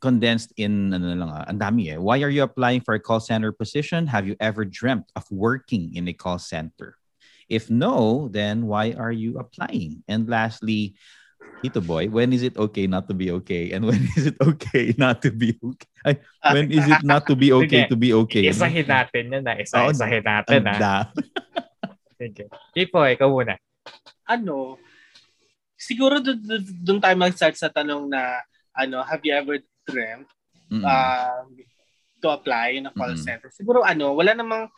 condensed 0.03 0.51
in, 0.59 0.91
ano 0.91 1.15
lang 1.15 1.31
ah, 1.31 1.47
ang 1.47 1.59
dami 1.59 1.95
eh. 1.95 1.97
Why 1.97 2.19
are 2.19 2.29
you 2.29 2.43
applying 2.43 2.83
for 2.83 2.93
a 2.93 2.99
call 2.99 3.23
center 3.23 3.55
position? 3.55 4.07
Have 4.11 4.27
you 4.27 4.35
ever 4.43 4.67
dreamt 4.67 5.07
of 5.15 5.23
working 5.31 5.95
in 5.95 6.07
a 6.11 6.13
call 6.13 6.39
center? 6.39 6.99
If 7.47 7.71
no, 7.71 8.27
then 8.27 8.67
why 8.67 8.91
are 8.99 9.11
you 9.15 9.39
applying? 9.39 10.03
And 10.11 10.27
lastly, 10.27 10.99
Tito 11.63 11.79
Boy, 11.79 12.11
when 12.11 12.35
is 12.35 12.43
it 12.43 12.59
okay 12.59 12.87
not 12.87 13.07
to 13.07 13.15
be 13.15 13.31
okay? 13.39 13.71
And 13.71 13.85
when 13.87 14.03
is 14.19 14.27
it 14.27 14.35
okay 14.43 14.91
not 14.99 15.23
to 15.23 15.31
be 15.31 15.55
okay? 15.63 15.87
Ay, 16.03 16.19
when 16.51 16.67
is 16.67 16.83
it 16.83 16.99
not 17.07 17.23
to 17.31 17.35
be 17.39 17.55
okay 17.63 17.87
to 17.87 17.95
be 17.95 18.11
okay? 18.27 18.51
Isahin 18.51 18.83
natin 18.83 19.31
yun 19.31 19.43
na. 19.47 19.55
Isa, 19.55 19.87
Oo, 19.87 19.95
isahin 19.95 20.19
Ang 20.19 20.27
natin 20.27 20.59
na. 20.67 20.75
da- 20.75 21.11
Sige. 22.19 22.51
Ipo, 22.75 22.99
ikaw 23.07 23.31
muna. 23.31 23.55
ano, 24.27 24.75
siguro 25.83 26.23
doon 26.23 26.39
doon 26.79 26.99
tayo 27.03 27.15
mag-start 27.19 27.59
sa 27.59 27.67
tanong 27.67 28.07
na, 28.07 28.39
ano, 28.71 29.03
have 29.03 29.19
you 29.21 29.35
ever 29.35 29.59
dreamt 29.83 30.25
Mm-mm. 30.71 30.81
uh, 30.81 31.43
to 32.23 32.31
apply 32.31 32.79
in 32.79 32.87
a 32.87 32.91
call 32.95 33.11
Mm-mm. 33.11 33.19
center? 33.19 33.51
Siguro 33.51 33.83
ano, 33.83 34.15
wala 34.15 34.31
namang 34.31 34.71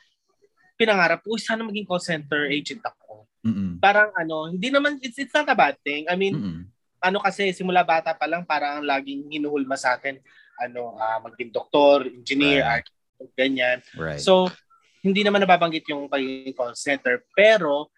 pinangarap, 0.76 1.24
uy, 1.30 1.40
sana 1.40 1.64
maging 1.64 1.88
call 1.88 2.04
center 2.04 2.50
agent 2.52 2.84
ako. 2.84 3.30
Mm-mm. 3.46 3.80
Parang 3.80 4.12
ano, 4.18 4.52
hindi 4.52 4.68
naman, 4.74 5.00
it's, 5.00 5.16
it's 5.16 5.32
not 5.32 5.48
a 5.48 5.56
bad 5.56 5.80
thing. 5.86 6.04
I 6.12 6.18
mean, 6.20 6.36
Mm-mm. 6.36 6.60
ano 7.00 7.18
kasi, 7.24 7.54
simula 7.56 7.86
bata 7.86 8.12
pa 8.12 8.28
lang, 8.28 8.44
parang 8.44 8.82
ang 8.82 8.86
laging 8.90 9.30
hinuhulma 9.32 9.80
sa 9.80 9.96
atin, 9.96 10.20
ano, 10.60 11.00
ah, 11.00 11.24
maging 11.24 11.54
doktor, 11.54 12.10
engineer, 12.10 12.66
Right. 12.66 12.84
architect, 12.84 13.32
ganyan. 13.40 13.78
Right. 13.96 14.20
So, 14.20 14.52
hindi 15.00 15.24
naman 15.24 15.46
nababanggit 15.46 15.86
yung 15.88 16.10
pagiging 16.10 16.58
call 16.58 16.76
center. 16.76 17.24
Pero, 17.38 17.94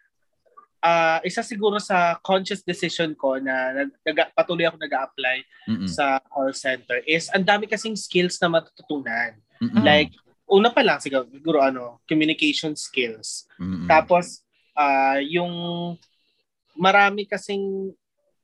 ah 0.81 1.19
isa 1.25 1.41
siguro 1.41 1.81
sa 1.81 2.17
conscious 2.21 2.61
decision 2.61 3.17
ko 3.17 3.41
na 3.41 3.73
nag, 3.73 3.89
patuloy 4.37 4.69
ako 4.69 4.77
nag-apply 4.77 5.37
Mm-mm. 5.65 5.89
sa 5.89 6.21
call 6.29 6.53
center 6.53 7.01
is 7.03 7.27
ang 7.33 7.43
dami 7.43 7.65
kasing 7.65 7.97
skills 7.97 8.37
na 8.37 8.49
matututunan. 8.51 9.33
Mm-mm. 9.57 9.81
Like, 9.81 10.13
una 10.45 10.69
pa 10.69 10.85
lang 10.85 11.01
siguro, 11.01 11.25
siguro 11.33 11.59
ano, 11.65 11.99
communication 12.05 12.77
skills. 12.77 13.49
Mm-mm. 13.57 13.89
Tapos, 13.89 14.45
ah 14.77 15.17
yung 15.17 15.51
marami 16.77 17.25
kasing 17.25 17.89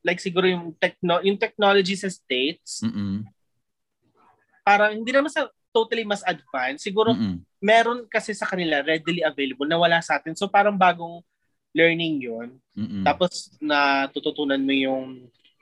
like 0.01 0.17
siguro 0.17 0.49
yung 0.49 0.73
techno 0.81 1.21
yung 1.21 1.37
technology 1.37 1.93
sa 1.93 2.09
states 2.09 2.81
Mm-mm. 2.81 3.21
parang 4.65 4.97
hindi 4.97 5.13
naman 5.13 5.29
sa 5.29 5.45
totally 5.69 6.01
mas 6.01 6.25
advanced 6.25 6.81
siguro 6.81 7.13
Mm-mm. 7.13 7.37
meron 7.61 8.09
kasi 8.09 8.33
sa 8.33 8.49
kanila 8.49 8.81
readily 8.81 9.21
available 9.21 9.69
na 9.69 9.79
wala 9.79 10.01
sa 10.03 10.19
atin. 10.19 10.35
So 10.35 10.51
parang 10.51 10.75
bagong 10.75 11.23
learning 11.73 12.21
yun. 12.21 12.49
Mm-mm. 12.77 13.03
Tapos 13.03 13.53
natututunan 13.59 14.61
mo 14.61 14.71
yung 14.71 15.05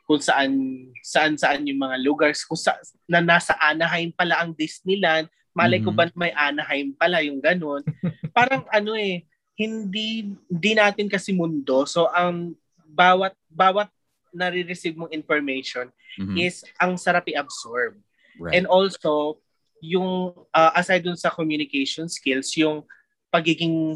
kung 0.04 0.20
saan 0.20 0.52
saan 1.00 1.40
saan 1.40 1.64
yung 1.64 1.80
mga 1.80 1.98
lugar 2.04 2.32
kung 2.46 2.60
sa, 2.60 2.76
na 3.08 3.24
nasa 3.24 3.56
Anaheim 3.58 4.12
pala 4.12 4.44
ang 4.44 4.52
Disneyland 4.52 5.26
malay 5.52 5.80
ko 5.80 5.92
Mhm. 5.92 5.96
ba 5.96 6.04
may 6.16 6.32
Anaheim 6.36 6.92
pala 6.92 7.24
yung 7.24 7.40
ganun 7.40 7.80
parang 8.36 8.68
ano 8.68 8.92
eh 8.92 9.24
hindi 9.56 10.36
hindi 10.52 10.72
natin 10.76 11.08
kasi 11.08 11.32
mundo 11.32 11.88
so 11.88 12.12
ang 12.12 12.52
bawat 12.92 13.32
bawat 13.48 13.88
nare-receive 14.32 14.96
mong 14.96 15.16
information 15.16 15.88
Mhm. 16.20 16.36
is 16.40 16.60
ang 16.76 17.00
sarap 17.00 17.24
i-absorb 17.32 17.96
Right. 18.36 18.60
and 18.60 18.66
also 18.68 19.40
yung 19.80 20.32
uh, 20.52 20.72
aside 20.76 21.04
dun 21.04 21.16
sa 21.16 21.32
communication 21.32 22.08
skills 22.08 22.52
yung 22.60 22.84
pagiging 23.28 23.96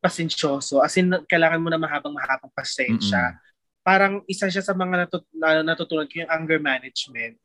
pasensyoso 0.00 0.80
as 0.80 0.96
in 0.96 1.12
kailangan 1.28 1.60
mo 1.60 1.68
na 1.68 1.76
mahabang 1.76 2.16
mahabang 2.16 2.50
pasensya 2.56 3.36
parang 3.80 4.20
isa 4.28 4.46
siya 4.48 4.64
sa 4.64 4.76
mga 4.76 5.08
natut- 5.08 5.32
na, 5.32 5.64
natutunan 5.64 6.06
ko 6.06 6.20
yung 6.22 6.32
anger 6.32 6.60
management. 6.60 7.40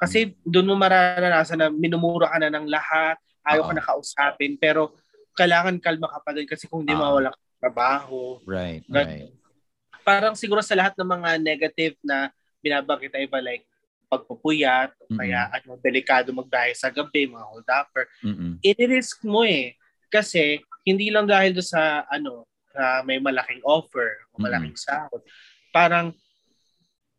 Kasi 0.00 0.32
doon 0.46 0.72
mo 0.72 0.74
mararanasan 0.78 1.60
na 1.60 1.68
minumura 1.68 2.30
ka 2.30 2.38
na 2.40 2.48
ng 2.48 2.66
lahat, 2.70 3.20
ayaw 3.44 3.68
ka 3.68 3.72
Oo. 3.74 3.76
na 3.76 3.84
kausapin, 3.84 4.56
pero 4.56 4.96
kailangan 5.36 5.76
kalma 5.82 6.08
ka 6.08 6.18
pa 6.24 6.30
din 6.32 6.48
kasi 6.48 6.64
kung 6.70 6.86
di 6.86 6.94
Oo. 6.96 7.00
mawala 7.00 7.34
ka 7.34 7.40
trabaho. 7.60 8.40
Right, 8.48 8.86
Gan- 8.88 9.08
right. 9.28 9.32
Parang 10.00 10.32
siguro 10.32 10.64
sa 10.64 10.72
lahat 10.72 10.96
ng 10.96 11.04
mga 11.04 11.30
negative 11.44 11.94
na 12.00 12.32
binabanggit 12.64 13.12
ay 13.12 13.28
iba 13.28 13.36
like 13.44 13.68
pagpupuyat, 14.08 14.90
Mm-mm. 15.06 15.18
kaya 15.20 15.52
ano, 15.52 15.76
delikado 15.78 16.32
magbiyahe 16.32 16.72
sa 16.72 16.88
gabi, 16.88 17.28
mga 17.28 17.46
hold 17.46 17.68
upper. 17.68 18.08
Mm-mm. 18.24 18.56
I-risk 18.64 19.22
mo 19.22 19.44
eh. 19.44 19.76
Kasi 20.08 20.64
hindi 20.90 21.08
lang 21.08 21.30
dahil 21.30 21.54
do 21.54 21.62
sa 21.62 22.04
ano, 22.10 22.44
na 22.74 23.02
may 23.02 23.18
malaking 23.18 23.62
offer 23.66 24.22
o 24.30 24.38
malaking 24.38 24.78
sahod. 24.78 25.22
Parang 25.74 26.14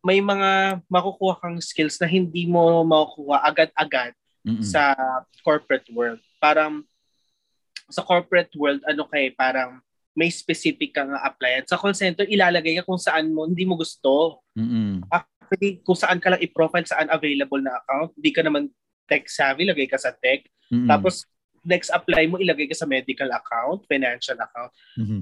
may 0.02 0.18
mga 0.18 0.82
makukuha 0.90 1.38
kang 1.38 1.58
skills 1.62 2.00
na 2.02 2.10
hindi 2.10 2.48
mo 2.48 2.82
makukuha 2.82 3.38
agad-agad 3.46 4.12
Mm-mm. 4.42 4.64
sa 4.64 4.96
corporate 5.46 5.86
world. 5.94 6.18
Parang 6.42 6.82
sa 7.86 8.02
corporate 8.02 8.50
world, 8.58 8.82
ano 8.88 9.06
kay 9.06 9.30
parang 9.30 9.78
may 10.12 10.28
specific 10.28 10.92
kang 10.96 11.12
applyan. 11.16 11.64
Sa 11.68 11.78
call 11.78 11.96
center, 11.96 12.26
ilalagay 12.28 12.80
ka 12.80 12.88
kung 12.88 13.00
saan 13.00 13.32
mo 13.32 13.46
hindi 13.46 13.64
mo 13.64 13.78
gusto. 13.78 14.42
Mm-mm. 14.58 15.06
Actually, 15.08 15.80
kung 15.84 15.96
saan 15.96 16.18
ka 16.18 16.34
lang 16.34 16.42
i-profile, 16.42 16.84
saan 16.84 17.08
available 17.08 17.60
na 17.60 17.78
account. 17.80 18.12
Hindi 18.18 18.30
ka 18.32 18.42
naman 18.44 18.62
tech 19.06 19.28
savvy, 19.30 19.68
lagay 19.68 19.88
ka 19.88 19.96
sa 19.96 20.12
tech. 20.12 20.44
Mm-mm. 20.68 20.88
Tapos, 20.88 21.24
next 21.62 21.94
apply 21.94 22.26
mo, 22.26 22.38
ilagay 22.38 22.66
ka 22.66 22.76
sa 22.76 22.86
medical 22.86 23.30
account, 23.30 23.86
financial 23.86 24.38
account. 24.38 24.70
Mhm. 24.98 25.20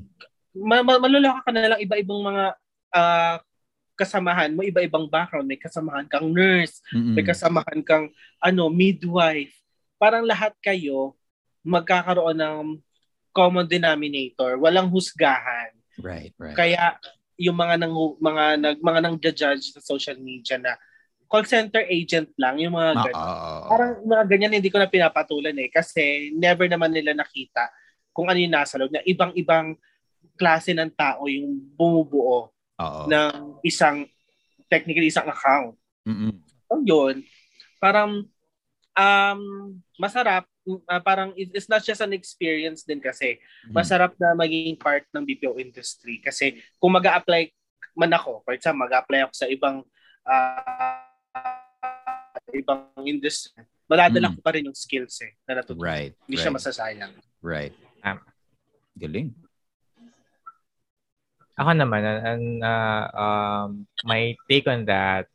Ma- 0.56 0.82
ma- 0.82 1.00
maluloko 1.00 1.40
ka 1.46 1.52
na 1.52 1.76
lang 1.76 1.80
iba-ibang 1.80 2.20
mga 2.20 2.44
ah, 2.90 3.38
kasamahan 3.94 4.56
mo, 4.56 4.64
iba-ibang 4.64 5.04
background. 5.06 5.44
May 5.44 5.60
kasamahan 5.60 6.08
kang 6.08 6.32
nurse, 6.32 6.80
Mm-mm. 6.90 7.14
may 7.14 7.22
kasamahan 7.22 7.84
kang 7.84 8.08
ano, 8.40 8.72
midwife. 8.72 9.52
Parang 10.00 10.24
lahat 10.24 10.56
kayo 10.64 11.12
magkakaroon 11.60 12.40
ng 12.40 12.80
common 13.36 13.68
denominator, 13.68 14.56
walang 14.56 14.88
husgahan. 14.88 15.76
Right, 16.00 16.32
right. 16.40 16.56
Kaya 16.56 16.96
yung 17.36 17.56
mga 17.56 17.84
nang 17.84 17.94
mga 18.20 18.44
nag 18.60 18.78
mga 18.80 19.00
nang 19.04 19.16
judge 19.20 19.72
sa 19.72 19.80
social 19.80 20.16
media 20.16 20.56
na 20.56 20.76
call 21.30 21.46
center 21.46 21.86
agent 21.86 22.34
lang, 22.34 22.58
yung 22.58 22.74
mga 22.74 22.90
Ah, 22.90 23.04
ganun. 23.06 23.22
ah, 23.22 23.38
ah. 23.38 23.68
Parang 23.70 23.90
mga 24.02 24.24
ganyan 24.26 24.58
hindi 24.58 24.66
ko 24.66 24.82
na 24.82 24.90
pinapatulan 24.90 25.54
eh 25.54 25.70
kasi 25.70 26.34
never 26.34 26.66
naman 26.66 26.90
nila 26.90 27.14
nakita 27.14 27.70
kung 28.10 28.26
ano 28.26 28.34
yung 28.36 28.50
nasa 28.50 28.74
loob 28.74 28.90
na 28.90 28.98
ibang-ibang 29.06 29.78
klase 30.34 30.74
ng 30.74 30.90
tao 30.90 31.30
yung 31.30 31.54
bumubuo 31.78 32.50
Oo. 32.76 33.02
ng 33.06 33.62
isang 33.62 34.10
technically 34.66 35.06
isang 35.06 35.30
account. 35.30 35.78
Mm-mm. 36.02 36.34
So 36.66 36.82
yun, 36.82 37.22
parang 37.78 38.26
um 38.90 39.40
masarap 39.94 40.50
uh, 40.66 40.98
parang 40.98 41.30
it- 41.38 41.54
it's 41.54 41.70
not 41.70 41.80
just 41.80 42.02
an 42.02 42.10
experience 42.10 42.82
din 42.82 42.98
kasi 42.98 43.38
Mhm. 43.64 43.70
masarap 43.70 44.18
na 44.18 44.34
maging 44.34 44.74
part 44.74 45.06
ng 45.14 45.22
BPO 45.22 45.62
industry 45.62 46.18
kasi 46.18 46.58
kung 46.76 46.90
mag 46.90 47.06
apply 47.06 47.54
man 47.94 48.10
ako, 48.10 48.42
for 48.42 48.50
example, 48.50 48.82
mag 48.82 48.98
apply 48.98 49.22
ako 49.22 49.32
sa 49.32 49.46
ibang 49.46 49.86
ah, 50.22 51.06
ibang 52.50 52.90
industry, 53.06 53.62
madadala 53.86 54.30
Mm. 54.30 54.34
ko 54.38 54.40
pa 54.42 54.50
rin 54.54 54.66
yung 54.66 54.76
skills 54.78 55.14
eh 55.22 55.32
na 55.46 55.62
natutunan. 55.62 55.86
Right, 55.86 56.12
Hindi 56.26 56.36
siya 56.38 56.50
right. 56.50 56.58
masasayang. 56.58 57.12
Right. 57.42 57.74
Tama. 58.02 58.22
Galing. 58.98 59.30
Ako 61.60 61.70
naman, 61.76 62.00
and 62.24 62.46
uh, 62.64 63.04
um, 63.12 63.84
my 64.08 64.32
take 64.48 64.64
on 64.64 64.88
that 64.88 65.28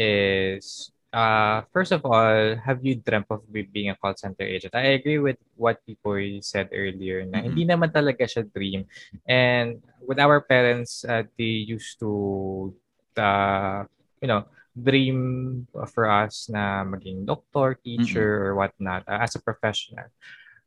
is, 0.00 0.88
uh, 1.12 1.60
first 1.76 1.92
of 1.92 2.00
all, 2.08 2.56
have 2.56 2.80
you 2.80 2.96
dreamt 2.96 3.28
of 3.28 3.44
be- 3.52 3.68
being 3.68 3.92
a 3.92 3.96
call 4.00 4.16
center 4.16 4.48
agent? 4.48 4.72
I 4.72 4.96
agree 4.96 5.20
with 5.20 5.36
what 5.52 5.84
people 5.84 6.16
said 6.40 6.72
earlier 6.72 7.28
na 7.28 7.44
Mhm. 7.44 7.44
hindi 7.52 7.62
naman 7.68 7.92
talaga 7.92 8.24
siya 8.24 8.48
dream. 8.48 8.88
And 9.28 9.84
with 10.00 10.16
our 10.16 10.40
parents, 10.40 11.04
uh, 11.04 11.28
they 11.36 11.68
used 11.68 12.00
to, 12.00 12.72
uh, 13.20 13.84
you 14.24 14.32
know, 14.32 14.48
dream 14.72 15.66
for 15.92 16.08
us 16.08 16.48
na 16.48 16.84
maging 16.84 17.26
doctor, 17.26 17.76
teacher, 17.84 18.48
or 18.48 18.54
whatnot 18.56 19.04
uh, 19.08 19.20
as 19.20 19.36
a 19.36 19.42
professional. 19.42 20.08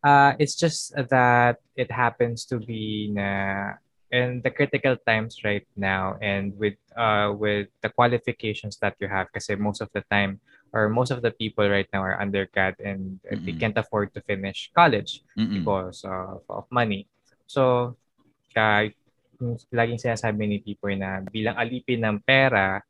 Uh, 0.04 0.34
it's 0.38 0.56
just 0.56 0.94
that 0.94 1.58
it 1.76 1.90
happens 1.90 2.46
to 2.46 2.62
be 2.62 3.10
na 3.10 3.74
in 4.14 4.40
the 4.46 4.52
critical 4.54 4.96
times 5.08 5.42
right 5.44 5.66
now 5.76 6.14
and 6.22 6.54
with 6.62 6.78
uh 6.96 7.34
with 7.34 7.68
the 7.82 7.90
qualifications 7.90 8.78
that 8.78 8.94
you 9.02 9.10
have 9.10 9.26
kasi 9.34 9.58
most 9.58 9.82
of 9.82 9.90
the 9.98 10.06
time 10.14 10.38
or 10.76 10.92
most 10.92 11.10
of 11.10 11.24
the 11.24 11.32
people 11.32 11.66
right 11.66 11.88
now 11.90 12.04
are 12.04 12.20
undergrad 12.22 12.76
and 12.84 13.18
uh, 13.32 13.36
they 13.48 13.56
can't 13.56 13.80
afford 13.80 14.14
to 14.14 14.20
finish 14.28 14.70
college 14.76 15.24
Mm-mm. 15.40 15.64
because 15.64 16.04
of, 16.04 16.44
of 16.52 16.68
money. 16.68 17.08
So, 17.48 17.96
kaya 18.52 18.92
yung 19.40 19.56
laging 19.72 20.04
sinasabi 20.04 20.44
ni 20.44 20.58
people 20.60 20.92
na 20.96 21.24
bilang 21.32 21.56
alipin 21.56 22.04
ng 22.04 22.20
pera 22.24 22.84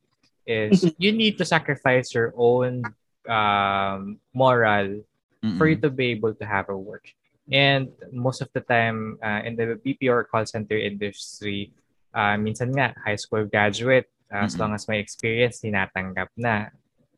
is 0.47 0.93
you 0.97 1.11
need 1.11 1.37
to 1.37 1.45
sacrifice 1.45 2.13
your 2.13 2.33
own 2.37 2.83
um, 3.29 4.19
moral 4.33 5.01
Mm-mm. 5.43 5.57
for 5.57 5.67
you 5.67 5.77
to 5.77 5.89
be 5.89 6.11
able 6.17 6.33
to 6.33 6.45
have 6.45 6.69
a 6.69 6.77
work. 6.77 7.09
And 7.51 7.89
most 8.11 8.41
of 8.41 8.49
the 8.53 8.61
time 8.61 9.19
uh, 9.21 9.41
in 9.45 9.55
the 9.55 9.77
BPO 9.77 10.29
call 10.29 10.45
center 10.45 10.77
industry, 10.77 11.71
uh, 12.13 12.37
minsan 12.41 12.73
nga 12.73 12.95
high 12.97 13.17
school 13.21 13.45
graduate, 13.45 14.09
uh, 14.33 14.49
as 14.49 14.57
long 14.57 14.73
as 14.73 14.87
may 14.87 14.97
experience, 14.97 15.61
tinatanggap 15.61 16.33
na. 16.37 16.73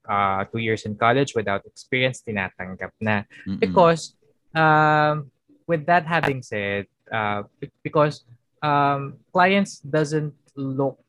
Uh, 0.07 0.43
two 0.51 0.59
years 0.59 0.83
in 0.83 0.95
college 0.95 1.35
without 1.35 1.63
experience, 1.67 2.23
tinatanggap 2.23 2.91
na. 2.99 3.23
Mm-mm. 3.47 3.59
Because 3.59 4.15
um, 4.55 5.31
with 5.67 5.85
that 5.85 6.03
having 6.03 6.43
said, 6.43 6.87
uh, 7.11 7.43
because 7.83 8.23
um, 8.61 9.15
clients 9.31 9.79
doesn't 9.79 10.33
look 10.55 10.99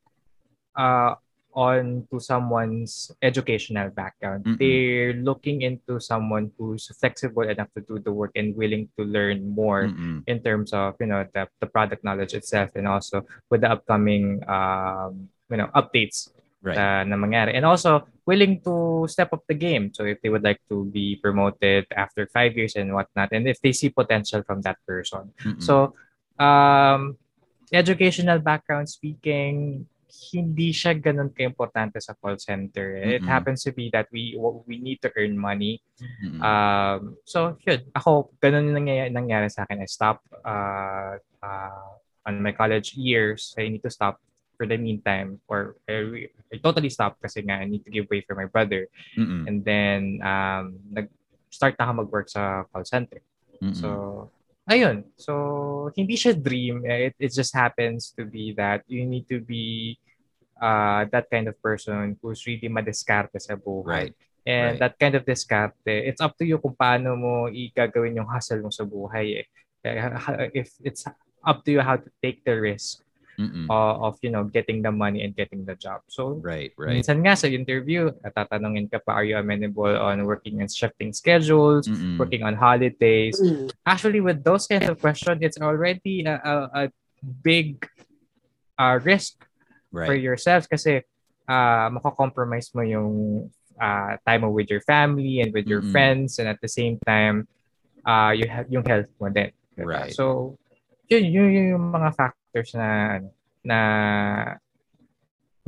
uh, 0.77 1.15
on 1.59 2.07
to 2.07 2.23
someone's 2.23 3.11
educational 3.19 3.91
background. 3.91 4.47
Mm-mm. 4.47 4.59
They're 4.63 5.19
looking 5.19 5.67
into 5.67 5.99
someone 5.99 6.55
who's 6.55 6.87
flexible 7.03 7.51
enough 7.51 7.75
to 7.75 7.83
do 7.83 7.99
the 7.99 8.15
work 8.15 8.31
and 8.39 8.55
willing 8.55 8.87
to 8.95 9.03
learn 9.03 9.43
more 9.51 9.91
Mm-mm. 9.91 10.23
in 10.31 10.39
terms 10.39 10.71
of 10.71 10.95
you 11.03 11.11
know 11.11 11.27
the, 11.35 11.51
the 11.59 11.67
product 11.67 12.07
knowledge 12.07 12.39
itself 12.39 12.79
and 12.79 12.87
also 12.87 13.27
with 13.51 13.67
the 13.67 13.71
upcoming 13.75 14.39
um, 14.47 15.27
you 15.51 15.59
know 15.59 15.67
updates 15.75 16.31
Right. 16.59 16.75
uh, 16.75 17.07
na 17.07 17.15
mangyari. 17.15 17.55
And 17.55 17.63
also, 17.63 18.03
willing 18.27 18.59
to 18.67 19.07
step 19.07 19.31
up 19.31 19.47
the 19.47 19.55
game. 19.55 19.95
So 19.95 20.03
if 20.03 20.19
they 20.21 20.29
would 20.29 20.43
like 20.43 20.59
to 20.69 20.91
be 20.91 21.15
promoted 21.23 21.87
after 21.95 22.27
five 22.27 22.59
years 22.59 22.75
and 22.75 22.91
whatnot, 22.91 23.31
and 23.31 23.47
if 23.47 23.63
they 23.63 23.71
see 23.71 23.95
potential 23.95 24.43
from 24.43 24.67
that 24.67 24.77
person. 24.83 25.31
Mm-mm. 25.39 25.63
So, 25.63 25.95
um, 26.43 27.15
educational 27.71 28.43
background 28.43 28.91
speaking, 28.91 29.87
hindi 30.09 30.73
siya 30.73 30.97
ganun 30.97 31.31
ka-importante 31.31 32.01
sa 32.01 32.17
call 32.17 32.41
center. 32.41 32.97
It 32.97 33.23
Mm-mm. 33.23 33.29
happens 33.29 33.63
to 33.69 33.73
be 33.73 33.93
that 33.93 34.09
we 34.09 34.35
we 34.65 34.81
need 34.81 35.05
to 35.05 35.13
earn 35.15 35.37
money. 35.37 35.85
Mm-mm. 36.01 36.41
Um, 36.41 37.21
so, 37.29 37.61
yun. 37.63 37.85
Ako, 37.93 38.33
ganun 38.41 38.73
yung 38.73 38.85
nangyayari, 38.85 39.11
nangyari 39.13 39.49
sa 39.53 39.69
akin. 39.69 39.85
I 39.85 39.89
stopped 39.89 40.25
uh, 40.45 41.21
uh, 41.45 41.93
on 42.25 42.41
my 42.41 42.53
college 42.53 42.97
years. 42.97 43.53
I 43.61 43.69
need 43.69 43.85
to 43.85 43.93
stop 43.93 44.21
for 44.57 44.67
the 44.67 44.77
meantime 44.81 45.39
or 45.47 45.79
I, 45.87 46.27
I 46.51 46.57
totally 46.59 46.91
stopped 46.91 47.23
kasi 47.23 47.47
nga 47.47 47.63
I 47.63 47.67
need 47.69 47.87
to 47.87 47.93
give 47.95 48.11
way 48.11 48.25
for 48.27 48.35
my 48.35 48.51
brother. 48.51 48.89
Mm-mm. 49.15 49.47
And 49.47 49.63
then, 49.63 50.25
um, 50.25 50.83
nag-start 50.91 51.79
na 51.79 51.87
ako 51.87 51.93
mag-work 52.05 52.29
sa 52.33 52.65
call 52.73 52.83
center. 52.89 53.21
Mm-mm. 53.63 53.77
So, 53.77 53.89
ayun. 54.69 55.09
So, 55.17 55.91
hindi 55.97 56.15
siya 56.15 56.37
dream. 56.37 56.85
It, 56.85 57.17
it 57.19 57.33
just 57.33 57.57
happens 57.57 58.13
to 58.15 58.29
be 58.29 58.53
that 58.55 58.85
you 58.87 59.09
need 59.09 59.27
to 59.33 59.41
be 59.41 59.97
uh, 60.61 61.09
that 61.11 61.27
kind 61.33 61.49
of 61.49 61.57
person 61.63 62.17
who's 62.21 62.45
really 62.47 62.69
madiskarte 62.69 63.41
sa 63.41 63.57
buhay. 63.57 64.13
Right. 64.13 64.15
And 64.49 64.77
Right. 64.77 64.81
that 64.81 64.95
kind 64.97 65.13
of 65.13 65.29
diskarte, 65.29 65.93
it's 65.93 66.25
up 66.25 66.33
to 66.41 66.45
you 66.45 66.57
kung 66.57 66.73
paano 66.73 67.13
mo 67.17 67.53
igagawin 67.53 68.17
yung 68.17 68.31
hustle 68.33 68.65
mo 68.65 68.73
sa 68.73 68.85
buhay 68.85 69.45
eh. 69.45 69.47
Eh, 69.85 70.57
If 70.57 70.73
it's 70.81 71.05
up 71.45 71.65
to 71.65 71.71
you 71.73 71.81
how 71.85 71.97
to 72.01 72.09
take 72.25 72.45
the 72.45 72.57
risk 72.57 73.05
Mm-mm. 73.39 73.71
uh, 73.71 73.95
of 74.03 74.19
you 74.21 74.35
know 74.35 74.43
getting 74.43 74.83
the 74.83 74.91
money 74.91 75.23
and 75.23 75.31
getting 75.31 75.63
the 75.63 75.79
job. 75.79 76.03
So 76.11 76.43
Right, 76.43 76.75
right. 76.75 76.99
minsan 76.99 77.23
nga 77.23 77.39
sa 77.39 77.47
interview, 77.47 78.11
tatanungin 78.35 78.91
ka 78.91 78.99
pa, 78.99 79.23
are 79.23 79.25
you 79.25 79.39
amenable 79.39 79.95
on 79.95 80.27
working 80.27 80.59
in 80.59 80.67
shifting 80.67 81.15
schedules, 81.15 81.87
Mm-mm. 81.87 82.19
working 82.19 82.43
on 82.43 82.59
holidays? 82.59 83.39
Mm. 83.39 83.71
Actually, 83.87 84.19
with 84.19 84.43
those 84.43 84.67
kinds 84.67 84.91
of 84.91 84.99
questions, 84.99 85.39
it's 85.39 85.63
already 85.63 86.27
a, 86.27 86.35
a, 86.43 86.55
a 86.75 86.83
big 87.23 87.87
uh, 88.75 88.99
risk 89.03 89.39
for 89.95 90.13
Right. 90.13 90.21
yourself 90.21 90.69
kasi 90.69 91.01
uh, 91.49 91.87
makakompromise 91.95 92.75
mo 92.77 92.85
yung 92.85 93.49
uh, 93.81 94.19
time 94.27 94.45
mo 94.45 94.51
with 94.53 94.69
your 94.69 94.83
family 94.83 95.41
and 95.41 95.55
with 95.55 95.65
your 95.65 95.81
Mm-mm. 95.81 95.95
friends 95.95 96.37
and 96.43 96.45
at 96.51 96.61
the 96.61 96.69
same 96.69 96.99
time, 97.07 97.47
uh, 98.05 98.35
you 98.35 98.51
have 98.51 98.67
yung 98.69 98.85
health 98.85 99.09
mo 99.17 99.31
din. 99.33 99.49
diba? 99.79 100.05
Right. 100.05 100.13
So, 100.13 100.59
yun, 101.09 101.25
yun, 101.25 101.49
yun 101.55 101.67
yung 101.79 101.87
mga 101.89 102.11
factors 102.21 102.48
na 102.75 102.87
ano, 103.19 103.29
na 103.65 103.79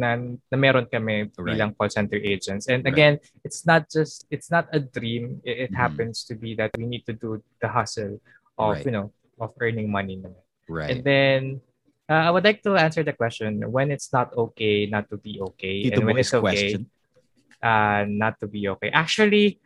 na, 0.00 0.16
na 0.48 0.56
meron 0.56 0.88
kami 0.88 1.28
Right. 1.36 1.60
bilang 1.60 1.76
call 1.76 1.92
center 1.92 2.16
agents. 2.16 2.72
And 2.72 2.80
Right. 2.84 2.92
again, 2.92 3.14
it's 3.44 3.68
not 3.68 3.84
just 3.92 4.24
it's 4.32 4.48
not 4.48 4.64
a 4.72 4.80
dream. 4.80 5.44
It, 5.44 5.68
it 5.68 5.70
Mhm. 5.70 5.76
happens 5.76 6.24
to 6.32 6.34
be 6.34 6.56
that 6.56 6.72
we 6.80 6.88
need 6.88 7.04
to 7.04 7.12
do 7.12 7.44
the 7.60 7.68
hustle 7.68 8.16
of 8.56 8.80
Right. 8.80 8.86
you 8.88 8.92
know 8.96 9.12
of 9.36 9.52
earning 9.60 9.92
money. 9.92 10.16
naman. 10.16 10.40
Right. 10.68 10.88
And 10.96 10.98
then 11.04 11.40
uh, 12.08 12.26
I 12.26 12.30
would 12.32 12.44
like 12.48 12.64
to 12.64 12.80
answer 12.80 13.04
the 13.04 13.12
question 13.12 13.60
when 13.68 13.92
it's 13.92 14.08
not 14.08 14.32
okay 14.34 14.88
not 14.88 15.06
to 15.12 15.20
be 15.20 15.36
okay 15.52 15.84
Tito 15.84 16.00
and 16.00 16.08
when 16.08 16.16
it's 16.16 16.32
okay 16.32 16.80
question. 16.80 16.88
uh, 17.60 18.08
not 18.08 18.40
to 18.40 18.48
be 18.48 18.66
okay. 18.72 18.88
Actually, 18.88 19.60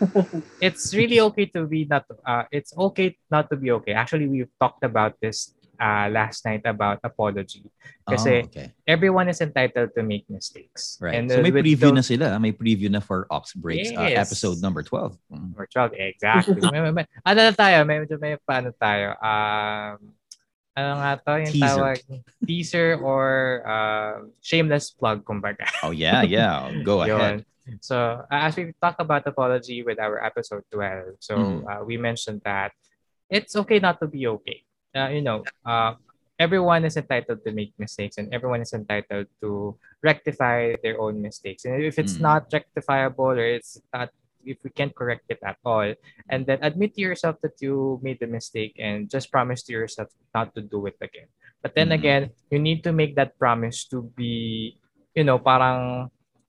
it's 0.64 0.94
really 0.96 1.20
okay 1.20 1.46
to 1.52 1.66
be 1.68 1.84
not 1.84 2.08
uh, 2.24 2.44
it's 2.50 2.72
okay 2.76 3.12
not 3.28 3.50
to 3.52 3.56
be 3.60 3.70
okay. 3.76 3.92
Actually, 3.92 4.26
we've 4.26 4.50
talked 4.56 4.82
about 4.84 5.20
this 5.20 5.52
uh, 5.80 6.06
last 6.10 6.44
night 6.44 6.62
about 6.66 6.98
apology. 7.02 7.70
Kasi 8.06 8.42
oh, 8.42 8.46
okay. 8.50 8.74
everyone 8.86 9.28
is 9.28 9.40
entitled 9.40 9.94
to 9.94 10.02
make 10.02 10.28
mistakes. 10.28 10.98
Right. 11.00 11.14
And 11.14 11.30
so 11.30 11.38
uh, 11.38 11.42
may 11.42 11.50
with 11.50 11.64
preview 11.64 11.94
na 11.94 12.02
sila. 12.02 12.38
May 12.38 12.52
preview 12.52 12.90
na 12.90 13.00
for 13.00 13.26
Ops 13.30 13.54
Breaks 13.54 13.90
uh, 13.94 14.06
Yes. 14.10 14.28
episode 14.28 14.60
number 14.60 14.82
12. 14.82 15.16
Mm. 15.32 15.54
Or 15.56 15.66
12, 15.66 15.92
exactly. 15.96 16.60
may, 16.72 16.80
may, 16.82 16.92
may, 16.92 17.06
ano 17.24 17.40
na 17.48 17.52
tayo? 17.54 17.86
May, 17.86 18.04
may 18.04 18.34
paano 18.42 18.74
tayo? 18.76 19.14
Um, 19.22 20.12
ano 20.78 20.90
nga 21.02 21.10
to? 21.18 21.32
Yung 21.42 21.54
Teaser. 21.54 21.66
tawag? 21.74 21.96
Teaser 22.46 22.88
or 23.02 23.26
uh, 23.66 24.14
shameless 24.38 24.94
plug, 24.94 25.26
kumbaga. 25.26 25.66
Oh 25.82 25.90
yeah, 25.90 26.22
yeah. 26.22 26.70
Go 26.86 27.02
ahead. 27.06 27.42
So, 27.84 28.24
uh, 28.24 28.48
as 28.48 28.56
we 28.56 28.72
talked 28.80 29.00
about 29.00 29.26
apology 29.26 29.82
with 29.82 30.00
our 30.00 30.22
episode 30.24 30.64
12, 30.72 31.20
so 31.20 31.36
Mhm. 31.36 31.58
uh, 31.68 31.80
we 31.84 32.00
mentioned 32.00 32.40
that 32.48 32.72
it's 33.28 33.52
okay 33.60 33.76
not 33.76 34.00
to 34.00 34.08
be 34.08 34.24
okay. 34.40 34.64
Uh, 34.94 35.08
you 35.08 35.22
know, 35.22 35.44
uh, 35.66 35.94
everyone 36.38 36.84
is 36.84 36.96
entitled 36.96 37.44
to 37.44 37.52
make 37.52 37.74
mistakes 37.78 38.16
and 38.16 38.32
everyone 38.32 38.62
is 38.62 38.72
entitled 38.72 39.26
to 39.42 39.76
rectify 40.02 40.74
their 40.82 41.00
own 41.00 41.20
mistakes. 41.20 41.64
And 41.64 41.82
if 41.82 41.98
it's 41.98 42.16
Mhm. 42.16 42.24
not 42.24 42.48
rectifiable 42.52 43.36
or 43.36 43.44
it's 43.44 43.82
not, 43.92 44.10
if 44.46 44.56
we 44.62 44.70
can't 44.70 44.94
correct 44.94 45.26
it 45.28 45.42
at 45.42 45.58
all, 45.66 45.92
and 46.30 46.46
then 46.46 46.62
admit 46.62 46.94
to 46.94 47.02
yourself 47.02 47.36
that 47.42 47.58
you 47.60 48.00
made 48.00 48.22
the 48.22 48.30
mistake 48.30 48.78
and 48.78 49.10
just 49.10 49.34
promise 49.34 49.66
to 49.66 49.74
yourself 49.74 50.08
not 50.32 50.54
to 50.54 50.62
do 50.62 50.86
it 50.86 50.96
again. 51.02 51.28
But 51.60 51.74
then 51.74 51.90
Mhm. 51.90 51.98
again, 51.98 52.22
you 52.48 52.62
need 52.62 52.86
to 52.86 52.94
make 52.94 53.18
that 53.18 53.36
promise 53.36 53.84
to 53.90 54.06
be, 54.16 54.78
you 55.12 55.26
know, 55.26 55.38
parang 55.42 56.08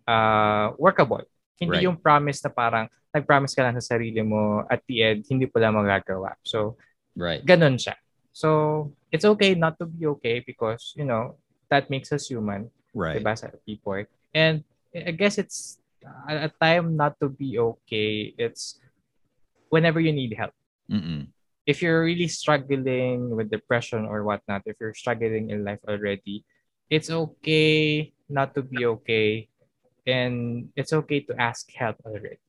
uh, 0.09 0.73
workable. 0.81 1.21
Hindi 1.61 1.81
Right. 1.81 1.85
yung 1.85 2.01
promise 2.01 2.41
na 2.41 2.49
parang 2.49 2.89
nag-promise 3.13 3.53
ka 3.53 3.61
lang 3.61 3.77
sa 3.77 3.93
sarili 3.93 4.25
mo 4.25 4.65
at 4.65 4.81
the 4.89 5.05
end, 5.05 5.21
hindi 5.29 5.45
pala 5.45 5.69
magagawa. 5.69 6.33
So, 6.41 6.77
Right. 7.13 7.45
ganun 7.45 7.77
siya. 7.77 7.93
So, 8.39 8.95
it's 9.11 9.27
okay 9.27 9.51
not 9.51 9.75
to 9.83 9.85
be 9.85 10.07
okay 10.15 10.39
because, 10.39 10.95
you 10.95 11.03
know, 11.03 11.35
that 11.67 11.91
makes 11.91 12.15
us 12.15 12.31
human, 12.31 12.71
Right. 12.95 13.19
diba, 13.19 13.35
sa 13.35 13.51
people. 13.67 14.07
And 14.31 14.63
I 14.95 15.11
guess 15.11 15.35
it's 15.35 15.75
a 16.23 16.47
time 16.47 16.95
not 16.95 17.19
to 17.19 17.27
be 17.27 17.59
okay. 17.59 18.31
It's 18.39 18.79
whenever 19.67 19.99
you 19.99 20.15
need 20.15 20.39
help. 20.39 20.55
Mm-mm. 20.87 21.27
If 21.67 21.83
you're 21.83 22.07
really 22.07 22.31
struggling 22.31 23.35
with 23.35 23.51
depression 23.51 24.07
or 24.07 24.23
whatnot, 24.23 24.63
if 24.65 24.79
you're 24.79 24.95
struggling 24.95 25.51
in 25.51 25.67
life 25.67 25.83
already, 25.83 26.47
it's 26.87 27.11
okay 27.11 28.15
not 28.31 28.55
to 28.55 28.63
be 28.63 28.87
okay. 29.03 29.51
And 30.07 30.71
it's 30.79 30.95
okay 30.95 31.27
to 31.27 31.35
ask 31.35 31.67
help 31.75 31.99
already. 32.07 32.39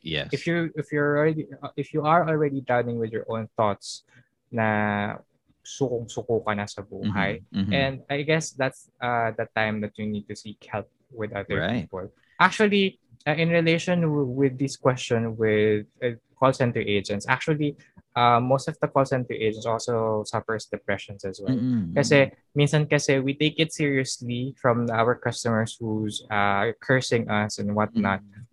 Yes. 0.00 0.32
if 0.32 0.48
you 0.48 0.72
if 0.80 0.88
you're 0.88 1.20
already 1.20 1.44
if 1.76 1.92
you 1.92 2.08
are 2.08 2.24
already 2.24 2.64
drowning 2.64 2.96
with 2.96 3.12
your 3.12 3.28
own 3.28 3.52
thoughts 3.52 4.00
na 4.48 5.20
sukong-suko 5.64 6.40
ka 6.44 6.52
na 6.56 6.64
sa 6.66 6.82
buhay 6.82 7.40
Mhm, 7.52 7.68
mhm. 7.68 7.72
and 7.72 7.94
i 8.08 8.22
guess 8.24 8.52
that's 8.56 8.88
uh 9.00 9.30
the 9.36 9.46
time 9.54 9.80
that 9.80 9.92
you 10.00 10.06
need 10.08 10.24
to 10.26 10.34
seek 10.36 10.58
help 10.66 10.88
with 11.12 11.30
other 11.36 11.60
Right. 11.60 11.84
people 11.84 12.08
actually 12.40 12.98
uh, 13.28 13.36
in 13.36 13.50
relation 13.52 14.00
w- 14.02 14.24
with 14.30 14.56
this 14.56 14.76
question 14.80 15.36
with 15.36 15.84
uh, 16.00 16.16
call 16.38 16.52
center 16.56 16.80
agents 16.80 17.28
actually 17.28 17.76
uh, 18.16 18.40
most 18.40 18.66
of 18.66 18.74
the 18.80 18.88
call 18.88 19.04
center 19.04 19.34
agents 19.36 19.66
also 19.68 20.24
suffers 20.26 20.66
depressions 20.66 21.22
as 21.24 21.38
well 21.38 21.54
Mm-mm, 21.54 21.92
kasi 21.94 22.32
minsan 22.56 22.88
kasi 22.88 23.20
we 23.20 23.36
take 23.36 23.60
it 23.60 23.70
seriously 23.70 24.56
from 24.58 24.88
our 24.90 25.14
customers 25.14 25.76
who's 25.78 26.24
uh, 26.32 26.72
cursing 26.80 27.28
us 27.28 27.60
and 27.60 27.70
whatnot 27.76 28.24
mm-mm. 28.24 28.48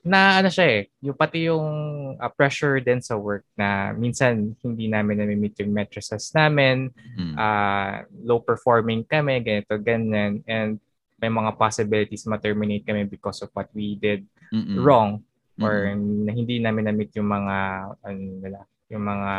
Na 0.00 0.40
ano 0.40 0.48
siya 0.48 0.66
eh, 0.66 0.82
yung 1.04 1.12
pati 1.12 1.44
yung 1.44 1.68
uh, 2.16 2.30
pressure 2.32 2.80
din 2.80 3.04
sa 3.04 3.20
work 3.20 3.44
na 3.52 3.92
minsan 3.92 4.56
hindi 4.64 4.88
namin 4.88 5.20
na-meet 5.20 5.60
yung 5.60 5.76
matrices 5.76 6.32
namin, 6.32 6.88
Mm. 7.20 7.34
uh, 7.36 7.94
low 8.24 8.40
performing 8.40 9.04
kami, 9.04 9.44
ganito, 9.44 9.76
ganyan, 9.76 10.40
and 10.48 10.80
may 11.20 11.28
mga 11.28 11.52
possibilities 11.54 12.24
ma-terminate 12.24 12.88
kami 12.88 13.04
because 13.04 13.44
of 13.44 13.52
what 13.52 13.68
we 13.76 13.92
did 14.00 14.24
Mm-mm. 14.48 14.80
wrong 14.80 15.20
or 15.60 15.92
Mm-mm. 15.92 16.24
na 16.24 16.32
hindi 16.32 16.56
namin 16.56 16.88
na-meet 16.88 17.12
yung 17.20 17.28
mga 17.28 17.56
ano 18.00 18.18
nila, 18.40 18.60
yung 18.88 19.04
mga 19.04 19.30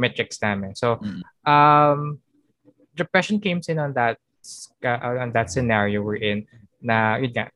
metrics 0.00 0.40
namin. 0.40 0.72
So, 0.72 0.96
Mm. 0.96 1.20
um, 1.44 2.00
depression 2.96 3.36
came 3.36 3.60
in 3.60 3.76
on 3.76 3.92
that 3.92 4.16
uh, 4.80 5.20
on 5.20 5.32
that 5.36 5.52
scenario 5.52 6.00
we're 6.00 6.16
in 6.16 6.48
na 6.80 7.20
yun 7.20 7.28
nga 7.36 7.52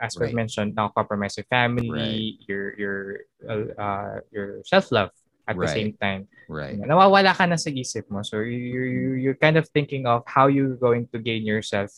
as 0.00 0.14
we 0.16 0.28
Right. 0.30 0.36
mentioned 0.36 0.74
now 0.76 0.88
compromise 0.92 1.36
your 1.36 1.48
family 1.48 1.88
Right. 1.90 2.36
your 2.48 2.64
your 2.78 2.96
uh, 3.44 3.64
uh, 3.76 4.14
your 4.30 4.60
self-love 4.64 5.10
at 5.46 5.54
the 5.56 5.66
Right. 5.66 5.76
same 5.76 5.92
time 5.96 6.28
Right. 6.46 6.78
nawawala 6.78 7.34
ka 7.34 7.46
na 7.46 7.58
sa 7.58 7.70
isip 7.70 8.06
mo 8.10 8.22
so 8.22 8.40
you, 8.42 8.82
you 8.86 9.08
you're 9.18 9.38
kind 9.38 9.58
of 9.58 9.66
thinking 9.70 10.06
of 10.06 10.22
how 10.26 10.46
you're 10.46 10.78
going 10.78 11.10
to 11.10 11.18
gain 11.18 11.42
yourself 11.42 11.90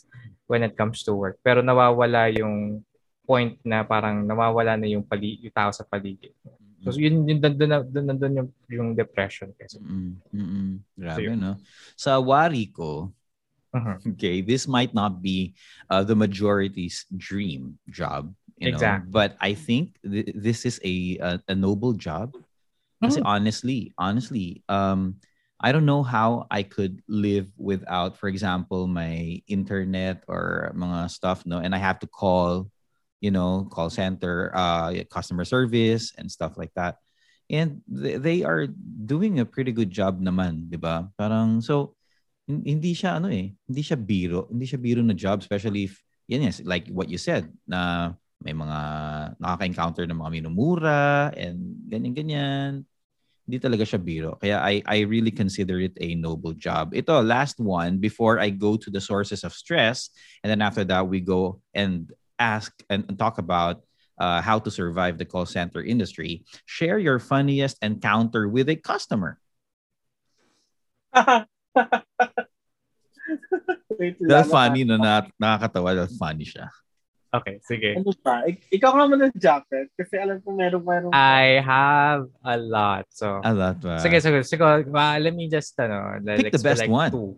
when 0.48 0.64
it 0.64 0.76
comes 0.76 1.04
to 1.04 1.12
work 1.12 1.36
pero 1.44 1.60
nawawala 1.60 2.32
yung 2.32 2.80
point 3.28 3.60
na 3.60 3.84
parang 3.84 4.24
nawawala 4.24 4.80
na 4.80 4.88
yung 4.88 5.04
pali 5.04 5.36
yung 5.44 5.52
tao 5.52 5.68
sa 5.68 5.84
paligid 5.84 6.32
so 6.80 6.96
yun 6.96 7.28
yun 7.28 7.36
doon 7.42 7.54
doon 7.92 8.16
doon 8.16 8.34
yung 8.40 8.48
yung 8.72 8.88
depression 8.96 9.52
kasi 9.58 9.76
Mm-mm. 9.82 10.16
Mm-mm. 10.32 10.68
Grabe, 10.96 11.28
yun. 11.28 11.36
no? 11.36 11.52
Sa 11.98 12.16
wari 12.22 12.70
ko, 12.72 13.12
Mhm. 13.72 14.02
okay, 14.06 14.40
this 14.40 14.66
might 14.68 14.94
not 14.94 15.22
be 15.22 15.54
uh, 15.90 16.04
the 16.04 16.16
majority's 16.16 17.04
dream 17.16 17.78
job, 17.90 18.32
you 18.58 18.68
know, 18.70 18.78
Exactly. 18.78 19.10
but 19.10 19.36
I 19.40 19.54
think 19.54 19.98
th- 20.04 20.32
this 20.34 20.64
is 20.66 20.80
a, 20.84 21.18
a 21.18 21.30
a 21.48 21.54
noble 21.54 21.94
job. 21.94 22.34
Mhm. 23.02 23.22
honestly, 23.24 23.92
honestly, 23.98 24.62
um, 24.68 25.16
I 25.60 25.72
don't 25.72 25.86
know 25.86 26.02
how 26.02 26.46
I 26.50 26.62
could 26.62 27.02
live 27.08 27.50
without, 27.58 28.16
for 28.16 28.28
example, 28.28 28.86
my 28.86 29.42
internet 29.48 30.24
or 30.28 30.72
mga 30.76 31.10
stuff, 31.10 31.44
no, 31.46 31.58
and 31.58 31.74
I 31.74 31.78
have 31.78 31.98
to 32.00 32.08
call, 32.08 32.70
you 33.20 33.30
know, 33.30 33.66
call 33.70 33.90
center, 33.90 34.52
uh, 34.54 34.94
customer 35.10 35.44
service 35.44 36.12
and 36.18 36.30
stuff 36.30 36.56
like 36.56 36.72
that. 36.76 36.98
And 37.50 37.82
th- 37.90 38.20
they 38.22 38.44
are 38.44 38.66
doing 38.68 39.40
a 39.40 39.46
pretty 39.48 39.72
good 39.72 39.90
job 39.90 40.20
naman, 40.22 40.70
di 40.70 40.76
ba? 40.78 41.10
Parang, 41.18 41.60
so, 41.60 41.97
hindi 42.48 42.96
siya, 42.96 43.20
ano 43.20 43.28
eh, 43.28 43.52
hindi 43.68 43.82
siya 43.84 44.00
biro, 44.00 44.48
hindi 44.48 44.64
siya 44.64 44.80
biro 44.80 45.04
na 45.04 45.12
job, 45.12 45.44
especially 45.44 45.84
if, 45.84 46.00
yan 46.28 46.48
yes, 46.48 46.64
like 46.64 46.88
what 46.88 47.12
you 47.12 47.20
said, 47.20 47.52
na 47.68 48.12
may 48.40 48.56
mga 48.56 48.78
nakaka-encounter 49.36 50.08
ng 50.08 50.16
mga 50.16 50.30
minumura 50.32 51.34
and 51.36 51.76
ganyan-ganyan. 51.92 52.88
Hindi 53.48 53.58
talaga 53.60 53.84
siya 53.84 54.00
biro. 54.00 54.36
Kaya 54.40 54.60
I, 54.60 54.80
I 54.84 54.98
really 55.08 55.32
consider 55.32 55.80
it 55.80 55.96
a 56.00 56.14
noble 56.16 56.52
job. 56.52 56.92
Ito, 56.92 57.20
last 57.24 57.60
one, 57.60 57.96
before 57.96 58.40
I 58.40 58.48
go 58.48 58.76
to 58.76 58.88
the 58.88 59.00
sources 59.00 59.44
of 59.44 59.52
stress, 59.52 60.08
and 60.44 60.48
then 60.48 60.60
after 60.60 60.84
that, 60.84 61.08
we 61.08 61.20
go 61.20 61.60
and 61.72 62.12
ask 62.38 62.72
and, 62.88 63.04
and 63.08 63.18
talk 63.18 63.36
about 63.36 63.82
uh, 64.20 64.40
how 64.40 64.58
to 64.58 64.70
survive 64.70 65.18
the 65.18 65.24
call 65.24 65.46
center 65.46 65.82
industry. 65.82 66.44
Share 66.66 66.98
your 66.98 67.18
funniest 67.18 67.76
encounter 67.82 68.48
with 68.48 68.68
a 68.68 68.76
customer. 68.76 69.40
Wait 73.92 74.16
lang. 74.22 74.46
funny, 74.48 74.82
no, 74.84 74.96
na, 74.96 75.26
nakakatawa, 75.36 75.92
dahil 75.94 76.12
funny 76.16 76.46
siya. 76.46 76.68
okay 77.28 77.60
sige 77.60 77.92
Ano 77.92 78.08
pa? 78.16 78.40
Ik- 78.48 78.64
ikaw 78.72 78.96
nga 78.96 79.04
muna, 79.04 79.28
Japet. 79.36 79.92
Kasi 79.92 80.16
alam 80.16 80.40
ko 80.40 80.48
meron 80.56 80.80
meron. 80.80 81.12
I 81.12 81.60
have 81.60 82.24
a 82.40 82.56
lot. 82.56 83.04
So, 83.12 83.44
A 83.44 83.52
lot 83.52 83.76
ba? 83.84 84.00
sige, 84.00 84.16
sige, 84.18 84.40
sige. 84.48 84.64
Uh, 84.64 85.16
let 85.20 85.36
me 85.36 85.44
just, 85.44 85.76
ano, 85.76 86.16
Pick 86.24 86.56
the 86.56 86.64
best 86.64 86.80
like 86.80 86.88
one. 86.88 87.12
Two. 87.12 87.36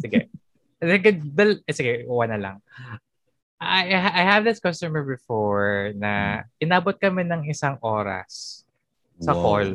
sige. 0.00 0.28
Sige, 0.82 1.14
dal- 1.14 1.62
eh, 1.62 1.70
sige, 1.70 1.92
one 2.10 2.26
na 2.26 2.40
lang. 2.42 2.56
I, 3.62 3.86
I 3.94 4.22
have 4.26 4.42
this 4.42 4.58
customer 4.58 5.06
before 5.06 5.94
na 5.94 6.42
inabot 6.58 6.98
kami 6.98 7.22
ng 7.22 7.46
isang 7.46 7.78
oras 7.78 8.66
sa 9.22 9.30
Wow. 9.30 9.38
call. 9.38 9.68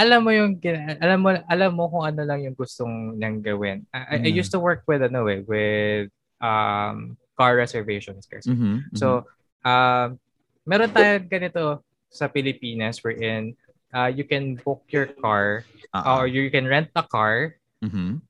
Alam 0.00 0.20
mo 0.24 0.30
yung 0.32 0.56
alam 0.96 1.18
mo 1.20 1.28
alam 1.44 1.70
mo 1.76 1.84
kung 1.92 2.04
ano 2.08 2.24
lang 2.24 2.40
yung 2.40 2.56
gustong 2.56 3.20
niyang 3.20 3.44
gawin. 3.44 3.84
I, 3.92 3.98
I- 4.16 4.22
I 4.24 4.30
Mm. 4.32 4.40
used 4.40 4.52
to 4.56 4.60
work 4.62 4.88
with 4.88 5.04
ano 5.04 5.28
eh 5.28 5.44
with 5.44 6.08
um 6.40 7.20
car 7.36 7.52
reservations 7.60 8.24
kasi. 8.24 8.48
Mhm, 8.48 8.88
mhm. 8.88 8.96
So, 8.96 9.28
um 9.60 10.16
meron 10.64 10.88
tayo 10.88 11.20
ganito 11.28 11.84
sa 12.08 12.32
Pilipinas 12.32 13.04
wherein 13.04 13.52
uh, 13.92 14.08
you 14.08 14.24
can 14.24 14.56
book 14.56 14.88
your 14.88 15.12
car 15.20 15.68
Ah, 15.92 16.22
or 16.22 16.30
you 16.30 16.46
can 16.48 16.64
rent 16.64 16.88
a 16.94 17.02
car 17.02 17.58
mhm, 17.82 18.22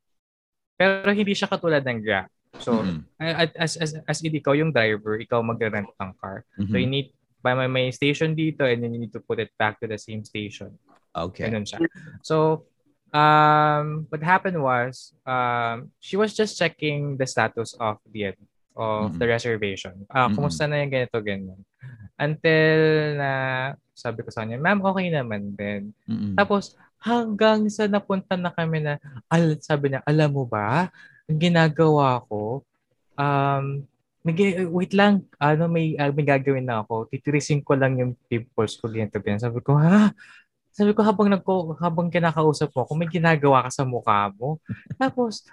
pero 0.80 1.12
hindi 1.12 1.36
siya 1.36 1.44
katulad 1.46 1.84
ng 1.84 2.00
Grab. 2.00 2.26
So, 2.58 2.82
mhm, 2.82 3.04
a- 3.20 3.52
as 3.56 3.76
as 3.76 3.90
as 4.08 4.18
hindi 4.24 4.40
ikaw 4.40 4.56
yung 4.56 4.72
driver, 4.72 5.20
ikaw 5.20 5.38
magre-rent 5.44 5.92
ng 5.92 6.12
car. 6.18 6.42
So 6.56 6.74
mhm. 6.76 6.82
you 6.82 6.88
need 6.90 7.08
by 7.40 7.52
may, 7.56 7.68
may 7.68 7.86
station 7.92 8.32
dito 8.36 8.64
and 8.68 8.80
then 8.84 8.92
you 8.92 9.00
need 9.00 9.12
to 9.16 9.20
put 9.22 9.40
it 9.40 9.48
back 9.56 9.80
to 9.80 9.86
the 9.88 9.96
same 9.96 10.24
station. 10.24 10.72
Okay. 11.11 11.50
Ganun 11.50 11.66
siya. 11.66 11.78
So 12.22 12.66
um 13.11 14.06
what 14.06 14.22
happened 14.22 14.62
was 14.62 15.11
um 15.26 15.90
she 15.98 16.14
was 16.14 16.30
just 16.30 16.54
checking 16.54 17.18
the 17.18 17.26
status 17.26 17.74
of 17.82 17.98
the 18.06 18.34
of 18.78 19.18
the 19.18 19.26
reservation. 19.26 20.06
Ah, 20.06 20.30
Mhm. 20.30 20.38
kumusta 20.38 20.64
na 20.70 20.78
yung 20.78 20.94
ganito 20.94 21.18
ganyan. 21.18 21.58
Until 22.16 22.80
na 23.18 23.30
sabi 23.96 24.24
ko 24.24 24.32
sa 24.32 24.44
kanya, 24.44 24.56
ma'am, 24.56 24.80
okay 24.80 25.08
naman 25.12 25.52
din. 25.56 25.92
Mhm. 26.06 26.36
Tapos 26.38 26.72
hanggang 27.00 27.68
sa 27.68 27.84
napunta 27.88 28.36
na 28.36 28.52
kami 28.52 28.80
na, 28.80 28.96
al, 29.28 29.56
sabi 29.61 29.92
niya, 29.92 30.00
alam 30.04 30.32
mo 30.32 30.44
ba, 30.44 30.88
ang 31.28 31.38
ginagawa 31.40 32.20
ko, 32.28 32.64
um, 33.16 33.84
nag- 34.20 34.68
wait 34.68 34.92
lang, 34.92 35.24
ano, 35.36 35.64
may, 35.68 35.96
ah, 35.96 36.12
may 36.12 36.24
gagawin 36.24 36.64
na 36.64 36.84
ako. 36.84 37.08
Titirisin 37.08 37.64
ko 37.64 37.72
lang 37.76 37.96
yung 38.00 38.12
pimples 38.28 38.76
ko 38.76 38.88
ganyan. 38.88 39.40
Sabi 39.40 39.61
ko, 39.61 39.76
ha? 39.76 40.12
Sabi 40.80 40.96
ko, 40.96 41.04
habang, 41.04 41.28
nagko, 41.28 41.76
habang 41.76 42.08
kinakausap 42.08 42.72
mo 42.72 42.88
ako, 42.88 42.96
may 42.96 43.12
ginagawa 43.12 43.68
ka 43.68 43.70
sa 43.70 43.84
mukha 43.84 44.32
mo. 44.32 44.56
Tapos, 44.96 45.44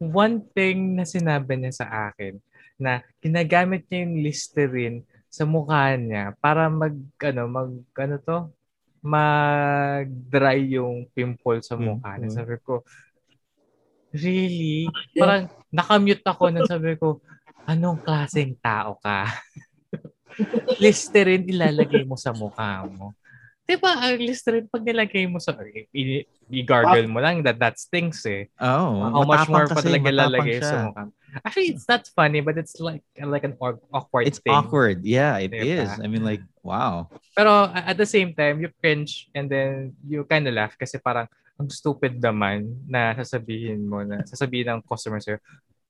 one 0.00 0.40
thing 0.56 0.96
na 0.96 1.04
sinabi 1.04 1.60
niya 1.60 1.84
sa 1.84 2.08
akin, 2.08 2.40
na 2.80 3.04
ginagamit 3.20 3.84
niya 3.92 4.08
yung 4.08 4.24
Listerine 4.24 4.98
sa 5.28 5.44
mukha 5.44 6.00
niya 6.00 6.32
para 6.40 6.72
mag, 6.72 6.96
ano, 6.96 7.42
mag, 7.44 7.70
ano 7.76 8.16
to, 8.24 8.38
mag-dry 9.04 10.64
yung 10.80 11.04
pimple 11.12 11.60
sa 11.60 11.76
mukha 11.76 12.16
niya. 12.16 12.32
Pimple. 12.32 12.36
Sabi 12.40 12.56
ko, 12.64 12.74
really? 14.16 14.88
Parang 15.12 15.44
nakamute 15.68 16.24
ako 16.24 16.48
nung 16.48 16.64
sabi 16.64 16.96
ko, 16.96 17.20
anong 17.68 18.00
klaseng 18.00 18.56
tao 18.64 18.96
ka? 18.96 19.28
Listerine 20.82 21.44
ilalagay 21.52 22.08
mo 22.08 22.16
sa 22.16 22.32
mukha 22.32 22.88
mo. 22.88 23.12
Diba, 23.70 23.94
ang 23.94 24.18
Listerine, 24.18 24.66
pag 24.66 24.82
nilagay 24.82 25.30
mo 25.30 25.38
sa, 25.38 25.54
i- 25.94 26.26
i-gargle 26.50 27.06
mo 27.06 27.22
lang, 27.22 27.38
that, 27.46 27.54
that 27.62 27.78
stinks 27.78 28.26
eh. 28.26 28.50
Oh, 28.58 28.98
How 28.98 29.22
much 29.22 29.46
more 29.46 29.70
pa 29.70 29.78
kasi, 29.78 29.94
talaga 29.94 30.10
matapang 30.10 30.18
ilalagay 30.26 30.58
siya. 30.58 30.66
sa 30.66 30.76
mukha. 30.82 31.02
Actually, 31.46 31.68
it's 31.70 31.86
not 31.86 32.02
funny, 32.10 32.42
but 32.42 32.58
it's 32.58 32.74
like 32.82 33.06
like 33.22 33.46
an 33.46 33.54
awk- 33.62 33.86
awkward 33.94 34.26
It's 34.26 34.42
thing. 34.42 34.50
awkward. 34.50 35.06
Yeah, 35.06 35.38
it 35.38 35.54
Diba? 35.54 35.86
is. 35.86 35.90
I 36.02 36.10
mean, 36.10 36.26
like, 36.26 36.42
wow. 36.66 37.06
Pero 37.38 37.70
at 37.70 37.94
the 37.94 38.10
same 38.10 38.34
time, 38.34 38.58
you 38.58 38.74
cringe 38.82 39.30
and 39.30 39.46
then 39.46 39.94
you 40.02 40.26
kind 40.26 40.42
of 40.50 40.58
laugh 40.58 40.74
kasi 40.74 40.98
parang 40.98 41.30
ang 41.54 41.70
stupid 41.70 42.18
naman 42.18 42.74
na 42.90 43.14
sasabihin 43.14 43.86
mo 43.86 44.02
na 44.02 44.26
sasabihin 44.26 44.74
ng 44.74 44.82
customer 44.82 45.22
sa'yo, 45.22 45.38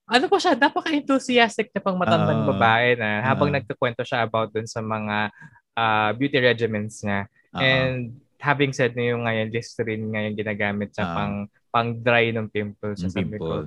ano 0.05 0.28
pa 0.28 0.37
siya, 0.37 0.53
napaka-enthusiastic 0.59 1.72
na 1.72 1.81
pang 1.81 1.97
matandang 1.97 2.45
Oo. 2.45 2.53
babae 2.53 3.01
na 3.01 3.24
habang 3.24 3.49
Oo. 3.49 3.57
nagkukwento 3.57 4.05
siya 4.05 4.28
about 4.28 4.53
dun 4.53 4.68
sa 4.68 4.85
mga 4.85 5.33
ah, 5.72 6.11
beauty 6.12 6.37
regimens 6.37 7.01
niya. 7.01 7.24
Uh-uh. 7.51 7.63
And 7.63 8.21
having 8.39 8.73
said 8.73 8.97
na 8.97 9.15
yung 9.15 9.27
ngayon, 9.27 9.53
Listerine 9.53 10.07
ngayon 10.07 10.35
ginagamit 10.39 10.95
sa 10.95 11.05
Oo. 11.05 11.15
pang 11.15 11.35
pang 11.71 11.89
dry 11.95 12.31
ng 12.35 12.51
pimples. 12.51 13.03
Yung 13.03 13.15
Sabi 13.15 13.39
ko, 13.39 13.67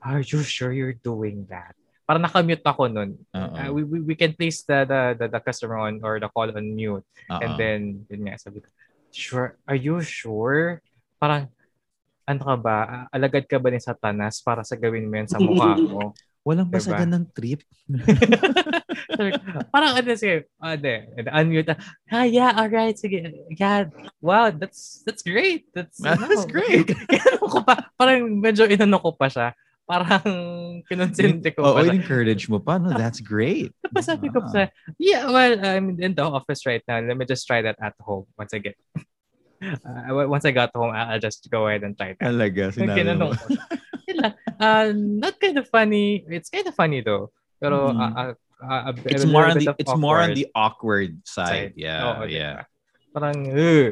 are 0.00 0.22
you 0.24 0.40
sure 0.40 0.72
you're 0.72 0.96
doing 0.96 1.44
that? 1.52 1.76
Parang 2.08 2.24
nakamute 2.24 2.64
ako 2.64 2.90
nun. 2.90 3.14
Oo. 3.36 3.54
Uh, 3.54 3.70
we, 3.70 3.82
we, 3.86 3.98
we 4.12 4.14
can 4.18 4.34
place 4.34 4.66
the, 4.66 4.82
the, 4.82 5.00
the, 5.14 5.26
the 5.30 5.40
customer 5.40 5.78
on 5.78 6.00
or 6.02 6.18
the 6.18 6.26
call 6.32 6.48
on 6.50 6.66
mute. 6.74 7.06
Oo. 7.30 7.40
And 7.40 7.52
then, 7.54 7.80
yun 8.10 8.26
nga, 8.26 8.40
sabi 8.40 8.64
ko, 8.64 8.66
sure, 9.14 9.54
are 9.68 9.78
you 9.78 10.02
sure? 10.02 10.82
Parang, 11.22 11.46
ano 12.26 12.40
ka 12.42 12.56
ba, 12.58 12.76
ah, 12.86 13.04
alagad 13.14 13.46
ka 13.46 13.58
ba 13.58 13.70
ni 13.70 13.78
Satanas 13.78 14.42
para 14.42 14.62
sa 14.62 14.78
gawin 14.78 15.06
mo 15.06 15.18
yan 15.18 15.30
sa 15.30 15.38
mukha 15.38 15.74
mo? 15.92 16.14
Walang 16.40 16.72
Diba? 16.72 16.80
basagan 16.80 17.10
ng 17.12 17.24
trip. 17.36 17.60
Ko, 19.10 19.20
parang 19.68 19.92
ano, 20.00 20.08
sige, 20.16 20.48
ano, 20.56 20.88
unmute. 21.36 21.76
Ah, 22.08 22.24
yeah, 22.24 22.56
alright, 22.56 22.96
sige. 22.96 23.20
Yeah, 23.52 23.92
wow, 24.24 24.48
that's 24.48 25.04
that's 25.04 25.20
great. 25.20 25.68
That's, 25.76 26.00
That's 26.00 26.16
ano, 26.24 26.48
great. 26.48 26.88
Inano 27.12 27.44
ko 27.44 27.58
pa, 27.60 27.92
parang 28.00 28.40
medyo 28.40 28.64
inano 28.64 28.96
ko 28.96 29.12
pa 29.12 29.28
siya. 29.28 29.52
Parang 29.84 30.80
kinonsente 30.88 31.52
ko 31.52 31.66
Oo, 31.66 31.82
siya. 31.82 31.92
encourage 31.92 32.48
mo 32.48 32.56
pa. 32.56 32.78
No, 32.80 32.94
that's 32.96 33.20
great. 33.20 33.74
Tapos 33.84 34.06
sabi 34.08 34.30
ko 34.32 34.40
Ah. 34.40 34.48
sa, 34.48 34.60
yeah, 34.96 35.28
well, 35.28 35.58
I'm 35.60 35.98
in 36.00 36.14
the 36.16 36.24
office 36.24 36.64
right 36.64 36.80
now. 36.88 37.02
Let 37.04 37.18
me 37.20 37.26
just 37.28 37.44
try 37.44 37.60
that 37.60 37.76
at 37.82 37.98
home 38.00 38.24
once 38.40 38.56
I 38.56 38.64
get. 38.64 38.80
Uh, 39.60 40.24
once 40.24 40.48
I 40.48 40.56
got 40.56 40.72
home, 40.72 40.88
I'll 40.88 41.20
just 41.20 41.44
go 41.52 41.68
ahead 41.68 41.84
and 41.84 41.92
try 41.92 42.16
that. 42.16 42.24
Talaga, 42.24 42.72
sinabi 42.72 42.96
mo. 42.96 42.96
Kinanong 42.96 43.30
ko 43.36 43.44
siya. 44.08 44.28
Uh, 44.60 44.92
not 44.94 45.40
kind 45.40 45.56
of 45.56 45.64
funny. 45.66 46.20
It's 46.28 46.52
kind 46.52 46.68
of 46.68 46.76
funny 46.76 47.00
though. 47.00 47.32
Pero 47.56 47.90
Mhm. 47.90 47.96
uh, 47.96 48.12
uh, 48.12 48.32
uh, 48.60 48.82
a, 48.88 48.92
It's 49.08 49.24
a 49.24 49.30
more 49.32 49.48
on 49.48 49.56
the 49.56 49.72
of 49.72 49.76
it's 49.80 49.96
more 49.96 50.20
on 50.20 50.30
awkward 50.30 50.36
the 50.36 50.46
awkward 50.52 51.12
side. 51.24 51.48
side. 51.48 51.72
Yeah, 51.80 52.04
Oo, 52.04 52.28
yeah. 52.28 52.68
diba? 52.68 53.12
Parang, 53.16 53.36
ugh. 53.48 53.88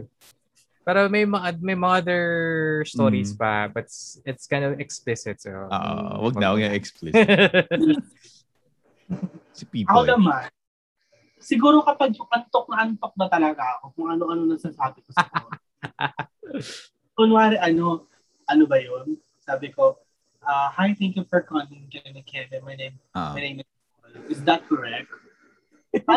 Pero 0.85 1.01
may 1.09 1.25
mga 1.25 1.49
may 1.61 1.77
mga 1.77 1.95
other 2.01 2.25
stories 2.85 3.37
Mm. 3.37 3.41
pa 3.41 3.69
but 3.69 3.85
it's, 3.85 4.21
it's 4.25 4.45
kind 4.49 4.65
of 4.65 4.81
explicit 4.81 5.37
so. 5.37 5.53
Oo, 5.53 6.29
wag 6.29 6.35
na, 6.37 6.53
wag 6.53 6.65
na 6.65 6.77
explicit. 6.77 7.17
Si 9.57 9.65
Ako 9.65 9.73
people. 9.73 10.05
naman, 10.05 10.53
siguro 11.41 11.81
kapag 11.81 12.13
yung 12.13 12.29
antok 12.29 12.69
na 12.69 12.85
antok 12.85 13.11
na 13.17 13.27
talaga 13.27 13.65
ako, 13.81 13.97
kung 13.97 14.09
ano-ano 14.13 14.45
nasasabi 14.47 15.01
ko 15.01 15.11
sa 15.17 15.25
phone. 15.33 15.57
Kunwari, 17.17 17.57
ano, 17.59 18.05
ano 18.47 18.63
ba 18.69 18.77
yun? 18.79 19.17
Sabi 19.43 19.73
ko, 19.73 19.97
uh, 20.49 20.69
hi, 20.73 20.97
thank 20.97 21.15
you 21.15 21.25
for 21.29 21.45
calling 21.45 21.85
Kevin 21.93 22.17
Kevin. 22.25 22.65
My 22.65 22.75
name, 22.75 22.97
Ah. 23.13 23.37
my 23.37 23.41
name 23.45 23.61
is. 23.61 23.69
Is 24.33 24.41
that 24.49 24.65
correct? 24.65 25.13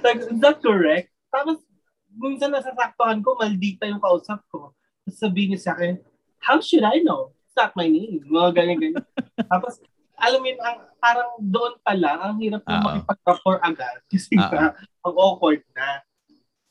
Like, 0.00 0.24
is 0.24 0.40
that 0.40 0.64
correct? 0.64 1.12
Tapos, 1.28 1.60
minsan 2.08 2.56
nasasaktuhan 2.56 3.20
ko, 3.20 3.36
maldita 3.36 3.84
yung 3.84 4.00
kausap 4.00 4.40
ko. 4.48 4.72
Tapos 5.04 5.20
sabihin 5.20 5.52
niya 5.52 5.60
sa 5.60 5.72
akin, 5.76 6.00
how 6.40 6.56
should 6.56 6.80
I 6.80 7.04
know? 7.04 7.36
It's 7.44 7.52
not 7.52 7.76
my 7.76 7.84
name. 7.84 8.24
Mga 8.24 8.48
ganyan-ganyan. 8.56 9.04
Tapos, 9.52 9.76
alam 10.16 10.40
mo 10.40 10.48
yun, 10.48 10.56
ang, 10.64 10.88
parang 10.96 11.36
doon 11.36 11.76
pa 11.84 11.92
lang, 11.92 12.16
ang 12.16 12.40
hirap 12.40 12.64
na 12.64 12.80
Oo. 12.80 12.84
makipag-rapport 12.88 13.60
agad. 13.60 14.00
Kasi 14.08 14.40
Oo. 14.40 14.48
nga, 14.48 14.72
ang 15.04 15.14
awkward 15.20 15.60
na. 15.76 16.00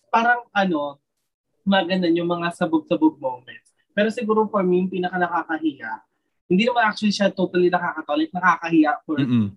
Parang 0.09 0.49
ano, 0.49 0.97
maganda 1.61 2.09
yung 2.09 2.33
mga 2.33 2.49
sabog-sabog 2.57 3.21
moments. 3.21 3.77
Pero 3.93 4.09
siguro 4.09 4.49
for 4.49 4.65
me, 4.65 4.81
yung 4.81 4.89
pinaka 4.89 5.21
nakakahiya, 5.21 6.01
hindi 6.47 6.63
naman 6.67 6.83
actually 6.87 7.13
siya 7.15 7.31
totally 7.31 7.71
nakakatawa. 7.71 8.19
Like, 8.19 8.33
nakakahiya 8.35 8.91
for 9.07 9.17
Mm-mm. 9.19 9.55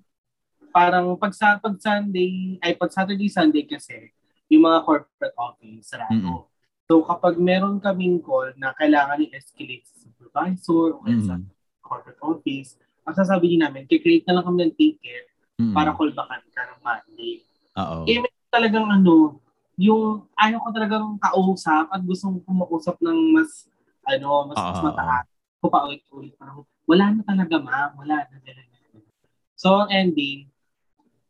parang 0.70 1.16
pag, 1.16 1.32
sa, 1.32 1.56
pag 1.56 1.76
Sunday, 1.80 2.60
ay 2.60 2.76
pag 2.76 2.92
Saturday, 2.92 3.32
Sunday 3.32 3.64
kasi, 3.64 4.12
yung 4.52 4.68
mga 4.68 4.84
corporate 4.84 5.36
office, 5.36 5.90
sarado. 5.90 6.14
Mm-mm. 6.14 6.42
So 6.86 7.02
kapag 7.02 7.34
meron 7.42 7.82
kaming 7.82 8.22
call 8.22 8.54
na 8.54 8.70
kailangan 8.78 9.18
i-escalate 9.18 9.82
sa 9.90 10.06
supervisor 10.06 10.94
o 10.94 11.02
kaya 11.02 11.18
sa 11.18 11.34
corporate 11.82 12.22
office, 12.22 12.78
ang 13.02 13.14
sasabihin 13.18 13.66
namin, 13.66 13.90
kikreate 13.90 14.26
na 14.30 14.38
lang 14.38 14.46
kami 14.46 14.58
ng 14.70 14.74
ticket 14.78 15.26
Mm-mm. 15.58 15.74
para 15.74 15.90
callbackan 15.98 16.46
ka 16.54 16.62
ng 16.62 16.80
Monday. 16.86 17.42
Oo. 17.74 18.06
Eh, 18.06 18.22
may 18.22 18.30
talagang 18.52 18.86
ano, 18.86 19.42
yung 19.76 20.24
ayaw 20.38 20.62
ko 20.62 20.68
talagang 20.72 21.06
kausap 21.20 21.90
at 21.90 22.00
gustong 22.06 22.38
kumausap 22.46 22.96
ng 23.02 23.34
mas, 23.34 23.66
ano, 24.06 24.48
mas, 24.48 24.56
mas 24.56 24.78
Oo. 24.78 24.86
mataas. 24.86 25.26
Ko 25.58 25.66
pa 25.72 25.84
ulit-ulit. 25.88 26.32
Parang, 26.38 26.62
wala 26.86 27.12
na 27.12 27.22
talaga, 27.22 27.56
ma'am. 27.58 27.90
Wala 27.96 28.16
na. 28.22 28.36
ganyan. 28.40 28.66
So, 29.54 29.74
ang 29.76 29.90
ending, 29.90 30.48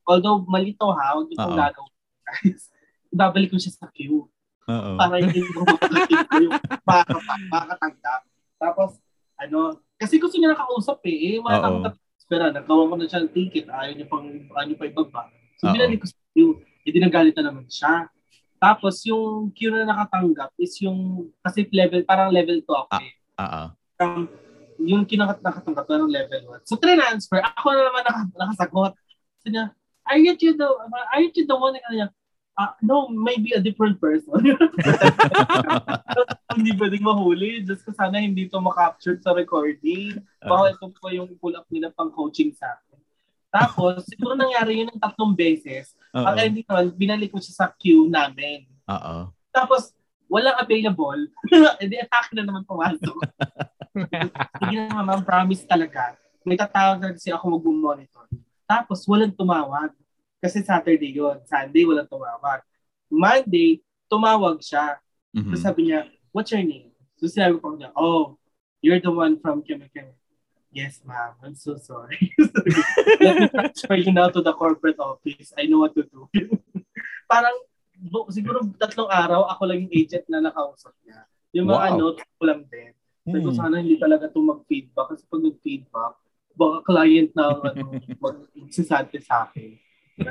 although 0.02 0.42
malito 0.44 0.90
ha, 0.90 1.14
huwag 1.14 1.26
niyo 1.26 1.38
pong 1.38 1.56
gagawin, 1.56 1.94
guys. 2.22 2.62
Ibabalik 3.14 3.50
ko 3.50 3.56
siya 3.56 3.72
sa 3.72 3.88
queue 3.88 4.26
Oo. 4.66 4.90
para 4.98 5.14
hindi 5.16 5.40
ko 5.46 5.62
makakatip 5.62 6.20
ko 6.26 6.34
yung 6.42 6.54
makakata- 6.82 7.48
makakatanggap. 7.48 8.20
Tapos, 8.56 8.90
ano, 9.36 9.58
kasi 9.94 10.18
gusto 10.18 10.36
niya 10.36 10.52
nakausap 10.52 11.00
eh. 11.04 11.16
Eh, 11.16 11.38
Oo. 11.38 11.44
matatanggap. 11.44 11.94
Pero 12.26 12.50
nagawa 12.50 12.90
ko 12.90 12.94
na 12.98 13.06
siya 13.06 13.22
ng 13.22 13.30
ticket. 13.30 13.70
Ayaw 13.70 13.92
niya 13.94 14.06
pang, 14.10 14.26
ayaw 14.26 14.66
niya 14.66 14.76
pa 14.76 14.86
ibaba. 14.86 15.22
So, 15.56 15.70
binalik 15.70 16.02
ko 16.02 16.06
sa 16.10 16.18
queue. 16.34 16.54
Eh, 16.82 16.90
dinagalit 16.90 17.34
na 17.34 17.48
naman 17.48 17.64
siya. 17.66 18.10
Tapos, 18.58 18.98
yung 19.06 19.54
queue 19.54 19.70
na 19.70 19.86
nakatanggap 19.86 20.50
is 20.58 20.74
yung, 20.82 21.30
kasi 21.38 21.62
level, 21.70 22.02
parang 22.02 22.34
level 22.34 22.58
2 22.58 22.66
ako 22.66 22.90
Ah. 22.90 23.00
eh. 23.00 23.12
Oo. 23.38 23.62
Parang, 23.94 24.22
yung 24.80 25.04
kinakat 25.08 25.40
nakatanggap 25.40 25.86
na 25.88 25.96
ng 26.02 26.12
level 26.12 26.42
1. 26.60 26.68
So, 26.68 26.76
transfer. 26.76 27.40
Ako 27.42 27.66
na 27.72 27.82
naman 27.88 28.02
naka, 28.04 28.22
nakasagot. 28.36 28.92
Sabi 29.40 29.48
niya, 29.54 29.64
aren't 30.06 30.42
you 30.42 30.52
the, 30.54 30.68
aren't 31.12 31.34
you 31.36 31.46
the 31.46 31.56
one 31.56 31.74
na 31.74 31.90
niya, 31.90 32.08
uh, 32.56 32.72
no, 32.82 33.08
maybe 33.08 33.52
a 33.52 33.60
different 33.60 34.00
person. 34.00 34.32
hindi 36.56 36.72
pwedeng 36.80 37.04
mahuli. 37.04 37.60
Just 37.62 37.84
ko 37.84 37.92
sana 37.92 38.18
hindi 38.18 38.48
to 38.48 38.58
makapture 38.58 39.20
sa 39.20 39.36
recording. 39.36 40.16
Baka 40.40 40.72
ito 40.72 40.86
po 40.96 41.12
yung 41.12 41.36
pull 41.36 41.54
up 41.54 41.68
nila 41.68 41.92
pang 41.92 42.08
coaching 42.08 42.56
sa 42.56 42.72
akin. 42.72 42.98
Tapos, 43.52 44.04
siguro 44.08 44.36
nangyari 44.36 44.82
yun 44.82 44.88
ng 44.92 45.00
tatlong 45.00 45.36
beses. 45.36 45.92
Oo. 46.16 46.24
Ang 46.24 46.36
ending 46.40 46.66
naman, 46.66 46.86
binalik 46.96 47.30
ko 47.32 47.38
siya 47.40 47.54
sa 47.64 47.66
queue 47.72 48.08
namin. 48.08 48.68
Oo. 48.88 49.32
Tapos, 49.52 49.92
walang 50.26 50.58
available. 50.58 51.20
Hindi, 51.82 51.96
akin 52.06 52.34
na 52.40 52.44
naman 52.46 52.62
pumasok. 52.66 53.18
Sige 54.60 54.76
na 54.86 55.02
ma'am, 55.02 55.22
promise 55.24 55.64
talaga. 55.64 56.18
May 56.46 56.58
tatawag 56.58 57.02
na 57.02 57.14
kasi 57.14 57.32
ako 57.32 57.58
mag-monitor. 57.58 58.26
Tapos, 58.66 59.06
walang 59.06 59.34
tumawag. 59.34 59.94
Kasi 60.42 60.62
Saturday 60.62 61.16
yon 61.16 61.42
Sunday, 61.48 61.82
walang 61.88 62.06
tumawag. 62.06 62.62
Monday, 63.10 63.80
tumawag 64.10 64.62
siya. 64.62 65.00
Mhm. 65.34 65.54
So 65.54 65.68
sabi 65.70 65.90
niya, 65.90 66.06
what's 66.30 66.50
your 66.52 66.62
name? 66.62 66.92
So 67.18 67.26
sinabi 67.26 67.58
ko 67.58 67.74
niya, 67.74 67.90
oh, 67.96 68.36
you're 68.84 69.00
the 69.00 69.10
one 69.10 69.40
from 69.40 69.64
Kemikemi. 69.64 70.14
Yes, 70.76 71.00
ma'am. 71.08 71.32
I'm 71.40 71.56
so 71.56 71.80
sorry. 71.80 72.36
Let 73.20 73.34
me 73.40 73.48
transfer 73.48 73.96
you 73.96 74.12
now 74.12 74.28
to 74.28 74.44
the 74.44 74.52
corporate 74.52 75.00
office. 75.00 75.56
I 75.56 75.64
know 75.64 75.80
what 75.80 75.96
to 75.96 76.04
do. 76.04 76.28
Parang, 77.32 77.56
siguro 78.30 78.62
tatlong 78.76 79.10
araw, 79.10 79.46
ako 79.48 79.62
lang 79.66 79.86
yung 79.86 79.94
agent 79.94 80.26
na 80.28 80.40
nakausap 80.40 80.92
niya. 81.02 81.24
Yung 81.54 81.66
mga 81.66 81.88
Wow. 81.92 81.98
notes 81.98 82.22
ko 82.36 82.42
lang 82.44 82.62
din. 82.68 82.92
Sabi 83.26 83.38
ko, 83.42 83.50
Hmm. 83.50 83.58
sana 83.58 83.74
hindi 83.82 83.96
talaga 83.98 84.28
ito 84.28 84.38
mag-feedback. 84.38 85.06
Kasi 85.10 85.22
pag 85.26 85.42
nag-feedback, 85.42 86.12
baka 86.54 86.76
client 86.84 87.30
na 87.34 87.44
ano, 87.58 87.84
mag-sisante 88.24 89.18
sa 89.20 89.48
akin. 89.48 89.70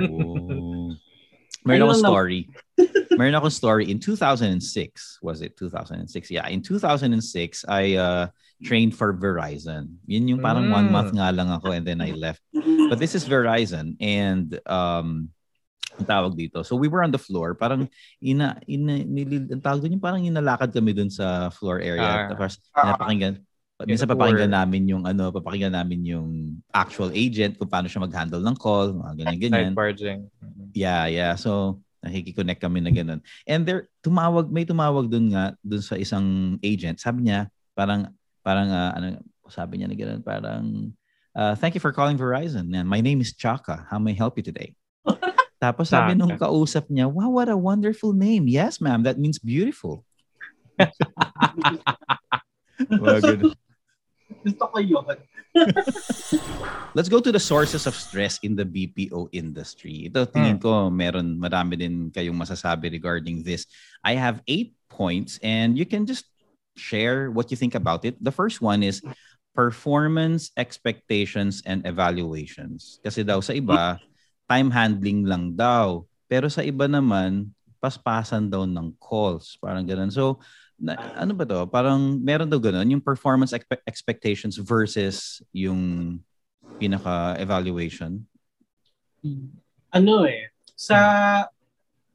Oh. 0.10 0.92
Meron 1.66 1.90
akong 1.90 2.02
story. 2.06 2.40
Meron 3.18 3.34
akong 3.34 3.54
story. 3.54 3.90
In 3.90 3.98
2006, 3.98 5.18
was 5.26 5.42
it 5.42 5.58
2006? 5.58 6.30
Yeah, 6.30 6.46
in 6.46 6.62
2006, 6.62 7.66
I 7.66 7.98
uh, 7.98 8.26
trained 8.62 8.94
for 8.94 9.18
Verizon. 9.18 9.98
Yun 10.06 10.30
yung 10.30 10.42
parang 10.46 10.70
one 10.70 10.90
Mm. 10.90 10.94
month 10.94 11.12
nga 11.18 11.34
lang 11.34 11.50
ako 11.50 11.74
and 11.74 11.82
then 11.82 12.02
I 12.06 12.14
left. 12.14 12.46
But 12.54 13.02
this 13.02 13.18
is 13.18 13.26
Verizon 13.26 13.98
and 13.98 14.62
um, 14.70 15.34
ang 15.96 16.08
tawag 16.08 16.34
dito. 16.36 16.62
So 16.64 16.76
we 16.76 16.92
were 16.92 17.04
on 17.04 17.12
the 17.12 17.22
floor. 17.22 17.56
Parang 17.56 17.88
ina, 18.20 18.60
ina 18.68 19.00
nilil, 19.04 19.48
ang 19.52 19.64
tawag 19.64 19.80
doon 19.84 19.96
yung 19.96 20.04
parang 20.04 20.22
inalakad 20.24 20.76
kami 20.76 20.92
dun 20.92 21.10
sa 21.10 21.48
floor 21.52 21.80
area. 21.80 22.04
Ah. 22.04 22.28
Tapos 22.36 22.60
Ah. 22.76 22.96
pinapakinggan 22.96 23.36
Minsan 23.84 24.08
tour. 24.08 24.16
papakinggan 24.16 24.56
namin 24.56 24.88
yung 24.88 25.04
ano, 25.04 25.36
papakinggan 25.36 25.76
namin 25.76 26.00
yung 26.08 26.28
actual 26.72 27.12
agent 27.12 27.60
kung 27.60 27.68
paano 27.68 27.92
siya 27.92 28.08
mag-handle 28.08 28.40
ng 28.40 28.56
call, 28.56 28.96
mga 28.96 29.14
ganyan 29.20 29.40
ganyan. 29.40 29.74
Barging. 29.76 30.32
Yeah, 30.72 31.12
yeah. 31.12 31.36
So, 31.36 31.84
nakikiconnect 32.00 32.64
kami 32.64 32.80
na 32.80 32.96
ganun. 32.96 33.20
And 33.44 33.68
there, 33.68 33.92
tumawag, 34.00 34.48
may 34.48 34.64
tumawag 34.64 35.12
dun 35.12 35.36
nga, 35.36 35.60
dun 35.60 35.84
sa 35.84 36.00
isang 36.00 36.56
agent. 36.64 37.04
Sabi 37.04 37.28
niya, 37.28 37.52
parang, 37.76 38.16
parang, 38.48 38.72
ah, 38.72 38.96
ano, 38.96 39.20
sabi 39.52 39.84
niya 39.84 39.92
na 39.92 39.98
ganun, 40.00 40.22
parang, 40.24 40.96
uh, 41.36 41.56
thank 41.60 41.76
you 41.76 41.84
for 41.84 41.92
calling 41.92 42.16
Verizon. 42.16 42.72
And 42.72 42.88
my 42.88 43.04
name 43.04 43.20
is 43.20 43.36
Chaka. 43.36 43.92
How 43.92 44.00
may 44.00 44.16
I 44.16 44.20
help 44.20 44.40
you 44.40 44.46
today? 44.46 44.72
Tapos 45.60 45.90
sabi 45.90 46.14
nung 46.14 46.36
kausap 46.36 46.92
niya, 46.92 47.08
wow, 47.08 47.32
what 47.32 47.48
a 47.48 47.56
wonderful 47.56 48.12
name. 48.12 48.48
Yes, 48.48 48.84
ma'am. 48.84 49.04
That 49.04 49.18
means 49.18 49.40
beautiful. 49.40 50.04
Mga 53.02 53.20
ganun. 53.24 53.56
Gusto 54.44 54.66
ko 54.68 54.78
yun. 54.84 55.18
Let's 56.96 57.08
go 57.08 57.20
to 57.20 57.32
the 57.32 57.40
sources 57.40 57.88
of 57.88 57.96
stress 57.96 58.40
in 58.44 58.56
the 58.56 58.68
BPO 58.68 59.32
industry. 59.32 60.12
Ito, 60.12 60.28
tingin 60.28 60.60
ko, 60.60 60.92
meron 60.92 61.40
marami 61.40 61.80
din 61.80 62.12
kayong 62.12 62.36
masasabi 62.36 62.92
regarding 62.92 63.44
this. 63.44 63.68
I 64.04 64.20
have 64.20 64.44
eight 64.48 64.76
points 64.92 65.40
and 65.40 65.80
you 65.80 65.88
can 65.88 66.04
just 66.06 66.28
share 66.76 67.32
what 67.32 67.52
you 67.52 67.58
think 67.58 67.76
about 67.76 68.04
it. 68.04 68.20
The 68.20 68.32
first 68.32 68.60
one 68.60 68.84
is 68.84 69.00
performance 69.56 70.52
expectations 70.60 71.64
and 71.64 71.88
evaluations. 71.88 73.00
Kasi 73.00 73.24
daw 73.24 73.40
sa 73.40 73.56
iba, 73.56 74.00
time 74.46 74.70
handling 74.70 75.26
lang 75.26 75.54
daw. 75.54 76.06
Pero 76.26 76.50
sa 76.50 76.66
iba 76.66 76.90
naman, 76.90 77.54
paspasan 77.82 78.50
daw 78.50 78.66
ng 78.66 78.98
calls. 78.98 79.62
Parang 79.62 79.86
ganun. 79.86 80.10
So, 80.10 80.42
na, 80.76 80.98
ano 81.16 81.38
ba 81.38 81.46
to? 81.46 81.70
Parang 81.70 82.18
meron 82.20 82.50
daw 82.50 82.60
ganun, 82.60 82.90
yung 82.90 83.04
performance 83.04 83.54
expe- 83.54 83.86
expectations 83.86 84.58
versus 84.58 85.40
yung 85.54 86.18
pinaka-evaluation. 86.82 88.26
ano 89.90 90.14
eh, 90.28 90.52
sa, 90.76 90.98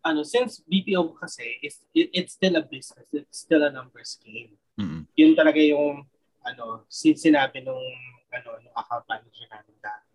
ano, 0.04 0.20
since 0.26 0.60
BPO 0.66 1.16
kasi, 1.16 1.58
is, 1.64 1.80
it, 1.94 2.10
it's 2.12 2.34
still 2.34 2.54
a 2.58 2.64
business. 2.66 3.06
It's 3.14 3.46
still 3.46 3.62
a 3.64 3.70
numbers 3.72 4.18
game. 4.20 4.58
Mm-mm. 4.78 5.06
Yun 5.16 5.32
talaga 5.38 5.58
yung, 5.62 6.04
ano, 6.44 6.84
sin 6.90 7.16
sinabi 7.16 7.64
nung, 7.64 7.86
ano, 8.30 8.48
nung 8.60 8.76
account 8.76 9.06
manager 9.08 9.46
namin 9.48 9.76
dati. 9.80 10.09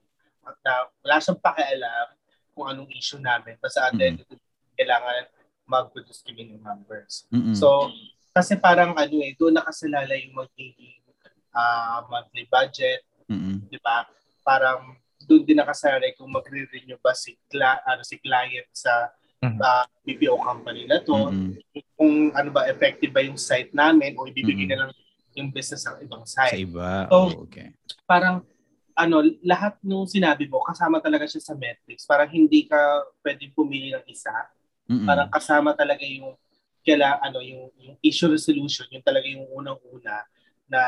At 0.45 0.57
uh, 0.63 0.83
wala 1.01 1.17
siyang 1.17 1.41
pakialam 1.41 2.07
kung 2.53 2.65
anong 2.69 2.89
issue 2.93 3.19
namin. 3.19 3.57
Basta 3.59 3.89
at 3.89 3.93
the 3.93 4.05
end 4.05 4.21
of 4.21 4.27
the 4.29 4.37
day, 4.37 4.45
kailangan 4.77 5.25
mag-produce 5.65 6.21
kami 6.21 6.45
ng 6.47 6.61
numbers. 6.61 7.25
Mm-mm. 7.33 7.57
So, 7.57 7.89
kasi 8.31 8.53
parang 8.55 8.93
ano 8.93 9.15
eh, 9.19 9.33
doon 9.33 9.57
nakasalala 9.57 10.13
yung 10.21 10.37
magiging 10.37 11.01
ah, 11.51 12.05
monthly 12.05 12.45
budget, 12.45 13.01
Mm-mm. 13.25 13.65
di 13.65 13.79
ba? 13.81 14.05
Parang 14.43 14.93
doon 15.25 15.41
din 15.41 15.57
nakasalala 15.57 16.05
kung 16.13 16.29
magre-renew 16.29 16.99
ba 17.01 17.15
si, 17.17 17.33
cla- 17.49 17.81
ano, 17.81 18.05
si 18.05 18.19
client 18.21 18.67
sa 18.71 19.09
Mhm. 19.41 19.59
ah, 19.61 19.85
BPO 20.01 20.35
company 20.37 20.85
na 20.85 21.01
to, 21.01 21.15
Mm-mm. 21.31 21.53
kung 21.95 22.31
ano 22.31 22.49
ba, 22.51 22.65
effective 22.67 23.11
ba 23.11 23.21
yung 23.21 23.37
site 23.37 23.73
namin 23.73 24.15
o 24.15 24.25
ibibigay 24.25 24.65
Mhm. 24.65 24.71
na 24.71 24.79
lang 24.85 24.91
yung 25.35 25.49
business 25.51 25.83
ng 25.83 26.01
ibang 26.03 26.23
Sa 26.23 26.47
site. 26.47 26.61
iba. 26.61 27.05
So, 27.07 27.15
oh, 27.15 27.29
okay. 27.43 27.75
Parang 28.05 28.41
ano, 28.95 29.19
lahat 29.43 29.75
nung 29.83 30.07
sinabi 30.07 30.47
mo, 30.47 30.63
kasama 30.63 31.03
talaga 31.03 31.27
siya 31.27 31.43
sa 31.43 31.53
metrics. 31.53 32.07
Parang 32.07 32.31
hindi 32.31 32.63
ka 32.63 32.79
pwedeng 33.21 33.51
pumili 33.51 33.91
ng 33.91 34.07
isa. 34.07 34.31
Mm-mm. 34.87 35.03
Parang 35.03 35.27
kasama 35.27 35.75
talaga 35.75 36.07
yung 36.07 36.33
kaila 36.85 37.19
ano 37.19 37.43
yung, 37.43 37.67
yung 37.81 37.97
issue 37.99 38.31
resolution, 38.31 38.87
yung 38.93 39.03
talaga 39.03 39.27
yung 39.27 39.43
unang-una 39.51 40.23
na 40.71 40.81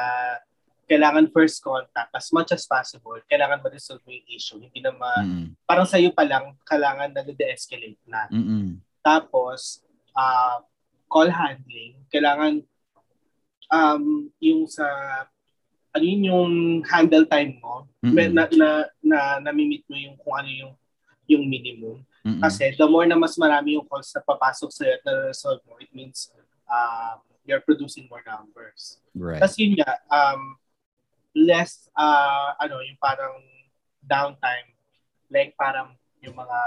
kailangan 0.88 1.28
first 1.36 1.60
contact 1.60 2.16
as 2.16 2.32
much 2.32 2.56
as 2.56 2.64
possible. 2.64 3.20
Kailangan 3.28 3.60
ma-resolve 3.60 4.00
mo 4.08 4.16
yung 4.16 4.28
issue. 4.32 4.56
Hindi 4.56 4.80
na 4.80 4.96
ma, 4.96 5.12
Mm-mm. 5.20 5.60
parang 5.68 5.84
sa'yo 5.84 6.16
pa 6.16 6.24
lang, 6.24 6.56
kailangan 6.64 7.12
na 7.12 7.28
de-escalate 7.28 8.00
na. 8.08 8.32
Mm-mm. 8.32 8.80
Tapos, 9.04 9.84
ah, 10.16 10.64
call 11.12 11.28
handling, 11.28 12.00
kailangan 12.08 12.64
um, 13.68 14.32
yung 14.40 14.64
sa 14.68 14.88
ano 15.96 16.04
yun 16.04 16.24
yung 16.28 16.52
handle 16.86 17.26
time 17.26 17.58
mo 17.62 17.88
Mm-mm. 18.04 18.14
may- 18.14 18.32
na, 18.34 18.48
na, 18.52 18.70
na 19.02 19.20
namimit 19.40 19.84
mo 19.88 19.96
yung 19.96 20.16
kung 20.20 20.36
ano 20.38 20.50
yung 20.50 20.74
yung 21.28 21.44
minimum. 21.44 22.00
Mm-mm. 22.24 22.40
Kasi 22.40 22.72
the 22.80 22.88
more 22.88 23.04
na 23.04 23.20
mas 23.20 23.36
marami 23.36 23.76
yung 23.76 23.84
calls 23.84 24.10
na 24.16 24.24
papasok 24.24 24.72
sa'yo 24.72 24.96
at 24.96 25.04
na-resolve 25.04 25.60
mo, 25.68 25.76
it 25.76 25.92
means 25.92 26.32
um, 26.72 27.20
you're 27.44 27.62
producing 27.62 28.08
more 28.08 28.24
numbers. 28.24 29.04
Right. 29.12 29.44
Tapos 29.44 29.60
yun 29.60 29.76
nga, 29.76 29.92
um, 30.08 30.56
less, 31.36 31.92
uh, 31.94 32.56
ano, 32.58 32.80
yung 32.80 32.96
parang 32.96 33.44
downtime. 34.00 34.72
Like 35.28 35.52
parang 35.60 36.00
yung 36.24 36.36
mga, 36.40 36.60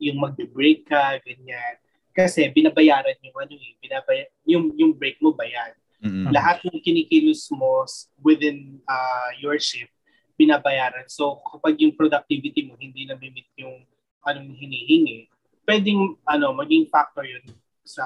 yung 0.00 0.16
magbe-break 0.16 0.88
ka, 0.88 1.20
ganyan. 1.20 1.76
Kasi 2.16 2.48
binabayaran 2.48 3.20
yung 3.20 3.36
ano 3.36 3.52
eh, 3.52 3.76
binabay, 3.84 4.18
yung, 4.48 4.72
yung 4.80 4.92
break 4.96 5.20
mo 5.20 5.36
bayad. 5.36 5.76
Mm-mm. 6.02 6.28
Lahat 6.32 6.60
ng 6.64 6.78
kinikilos 6.80 7.48
mo 7.52 7.84
within 8.20 8.80
uh, 8.84 9.30
your 9.40 9.56
shift, 9.56 9.92
binabayaran. 10.36 11.08
So 11.08 11.40
kapag 11.40 11.80
yung 11.80 11.96
productivity 11.96 12.68
mo 12.68 12.76
hindi 12.76 13.08
na 13.08 13.16
meet 13.16 13.48
yung 13.56 13.84
anong 14.26 14.52
hinihingi, 14.56 15.30
pwedeng 15.64 16.20
ano 16.28 16.52
maging 16.52 16.86
factor 16.92 17.24
yun 17.24 17.42
sa 17.86 18.04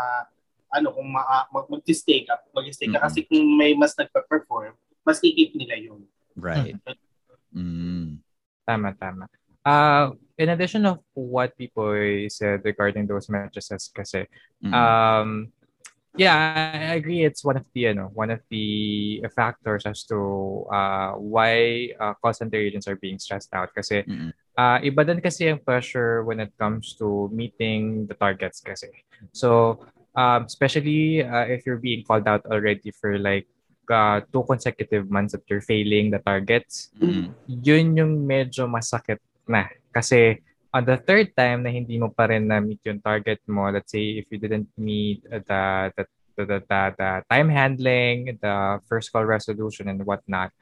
ano 0.70 0.94
kung 0.94 1.10
ma- 1.10 1.50
mag- 1.50 1.66
mag-stay 1.66 2.22
ka, 2.22 2.38
mag-stay 2.54 2.86
ka 2.86 3.02
Mm-mm. 3.02 3.04
kasi 3.10 3.26
kung 3.26 3.42
may 3.58 3.74
mas 3.74 3.92
nagpa-perform, 3.98 4.72
mas 5.02 5.18
i-keep 5.20 5.58
nila 5.58 5.74
yun. 5.74 6.06
Right. 6.38 6.78
Mm. 7.50 8.22
Tama, 8.62 8.94
tama. 8.94 9.26
Uh, 9.66 10.14
in 10.38 10.48
addition 10.54 10.86
of 10.86 11.02
what 11.12 11.52
people 11.58 11.92
said 12.30 12.62
regarding 12.62 13.04
those 13.04 13.26
matrices 13.28 13.90
kasi, 13.90 14.24
Mm-mm. 14.62 14.72
um, 14.72 15.50
yeah, 16.16 16.72
I 16.74 16.94
agree 16.94 17.24
it's 17.24 17.44
one 17.44 17.56
of 17.56 17.64
the, 17.74 17.88
ano, 17.88 18.10
one 18.14 18.30
of 18.30 18.40
the 18.50 19.22
factors 19.34 19.86
as 19.86 20.04
to 20.04 20.66
uh, 20.72 21.12
why 21.12 21.90
uh, 22.00 22.14
call 22.20 22.32
center 22.32 22.58
agents 22.58 22.88
are 22.88 22.96
being 22.96 23.18
stressed 23.18 23.54
out 23.54 23.70
kasi 23.74 24.02
uh, 24.58 24.78
iba 24.82 25.06
din 25.06 25.20
kasi 25.20 25.48
ang 25.48 25.62
pressure 25.62 26.24
when 26.24 26.40
it 26.40 26.52
comes 26.58 26.94
to 26.98 27.30
meeting 27.32 28.06
the 28.06 28.14
targets 28.14 28.60
kasi. 28.60 28.90
So, 29.32 29.80
um, 30.16 30.44
especially 30.44 31.22
uh, 31.22 31.46
if 31.46 31.64
you're 31.64 31.80
being 31.80 32.04
called 32.04 32.26
out 32.26 32.44
already 32.46 32.90
for 32.90 33.18
like 33.18 33.46
uh, 33.90 34.20
two 34.32 34.44
consecutive 34.44 35.10
months 35.10 35.32
that 35.32 35.46
you're 35.46 35.64
failing 35.64 36.10
the 36.10 36.18
targets, 36.20 36.90
Mm-mm. 37.00 37.34
yun 37.46 37.96
yung 37.96 38.26
medyo 38.26 38.66
masakit 38.66 39.18
na. 39.46 39.70
Kasi 39.94 40.42
on 40.72 40.84
the 40.86 40.96
third 40.96 41.34
time 41.34 41.66
na 41.66 41.70
hindi 41.70 41.98
mo 41.98 42.10
pa 42.14 42.30
rin 42.30 42.46
na-meet 42.46 42.80
yung 42.86 43.02
target 43.02 43.42
mo, 43.50 43.70
let's 43.70 43.90
say 43.90 44.22
if 44.22 44.26
you 44.30 44.38
didn't 44.38 44.70
meet 44.78 45.22
the, 45.26 45.42
the, 45.96 46.06
the, 46.36 46.44
the, 46.46 46.58
the, 46.66 46.82
the 46.96 47.10
time 47.26 47.48
handling, 47.50 48.38
the 48.40 48.78
first 48.86 49.10
call 49.10 49.24
resolution 49.24 49.88
and 49.88 50.06
whatnot, 50.06 50.54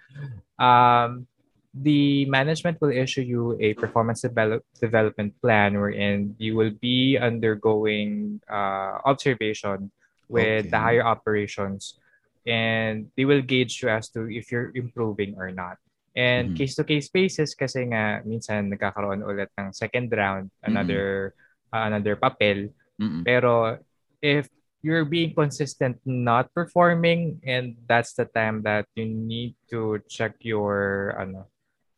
um, 0.59 1.26
the 1.74 2.24
management 2.26 2.80
will 2.80 2.90
issue 2.90 3.20
you 3.20 3.56
a 3.61 3.74
performance 3.74 4.22
develop, 4.22 4.64
development 4.80 5.34
plan 5.40 5.74
wherein 5.76 6.34
you 6.38 6.56
will 6.56 6.72
be 6.80 7.18
undergoing 7.20 8.40
uh, 8.50 8.98
observation 9.04 9.90
with 10.28 10.70
the 10.70 10.78
higher 10.78 11.04
operations 11.04 12.00
and 12.46 13.09
they 13.16 13.24
will 13.24 13.42
gauge 13.42 13.82
you 13.82 13.88
as 13.88 14.09
to 14.09 14.30
if 14.30 14.50
you're 14.50 14.72
improving 14.74 15.34
or 15.36 15.50
not. 15.50 15.76
And 16.19 16.51
Mhm. 16.51 16.57
case-to-case 16.59 17.14
basis 17.14 17.55
kasi 17.55 17.87
nga 17.95 18.19
minsan 18.27 18.66
nagkakaroon 18.75 19.23
ulit 19.23 19.55
ng 19.55 19.71
second 19.71 20.11
round, 20.11 20.51
another 20.66 21.31
uh, 21.71 21.87
another 21.87 22.19
papel. 22.19 22.75
Mm-mm. 22.99 23.23
Pero 23.23 23.79
if 24.19 24.51
you're 24.83 25.07
being 25.07 25.31
consistent 25.31 25.95
not 26.03 26.51
performing 26.51 27.39
and 27.47 27.79
that's 27.87 28.19
the 28.19 28.27
time 28.27 28.66
that 28.66 28.87
you 28.99 29.07
need 29.07 29.55
to 29.71 30.03
check 30.11 30.35
your 30.43 31.14
ano 31.19 31.47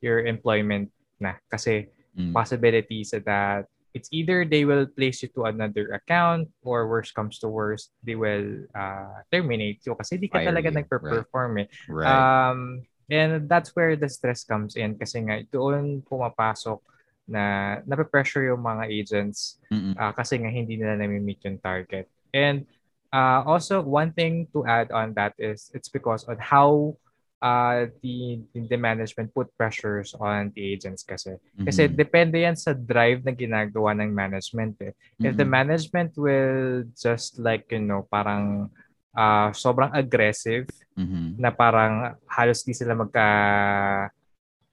your 0.05 0.25
employment 0.29 0.93
na 1.17 1.41
kasi 1.49 1.89
Mm. 2.11 2.35
possibilities 2.35 3.15
that 3.15 3.71
it's 3.95 4.11
either 4.11 4.43
they 4.43 4.67
will 4.67 4.83
place 4.83 5.23
you 5.23 5.31
to 5.31 5.47
another 5.47 5.95
account 5.95 6.51
or 6.67 6.91
worst 6.91 7.15
comes 7.15 7.39
to 7.39 7.47
worst 7.47 7.95
they 8.03 8.19
will 8.19 8.67
uh, 8.75 9.23
terminate 9.31 9.79
you 9.87 9.95
kasi 9.95 10.19
di 10.19 10.27
ka 10.27 10.43
Fire 10.43 10.51
talaga 10.51 10.75
you, 10.75 10.77
nagpe-perform 10.83 11.53
eh. 11.63 11.69
Right. 11.87 12.11
Um, 12.11 12.83
and 13.11 13.51
that's 13.51 13.75
where 13.75 13.99
the 13.99 14.09
stress 14.09 14.47
comes 14.47 14.79
in 14.79 14.95
kasi 14.95 15.19
nga 15.21 15.43
doon 15.51 16.01
pumapasok 16.07 16.79
na 17.27 17.79
nape-pressure 17.87 18.43
yung 18.47 18.63
mga 18.63 18.87
agents 18.87 19.59
uh, 19.99 20.11
kasi 20.11 20.39
nga 20.39 20.51
hindi 20.51 20.75
nila 20.79 20.95
nami-meet 20.97 21.43
yung 21.47 21.59
target. 21.59 22.07
And 22.31 22.67
uh, 23.11 23.43
also 23.47 23.83
one 23.83 24.11
thing 24.15 24.47
to 24.55 24.63
add 24.67 24.91
on 24.91 25.15
that 25.15 25.35
is 25.39 25.71
it's 25.75 25.91
because 25.91 26.27
on 26.27 26.39
how 26.39 26.95
uh, 27.43 27.87
the 28.03 28.39
the 28.53 28.77
management 28.77 29.33
put 29.35 29.49
pressures 29.57 30.15
on 30.19 30.53
the 30.55 30.63
agents 30.63 31.03
kasi. 31.03 31.39
Kasi 31.65 31.89
Mhm. 31.89 31.97
depende 31.97 32.37
yan 32.43 32.55
sa 32.59 32.75
drive 32.75 33.25
na 33.25 33.33
ginagawa 33.33 33.97
ng 33.97 34.11
management 34.13 34.77
eh. 34.85 34.93
If 35.23 35.35
the 35.39 35.49
management 35.49 36.15
will 36.19 36.85
just 36.95 37.39
like, 37.41 37.67
you 37.73 37.81
know, 37.81 38.07
parang 38.11 38.69
uh, 39.15 39.51
sobrang 39.53 39.91
aggressive 39.93 40.67
Mhm. 40.95 41.39
na 41.39 41.51
parang 41.51 42.15
halos 42.27 42.61
di 42.63 42.75
sila 42.75 42.93
magka 42.93 43.29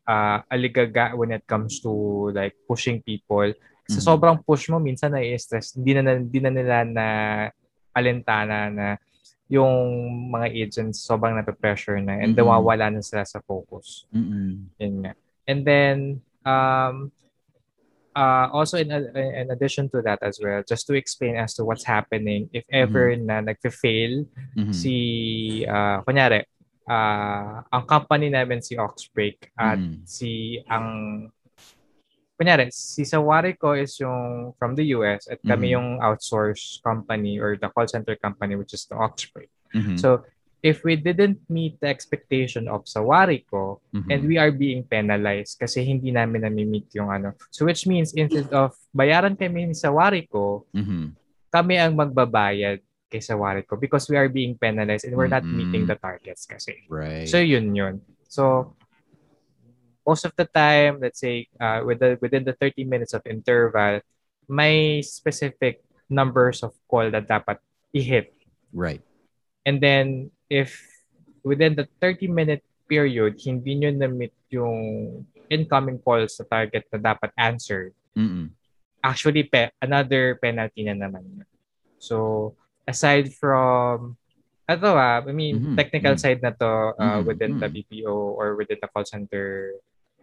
uh, 0.07 0.37
aligaga 0.47 1.15
when 1.15 1.31
it 1.31 1.43
comes 1.45 1.79
to 1.79 1.91
like 2.31 2.55
pushing 2.65 3.03
people. 3.03 3.51
Sa 3.87 3.99
Mhm. 3.99 4.07
sobrang 4.07 4.37
push 4.43 4.67
mo, 4.67 4.79
minsan 4.79 5.11
na-stress. 5.11 5.75
Hindi 5.75 5.95
na, 5.95 6.15
hindi 6.15 6.39
na 6.39 6.51
nila 6.51 6.77
na 6.83 7.07
alintana 7.91 8.67
na 8.67 8.87
yung 9.47 9.71
mga 10.27 10.47
agents 10.51 10.99
sobrang 11.07 11.35
nape-pressure 11.35 12.03
na 12.03 12.19
and 12.19 12.35
Mhm. 12.35 12.43
nawawala 12.43 12.91
na 12.91 12.99
sila 12.99 13.23
sa 13.23 13.39
focus. 13.39 14.03
Yun 14.11 14.93
nga. 15.03 15.15
And 15.47 15.63
then, 15.63 15.97
um, 16.43 17.11
uh, 18.17 18.49
also 18.49 18.81
in, 18.81 18.89
in 19.13 19.53
addition 19.53 19.85
to 19.93 20.01
that 20.01 20.17
as 20.25 20.41
well, 20.41 20.65
just 20.65 20.89
to 20.89 20.97
explain 20.97 21.37
as 21.37 21.53
to 21.53 21.61
what's 21.61 21.85
happening, 21.85 22.49
if 22.49 22.65
ever 22.73 23.13
na 23.15 23.45
nagfe-fail 23.45 24.25
Mhm. 24.57 24.73
si, 24.73 24.95
uh, 25.69 26.01
kunyari, 26.01 26.41
uh, 26.89 27.61
ang 27.69 27.83
company 27.85 28.33
namin 28.33 28.65
si 28.65 28.73
Oxbreak 28.73 29.53
at 29.53 29.77
Mhm. 29.77 30.01
si 30.01 30.57
ang 30.65 31.29
kunyari, 32.37 32.69
si 32.73 33.01
Sawariko 33.05 33.73
is 33.77 33.97
yung 34.01 34.53
from 34.57 34.73
the 34.73 34.93
US 34.97 35.25
at 35.29 35.41
kami 35.45 35.69
Mhm. 35.69 35.75
yung 35.77 35.87
outsource 36.01 36.81
company 36.81 37.37
or 37.37 37.57
the 37.57 37.69
call 37.69 37.85
center 37.85 38.17
company 38.17 38.57
which 38.57 38.73
is 38.73 38.85
the 38.89 38.97
Oxbreak. 38.97 39.49
Mhm. 39.73 39.97
So, 39.97 40.25
if 40.59 40.81
we 40.81 40.97
didn't 40.97 41.37
meet 41.47 41.77
the 41.77 41.87
expectation 41.87 42.65
of 42.65 42.89
Sawariko 42.89 43.77
Mhm. 43.93 44.09
and 44.09 44.19
we 44.25 44.35
are 44.41 44.49
being 44.49 44.81
penalized 44.81 45.61
kasi 45.61 45.85
hindi 45.85 46.09
namin 46.09 46.41
na-meet 46.41 46.89
yung 46.97 47.13
ano. 47.13 47.37
So, 47.53 47.63
which 47.63 47.85
means 47.85 48.13
instead 48.17 48.49
of 48.49 48.73
bayaran 48.89 49.37
kami 49.37 49.69
ni 49.69 49.75
Sawariko, 49.77 50.65
Mhm. 50.73 51.13
kami 51.53 51.77
ang 51.77 51.93
magbabayad 51.93 52.81
kay 53.07 53.21
Sawariko 53.23 53.79
because 53.79 54.09
we 54.09 54.17
are 54.17 54.27
being 54.27 54.57
penalized 54.57 55.05
and 55.07 55.15
we're 55.15 55.31
not 55.31 55.45
Mhm. 55.45 55.55
meeting 55.55 55.83
the 55.87 55.95
targets 55.95 56.43
kasi. 56.43 56.83
Right. 56.89 57.29
So 57.29 57.37
yun 57.39 57.71
yun. 57.71 58.01
So 58.27 58.73
most 60.03 60.25
of 60.25 60.35
the 60.35 60.43
time, 60.43 60.99
let's 60.99 61.19
say 61.19 61.47
uh, 61.59 61.83
with 61.85 61.99
the, 61.99 62.17
within 62.19 62.43
the 62.43 62.53
30 62.57 62.83
minutes 62.83 63.13
of 63.13 63.23
interval, 63.23 64.01
may 64.47 64.99
specific 65.03 65.83
numbers 66.09 66.63
of 66.63 66.71
call 66.87 67.11
that 67.11 67.27
dapat 67.27 67.59
i-hit. 67.93 68.33
right. 68.73 69.03
And 69.67 69.79
then 69.79 70.31
if 70.49 70.75
within 71.43 71.75
the 71.75 71.87
30 71.99 72.27
minute 72.27 72.63
period, 72.87 73.35
hindi 73.43 73.75
nyo 73.75 73.91
na-meet 73.91 74.35
yung 74.51 74.77
incoming 75.47 75.99
calls 75.99 76.39
sa 76.39 76.43
target 76.47 76.87
na 76.91 76.99
dapat 77.13 77.31
answered, 77.35 77.91
Mm-mm. 78.15 78.51
actually 79.03 79.43
pe 79.47 79.71
another 79.79 80.35
penalty 80.39 80.83
na 80.83 80.95
naman. 80.95 81.43
So 81.99 82.55
aside 82.87 83.31
from 83.35 84.15
ito 84.67 84.89
ah, 84.91 85.23
I 85.23 85.31
mean 85.31 85.63
Mhm, 85.63 85.75
technical 85.79 86.15
mhm. 86.15 86.21
side 86.21 86.41
na 86.43 86.51
to 86.51 86.71
uh, 86.99 87.19
Mhm, 87.23 87.27
within 87.27 87.53
the 87.55 87.67
mhm. 87.71 87.75
BPO 87.75 88.15
or 88.35 88.59
within 88.59 88.79
the 88.83 88.89
call 88.91 89.07
center 89.07 89.71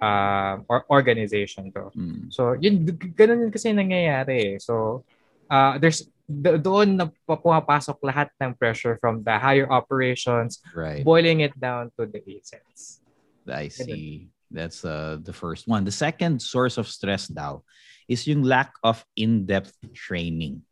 uh, 0.05 0.61
or 0.69 0.85
organization 0.93 1.73
to. 1.73 1.89
Mm. 1.97 2.29
So 2.29 2.53
yun 2.61 2.85
ganun 3.17 3.49
yun 3.49 3.53
kasi 3.53 3.73
nangyayari 3.73 4.57
eh. 4.57 4.57
So 4.61 5.05
uh, 5.49 5.81
there's 5.81 6.05
do- 6.27 6.59
doon 6.59 6.97
na 6.97 7.05
pa- 7.29 7.37
pumapasok 7.37 7.99
lahat 8.03 8.29
ng 8.41 8.55
pressure 8.57 8.97
from 9.01 9.23
the 9.25 9.37
higher 9.39 9.69
operations 9.69 10.61
Right. 10.75 11.05
boiling 11.05 11.41
it 11.41 11.53
down 11.59 11.93
to 12.01 12.07
the 12.07 12.21
agents. 12.25 13.01
I 13.45 13.69
see. 13.69 14.29
That's 14.51 14.85
uh, 14.85 15.19
the 15.21 15.33
first 15.35 15.67
one. 15.69 15.85
The 15.85 15.93
second 15.93 16.41
source 16.41 16.79
of 16.79 16.89
stress 16.89 17.29
daw 17.29 17.61
is 18.09 18.25
yung 18.29 18.43
lack 18.45 18.73
of 18.85 19.05
in-depth 19.17 19.75
training. 19.93 20.63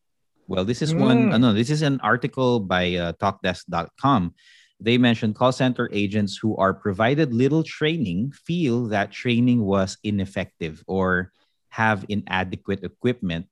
Well, 0.49 0.65
this 0.65 0.81
is 0.83 0.95
one, 0.95 1.29
Mm. 1.31 1.35
ano, 1.37 1.53
this 1.53 1.69
is 1.71 1.83
an 1.83 2.01
article 2.01 2.61
by 2.61 2.95
uh, 2.97 3.13
talkdesk.com. 3.21 4.35
They 4.83 4.99
mentioned 4.99 5.35
call 5.37 5.53
center 5.53 5.89
agents 5.93 6.37
who 6.37 6.57
are 6.57 6.75
provided 6.75 7.33
little 7.33 7.63
training 7.63 8.33
feel 8.35 8.89
that 8.91 9.13
training 9.13 9.63
was 9.63 9.97
ineffective 10.03 10.83
or 10.91 11.31
have 11.71 12.05
inadequate 12.09 12.83
equipment. 12.85 13.47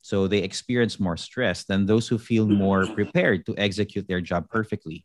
So 0.00 0.26
they 0.26 0.40
experience 0.40 0.98
more 0.98 1.16
stress 1.16 1.64
than 1.64 1.86
those 1.86 2.08
who 2.08 2.18
feel 2.18 2.46
more 2.46 2.86
prepared 2.86 3.44
to 3.46 3.56
execute 3.56 4.08
their 4.08 4.20
job 4.20 4.48
perfectly. 4.48 5.04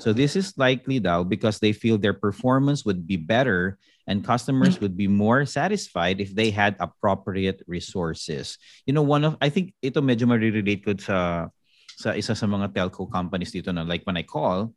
So 0.00 0.12
this 0.12 0.34
is 0.34 0.56
likely 0.56 0.98
though 0.98 1.22
because 1.22 1.60
they 1.60 1.72
feel 1.72 1.98
their 1.98 2.16
performance 2.16 2.84
would 2.84 3.06
be 3.06 3.16
better 3.16 3.78
and 4.06 4.24
customers 4.24 4.80
would 4.80 4.96
be 4.96 5.06
more 5.06 5.46
satisfied 5.46 6.18
if 6.18 6.34
they 6.34 6.50
had 6.50 6.74
appropriate 6.80 7.62
resources. 7.68 8.58
You 8.86 8.94
know, 8.94 9.06
one 9.06 9.22
of 9.22 9.36
I 9.38 9.48
think 9.48 9.74
ito 9.78 10.02
medyo 10.02 10.26
ma-relate 10.26 10.82
ko 10.82 10.98
sa 10.98 11.48
sa 11.94 12.18
isa 12.18 12.34
sa 12.34 12.46
mga 12.50 12.74
telco 12.74 13.06
companies 13.06 13.54
dito 13.54 13.70
na 13.70 13.86
like 13.86 14.02
when 14.02 14.18
I 14.18 14.26
call 14.26 14.74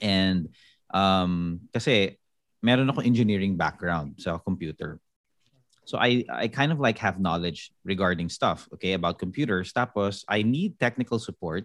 and 0.00 0.48
um 0.94 1.66
kasi 1.74 2.16
meron 2.64 2.88
ako 2.88 3.04
engineering 3.04 3.58
background 3.58 4.16
sa 4.16 4.38
computer. 4.40 4.96
So 5.88 5.96
I 5.96 6.20
I 6.28 6.52
kind 6.52 6.68
of 6.68 6.76
like 6.76 7.00
have 7.00 7.16
knowledge 7.16 7.72
regarding 7.80 8.28
stuff, 8.28 8.68
okay, 8.76 8.92
about 8.92 9.16
computers. 9.16 9.72
Tapos 9.72 10.20
I 10.28 10.44
need 10.44 10.76
technical 10.76 11.16
support. 11.16 11.64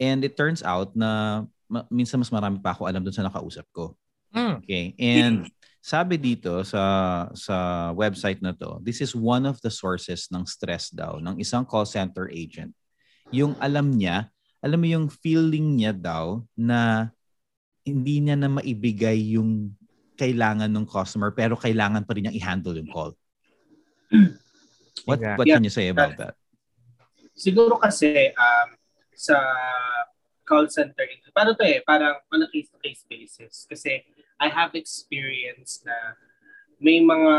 And 0.00 0.24
it 0.24 0.40
turns 0.40 0.64
out 0.64 0.96
na 0.96 1.44
ma- 1.68 1.84
minsan 1.92 2.16
mas 2.16 2.32
marami 2.32 2.64
pa 2.64 2.72
ako 2.72 2.88
alam 2.88 3.04
dun 3.04 3.12
sa 3.12 3.28
nakausap 3.28 3.68
ko. 3.76 3.92
Mm. 4.32 4.64
Okay. 4.64 4.96
And 4.96 5.52
sabi 5.84 6.16
dito 6.16 6.64
sa 6.64 6.80
sa 7.36 7.90
website 7.92 8.40
na 8.40 8.56
to, 8.56 8.80
this 8.80 9.04
is 9.04 9.12
one 9.12 9.44
of 9.44 9.60
the 9.60 9.68
sources 9.68 10.32
ng 10.32 10.48
stress 10.48 10.88
daw 10.88 11.20
ng 11.20 11.36
isang 11.36 11.68
call 11.68 11.84
center 11.84 12.24
agent. 12.32 12.72
Yung 13.28 13.52
alam 13.60 13.92
niya, 13.92 14.32
alam 14.64 14.80
mo 14.80 14.88
yung 14.88 15.12
feeling 15.12 15.76
niya 15.76 15.92
daw 15.92 16.40
na 16.56 17.12
hindi 17.84 18.24
niya 18.24 18.40
na 18.40 18.48
maibigay 18.48 19.36
yung 19.36 19.76
kailangan 20.20 20.68
ng 20.68 20.84
customer 20.84 21.32
pero 21.32 21.56
kailangan 21.56 22.04
pa 22.04 22.12
rin 22.12 22.28
niyang 22.28 22.36
i-handle 22.36 22.76
yung 22.76 22.92
call. 22.92 23.12
What 25.08 25.16
Exactly. 25.16 25.38
what 25.40 25.46
can 25.48 25.64
you 25.64 25.72
say 25.72 25.88
about 25.88 26.12
that? 26.20 26.36
Siguro 27.32 27.80
kasi 27.80 28.36
um, 28.36 28.68
sa 29.16 29.40
call 30.44 30.68
center, 30.68 31.08
paano 31.32 31.56
to 31.56 31.64
eh, 31.64 31.80
parang 31.80 32.20
on 32.28 32.44
a 32.44 32.48
case-to-case 32.52 33.08
basis. 33.08 33.64
Kasi 33.64 34.04
I 34.36 34.48
have 34.52 34.76
experience 34.76 35.80
na 35.88 36.20
may 36.76 37.00
mga 37.00 37.36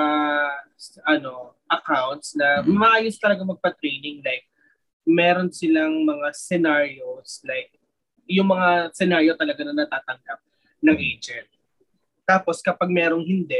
ano 1.06 1.54
accounts 1.70 2.34
na 2.34 2.66
Mhm. 2.66 2.78
maayos 2.78 3.22
talaga 3.22 3.46
magpa-training 3.46 4.26
like 4.26 4.46
meron 5.06 5.50
silang 5.54 6.06
mga 6.06 6.30
scenarios 6.34 7.42
like 7.46 7.74
yung 8.30 8.50
mga 8.54 8.94
scenario 8.94 9.34
talaga 9.34 9.66
na 9.66 9.86
natatanggap 9.86 10.40
ng 10.82 10.98
agent. 10.98 11.50
Tapos 12.24 12.62
kapag 12.62 12.88
merong 12.88 13.24
hindi, 13.24 13.60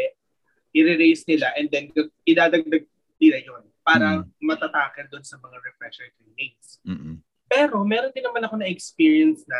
i-raise 0.72 1.28
nila 1.28 1.52
and 1.56 1.68
then 1.68 1.92
idadagdag 2.24 2.88
nila 3.20 3.38
yon 3.40 3.64
para 3.82 4.22
Mm. 4.22 4.30
matatakel 4.40 5.10
doon 5.10 5.26
sa 5.26 5.36
mga 5.38 5.58
refresher 5.60 6.08
trainings. 6.16 6.80
Mm-mm. 6.86 7.20
Pero 7.46 7.82
meron 7.84 8.14
din 8.14 8.24
naman 8.24 8.46
ako 8.46 8.56
na 8.56 8.70
experience 8.70 9.44
na 9.44 9.58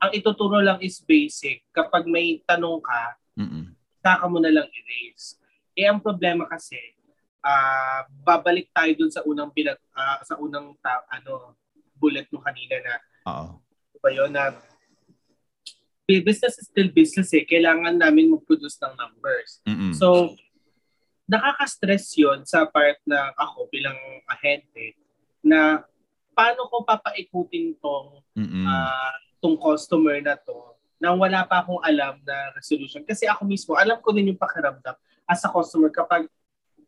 ang 0.00 0.10
ituturo 0.12 0.58
lang 0.58 0.80
is 0.80 1.02
basic. 1.02 1.66
Kapag 1.70 2.06
may 2.06 2.40
tanong 2.46 2.80
ka, 2.80 3.02
Mm-mm. 3.36 3.74
saka 3.98 4.24
mo 4.24 4.38
na 4.38 4.48
lang 4.48 4.66
i-raise. 4.66 5.36
Eh 5.74 5.84
ang 5.84 5.98
problema 5.98 6.46
kasi, 6.46 6.78
ah 7.44 8.06
babalik 8.24 8.72
tayo 8.72 8.88
dun 8.96 9.12
sa 9.12 9.20
unang 9.20 9.52
pinag 9.52 9.76
ah, 9.92 10.16
sa 10.24 10.40
unang 10.40 10.72
ta- 10.80 11.04
ano 11.12 11.52
bullet 11.94 12.24
mo 12.32 12.40
kanina 12.40 12.80
na 12.80 12.94
Oo. 13.28 13.60
ano 13.60 13.96
ba 14.00 14.08
yun 14.08 14.32
na 14.32 14.48
business 16.06 16.60
is 16.60 16.68
still 16.68 16.92
business 16.92 17.32
eh. 17.32 17.48
Kailangan 17.48 17.96
namin 17.96 18.28
mag-produce 18.28 18.76
ng 18.84 18.92
numbers. 18.94 19.64
Mm-mm. 19.64 19.92
So, 19.96 20.36
nakaka-stress 21.24 22.12
yon 22.20 22.44
sa 22.44 22.68
part 22.68 23.00
na 23.08 23.32
ako 23.40 23.72
bilang 23.72 23.96
ahente 24.28 25.00
na 25.40 25.80
paano 26.36 26.68
ko 26.68 26.84
papaikutin 26.84 27.80
tong 27.80 28.20
ah, 28.68 29.14
tong 29.40 29.56
customer 29.56 30.20
na 30.20 30.36
to 30.36 30.76
nang 31.00 31.20
wala 31.20 31.44
pa 31.44 31.60
akong 31.60 31.80
alam 31.84 32.16
na 32.24 32.52
resolution. 32.56 33.04
Kasi 33.04 33.28
ako 33.28 33.44
mismo, 33.44 33.76
alam 33.76 34.00
ko 34.00 34.12
din 34.12 34.32
yung 34.32 34.40
pakiramdam 34.40 34.96
as 35.28 35.40
a 35.44 35.52
customer 35.52 35.88
kapag 35.88 36.28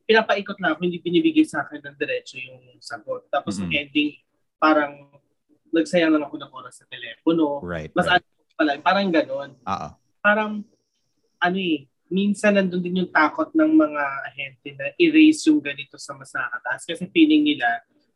pinapaikot 0.08 0.56
na 0.56 0.72
ako, 0.72 0.88
hindi 0.88 1.02
binibigay 1.02 1.44
sa 1.44 1.64
akin 1.66 1.84
ng 1.84 1.96
diretso 2.00 2.38
yung 2.40 2.80
sagot. 2.80 3.28
Tapos 3.28 3.58
Mhm. 3.58 3.62
ang 3.64 3.72
ending, 3.74 4.10
parang 4.56 4.92
nagsayang 5.68 6.14
lang 6.14 6.24
ako 6.24 6.36
ng 6.40 6.52
oras 6.52 6.80
sa 6.80 6.88
telepono. 6.88 7.60
right. 7.60 7.92
Mas 7.92 8.08
right. 8.08 8.24
Pala, 8.56 8.80
parang 8.80 9.12
ganon. 9.12 9.52
Oo. 9.52 9.88
Parang, 10.24 10.64
ano 11.38 11.58
eh, 11.60 11.84
minsan 12.08 12.56
nandun 12.56 12.80
din 12.80 13.04
yung 13.04 13.12
takot 13.12 13.52
ng 13.52 13.72
mga 13.76 14.02
ahente 14.26 14.68
na 14.74 14.86
erase 14.96 15.46
yung 15.46 15.60
ganito 15.60 16.00
sa 16.00 16.16
mas 16.16 16.32
nakakataas. 16.32 16.82
Kasi 16.88 17.04
feeling 17.12 17.44
nila 17.44 17.68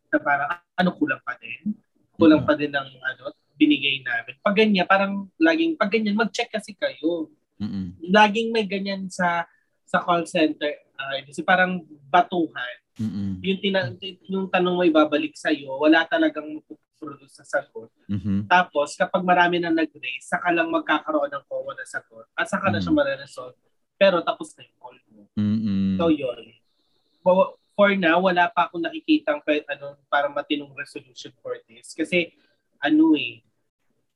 na 0.09 0.17
parang, 0.19 0.49
"Ah, 0.49 0.63
ano 0.81 0.97
kulang 0.97 1.21
pa 1.21 1.37
din? 1.37 1.77
Kulang 2.17 2.43
Mhm. 2.43 2.47
pa 2.49 2.53
din 2.57 2.71
ng 2.73 2.89
ano, 2.99 3.21
binigay 3.55 4.01
namin. 4.01 4.33
Pag 4.41 4.55
ganyan, 4.57 4.87
parang 4.89 5.29
laging, 5.37 5.77
pag 5.77 5.93
ganyan, 5.93 6.17
mag-check 6.17 6.49
kasi 6.49 6.73
kayo. 6.73 7.29
Mm-mm. 7.61 7.93
Laging 8.09 8.49
may 8.49 8.65
ganyan 8.65 9.05
sa 9.05 9.45
sa 9.85 10.01
call 10.01 10.25
center. 10.25 10.71
Uh, 10.97 11.21
kasi 11.27 11.45
parang 11.45 11.83
batuhan. 12.09 12.75
Mm-mm. 12.97 13.37
Yung, 13.43 13.59
tina- 13.59 13.93
yung 14.25 14.47
tanong 14.47 14.75
mo 14.75 14.81
ibabalik 14.81 15.35
sa'yo, 15.35 15.77
wala 15.77 16.07
talagang 16.07 16.57
produce 17.01 17.33
sa 17.33 17.41
sagot. 17.41 17.89
Mhm. 18.05 18.45
Tapos, 18.45 18.93
kapag 18.93 19.25
marami 19.25 19.57
na 19.57 19.73
nag-raise, 19.73 20.29
saka 20.29 20.53
lang 20.53 20.69
magkakaroon 20.69 21.33
ng 21.33 21.43
COA 21.49 21.73
na 21.73 21.85
sagot. 21.89 22.29
At 22.37 22.45
saka 22.45 22.69
na 22.69 22.77
siya 22.77 22.93
Mm. 22.93 22.99
mariresolve. 23.01 23.57
Pero 23.97 24.21
tapos 24.21 24.53
na 24.53 24.61
yung 24.69 24.77
call 24.77 24.97
mo. 25.09 25.21
Mm-mm. 25.33 25.97
So, 25.97 26.13
yun. 26.13 26.53
For, 27.25 27.57
for 27.73 27.89
now, 27.97 28.21
wala 28.21 28.53
pa 28.53 28.69
akong 28.69 28.85
nakikitang 28.85 29.41
ano, 29.41 29.97
para 30.05 30.29
matinong 30.29 30.73
resolution 30.77 31.33
for 31.41 31.57
this. 31.65 31.97
Kasi, 31.97 32.29
ano 32.77 33.17
eh, 33.17 33.41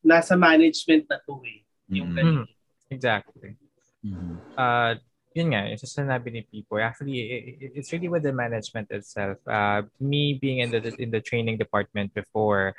nasa 0.06 0.38
management 0.38 1.10
na 1.10 1.18
to 1.26 1.42
eh. 1.42 1.66
Yung 1.90 2.14
Mm-mm. 2.14 2.46
ganun. 2.46 2.50
Exactly. 2.94 3.58
Mhm. 4.06 4.38
uh, 4.54 4.94
yun 5.36 5.52
nga, 5.52 5.68
yung 5.68 5.78
sinabi 5.84 6.32
ni 6.32 6.42
Pipo, 6.48 6.80
actually, 6.80 7.20
i- 7.20 7.44
i- 7.60 7.72
it's 7.76 7.92
really 7.92 8.08
with 8.08 8.24
the 8.24 8.32
management 8.32 8.88
itself. 8.88 9.36
Uh, 9.44 9.84
me 10.00 10.40
being 10.40 10.64
in 10.64 10.72
the 10.72 10.80
in 10.96 11.12
the 11.12 11.20
training 11.20 11.60
department 11.60 12.16
before, 12.16 12.72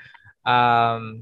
um, 0.49 1.21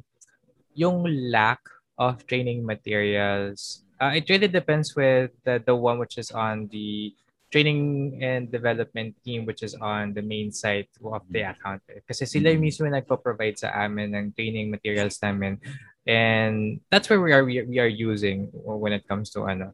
yung 0.78 1.02
lack 1.30 1.58
of 1.98 2.22
training 2.30 2.62
materials, 2.62 3.82
uh, 3.98 4.14
it 4.14 4.30
really 4.30 4.46
depends 4.46 4.94
with 4.94 5.34
the, 5.42 5.58
the 5.66 5.74
one 5.74 5.98
which 5.98 6.18
is 6.18 6.30
on 6.30 6.70
the 6.70 7.10
training 7.50 8.18
and 8.18 8.50
development 8.50 9.14
team 9.22 9.46
which 9.46 9.62
is 9.62 9.78
on 9.78 10.10
the 10.14 10.22
main 10.22 10.50
site 10.50 10.90
of 11.06 11.22
the 11.30 11.42
account. 11.46 11.78
Kasi 12.02 12.26
sila 12.26 12.50
yung 12.50 12.58
Mhm. 12.62 12.66
mismo 12.66 12.82
yung 12.86 12.98
nagpo-provide 12.98 13.58
sa 13.58 13.70
amin 13.74 14.10
ng 14.10 14.26
training 14.34 14.70
materials 14.74 15.22
namin. 15.22 15.62
And 16.02 16.82
that's 16.90 17.06
where 17.06 17.22
we 17.22 17.30
are 17.30 17.46
we 17.46 17.62
are, 17.62 17.66
we 17.66 17.78
are 17.78 17.90
using 17.90 18.50
when 18.54 18.90
it 18.90 19.06
comes 19.06 19.30
to 19.38 19.46
ano 19.46 19.70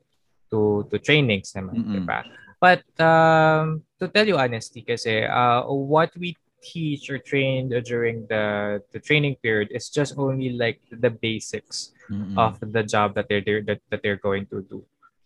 to 0.51 0.87
to 0.91 0.99
trainings 0.99 1.53
naman, 1.55 1.87
Mm-mm. 1.87 1.95
di 1.95 2.01
ba? 2.03 2.23
But 2.61 2.85
um, 3.01 3.83
to 3.99 4.09
tell 4.13 4.27
you 4.29 4.37
honestly 4.37 4.83
kasi 4.85 5.25
uh, 5.25 5.65
what 5.65 6.13
we 6.19 6.37
teach 6.61 7.09
or 7.09 7.17
train 7.17 7.73
during 7.89 8.29
the 8.29 8.79
the 8.93 9.01
training 9.01 9.41
period 9.41 9.73
is 9.73 9.89
just 9.89 10.21
only 10.21 10.53
like 10.53 10.77
the 10.93 11.09
basics 11.09 11.97
Mm-mm. 12.13 12.37
of 12.37 12.61
the 12.61 12.85
job 12.85 13.17
that 13.17 13.33
they're, 13.33 13.41
they're 13.41 13.65
that, 13.65 13.81
that 13.89 14.01
they're 14.05 14.21
going 14.21 14.45
to 14.53 14.61
do. 14.69 14.85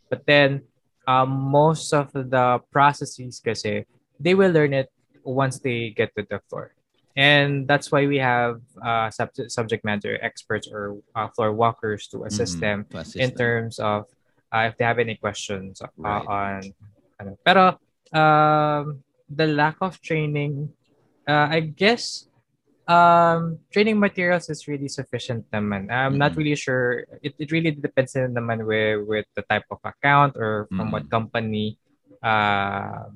But 0.09 0.23
then 0.31 0.63
um, 1.11 1.29
most 1.51 1.91
of 1.91 2.13
the 2.15 2.63
processes 2.71 3.43
kasi 3.43 3.83
they 4.23 4.39
will 4.39 4.53
learn 4.55 4.73
it 4.73 4.95
once 5.27 5.59
they 5.59 5.91
get 5.91 6.15
to 6.15 6.23
the 6.23 6.39
floor. 6.47 6.71
And 7.19 7.67
that's 7.67 7.91
why 7.91 8.07
we 8.07 8.19
have 8.19 8.59
uh, 8.83 9.11
sub- 9.11 9.35
subject 9.47 9.83
matter 9.85 10.19
experts 10.23 10.67
or 10.71 10.99
uh, 11.15 11.31
floor 11.35 11.51
walkers 11.55 12.07
to 12.15 12.27
assist 12.27 12.59
Mhm. 12.59 12.63
them 12.63 12.79
To 12.91 12.99
assist 13.03 13.19
in 13.19 13.31
them. 13.35 13.39
terms 13.39 13.79
of 13.83 14.07
uh, 14.55 14.71
if 14.71 14.79
they 14.79 14.87
have 14.87 15.03
any 15.03 15.19
questions 15.19 15.83
uh, 15.83 15.91
Right. 15.99 16.23
on 16.31 16.61
ano. 17.19 17.31
Pero 17.43 17.75
um, 18.15 19.03
the 19.27 19.51
lack 19.51 19.83
of 19.83 19.99
training, 19.99 20.71
uh, 21.27 21.51
I 21.51 21.61
guess 21.67 22.31
um, 22.87 23.59
training 23.75 23.99
materials 23.99 24.47
is 24.49 24.69
really 24.71 24.87
sufficient 24.87 25.51
naman. 25.51 25.91
I'm 25.91 26.15
not 26.15 26.33
Mhm. 26.33 26.39
really 26.39 26.55
sure. 26.57 27.03
It, 27.19 27.35
it 27.43 27.51
really 27.51 27.75
depends 27.75 28.15
din 28.15 28.31
naman 28.31 28.63
with, 28.63 29.03
with 29.11 29.27
the 29.35 29.43
type 29.43 29.67
of 29.75 29.83
account 29.83 30.39
or 30.39 30.71
from 30.71 30.95
what 30.95 31.11
Mhm. 31.11 31.11
company 31.11 31.67
uh, 32.23 33.11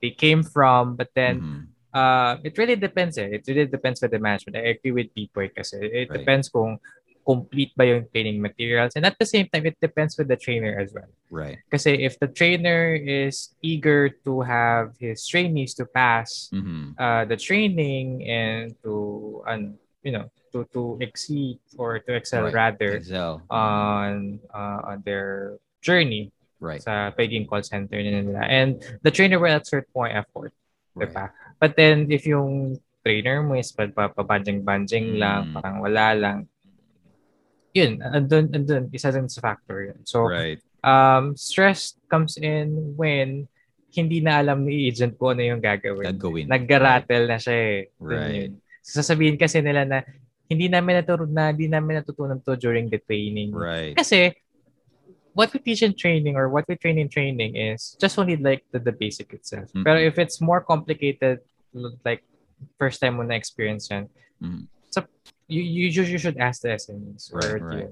they 0.00 0.16
came 0.16 0.40
from. 0.42 0.96
But 0.96 1.12
then 1.12 1.44
Mhm. 1.44 1.60
uh, 1.92 2.38
it 2.46 2.54
really 2.56 2.78
depends 2.78 3.18
eh. 3.18 3.42
It 3.42 3.44
really 3.50 3.66
depends 3.66 4.00
with 4.00 4.14
the 4.14 4.22
management. 4.22 4.56
I 4.56 4.78
agree 4.78 4.94
with 4.94 5.10
people 5.12 5.44
kasi 5.50 5.76
it 5.82 6.08
Right. 6.08 6.22
depends 6.22 6.48
kung 6.48 6.78
complete 7.24 7.72
ba 7.76 7.84
yung 7.86 8.06
training 8.10 8.40
materials. 8.40 8.92
And 8.96 9.06
at 9.06 9.16
the 9.18 9.26
same 9.26 9.46
time, 9.46 9.66
it 9.66 9.76
depends 9.80 10.16
with 10.18 10.28
the 10.28 10.36
trainer 10.36 10.78
as 10.78 10.92
well. 10.92 11.08
Right. 11.30 11.58
Kasi 11.70 12.02
if 12.02 12.18
the 12.18 12.26
trainer 12.26 12.94
is 12.94 13.54
eager 13.62 14.08
to 14.26 14.40
have 14.42 14.96
his 14.98 15.22
trainees 15.26 15.74
to 15.78 15.86
pass 15.86 16.50
Mhm. 16.50 16.98
uh, 16.98 17.24
the 17.24 17.36
training 17.36 18.26
and 18.26 18.74
to, 18.82 19.42
um, 19.46 19.78
you 20.02 20.10
know, 20.10 20.26
to, 20.50 20.66
to 20.74 20.98
exceed 20.98 21.62
or 21.78 22.02
to 22.02 22.10
excel 22.18 22.50
Right. 22.50 22.54
rather 22.74 22.98
Excel. 22.98 23.46
on 23.46 24.40
uh, 24.50 24.80
on 24.82 25.02
their 25.06 25.60
journey 25.78 26.34
Right. 26.58 26.82
sa 26.82 27.14
pagiging 27.14 27.46
call 27.46 27.62
center 27.62 27.96
nila. 28.02 28.42
And 28.44 28.82
the 29.06 29.14
trainer 29.14 29.38
will 29.38 29.54
exert 29.54 29.86
more 29.94 30.10
effort. 30.10 30.50
Right. 30.98 31.08
Diba? 31.08 31.30
But 31.62 31.78
then, 31.78 32.10
if 32.10 32.26
yung 32.26 32.82
trainer 33.06 33.40
mo 33.40 33.54
is 33.56 33.70
pabanjing-banjing 33.72 35.16
lang, 35.16 35.48
Mm. 35.48 35.54
parang 35.56 35.76
wala 35.80 36.06
lang, 36.18 36.36
yun, 37.70 38.02
andun, 38.02 38.50
andun, 38.50 38.84
isa 38.90 39.10
din 39.10 39.28
sa 39.30 39.40
factor 39.40 39.92
yun. 39.92 40.00
So, 40.04 40.26
Right. 40.26 40.58
um, 40.82 41.36
stress 41.36 41.94
comes 42.10 42.36
in 42.36 42.94
when 42.96 43.46
hindi 43.90 44.22
na 44.22 44.38
alam 44.38 44.66
ni 44.66 44.86
agent 44.86 45.18
ko 45.18 45.34
ano 45.34 45.42
yung 45.42 45.58
gagawin. 45.62 46.14
Gagawin. 46.14 46.46
Nagga-rattle 46.46 47.26
na 47.26 47.38
siya 47.38 47.56
eh. 47.58 47.78
Right. 47.98 48.34
yun. 48.50 48.52
So, 48.82 49.02
sasabihin 49.02 49.38
kasi 49.38 49.60
nila 49.62 49.82
na 49.84 50.02
hindi 50.50 50.66
namin 50.66 50.98
naturo 50.98 51.26
na 51.30 51.50
hindi 51.54 51.70
namin 51.70 52.02
natutunan 52.02 52.42
to 52.42 52.58
during 52.58 52.90
the 52.90 52.98
training. 52.98 53.54
Right. 53.54 53.94
Kasi 53.94 54.34
what 55.30 55.54
we 55.54 55.62
teach 55.62 55.82
in 55.86 55.94
training 55.94 56.34
or 56.34 56.50
what 56.50 56.66
we 56.66 56.74
train 56.74 56.98
in 56.98 57.06
training 57.06 57.54
is 57.54 57.94
just 58.02 58.18
only 58.18 58.34
like 58.34 58.66
the, 58.74 58.82
the 58.82 58.90
basic 58.90 59.30
itself. 59.30 59.70
Mhm. 59.70 59.86
Pero 59.86 59.98
if 60.02 60.18
it's 60.18 60.42
more 60.42 60.58
complicated, 60.58 61.38
like 62.02 62.26
first 62.82 62.98
time 62.98 63.18
mo 63.18 63.22
na 63.22 63.38
experience 63.38 63.86
yan, 63.90 64.10
Mhm. 64.42 64.66
so 64.90 65.06
you, 65.50 65.62
you, 65.62 65.90
just 65.90 66.10
you 66.10 66.18
should 66.18 66.38
ask 66.38 66.62
the 66.62 66.68
SMEs 66.78 67.34
or 67.34 67.38
Right, 67.38 67.62
right. 67.62 67.88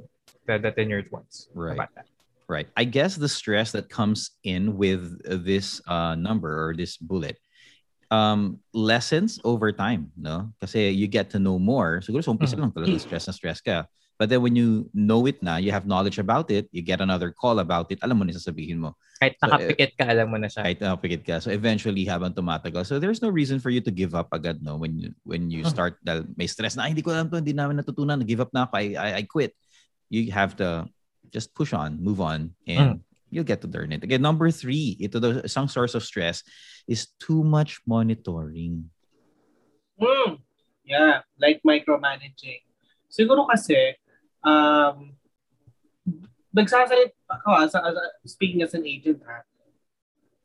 the, 0.46 0.58
the 0.58 0.72
tenured 0.72 1.10
ones 1.10 1.48
Right. 1.54 1.74
about 1.74 1.94
that. 1.94 2.06
Right. 2.48 2.66
I 2.76 2.84
guess 2.84 3.16
the 3.16 3.28
stress 3.28 3.72
that 3.72 3.90
comes 3.90 4.30
in 4.42 4.78
with 4.78 5.20
this 5.44 5.82
uh, 5.86 6.14
number 6.14 6.48
or 6.48 6.72
this 6.72 6.96
bullet 6.96 7.36
um, 8.10 8.60
lessens 8.72 9.38
over 9.44 9.72
time, 9.72 10.12
no? 10.16 10.48
Kasi 10.60 10.88
you 10.88 11.06
get 11.06 11.28
to 11.30 11.38
know 11.38 11.58
more. 11.58 12.00
Siguro 12.00 12.24
sa 12.24 12.32
umpisa 12.32 12.56
lang 12.56 12.72
talaga 12.72 12.96
stress 13.00 13.26
na 13.28 13.36
stress 13.36 13.60
ka. 13.60 13.84
But 14.18 14.32
then 14.32 14.42
when 14.42 14.56
you 14.56 14.90
know 14.94 15.26
it 15.26 15.42
na, 15.42 15.56
you 15.60 15.70
have 15.70 15.86
knowledge 15.86 16.18
about 16.18 16.50
it, 16.50 16.66
you 16.72 16.82
get 16.82 17.00
another 17.00 17.30
call 17.30 17.60
about 17.60 17.92
it, 17.92 18.00
alam 18.02 18.18
mo 18.18 18.24
na 18.24 18.32
yung 18.32 18.40
sasabihin 18.40 18.78
mo. 18.80 18.96
Kahit 19.18 19.34
So, 19.42 19.50
nakapikit 19.50 19.92
ka, 19.98 20.04
alam 20.06 20.30
mo 20.30 20.38
na 20.38 20.46
siya. 20.46 20.62
Kahit 20.62 20.78
napikit 20.78 21.22
ka. 21.26 21.42
So 21.42 21.50
eventually 21.50 22.06
habang 22.06 22.38
tumatagal. 22.38 22.86
So 22.86 23.02
there's 23.02 23.18
no 23.18 23.34
reason 23.34 23.58
for 23.58 23.70
you 23.70 23.82
to 23.82 23.90
give 23.90 24.14
up 24.14 24.30
agad, 24.30 24.62
no? 24.62 24.78
When 24.78 24.94
you, 24.94 25.10
when 25.26 25.50
you 25.50 25.66
start, 25.66 25.98
dahil 26.06 26.30
may 26.38 26.46
stress 26.46 26.78
na, 26.78 26.86
"Ay, 26.86 26.94
hindi 26.94 27.02
ko 27.02 27.10
alam 27.10 27.26
to, 27.34 27.42
hindi 27.42 27.50
namin 27.50 27.82
natutunan, 27.82 28.22
give 28.22 28.38
up 28.38 28.54
na 28.54 28.70
ako, 28.70 28.78
I, 28.78 28.86
I, 28.94 29.08
I 29.18 29.22
quit. 29.26 29.58
You 30.06 30.30
have 30.30 30.54
to 30.62 30.86
just 31.34 31.50
push 31.50 31.74
on, 31.74 31.98
move 31.98 32.22
on, 32.22 32.54
and 32.70 33.02
you'll 33.28 33.48
get 33.48 33.60
to 33.60 33.68
learn 33.68 33.92
it. 33.92 34.06
Again, 34.06 34.22
number 34.22 34.48
three, 34.54 34.96
ito 35.02 35.18
daw, 35.18 35.42
isang 35.44 35.68
source 35.68 35.98
of 35.98 36.06
stress 36.06 36.46
is 36.86 37.10
too 37.18 37.42
much 37.42 37.82
monitoring. 37.84 38.88
Hmm. 39.98 40.40
Yeah, 40.86 41.26
like 41.36 41.60
micromanaging. 41.66 42.64
Siguro 43.10 43.44
kasi, 43.50 43.98
um, 44.46 45.17
nagsasalit 46.54 47.12
ako, 47.28 47.48
as, 47.60 47.72
as, 47.74 47.96
speaking 48.24 48.64
as 48.64 48.72
an 48.72 48.84
agent 48.88 49.20
ha, 49.24 49.44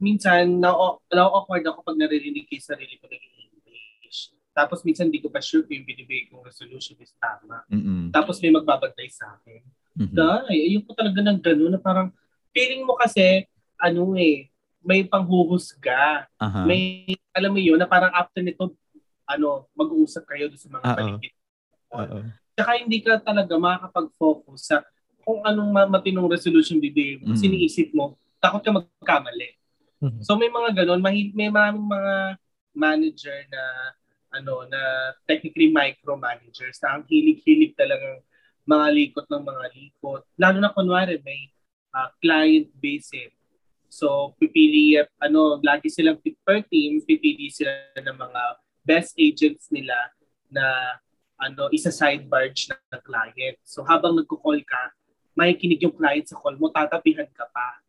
minsan, 0.03 0.59
na-awkward 0.59 1.63
ako 1.63 1.79
pag 1.83 1.99
naririnig 1.99 2.47
kay 2.51 2.59
sarili 2.59 2.99
ko 2.99 3.07
naging 3.07 3.33
English. 3.39 4.35
Tapos 4.51 4.83
minsan 4.83 5.07
hindi 5.07 5.23
ko 5.23 5.31
pa 5.31 5.39
sure 5.39 5.63
kung 5.63 5.79
yung 5.79 5.87
binibigay 5.87 6.27
kong 6.29 6.43
resolution 6.43 6.99
is 6.99 7.15
tama. 7.17 7.63
Mm-mm. 7.71 8.11
Tapos 8.11 8.37
may 8.43 8.51
magbabantay 8.51 9.07
sa 9.09 9.39
akin. 9.39 9.63
Mhm. 9.95 10.13
Dahil, 10.13 10.45
ayun 10.51 10.83
ko 10.83 10.91
talaga 10.93 11.19
ng 11.23 11.39
gano'n 11.39 11.71
na 11.77 11.81
parang 11.81 12.09
feeling 12.51 12.83
mo 12.83 12.99
kasi, 12.99 13.47
ano 13.79 14.13
eh, 14.19 14.51
may 14.83 15.07
panghuhusga. 15.07 16.27
Aha. 16.37 16.67
May, 16.67 17.15
alam 17.31 17.55
mo 17.55 17.59
yun, 17.63 17.79
na 17.79 17.87
parang 17.87 18.11
after 18.11 18.43
nito, 18.43 18.75
ano, 19.23 19.71
mag-uusap 19.71 20.27
kayo 20.27 20.51
doon 20.51 20.59
sa 20.59 20.69
mga 20.69 20.83
Oo. 20.83 20.95
paligid. 20.99 21.33
Oo. 21.95 22.17
Tsaka 22.53 22.71
hindi 22.77 22.97
ka 23.01 23.23
talaga 23.23 23.55
makakapag-focus 23.55 24.59
sa 24.67 24.83
kung 25.23 25.39
anong 25.41 25.71
ma- 25.71 25.89
matinong 25.89 26.27
resolution 26.27 26.77
bibigay 26.77 27.23
mo. 27.23 27.31
Kasi 27.33 27.47
Mm. 27.47 27.53
iniisip 27.55 27.87
mo, 27.95 28.15
takot 28.37 28.59
ka 28.59 28.71
magkamali. 28.71 29.55
Mhm. 30.03 30.19
So 30.19 30.35
may 30.35 30.51
mga 30.51 30.83
ganun, 30.83 30.99
may, 30.99 31.31
may 31.31 31.47
maraming 31.47 31.87
mga 31.87 32.15
manager 32.75 33.37
na 33.47 33.63
ano 34.33 34.65
na 34.65 35.13
technically 35.29 35.69
micromanagers 35.69 36.81
na 36.81 36.97
ang 36.97 37.03
hilig-hilig 37.05 37.77
talagang 37.77 38.19
mga 38.65 38.87
likot 38.91 39.25
ng 39.29 39.43
mga 39.45 39.65
likot. 39.77 40.21
Lalo 40.35 40.57
na 40.57 40.73
kunwari 40.73 41.21
may 41.21 41.53
ah, 41.93 42.09
client 42.17 42.67
base 42.81 43.13
eh. 43.13 43.29
So 43.93 44.33
pipili 44.41 44.97
eh, 44.97 45.05
ano 45.21 45.61
lagi 45.61 45.85
silang 45.85 46.17
per 46.17 46.65
team 46.65 46.97
pipili 47.05 47.53
sila 47.53 47.69
ng 47.93 48.17
mga 48.17 48.41
best 48.81 49.13
agents 49.21 49.69
nila 49.69 49.93
na 50.49 50.97
ano 51.37 51.69
isa 51.69 51.93
side 51.93 52.25
barge 52.25 52.73
ng 52.73 53.01
client. 53.05 53.61
So 53.61 53.85
habang 53.85 54.17
nagko-call 54.17 54.65
ka, 54.65 54.83
makikinig 55.33 55.81
yung 55.83 55.95
client 55.95 56.25
sa 56.29 56.37
call 56.37 56.57
mo, 56.57 56.69
tatapihan 56.69 57.27
ka 57.33 57.45
pa. 57.49 57.83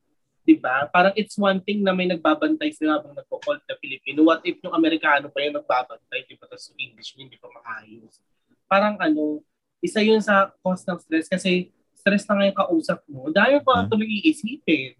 'di 0.44 0.60
ba? 0.60 0.86
Parang 0.92 1.16
it's 1.16 1.34
one 1.40 1.58
thing 1.64 1.80
na 1.80 1.96
may 1.96 2.04
nagbabantay 2.04 2.68
sila 2.76 3.00
habang 3.00 3.16
nagko-call 3.16 3.58
na 3.64 3.74
Pilipino. 3.80 4.28
What 4.28 4.44
if 4.44 4.60
yung 4.60 4.76
Amerikano 4.76 5.32
pa 5.32 5.40
yung 5.40 5.56
nagbabantay, 5.56 6.28
di 6.28 6.36
ba? 6.36 6.44
Tapos 6.46 6.68
yung 6.70 6.80
English 6.92 7.16
mo 7.16 7.24
hindi 7.24 7.40
pa 7.40 7.48
maayos. 7.48 8.20
Parang 8.68 9.00
ano, 9.00 9.40
isa 9.80 10.04
yun 10.04 10.20
sa 10.20 10.52
cause 10.60 10.84
ng 10.84 11.00
stress 11.00 11.26
kasi 11.32 11.72
stress 11.96 12.28
na 12.28 12.36
nga 12.36 12.48
yung 12.52 12.60
kausap 12.60 13.00
mo. 13.08 13.32
Dahil 13.32 13.64
pa 13.64 13.84
Huh? 13.84 13.88
tuloy 13.88 14.04
iisipin. 14.20 14.92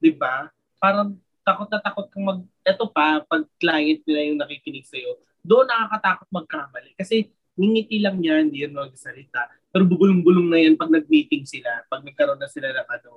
Di 0.00 0.12
ba? 0.16 0.48
Parang 0.80 1.16
takot 1.44 1.68
na 1.68 1.78
takot 1.78 2.08
kang 2.08 2.24
mag... 2.24 2.40
Eto 2.64 2.88
pa, 2.88 3.20
pag 3.22 3.44
client 3.60 4.00
nila 4.08 4.20
yung 4.32 4.40
nakikinig 4.40 4.88
sa'yo, 4.88 5.20
doon 5.44 5.68
nakakatakot 5.68 6.28
magkamali. 6.32 6.96
Kasi 6.98 7.28
ngingiti 7.54 8.00
lang 8.02 8.18
yan, 8.18 8.50
hindi 8.50 8.64
yan 8.64 8.74
magsalita. 8.74 9.46
Pero 9.72 9.84
bubulong-bulong 9.84 10.48
na 10.48 10.58
yan 10.62 10.74
pag 10.74 10.88
nag-meeting 10.88 11.44
sila, 11.44 11.84
pag 11.86 12.00
nagkaroon 12.00 12.40
na 12.40 12.48
sila 12.48 12.72
ng 12.72 12.88
ano, 12.88 13.10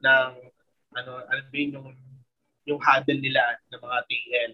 ng 0.00 0.30
ano, 0.90 1.10
alam 1.30 1.44
mo 1.46 1.54
yun, 1.54 1.70
yung, 1.78 1.88
yung 2.66 2.80
huddle 2.82 3.20
nila 3.20 3.40
ng 3.70 3.78
mga 3.80 3.98
TL. 4.10 4.52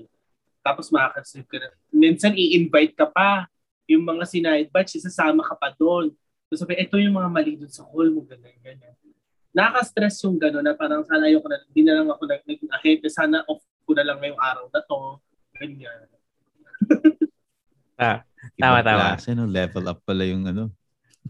Tapos 0.60 0.90
makakasunod 0.92 1.46
ka 1.48 1.56
na. 1.62 1.68
Minsan 1.94 2.36
i-invite 2.36 2.92
ka 2.92 3.08
pa. 3.08 3.48
Yung 3.86 4.02
mga 4.02 4.26
sinide 4.26 4.68
batch, 4.68 4.98
isasama 4.98 5.46
ka 5.46 5.54
pa 5.54 5.70
doon. 5.72 6.10
So 6.50 6.58
sabi, 6.58 6.76
ito 6.76 6.98
yung 6.98 7.14
mga 7.16 7.30
mali 7.30 7.54
doon 7.54 7.70
sa 7.70 7.86
call 7.86 8.10
mo, 8.10 8.26
ganyan, 8.26 8.54
ganyan. 8.60 8.94
Nakaka-stress 9.56 10.20
yung 10.28 10.36
gano'n 10.36 10.60
na 10.60 10.76
parang 10.76 11.00
sana 11.08 11.30
ayoko 11.30 11.48
na, 11.48 11.56
hindi 11.72 11.80
na 11.86 11.96
lang 11.96 12.12
ako 12.12 12.22
nag 12.28 12.42
naging 12.44 12.70
ahente, 12.76 13.08
sana 13.08 13.40
off 13.48 13.64
ko 13.88 13.96
na 13.96 14.04
lang 14.04 14.20
ngayong 14.20 14.36
araw 14.36 14.66
na 14.68 14.80
to. 14.84 14.98
Ganyan. 15.56 16.04
Ah, 17.96 18.20
Ibang 18.60 18.60
Tama, 18.60 18.78
tama. 18.84 19.02
klase, 19.16 19.32
no? 19.32 19.48
Level 19.48 19.84
up 19.88 19.98
pala 20.04 20.22
yung 20.28 20.44
ano. 20.44 20.68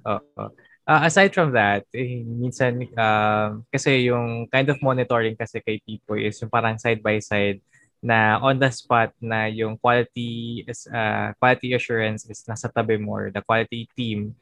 Oo. 0.05 0.45
Ah, 0.87 1.03
aside 1.11 1.35
from 1.35 1.51
that, 1.51 1.83
eh, 1.91 2.23
minsan 2.23 2.79
um, 2.95 3.67
kasi 3.75 4.07
yung 4.07 4.47
kind 4.47 4.71
of 4.71 4.79
monitoring 4.79 5.35
kasi 5.35 5.59
kay 5.59 5.83
Pipoy 5.83 6.31
is 6.31 6.39
yung 6.39 6.53
parang 6.53 6.79
side 6.79 7.03
by 7.03 7.19
side 7.19 7.59
na 7.99 8.39
on 8.39 8.55
the 8.63 8.71
spot 8.71 9.11
na 9.19 9.51
yung 9.51 9.75
quality 9.75 10.63
is 10.63 10.87
uh, 10.87 11.35
quality 11.43 11.75
assurance 11.75 12.23
is 12.31 12.47
nasa 12.47 12.71
tabi 12.71 13.03
mo 13.03 13.19
or 13.19 13.35
the 13.35 13.43
quality 13.43 13.91
team 13.99 14.37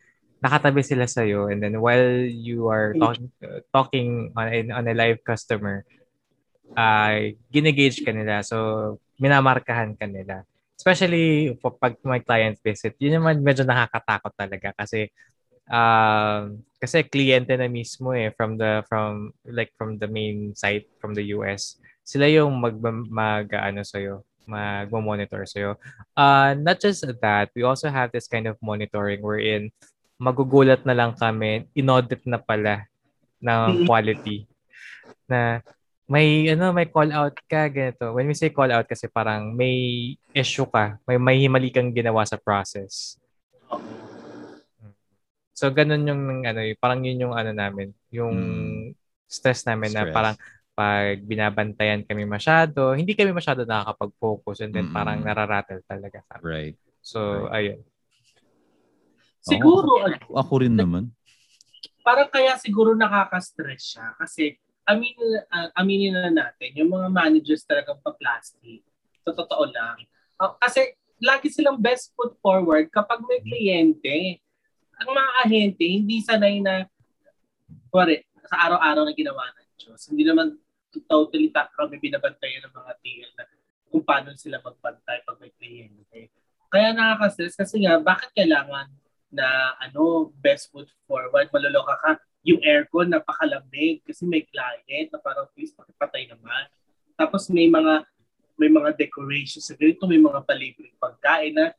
nakatabi 0.44 0.84
sila 0.84 1.08
sa 1.08 1.24
iyo 1.24 1.48
and 1.48 1.64
then 1.64 1.80
while 1.80 2.12
you 2.28 2.68
are 2.68 2.92
talking 3.00 3.32
talking 3.72 4.08
on 4.36 4.46
a, 4.52 4.58
on 4.68 4.84
a 4.84 4.92
live 4.92 5.16
customer 5.24 5.80
uh, 6.76 7.32
ginegauge 7.48 8.04
ka 8.04 8.12
nila. 8.12 8.44
So 8.44 9.00
minamarkahan 9.16 9.96
ka 9.96 10.04
nila. 10.04 10.44
Especially 10.76 11.56
pag 11.80 11.96
may 12.04 12.20
client 12.20 12.60
visit 12.60 12.98
yun 13.00 13.16
naman 13.16 13.40
medyo 13.40 13.64
nakakatakot 13.64 14.36
talaga 14.36 14.76
kasi 14.76 15.08
um 15.68 16.60
kasi 16.76 17.00
kliyente 17.08 17.56
na 17.56 17.68
mismo 17.70 18.12
eh 18.12 18.28
from 18.36 18.60
the 18.60 18.84
from 18.88 19.32
like 19.48 19.72
from 19.80 19.96
the 19.96 20.08
main 20.08 20.52
site 20.52 20.84
from 21.00 21.16
the 21.16 21.32
US 21.36 21.80
sila 22.04 22.28
yung 22.28 22.52
mag 22.60 22.76
mag 23.08 23.48
ano 23.56 23.80
sa 23.80 23.96
magmo-monitor 24.44 25.48
sa 25.48 25.72
uh 26.20 26.52
not 26.52 26.76
just 26.76 27.00
that 27.24 27.48
we 27.56 27.64
also 27.64 27.88
have 27.88 28.12
this 28.12 28.28
kind 28.28 28.44
of 28.44 28.60
monitoring 28.60 29.24
wherein 29.24 29.72
magugulat 30.20 30.80
na 30.86 30.94
lang 30.94 31.12
kami 31.16 31.66
inaudit 31.74 32.22
na 32.24 32.38
pala 32.38 32.86
ng 33.42 33.84
quality. 33.84 34.48
Na 35.28 35.60
may 36.08 36.48
ano 36.52 36.72
may 36.72 36.88
call 36.88 37.10
out 37.12 37.36
ka 37.48 37.68
ganito. 37.68 38.12
When 38.14 38.28
we 38.28 38.36
say 38.36 38.52
call 38.52 38.70
out 38.70 38.86
kasi 38.86 39.08
parang 39.08 39.52
may 39.52 40.16
issue 40.36 40.68
ka 40.68 41.00
may 41.08 41.16
may 41.16 41.36
himali 41.40 41.72
kang 41.72 41.92
ginawa 41.92 42.24
sa 42.28 42.36
process 42.36 43.16
So 45.54 45.70
ganun 45.70 46.02
yung 46.02 46.42
ano, 46.42 46.60
eh, 46.60 46.74
parang 46.74 47.06
yun 47.06 47.30
yung 47.30 47.34
ano 47.38 47.54
namin, 47.54 47.94
yung 48.10 48.34
Mm. 48.34 48.98
stress 49.30 49.62
namin 49.64 49.94
na 49.94 50.02
Stress. 50.04 50.14
parang 50.14 50.36
pag 50.74 51.22
binabantayan 51.22 52.02
kami 52.02 52.26
masyado, 52.26 52.98
hindi 52.98 53.14
kami 53.14 53.30
masyado 53.30 53.62
nakakapag-focus 53.62 54.66
and 54.66 54.74
then 54.74 54.90
Mm-mm. 54.90 54.96
parang 54.98 55.22
nararattle 55.22 55.78
talaga 55.86 56.26
kami. 56.26 56.42
Right. 56.42 56.76
So 56.98 57.46
ayun. 57.54 57.86
Siguro, 59.44 60.02
Ako, 60.02 60.34
ako 60.34 60.52
rin 60.58 60.74
naman. 60.74 61.12
parang 62.02 62.28
kaya 62.32 62.56
siguro 62.58 62.96
nakaka-stress 62.96 63.96
siya 63.96 64.16
kasi 64.18 64.56
aminin, 64.84 65.40
uh, 65.48 65.68
aminin 65.78 66.12
na 66.16 66.28
natin, 66.32 66.74
yung 66.76 66.92
mga 66.92 67.08
managers 67.08 67.64
talagang 67.64 67.96
pa-plastic. 68.02 68.84
Sa 69.24 69.32
totoo 69.32 69.64
lang. 69.72 69.96
Ah, 70.36 70.52
kasi 70.60 70.92
lagi 71.22 71.48
silang 71.48 71.80
best 71.80 72.12
foot 72.12 72.36
forward 72.44 72.90
kapag 72.92 73.24
may 73.24 73.40
kliyente. 73.40 74.43
Ang 75.02 75.10
mga 75.10 75.32
ahente, 75.46 75.84
hindi 75.84 76.22
sanay 76.22 76.62
na, 76.62 76.86
sorry, 77.90 78.22
sa 78.46 78.68
araw-araw 78.68 79.02
na 79.08 79.14
ginawa 79.16 79.44
ng 79.54 79.68
Diyos. 79.80 80.00
Hindi 80.10 80.24
naman 80.28 80.54
totally 81.10 81.50
tak 81.50 81.74
kami 81.74 81.98
binabantayan 81.98 82.62
ng 82.68 82.74
mga 82.74 82.92
TL 83.02 83.32
na 83.34 83.44
kung 83.90 84.04
paano 84.06 84.30
sila 84.38 84.62
magbantay 84.62 85.26
pag 85.26 85.38
may 85.42 85.50
kliyente. 85.58 86.30
Kaya 86.70 86.94
nakaka-stress 86.94 87.58
kasi 87.58 87.82
nga, 87.82 87.98
bakit 87.98 88.30
kailangan 88.34 88.90
na 89.34 89.74
ano, 89.82 90.30
best 90.38 90.70
foot 90.70 90.86
forward, 91.06 91.50
maloloka 91.50 91.94
ka, 91.98 92.10
yung 92.44 92.60
aircon 92.60 93.08
napakalamig 93.08 94.04
kasi 94.04 94.28
may 94.28 94.44
client 94.44 95.08
na 95.10 95.18
parang 95.18 95.48
please 95.56 95.72
pakipatay 95.72 96.28
naman. 96.28 96.68
Tapos 97.16 97.48
may 97.48 97.66
mga 97.66 98.04
may 98.54 98.70
mga 98.70 98.94
decorations 98.94 99.66
sa 99.66 99.74
ganito, 99.74 100.06
may 100.06 100.20
mga 100.20 100.46
palibreng 100.46 100.94
pagkain 101.00 101.56
na 101.56 101.74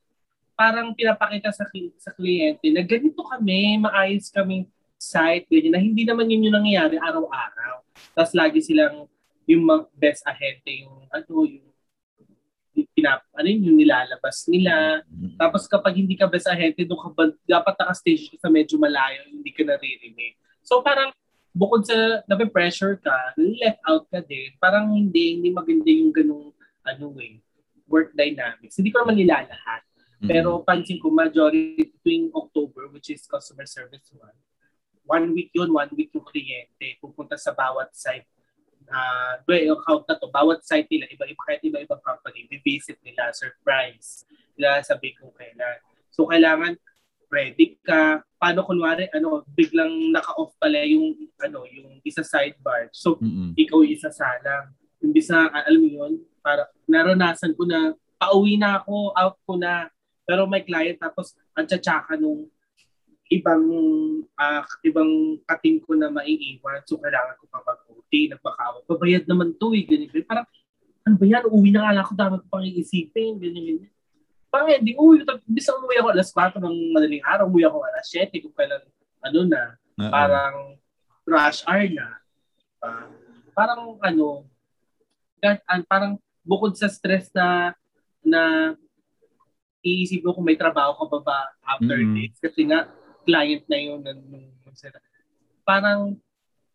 parang 0.55 0.95
pinapakita 0.95 1.51
sa 1.51 1.67
sa 1.99 2.11
kliyente 2.15 2.71
na 2.71 2.81
ganito 2.81 3.21
kami, 3.21 3.77
maayos 3.79 4.31
kaming 4.31 4.65
site, 4.95 5.45
ganyan, 5.51 5.75
na 5.75 5.81
hindi 5.83 6.07
naman 6.07 6.31
yun 6.31 6.49
yung 6.49 6.57
nangyayari 6.63 6.95
araw-araw. 6.97 7.83
Tapos 8.15 8.31
lagi 8.33 8.63
silang 8.63 9.05
yung 9.45 9.67
best 9.93 10.25
ahente, 10.25 10.81
yung 10.81 11.05
ano, 11.13 11.45
yung 11.45 12.89
pinap, 12.95 13.23
ano 13.31 13.47
yun, 13.47 13.71
yung 13.71 13.77
nilalabas 13.77 14.47
nila, 14.49 15.05
Mm. 15.05 15.37
tapos 15.37 15.67
kapag 15.69 15.95
hindi 15.95 16.17
ka 16.17 16.27
best 16.27 16.49
ahente, 16.49 16.83
doon 16.83 16.99
ka 16.99 17.09
ba, 17.13 17.23
dapat 17.45 17.73
naka-stage 17.77 18.35
ka 18.35 18.47
sa 18.47 18.49
medyo 18.49 18.75
malayo, 18.81 19.21
hindi 19.29 19.51
ka 19.53 19.63
naririnig. 19.63 20.35
So 20.65 20.81
parang 20.81 21.13
bukod 21.55 21.87
sa 21.87 22.25
nape-pressure 22.27 22.99
ka, 22.99 23.37
left 23.37 23.79
out 23.87 24.03
ka 24.11 24.19
din, 24.25 24.51
parang 24.59 24.91
hindi, 24.91 25.39
hindi 25.39 25.55
maganda 25.55 25.87
yung 25.87 26.11
ganung 26.11 26.51
ano 26.83 27.15
eh, 27.21 27.39
work 27.87 28.11
dynamics. 28.17 28.75
Hindi 28.75 28.91
ko 28.91 29.05
naman 29.05 29.23
nilalahat. 29.23 29.84
Mm. 30.23 30.29
Pero 30.31 30.49
pansin 30.63 30.99
ko, 31.01 31.11
majority 31.11 31.91
tuwing 31.99 32.31
October, 32.31 32.87
which 32.91 33.11
is 33.11 33.27
customer 33.27 33.67
service 33.67 34.07
one, 34.15 34.37
one 35.05 35.27
week 35.35 35.51
yun, 35.53 35.69
one 35.69 35.91
week 35.93 36.11
yung 36.15 36.25
kliyente, 36.25 36.97
pupunta 37.03 37.35
sa 37.37 37.51
bawat 37.51 37.93
site. 37.93 38.25
Uh, 38.85 39.41
yung 39.49 39.81
account 39.81 40.05
na 40.05 40.15
to, 40.17 40.29
bawat 40.29 40.61
site 40.61 40.85
nila, 40.93 41.09
iba-iba, 41.09 41.41
kahit 41.41 41.61
iba-ibang 41.65 42.01
company, 42.05 42.45
visit 42.61 43.01
nila, 43.01 43.33
surprise, 43.33 44.29
nila 44.53 44.81
sabi 44.85 45.17
kung 45.17 45.33
kailan. 45.33 45.81
So, 46.13 46.29
kailangan 46.29 46.77
ready 47.33 47.81
ka. 47.81 48.21
Paano 48.37 48.61
kunwari, 48.63 49.09
ano, 49.11 49.41
biglang 49.51 50.13
naka-off 50.13 50.53
pala 50.61 50.85
yung, 50.85 51.17
ano, 51.41 51.65
yung 51.65 51.99
isa 52.05 52.21
sidebar. 52.21 52.93
So, 52.93 53.17
Mm-mm. 53.17 53.57
ikaw 53.57 53.81
isa 53.81 54.13
sana. 54.13 54.69
Imbis 55.01 55.33
na, 55.33 55.49
alam 55.49 55.81
mo 55.81 55.89
yun, 55.89 56.13
para 56.45 56.69
naranasan 56.85 57.57
ko 57.57 57.65
na, 57.65 57.97
pauwi 58.21 58.55
na 58.55 58.79
ako, 58.79 59.11
out 59.17 59.37
ko 59.43 59.57
na. 59.57 59.89
Pero 60.25 60.49
may 60.49 60.65
client, 60.65 60.97
tapos 60.97 61.37
ang 61.53 61.69
tsatsaka 61.69 62.17
nung 62.17 62.49
ibang 63.29 63.65
ah, 64.37 64.65
ibang 64.85 65.41
kating 65.45 65.81
ko 65.81 65.97
na 65.97 66.09
maiiwan. 66.13 66.81
So, 66.85 67.01
kailangan 67.01 67.37
ko 67.41 67.45
pa 67.49 67.61
mag-OT, 67.61 68.33
nagpakawa. 68.33 68.85
Pabayad 68.85 69.25
naman 69.25 69.57
to 69.57 69.73
eh, 69.73 69.85
ganyan. 69.85 70.09
ganyan. 70.09 70.27
Parang, 70.29 70.45
ano 71.05 71.15
ba 71.17 71.25
yan? 71.25 71.43
Uwi 71.49 71.69
na 71.73 71.79
nga 71.85 72.01
ako, 72.05 72.11
dami 72.17 72.35
ko 72.41 72.45
pang 72.49 72.65
iisipin, 72.65 73.37
ganyan, 73.37 73.63
ganyan. 73.65 73.93
Parang 74.49 74.69
hindi, 74.71 74.93
uwi, 74.97 75.25
bis 75.49 75.67
ang 75.69 75.83
umuwi 75.83 75.97
ako 75.99 76.09
alas 76.13 76.29
4 76.31 76.57
ng 76.61 76.77
madaling 76.93 77.23
araw, 77.25 77.45
umuwi 77.49 77.65
ako 77.65 77.77
alas 77.85 78.05
7 78.07 78.39
kung 78.39 78.55
kailan, 78.55 78.81
ano 79.25 79.39
na, 79.45 79.63
Oo. 79.99 80.11
parang 80.13 80.55
rush 81.25 81.61
hour 81.65 81.89
na. 81.89 82.07
Ah, 82.79 83.09
parang 83.57 83.97
ano, 83.99 84.45
an- 85.41 85.87
parang 85.89 86.13
bukod 86.45 86.77
sa 86.77 86.85
stress 86.89 87.33
na 87.33 87.73
na 88.21 88.73
iisip 89.85 90.25
mo 90.25 90.33
kung 90.33 90.43
may 90.43 90.57
trabaho 90.57 90.97
ka 90.97 91.05
ba 91.07 91.19
ba 91.21 91.39
after 91.69 91.93
Mm. 91.95 92.17
this 92.17 92.41
kasi 92.41 92.65
nga 92.65 92.89
client 93.21 93.61
na 93.69 93.77
yun 93.77 94.01
ng 94.01 94.19
ng- 94.27 94.53
sila. 94.73 94.97
parang 95.61 96.19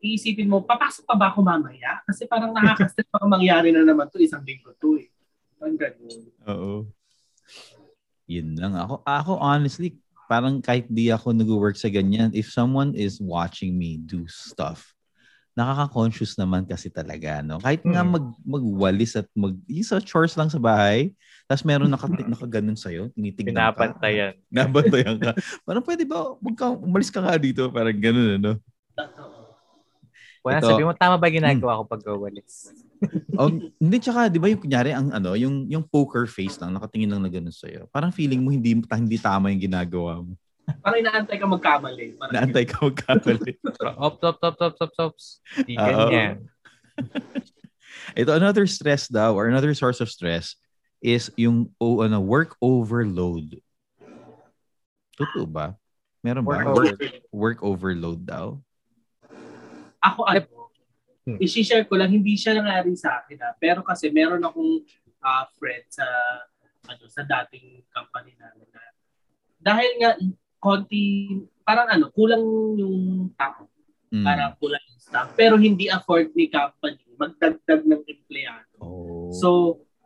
iisipin 0.00 0.48
mo 0.48 0.62
papasok 0.62 1.04
pa 1.04 1.12
ba 1.12 1.26
ako 1.28 1.42
mamaya 1.42 2.00
kasi 2.06 2.24
parang 2.24 2.50
nakaka-stress 2.50 3.10
baka 3.12 3.26
mangyari 3.28 3.68
na 3.68 3.84
naman 3.84 4.08
to 4.08 4.16
isang 4.16 4.40
linggo 4.40 4.72
to 4.78 4.96
eh 4.96 5.10
ang 5.60 5.76
ganun 5.76 6.30
Oo. 6.48 6.88
Yun 8.24 8.54
lang. 8.54 8.78
Ako, 8.78 9.02
ako 9.02 9.32
honestly, 9.36 9.98
parang 10.24 10.62
kahit 10.62 10.86
di 10.86 11.10
ako 11.10 11.34
nag-work 11.34 11.74
sa 11.74 11.90
ganyan, 11.90 12.30
if 12.30 12.46
someone 12.46 12.94
is 12.94 13.18
watching 13.18 13.74
me 13.74 13.98
do 13.98 14.22
stuff, 14.24 14.94
nakaka-conscious 15.60 16.40
naman 16.40 16.64
kasi 16.64 16.88
talaga, 16.88 17.44
no? 17.44 17.60
Kahit 17.60 17.84
nga 17.84 18.00
Mm. 18.00 18.10
mag, 18.16 18.26
magwalis 18.40 19.12
at 19.20 19.28
mag, 19.36 19.52
yung 19.68 19.84
sa 19.84 20.00
chores 20.00 20.32
lang 20.40 20.48
sa 20.48 20.56
bahay, 20.56 21.12
tapos 21.44 21.68
meron 21.68 21.92
naka, 21.92 22.08
nakaganon 22.08 22.80
sa'yo, 22.80 23.12
tinitignan 23.12 23.52
ka. 23.52 23.76
Pinapantayan. 23.76 24.34
Nabantayan 24.56 25.18
ka. 25.20 25.36
Parang 25.68 25.84
pwede 25.84 26.08
ba, 26.08 26.32
wag 26.40 26.56
ka, 26.56 26.72
umalis 26.72 27.12
ka 27.12 27.20
nga 27.20 27.36
dito, 27.36 27.68
parang 27.68 27.92
ganun, 28.00 28.40
ano? 28.40 28.52
Wala, 30.40 30.56
Ito- 30.64 30.72
sabi 30.72 30.88
mo, 30.88 30.96
tama 30.96 31.20
ba 31.20 31.28
ginagawa 31.28 31.78
ko 31.78 31.82
pag 31.84 32.00
walis? 32.16 32.72
Oh, 33.36 33.52
hindi, 33.76 33.96
tsaka, 34.00 34.32
di 34.32 34.40
ba 34.40 34.48
yung 34.48 34.60
kunyari, 34.60 34.96
ang 34.96 35.12
ano, 35.12 35.36
yung, 35.36 35.68
yung 35.68 35.84
poker 35.84 36.24
face 36.24 36.56
lang, 36.56 36.72
nakatingin 36.72 37.12
lang 37.12 37.20
na 37.20 37.28
ganun 37.28 37.52
sa'yo. 37.52 37.84
Parang 37.92 38.08
feeling 38.08 38.40
mo 38.40 38.48
hindi, 38.48 38.72
hindi 38.72 39.18
tama 39.20 39.52
yung 39.52 39.60
ginagawa 39.60 40.24
mo. 40.24 40.32
Parang 40.78 40.98
inaantay 41.02 41.36
ka 41.36 41.46
magkamali 41.50 42.14
parang 42.14 42.32
Naantay 42.32 42.64
ka 42.68 42.78
magkamali. 42.78 43.52
Op, 44.06 44.14
top, 44.22 44.36
top, 44.38 44.54
top, 44.54 44.74
top, 44.78 44.92
top. 44.94 45.12
Di 45.66 45.74
ganyan. 45.74 46.46
Ito, 48.20 48.30
another 48.34 48.66
stress 48.70 49.10
daw, 49.10 49.34
or 49.34 49.50
another 49.50 49.74
source 49.74 49.98
of 49.98 50.10
stress, 50.10 50.54
is 51.02 51.30
yung 51.34 51.70
oh, 51.78 52.02
ano, 52.02 52.20
work 52.20 52.54
overload. 52.60 53.58
Totoo 55.16 55.46
ba? 55.46 55.74
Meron 56.20 56.44
ba? 56.44 56.60
Work 56.60 56.66
Work, 56.66 56.76
over- 56.76 57.22
work 57.32 57.58
overload 57.62 58.20
daw? 58.24 58.58
Ako 60.00 60.24
ano, 60.24 60.60
Hmm. 61.20 61.36
i-share 61.36 61.84
ko 61.84 62.00
lang, 62.00 62.08
hindi 62.08 62.32
siya 62.32 62.56
nangyari 62.56 62.96
sa 62.96 63.20
akin 63.20 63.36
ha. 63.44 63.52
Pero 63.60 63.84
kasi 63.84 64.08
meron 64.08 64.40
akong 64.40 64.80
ah, 65.20 65.44
friend 65.60 65.84
sa 65.92 66.04
ano 66.88 67.04
sa 67.12 67.22
dating 67.22 67.84
company 67.92 68.32
namin 68.40 68.66
na 68.72 68.80
dahil 69.60 69.90
nga 70.00 70.10
konti 70.60 71.26
parang 71.64 71.88
ano, 71.88 72.12
kulang 72.12 72.44
yung 72.76 73.30
tao, 73.34 73.66
Mm. 74.10 74.26
parang 74.26 74.52
kulang 74.58 74.82
yung 74.90 75.00
staff, 75.00 75.28
pero 75.34 75.54
hindi 75.54 75.86
afford 75.86 76.34
ni 76.34 76.50
company 76.50 76.98
magdagdag 77.14 77.84
ng 77.84 78.02
empleyado. 78.04 78.74
Oh. 78.80 79.28
So, 79.30 79.48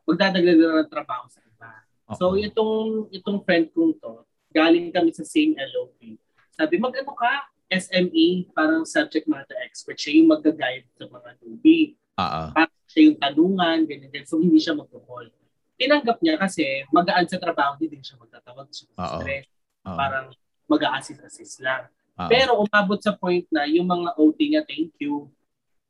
magdadagdag 0.05 0.59
na 0.59 0.85
ng 0.85 0.93
trabaho 0.93 1.25
sa 1.31 1.41
iba. 1.41 1.71
So, 2.19 2.35
Oo. 2.35 2.39
itong 2.39 3.09
itong 3.15 3.39
friend 3.47 3.71
kong 3.73 3.97
to, 4.03 4.27
galing 4.53 4.91
kami 4.93 5.15
sa 5.15 5.25
same 5.25 5.57
LOB. 5.57 6.19
Sabi, 6.53 6.75
mag-ano 6.79 7.15
ka? 7.17 7.49
SME, 7.73 8.53
parang 8.53 8.85
subject 8.85 9.25
matter 9.27 9.57
expert. 9.65 9.97
Siya 9.97 10.21
yung 10.21 10.31
mag-guide 10.31 10.87
sa 10.95 11.09
mga 11.09 11.29
newbie. 11.41 11.97
Ah, 12.15 12.23
ah. 12.23 12.49
Parang 12.53 12.79
siya 12.87 13.01
yung 13.11 13.19
tanungan, 13.19 13.79
ganyan, 13.89 14.11
ganyan. 14.13 14.29
So, 14.29 14.39
hindi 14.39 14.61
siya 14.61 14.77
mag-call. 14.77 15.33
Tinanggap 15.75 16.23
niya 16.23 16.39
kasi 16.39 16.87
magaan 16.95 17.27
sa 17.27 17.41
trabaho, 17.41 17.75
hindi 17.81 17.99
din 17.99 18.05
siya 18.05 18.21
magtatawag. 18.21 18.69
Siya 18.71 18.87
Oo. 18.95 19.19
stress. 19.19 19.49
Oo. 19.89 19.97
Parang 19.99 20.27
mag-a-assist-assist 20.67 21.61
lang. 21.61 21.89
Ah. 22.15 22.31
Pero 22.31 22.63
umabot 22.63 22.99
sa 22.99 23.13
point 23.15 23.45
na 23.51 23.67
yung 23.67 23.91
mga 23.91 24.15
OT 24.17 24.39
niya, 24.47 24.63
thank 24.65 24.95
you. 25.03 25.29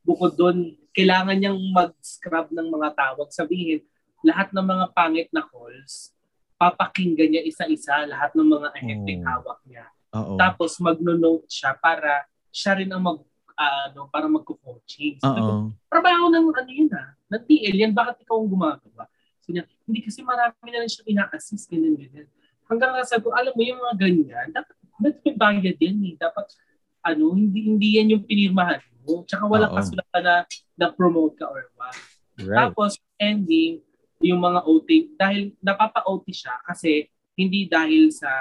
Bukod 0.05 0.37
doon, 0.37 0.77
kailangan 0.93 1.37
niyang 1.37 1.59
mag-scrub 1.73 2.49
ng 2.53 2.69
mga 2.69 2.89
tawag. 2.97 3.29
Sabihin, 3.33 3.85
lahat 4.25 4.53
ng 4.53 4.65
mga 4.65 4.87
pangit 4.97 5.29
na 5.33 5.45
calls, 5.45 6.13
papakinggan 6.57 7.29
niya 7.29 7.43
isa-isa 7.45 8.09
lahat 8.09 8.33
ng 8.33 8.47
mga 8.47 8.69
ahenteng 8.73 9.21
Oh. 9.21 9.29
hawak 9.29 9.61
niya. 9.69 9.85
Oo. 10.15 10.35
Tapos 10.39 10.79
magno-note 10.81 11.51
siya 11.51 11.75
para 11.77 12.25
siya 12.49 12.79
rin 12.79 12.89
ang 12.89 13.03
mag 13.03 13.19
ah, 13.55 13.87
ano, 13.91 14.11
para 14.11 14.27
magko-coaching. 14.27 15.23
Oo. 15.23 15.71
trabaho 15.87 16.27
ng 16.27 16.47
ano 16.51 16.71
yun 16.75 16.91
ah, 16.91 17.15
ng 17.31 17.43
TL 17.47 17.77
yan, 17.87 17.93
bakit 17.95 18.23
ikaw 18.27 18.39
ang 18.43 18.51
gumagawa? 18.51 19.07
So 19.39 19.53
niya, 19.55 19.63
hindi 19.87 20.03
kasi 20.03 20.25
marami 20.27 20.69
na 20.73 20.83
rin 20.83 20.91
siya 20.91 21.05
ina-assist, 21.07 21.69
ganyan, 21.71 21.95
ganyan. 21.95 22.27
Hanggang 22.65 22.97
ko, 22.97 23.29
alam 23.37 23.53
mo 23.53 23.63
yung 23.63 23.81
mga 23.81 23.95
ganyan, 24.01 24.47
dapat, 24.51 24.77
dapat 24.97 25.21
may 25.25 25.35
bayad 25.37 25.77
yan 25.77 25.99
eh. 26.01 26.15
Dapat, 26.17 26.47
ano, 27.05 27.37
hindi, 27.37 27.61
hindi 27.69 27.89
yan 28.01 28.17
yung 28.17 28.25
pinirmahan 28.25 28.81
mo. 29.05 29.23
Tsaka 29.29 29.45
walang 29.45 29.77
kasulatan 29.77 30.23
na, 30.25 30.37
na-promote 30.81 31.37
ka 31.37 31.47
or 31.49 31.69
what. 31.77 31.97
Right. 32.41 32.57
Tapos, 32.57 32.97
ending, 33.21 33.85
yung 34.25 34.41
mga 34.41 34.65
OT, 34.65 34.89
dahil 35.21 35.53
napapa-OT 35.61 36.27
siya 36.33 36.57
kasi 36.65 37.05
hindi 37.37 37.69
dahil 37.69 38.09
sa, 38.09 38.33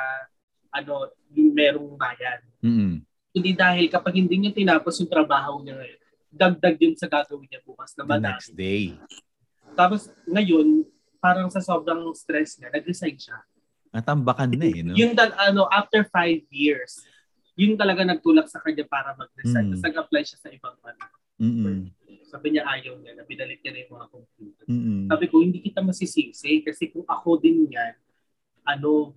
ano, 0.72 1.12
yung 1.36 1.52
merong 1.52 2.00
bayan. 2.00 2.40
Mm-mm. 2.64 3.04
Hindi 3.34 3.52
dahil 3.58 3.90
kapag 3.90 4.16
hindi 4.16 4.38
niya 4.40 4.54
tinapos 4.54 5.02
yung 5.04 5.12
trabaho 5.12 5.60
niya 5.60 5.76
ngayon, 5.76 6.00
dagdag 6.34 6.78
yun 6.82 6.96
sa 6.98 7.10
gagawin 7.10 7.46
niya 7.50 7.62
bukas 7.62 7.94
na 7.94 8.06
The 8.06 8.10
madami. 8.10 8.26
next 8.34 8.52
day. 8.58 8.86
Tapos 9.74 10.02
ngayon, 10.30 10.86
parang 11.18 11.50
sa 11.50 11.62
sobrang 11.62 12.10
stress 12.14 12.58
niya, 12.62 12.70
nag-resign 12.74 13.18
siya. 13.18 13.38
Natambakan 13.94 14.58
na 14.58 14.66
eh, 14.66 14.82
no? 14.82 14.98
Yun 14.98 15.14
dal, 15.14 15.30
ano, 15.38 15.70
after 15.70 16.02
five 16.10 16.42
years, 16.50 17.06
yun 17.54 17.78
talaga 17.78 18.02
nagtulak 18.02 18.50
sa 18.50 18.58
kanya 18.66 18.90
para 18.90 19.14
mag-resign. 19.14 19.70
Mm. 19.70 19.72
Tapos 19.78 19.84
nag-apply 19.86 20.24
siya 20.26 20.40
sa 20.42 20.50
ibang 20.50 20.74
ano. 20.82 21.06
Mm-mm. 21.38 21.94
Sabi 22.26 22.58
niya 22.58 22.66
ayaw 22.66 22.98
niya, 22.98 23.14
na 23.14 23.24
binalit 23.30 23.62
niya 23.62 23.72
na 23.78 23.80
yung 23.86 23.94
mga 23.94 24.08
computer. 24.10 24.66
Mm-mm. 24.66 25.06
Sabi 25.06 25.26
ko, 25.30 25.36
hindi 25.46 25.62
kita 25.62 25.86
masisisi 25.86 26.66
kasi 26.66 26.90
kung 26.90 27.06
ako 27.06 27.38
din 27.38 27.70
yan, 27.70 27.94
ano, 28.66 29.14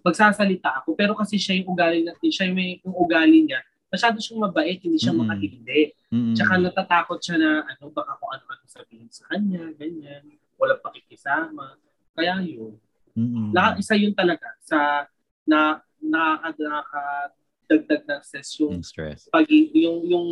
magsasalita 0.00 0.80
ako. 0.80 0.96
Pero 0.96 1.12
kasi 1.12 1.36
siya 1.36 1.60
yung 1.60 1.68
ugali 1.76 2.00
na, 2.00 2.16
siya 2.16 2.48
yung, 2.48 2.56
may, 2.56 2.80
yung 2.80 2.96
ugali 2.96 3.44
niya, 3.44 3.60
masyado 3.92 4.16
siyang 4.16 4.48
mabait, 4.48 4.80
hindi 4.80 4.96
siya 4.96 5.12
makahindi. 5.12 5.92
Mm-mm. 6.08 6.32
Tsaka 6.32 6.56
natatakot 6.56 7.20
siya 7.20 7.36
na, 7.36 7.68
ano, 7.68 7.92
baka 7.92 8.16
kung 8.16 8.32
ano-ano 8.32 8.64
sabihin 8.64 9.12
sa 9.12 9.28
kanya, 9.28 9.68
ganyan. 9.76 10.24
Walang 10.56 10.80
pakikisama. 10.80 11.76
Kaya 12.16 12.40
yun. 12.40 12.80
Mm-mm. 13.20 13.52
Lahat, 13.52 13.76
isa 13.76 13.92
yun 13.94 14.16
talaga 14.16 14.48
sa 14.64 15.04
na 15.44 15.84
na 16.00 16.40
nakadagdag 16.40 18.02
ng 18.08 18.20
stress 18.24 18.56
yung 18.56 18.80
Yung 18.80 18.86
stress. 18.86 19.28
pag 19.28 19.44
yung 19.52 20.00
yung 20.08 20.26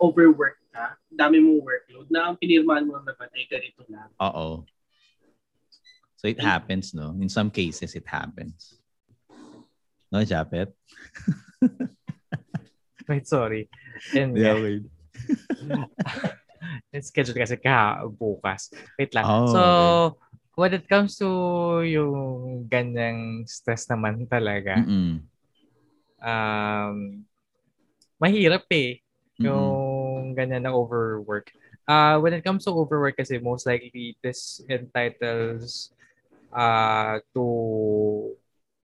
overwork 0.00 0.56
ka, 0.72 0.96
dami 1.12 1.36
mong 1.38 1.60
workload 1.60 2.08
na 2.08 2.32
ang 2.32 2.40
pinirmahan 2.40 2.88
mo 2.88 2.96
naman 2.96 3.28
ay 3.36 3.44
ganito 3.44 3.84
lang. 3.92 4.08
Oo. 4.16 4.64
So 6.16 6.28
it 6.28 6.40
happens, 6.40 6.92
no? 6.92 7.12
In 7.16 7.28
some 7.28 7.48
cases, 7.48 7.92
it 7.92 8.04
happens. 8.04 8.80
No, 10.12 10.20
Japet? 10.24 10.72
Wait, 13.08 13.26
sorry. 13.26 13.68
And 14.14 14.36
Yeah, 14.36 14.54
wait. 14.54 14.84
it's 16.94 17.08
scheduled 17.08 17.38
kasi 17.38 17.56
ka 17.58 18.04
bukas. 18.06 18.70
Wait 18.98 19.10
lang. 19.16 19.24
Oh, 19.26 19.50
so, 19.50 19.60
when 20.54 20.72
it 20.74 20.86
comes 20.88 21.16
to 21.18 21.28
yung 21.86 22.66
ganyang 22.66 23.46
stress 23.46 23.86
naman 23.86 24.26
talaga, 24.26 24.82
Mm-mm. 24.82 25.22
um, 26.20 26.96
mahirap 28.20 28.68
eh. 28.74 29.00
Yung 29.40 30.36
ganyan 30.36 30.68
na 30.68 30.72
overwork. 30.76 31.48
Uh, 31.88 32.20
when 32.20 32.36
it 32.36 32.44
comes 32.44 32.68
to 32.68 32.70
overwork 32.76 33.16
kasi 33.16 33.40
most 33.40 33.64
likely 33.64 34.14
this 34.20 34.60
entitles 34.68 35.90
uh, 36.52 37.18
to 37.32 38.36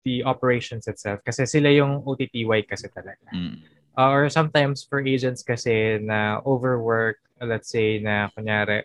the 0.03 0.25
operations 0.25 0.89
itself 0.89 1.21
kasi 1.21 1.45
sila 1.45 1.69
yung 1.69 2.01
OTTY 2.01 2.65
kasi 2.65 2.89
talaga. 2.89 3.29
Mm. 3.29 3.61
Uh, 3.93 4.09
or 4.09 4.25
sometimes 4.31 4.81
for 4.81 5.05
agents 5.05 5.45
kasi 5.45 6.01
na 6.01 6.41
overwork, 6.43 7.21
let's 7.43 7.69
say 7.69 8.01
na 8.01 8.31
kunyari, 8.33 8.83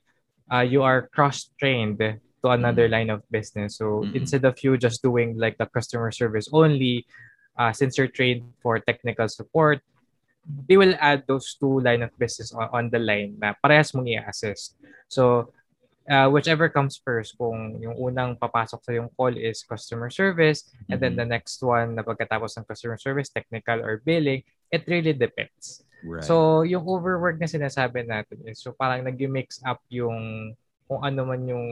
uh, 0.52 0.62
you 0.62 0.84
are 0.84 1.08
cross-trained 1.14 2.20
to 2.44 2.52
another 2.52 2.86
line 2.92 3.08
of 3.08 3.24
business. 3.32 3.80
So 3.80 4.04
Mm-mm. 4.04 4.14
instead 4.14 4.44
of 4.44 4.60
you 4.60 4.76
just 4.76 5.00
doing 5.00 5.40
like 5.40 5.56
the 5.56 5.64
customer 5.64 6.12
service 6.12 6.46
only, 6.52 7.08
uh, 7.56 7.72
since 7.72 7.96
you're 7.96 8.12
trained 8.12 8.44
for 8.60 8.78
technical 8.78 9.26
support, 9.32 9.80
they 10.68 10.76
will 10.76 10.92
add 11.00 11.24
those 11.24 11.56
two 11.56 11.80
line 11.80 12.04
of 12.04 12.12
business 12.20 12.52
on, 12.52 12.68
on 12.68 12.84
the 12.92 13.00
line 13.00 13.40
na 13.40 13.56
parehas 13.64 13.96
mong 13.96 14.12
i-assist. 14.12 14.76
So 15.08 15.56
uh, 16.04 16.28
whichever 16.28 16.68
comes 16.68 17.00
first, 17.00 17.32
kung 17.40 17.80
yung 17.80 17.96
unang 17.96 18.36
papasok 18.36 18.80
sa 18.84 18.92
yung 18.92 19.08
call 19.16 19.32
is 19.32 19.64
customer 19.64 20.12
service, 20.12 20.68
and 20.92 21.00
then 21.00 21.16
the 21.16 21.24
next 21.24 21.64
one 21.64 21.96
na 21.96 22.04
pagkatapos 22.04 22.60
ng 22.60 22.68
customer 22.68 23.00
service, 23.00 23.32
technical 23.32 23.80
or 23.80 24.04
billing, 24.04 24.44
it 24.68 24.84
really 24.84 25.16
depends. 25.16 25.80
Right. 26.04 26.20
So, 26.20 26.68
yung 26.68 26.84
overwork 26.84 27.40
na 27.40 27.48
sinasabi 27.48 28.04
natin 28.04 28.44
is, 28.44 28.60
so 28.60 28.76
parang 28.76 29.08
nag-mix 29.08 29.64
up 29.64 29.80
yung 29.88 30.52
kung 30.84 31.00
ano 31.00 31.24
man 31.24 31.48
yung 31.48 31.66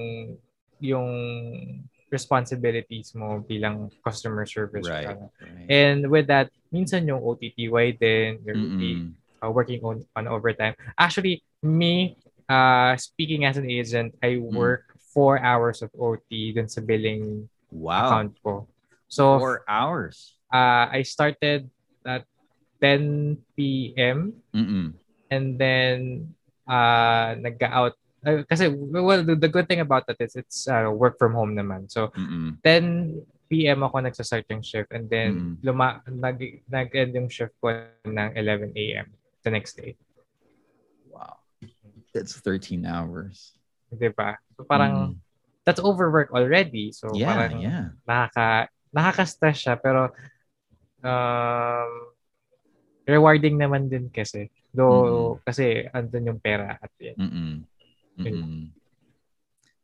yung 0.82 1.10
responsibilities 2.12 3.14
mo 3.16 3.40
bilang 3.40 3.88
customer 4.04 4.44
service. 4.44 4.84
right. 4.84 5.16
Right. 5.40 5.68
And 5.70 6.10
with 6.12 6.28
that, 6.28 6.52
minsan 6.68 7.08
yung 7.08 7.24
OTTY 7.24 7.96
din, 7.96 8.42
you'll 8.44 8.68
Mm-mm. 8.68 9.16
uh, 9.40 9.50
working 9.50 9.80
on, 9.80 10.04
on 10.14 10.28
overtime. 10.28 10.76
Actually, 10.98 11.40
me, 11.62 12.18
uh, 12.50 12.94
speaking 13.00 13.48
as 13.48 13.56
an 13.56 13.64
agent, 13.64 14.12
I 14.20 14.36
Mm. 14.36 14.52
work 14.52 14.84
four 15.14 15.40
hours 15.40 15.80
of 15.80 15.88
OT 15.96 16.52
dun 16.52 16.68
sa 16.68 16.84
billing 16.84 17.48
Wow. 17.72 18.04
account 18.04 18.32
ko. 18.44 18.68
So, 19.08 19.40
Four 19.40 19.64
hours. 19.68 20.36
uh, 20.52 20.88
I 20.92 21.00
started 21.04 21.68
at 22.04 22.24
10 22.80 23.40
p.m. 23.56 24.36
Mm-mm. 24.52 24.92
and 25.32 25.56
then 25.56 26.28
uh, 26.68 27.36
nag-out. 27.40 27.96
Uh, 28.22 28.46
kasi, 28.46 28.70
well, 28.70 29.22
the, 29.26 29.34
the 29.34 29.50
good 29.50 29.66
thing 29.66 29.82
about 29.82 30.06
that 30.06 30.16
is 30.22 30.38
it's 30.38 30.70
uh, 30.70 30.86
work 30.94 31.18
from 31.18 31.34
home 31.34 31.58
naman. 31.58 31.90
So, 31.90 32.14
Mm-mm. 32.14 32.62
10 32.62 33.18
p.m. 33.50 33.82
ako 33.82 33.98
nagsastart 34.00 34.46
yung 34.48 34.62
shift 34.62 34.94
and 34.94 35.10
then 35.10 35.30
Mm. 35.34 35.54
luma, 35.66 36.00
nag, 36.06 36.38
nag-end 36.70 37.12
yung 37.18 37.28
shift 37.28 37.52
ko 37.60 37.68
ng 38.06 38.30
11 38.38 38.72
a.m. 38.78 39.10
the 39.42 39.50
next 39.50 39.74
day. 39.76 39.98
Wow. 41.10 41.42
That's 42.14 42.38
13 42.38 42.86
hours. 42.86 43.52
Di 43.92 44.08
ba? 44.08 44.38
So 44.56 44.64
parang 44.64 44.94
Mm. 44.94 45.14
that's 45.66 45.82
overwork 45.82 46.32
already. 46.32 46.94
So 46.96 47.12
yeah, 47.12 47.28
parang 47.28 47.60
yeah. 47.60 47.84
nakaka 48.08 48.72
nakaka-stress 48.92 49.58
siya 49.60 49.74
pero 49.76 50.12
um 51.04 51.92
rewarding 53.04 53.58
naman 53.60 53.90
din 53.90 54.08
kasi. 54.08 54.48
Though 54.72 55.36
kasi 55.44 55.84
andun 55.92 56.32
yung 56.32 56.40
pera 56.40 56.80
at 56.80 56.88
the 56.96 57.12
end. 57.12 57.18
Mm-mm. 57.20 57.54
Mm-mm. 58.18 58.72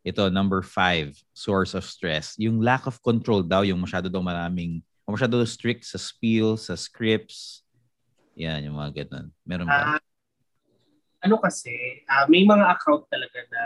Ito, 0.07 0.33
number 0.33 0.65
five, 0.65 1.13
source 1.37 1.77
of 1.77 1.85
stress. 1.85 2.33
Yung 2.41 2.63
lack 2.65 2.89
of 2.89 2.97
control 3.05 3.45
daw, 3.45 3.61
yung 3.67 3.83
masyado 3.83 4.09
daw 4.09 4.25
maraming, 4.25 4.81
o 5.05 5.13
masyado 5.13 5.37
daw 5.37 5.49
strict 5.49 5.85
sa 5.85 6.01
spiel, 6.01 6.57
sa 6.57 6.79
scripts. 6.79 7.67
Yan, 8.39 8.65
yung 8.65 8.79
mga 8.79 9.05
ganun. 9.05 9.29
Meron 9.45 9.69
ba? 9.69 9.99
Ah, 9.99 10.03
ano 11.21 11.37
kasi, 11.43 11.75
ah, 12.07 12.25
may 12.31 12.47
mga 12.47 12.65
account 12.73 13.05
talaga 13.11 13.43
na 13.51 13.63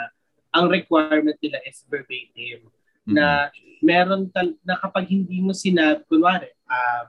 ang 0.53 0.67
requirement 0.73 1.37
nila 1.41 1.61
is 1.69 1.85
verbatim. 1.87 2.69
Mm-mm. 3.07 3.17
Na 3.19 3.53
meron 3.85 4.31
tal- 4.31 4.59
na 4.63 4.79
kapag 4.79 5.11
hindi 5.11 5.39
mo 5.43 5.53
sinab, 5.53 6.07
kunwari, 6.07 6.49
um, 6.67 7.07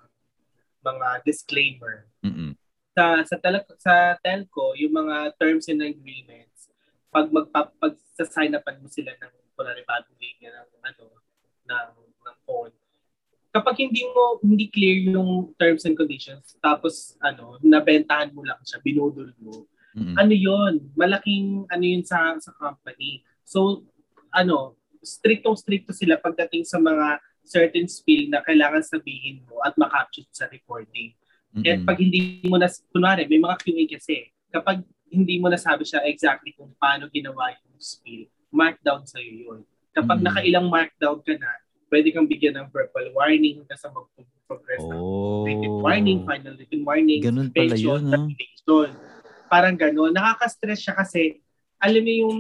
mga 0.84 1.07
disclaimer, 1.23 2.11
Mm-mm. 2.21 2.53
sa 2.93 3.23
sa 3.23 3.35
tele- 3.39 3.65
sa 3.80 4.19
telco, 4.19 4.75
yung 4.75 4.93
mga 4.93 5.38
terms 5.39 5.71
and 5.71 5.81
agreements, 5.81 6.52
pag 7.14 7.30
magpa 7.30 7.69
pag 7.77 7.94
sa 8.18 8.26
sign 8.26 8.57
upan 8.57 8.81
mo 8.81 8.90
sila 8.90 9.14
ng 9.14 9.34
kunwari 9.53 9.85
bagong 9.85 10.18
linya 10.18 10.49
ng 10.49 10.69
ano 10.81 11.06
ng 11.69 11.90
ng 12.26 12.38
phone. 12.44 12.73
Kapag 13.53 13.85
hindi 13.85 14.02
mo 14.10 14.41
hindi 14.41 14.65
clear 14.73 15.14
yung 15.14 15.53
terms 15.61 15.85
and 15.85 15.94
conditions, 15.94 16.57
tapos 16.57 17.14
ano, 17.22 17.61
nabentahan 17.61 18.34
mo 18.34 18.41
lang 18.41 18.57
siya, 18.65 18.81
binudol 18.81 19.30
mo. 19.38 19.69
Mm-mm. 19.94 20.18
Ano 20.18 20.34
'yon? 20.34 20.73
Malaking 20.98 21.69
ano 21.69 21.84
'yun 21.85 22.02
sa 22.02 22.34
sa 22.41 22.49
company. 22.57 23.22
So 23.45 23.85
ano, 24.34 24.73
striktong 25.06 25.53
stricto 25.53 25.94
sila 25.94 26.18
pagdating 26.18 26.65
sa 26.65 26.81
mga 26.81 27.22
certain 27.45 27.85
spiel 27.85 28.31
na 28.31 28.41
kailangan 28.41 28.81
sabihin 28.81 29.44
mo 29.45 29.61
at 29.61 29.77
makapture 29.77 30.26
sa 30.34 30.49
recording. 30.49 31.14
Eh, 31.61 31.77
Mm-mm. 31.77 31.85
pag 31.85 32.02
hindi 32.02 32.41
mo 32.49 32.57
na, 32.57 32.65
kunwari, 32.90 33.30
may 33.30 33.38
mga 33.38 33.61
QA 33.61 33.84
kasi, 33.85 34.34
kapag 34.49 34.81
hindi 35.14 35.38
mo 35.38 35.48
nasabi 35.48 35.85
siya 35.85 36.02
exactly 36.10 36.57
kung 36.57 36.73
paano 36.81 37.06
ginawa 37.07 37.53
yung 37.53 37.77
spill, 37.77 38.26
markdown 38.49 39.06
sa'yo 39.06 39.30
yun. 39.30 39.60
Kapag 39.94 40.19
Mm. 40.19 40.26
nakailang 40.26 40.68
markdown 40.68 41.22
ka 41.22 41.38
na, 41.38 41.53
pwede 41.94 42.10
kang 42.10 42.26
bigyan 42.26 42.57
ng 42.57 42.68
verbal 42.73 43.14
warning 43.14 43.61
hanggang 43.61 43.77
sa 43.77 43.94
mag-progress 43.94 44.81
Oh. 44.90 45.45
written 45.45 45.69
warning, 45.77 46.26
final 46.26 46.57
written 46.57 46.81
warning, 46.81 47.22
Ganun 47.22 47.53
pala 47.53 47.77
yun, 47.77 48.02
no? 48.10 48.26
Parang 49.53 49.77
gano'n. 49.77 50.10
Nakaka-stress 50.18 50.81
siya 50.81 50.98
kasi, 50.98 51.38
alam 51.77 52.02
mo 52.02 52.10
yung, 52.10 52.38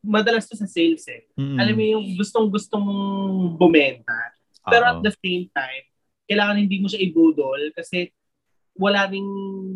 madalas 0.00 0.48
to 0.48 0.56
sa 0.56 0.64
sales 0.64 1.04
eh. 1.04 1.28
Mm-mm. 1.36 1.60
Alam 1.60 1.74
mo 1.76 1.84
yung 1.84 2.04
gustong-gustong 2.16 2.80
mong 2.80 3.60
bumenta. 3.60 4.16
Pero 4.64 4.88
at 4.88 4.96
Oo. 4.98 5.04
the 5.04 5.12
same 5.20 5.52
time, 5.52 5.84
kailangan 6.24 6.56
hindi 6.56 6.80
mo 6.80 6.88
siya 6.88 7.04
ibudol 7.04 7.60
kasi 7.76 8.08
wala 8.80 9.04
ring 9.06 9.28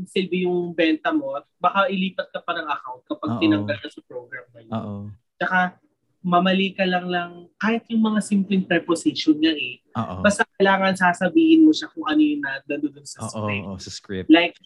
silbi 0.09 0.49
yung 0.49 0.73
benta 0.73 1.13
mo. 1.13 1.37
Baka 1.61 1.93
ilipat 1.93 2.33
ka 2.33 2.41
pa 2.41 2.57
ng 2.57 2.65
account 2.67 3.03
kapag 3.05 3.31
Oo. 3.37 3.41
tinanggal 3.41 3.77
ka 3.77 3.89
sa 3.93 4.01
program 4.09 4.47
na 4.57 4.61
yun. 4.65 4.73
Oo. 4.73 4.95
Tsaka, 5.37 5.77
mamali 6.25 6.73
ka 6.73 6.89
lang 6.89 7.13
lang, 7.13 7.31
kahit 7.61 7.85
yung 7.93 8.01
mga 8.01 8.25
simpleng 8.25 8.65
preposition 8.65 9.37
niya 9.37 9.53
eh. 9.53 9.77
Oo. 9.93 10.25
Basta 10.25 10.49
kailangan 10.57 10.97
sasabihin 10.97 11.69
mo 11.69 11.77
siya 11.77 11.93
kung 11.93 12.09
ano 12.09 12.21
yung 12.25 12.41
nandun 12.41 13.05
sa 13.05 13.29
Oo, 13.29 13.29
script. 13.29 13.65
oo, 13.69 13.77
sa 13.77 13.91
script. 13.93 14.29
Like, 14.33 14.57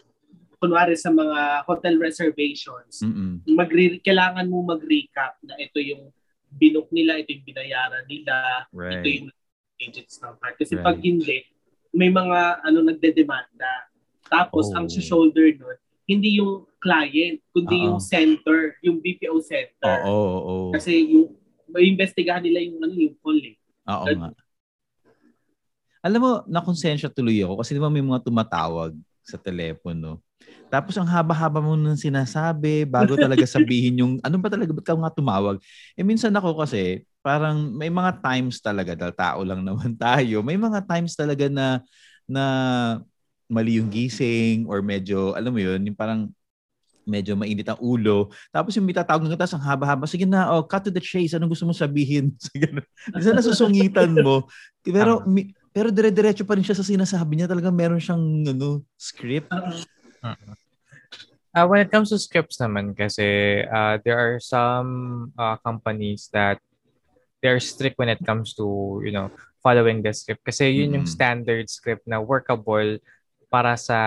kunwari 0.62 0.94
sa 0.94 1.10
mga 1.10 1.66
hotel 1.66 1.98
reservations, 1.98 3.02
Mm-mm. 3.02 3.42
magre 3.50 3.98
kailangan 4.02 4.46
mo 4.46 4.62
mag-recap 4.62 5.38
na 5.42 5.58
ito 5.58 5.78
yung 5.78 6.14
binook 6.54 6.90
nila, 6.94 7.18
ito 7.18 7.34
yung 7.34 7.42
binayaran 7.46 8.06
nila, 8.06 8.66
ito 8.70 8.78
Right. 8.78 9.02
yung 9.22 9.30
digits 9.78 10.18
ng 10.18 10.34
card. 10.38 10.54
Kasi 10.58 10.78
Right. 10.78 10.86
pag 10.86 10.98
hindi, 10.98 11.42
may 11.90 12.10
mga 12.10 12.62
ano 12.62 12.78
nagdedemanda. 12.86 13.87
Tapos 14.28 14.68
Oh. 14.72 14.76
ang 14.80 14.86
shoulder 14.88 15.52
nun, 15.56 15.76
hindi 16.08 16.40
yung 16.40 16.64
client, 16.80 17.40
kundi 17.52 17.76
Oo. 17.76 17.84
yung 17.92 18.00
center, 18.00 18.76
yung 18.80 19.00
BPO 19.00 19.40
center. 19.44 19.76
Oo, 19.84 20.08
oo, 20.08 20.38
oo. 20.40 20.72
Kasi 20.72 21.04
yung 21.04 21.34
may 21.68 21.84
investigahan 21.84 22.40
nila 22.40 22.64
yung 22.64 22.80
ano 22.80 22.94
yung 22.96 23.16
call 23.20 23.36
eh. 23.44 23.56
Oo 23.88 24.04
nga. 24.16 24.30
Alam 26.00 26.20
mo, 26.22 26.30
nakonsensya 26.46 27.10
tuloy 27.10 27.42
ako 27.42 27.60
kasi 27.60 27.74
di 27.74 27.82
ba 27.82 27.90
may 27.90 28.00
mga 28.04 28.22
tumatawag 28.24 28.94
sa 29.20 29.36
telepono. 29.36 30.22
Tapos 30.70 30.94
ang 30.96 31.08
haba-haba 31.08 31.58
mo 31.60 31.74
nung 31.74 31.98
sinasabi 31.98 32.86
bago 32.88 33.18
talaga 33.18 33.42
sabihin 33.48 34.00
yung 34.00 34.12
ano 34.22 34.36
ba 34.40 34.48
talaga 34.48 34.70
ba't 34.72 34.86
ka 34.86 34.94
nga 34.94 35.12
tumawag? 35.12 35.56
Eh 35.98 36.04
minsan 36.06 36.32
ako 36.32 36.54
kasi 36.64 37.02
parang 37.20 37.74
may 37.74 37.90
mga 37.90 38.22
times 38.22 38.62
talaga 38.62 38.94
dahil 38.96 39.12
tao 39.16 39.40
lang 39.44 39.60
naman 39.68 39.92
tayo. 39.98 40.40
May 40.40 40.56
mga 40.56 40.86
times 40.86 41.12
talaga 41.18 41.50
na 41.50 41.82
na 42.28 42.44
mali 43.48 43.80
yung 43.80 43.88
gising 43.88 44.68
or 44.68 44.84
medyo 44.84 45.32
alam 45.32 45.50
mo 45.50 45.60
yun, 45.60 45.80
yung 45.82 45.96
parang 45.96 46.28
medyo 47.08 47.32
mainit 47.32 47.64
ang 47.64 47.80
ulo. 47.80 48.28
Tapos 48.52 48.76
yung 48.76 48.84
may 48.84 48.92
tatawag 48.92 49.24
ng 49.24 49.32
tapos 49.32 49.56
ang 49.56 49.64
haba-haba. 49.64 50.04
Sige 50.04 50.28
na, 50.28 50.52
oh, 50.52 50.60
cut 50.60 50.84
to 50.84 50.92
the 50.92 51.00
chase. 51.00 51.32
Anong 51.32 51.56
gusto 51.56 51.64
mo 51.64 51.72
sabihin? 51.72 52.36
Sige 52.52 52.68
na. 52.68 52.84
Minsan 53.08 53.32
nasusungitan 53.32 54.12
mo. 54.20 54.44
Pero, 54.84 55.24
Tama. 55.24 55.32
mi- 55.32 55.48
pero 55.72 55.88
dire-diretso 55.88 56.44
pa 56.44 56.52
rin 56.52 56.64
siya 56.68 56.76
sa 56.76 56.84
sinasabi 56.84 57.40
niya. 57.40 57.48
Talagang 57.48 57.72
meron 57.72 57.96
siyang 57.96 58.20
ano, 58.44 58.84
script. 59.00 59.48
Uh, 61.56 61.64
when 61.64 61.80
it 61.80 61.88
comes 61.88 62.12
to 62.12 62.20
scripts 62.20 62.60
naman 62.60 62.92
kasi 62.92 63.24
uh, 63.64 63.96
there 64.04 64.20
are 64.20 64.36
some 64.36 65.32
uh, 65.34 65.56
companies 65.64 66.28
that 66.30 66.60
they're 67.40 67.58
strict 67.58 67.96
when 67.96 68.12
it 68.12 68.20
comes 68.20 68.52
to, 68.52 69.00
you 69.00 69.10
know, 69.10 69.32
following 69.64 70.04
the 70.04 70.12
script. 70.12 70.44
Kasi 70.44 70.68
yun 70.70 70.92
yung 70.92 71.08
Mm. 71.08 71.14
standard 71.16 71.66
script 71.72 72.04
na 72.04 72.20
workable 72.20 73.00
para 73.48 73.76
sa 73.76 74.00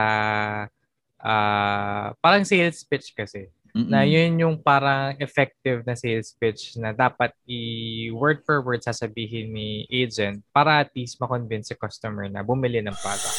uh, 1.21 2.07
parang 2.21 2.45
sales 2.45 2.81
pitch 2.85 3.13
kasi. 3.13 3.49
Mm-mm. 3.71 3.87
Na 3.87 4.03
yun 4.03 4.35
yung 4.35 4.55
parang 4.59 5.15
effective 5.23 5.79
na 5.87 5.95
sales 5.95 6.35
pitch 6.35 6.75
na 6.75 6.91
dapat 6.91 7.31
i-word 7.47 8.43
per 8.43 8.59
word 8.59 8.83
sasabihin 8.83 9.55
ni 9.55 9.87
agent 9.87 10.43
para 10.51 10.83
at 10.83 10.91
least 10.91 11.15
makonvince 11.23 11.71
si 11.71 11.75
customer 11.79 12.27
na 12.27 12.43
bumili 12.43 12.83
ng 12.83 12.91
product. 12.99 13.37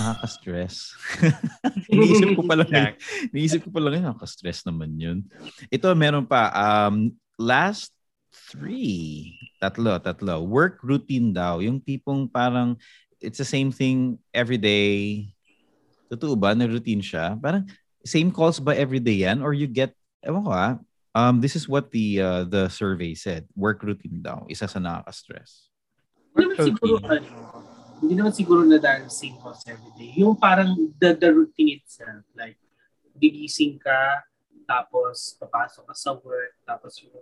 Nakaka-stress. 0.00 0.96
Iniisip 1.92 2.40
ko 2.40 2.42
pa 2.48 2.56
lang 2.56 2.70
yun. 2.72 2.92
Iniisip 3.36 3.60
ko 3.68 3.70
pa 3.70 3.80
lang. 3.84 4.00
Nakaka-stress 4.00 4.64
naman 4.64 4.96
yun. 4.96 5.18
Ito, 5.68 5.92
meron 5.92 6.24
pa. 6.24 6.48
Um, 6.56 7.12
last 7.36 7.92
three. 8.48 9.36
Tatlo, 9.60 10.00
tatlo. 10.00 10.40
Work 10.48 10.80
routine 10.80 11.36
daw. 11.36 11.60
Yung 11.60 11.84
tipong 11.84 12.24
parang 12.24 12.80
it's 13.20 13.38
the 13.38 13.46
same 13.46 13.70
thing 13.70 14.18
every 14.34 14.58
day. 14.58 15.28
Totoo 16.08 16.38
ba? 16.38 16.54
Na 16.54 16.64
routine 16.64 17.02
siya? 17.02 17.36
Parang 17.36 17.68
same 18.02 18.32
calls 18.32 18.58
ba 18.58 18.72
every 18.72 19.02
day 19.02 19.28
yan? 19.28 19.42
Or 19.42 19.52
you 19.52 19.68
get, 19.68 19.92
ewan 20.24 20.44
ko 20.44 20.52
ah, 20.54 20.78
um, 21.14 21.40
this 21.42 21.54
is 21.58 21.68
what 21.68 21.90
the 21.90 22.22
uh, 22.22 22.42
the 22.46 22.70
survey 22.72 23.12
said. 23.12 23.44
Work 23.58 23.82
routine 23.82 24.22
daw. 24.22 24.46
Isa 24.48 24.70
sa 24.70 24.78
nakaka-stress. 24.80 25.68
Hindi 26.32 26.54
naman 26.54 26.64
siguro, 26.64 26.94
ano, 27.02 27.28
hindi 27.98 28.14
naman 28.14 28.32
siguro 28.32 28.62
na 28.62 28.78
dahil 28.78 29.10
same 29.10 29.36
calls 29.42 29.66
every 29.66 29.90
day. 29.98 30.14
Yung 30.16 30.38
parang 30.38 30.74
the, 30.96 31.18
the 31.18 31.30
routine 31.34 31.82
itself, 31.82 32.22
like, 32.38 32.56
gigising 33.18 33.82
ka, 33.82 34.22
tapos 34.68 35.34
papasok 35.40 35.90
ka 35.90 35.94
sa 35.98 36.14
work, 36.14 36.54
tapos 36.62 36.94
yung 37.02 37.18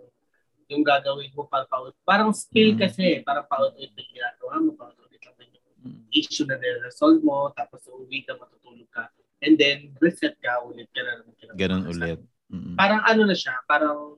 yung 0.67 0.83
gagawin 0.83 1.31
mo 1.31 1.47
para 1.47 1.63
pa 1.63 1.79
parang 2.03 2.35
skill 2.35 2.75
Mm. 2.75 2.79
kasi, 2.83 3.23
parang 3.23 3.47
paulit 3.47 3.87
yung 3.89 4.11
ginagawa 4.11 4.53
mo, 4.59 4.75
paulit 4.75 5.17
lang 5.23 5.35
din 5.39 5.55
yung 5.55 5.63
Mm. 5.63 5.75
Issue 6.13 6.45
na 6.47 6.57
nire-resolve 6.57 7.21
mo, 7.21 7.51
tapos 7.53 7.83
uuwi 7.87 8.23
ka, 8.25 8.35
matutulog 8.35 8.87
ka, 8.93 9.11
and 9.43 9.57
then 9.57 9.93
reset 10.01 10.33
ka, 10.41 10.61
ulit 10.65 10.89
ka 10.93 11.01
na 11.03 11.21
naman. 11.21 11.33
Ganun 11.57 11.83
ulit. 11.89 12.19
Mm-mm. 12.47 12.75
Parang 12.79 13.03
ano 13.03 13.27
na 13.27 13.35
siya, 13.35 13.59
parang 13.67 14.15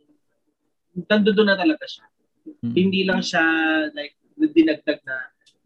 nandun 0.93 1.33
doon 1.33 1.49
na 1.49 1.57
talaga 1.57 1.85
siya. 1.89 2.05
Mm-mm. 2.45 2.73
Hindi 2.73 3.01
lang 3.05 3.21
siya 3.25 3.43
like 3.93 4.15
dinagdag 4.37 5.01
na 5.03 5.17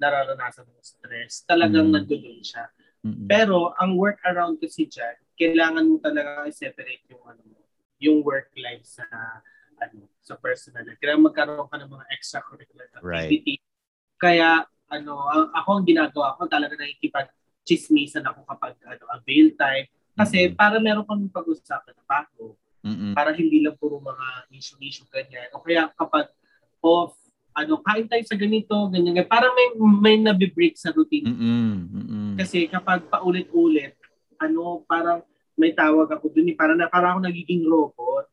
nararanasan 0.02 0.66
ng 0.68 0.84
stress. 0.84 1.46
Talagang 1.46 1.92
Mm. 1.92 1.94
nandun 1.96 2.42
siya. 2.42 2.66
Mm-mm. 3.04 3.28
Pero 3.28 3.76
ang 3.78 4.00
work 4.00 4.24
around 4.24 4.58
kasi 4.64 4.88
dyan, 4.88 5.16
kailangan 5.36 5.86
mo 5.86 6.00
talaga 6.00 6.48
i-separate 6.48 7.04
yung 7.12 7.24
ano 7.28 7.42
mo, 7.46 7.60
yung 8.00 8.24
work 8.24 8.52
life 8.56 8.84
sa 8.88 9.04
ano, 9.84 10.08
sa 10.24 10.40
personal 10.40 10.88
life. 10.88 11.00
Kailangan 11.04 11.28
magkaroon 11.28 11.68
ka 11.68 11.78
ng 11.84 11.92
mga 11.92 12.06
extracurricular 12.16 12.88
activity. 12.96 13.60
Kaya 14.16 14.64
ano, 14.94 15.26
ako 15.52 15.70
ang 15.82 15.86
ginagawa 15.90 16.38
ko 16.38 16.46
talaga 16.46 16.78
nakikipag 16.78 17.34
chismisan 17.66 18.22
ako 18.24 18.46
kapag 18.46 18.78
ano, 18.86 19.04
avail 19.18 19.56
time. 19.58 19.88
Kasi 20.14 20.52
Mm. 20.52 20.54
para 20.54 20.78
meron 20.78 21.08
kami 21.08 21.26
pag-usapan 21.34 21.98
na 21.98 22.06
bago. 22.06 22.54
Mm-mm. 22.84 23.16
Para 23.16 23.32
hindi 23.32 23.64
lang 23.64 23.80
puro 23.80 23.98
mga 23.98 24.52
issue-issue 24.52 25.08
ganyan. 25.10 25.50
O 25.56 25.64
kaya 25.64 25.90
kapag 25.96 26.30
off, 26.84 27.16
ano, 27.56 27.80
kain 27.80 28.06
tayo 28.06 28.22
sa 28.28 28.36
ganito, 28.36 28.76
ganyan, 28.92 29.16
ganyan. 29.16 29.30
Para 29.30 29.50
may, 29.56 29.68
may 29.80 30.16
nabibreak 30.20 30.76
sa 30.78 30.94
routine. 30.94 31.26
Mm-mm. 31.26 32.36
kasi 32.38 32.66
kapag 32.68 33.08
paulit-ulit, 33.08 33.96
ano, 34.38 34.84
parang 34.86 35.24
may 35.54 35.72
tawag 35.72 36.10
ako 36.10 36.34
dun, 36.34 36.50
eh, 36.50 36.58
parang, 36.58 36.76
na, 36.76 36.90
parang 36.90 37.18
ako 37.18 37.20
nagiging 37.30 37.64
robot. 37.64 38.26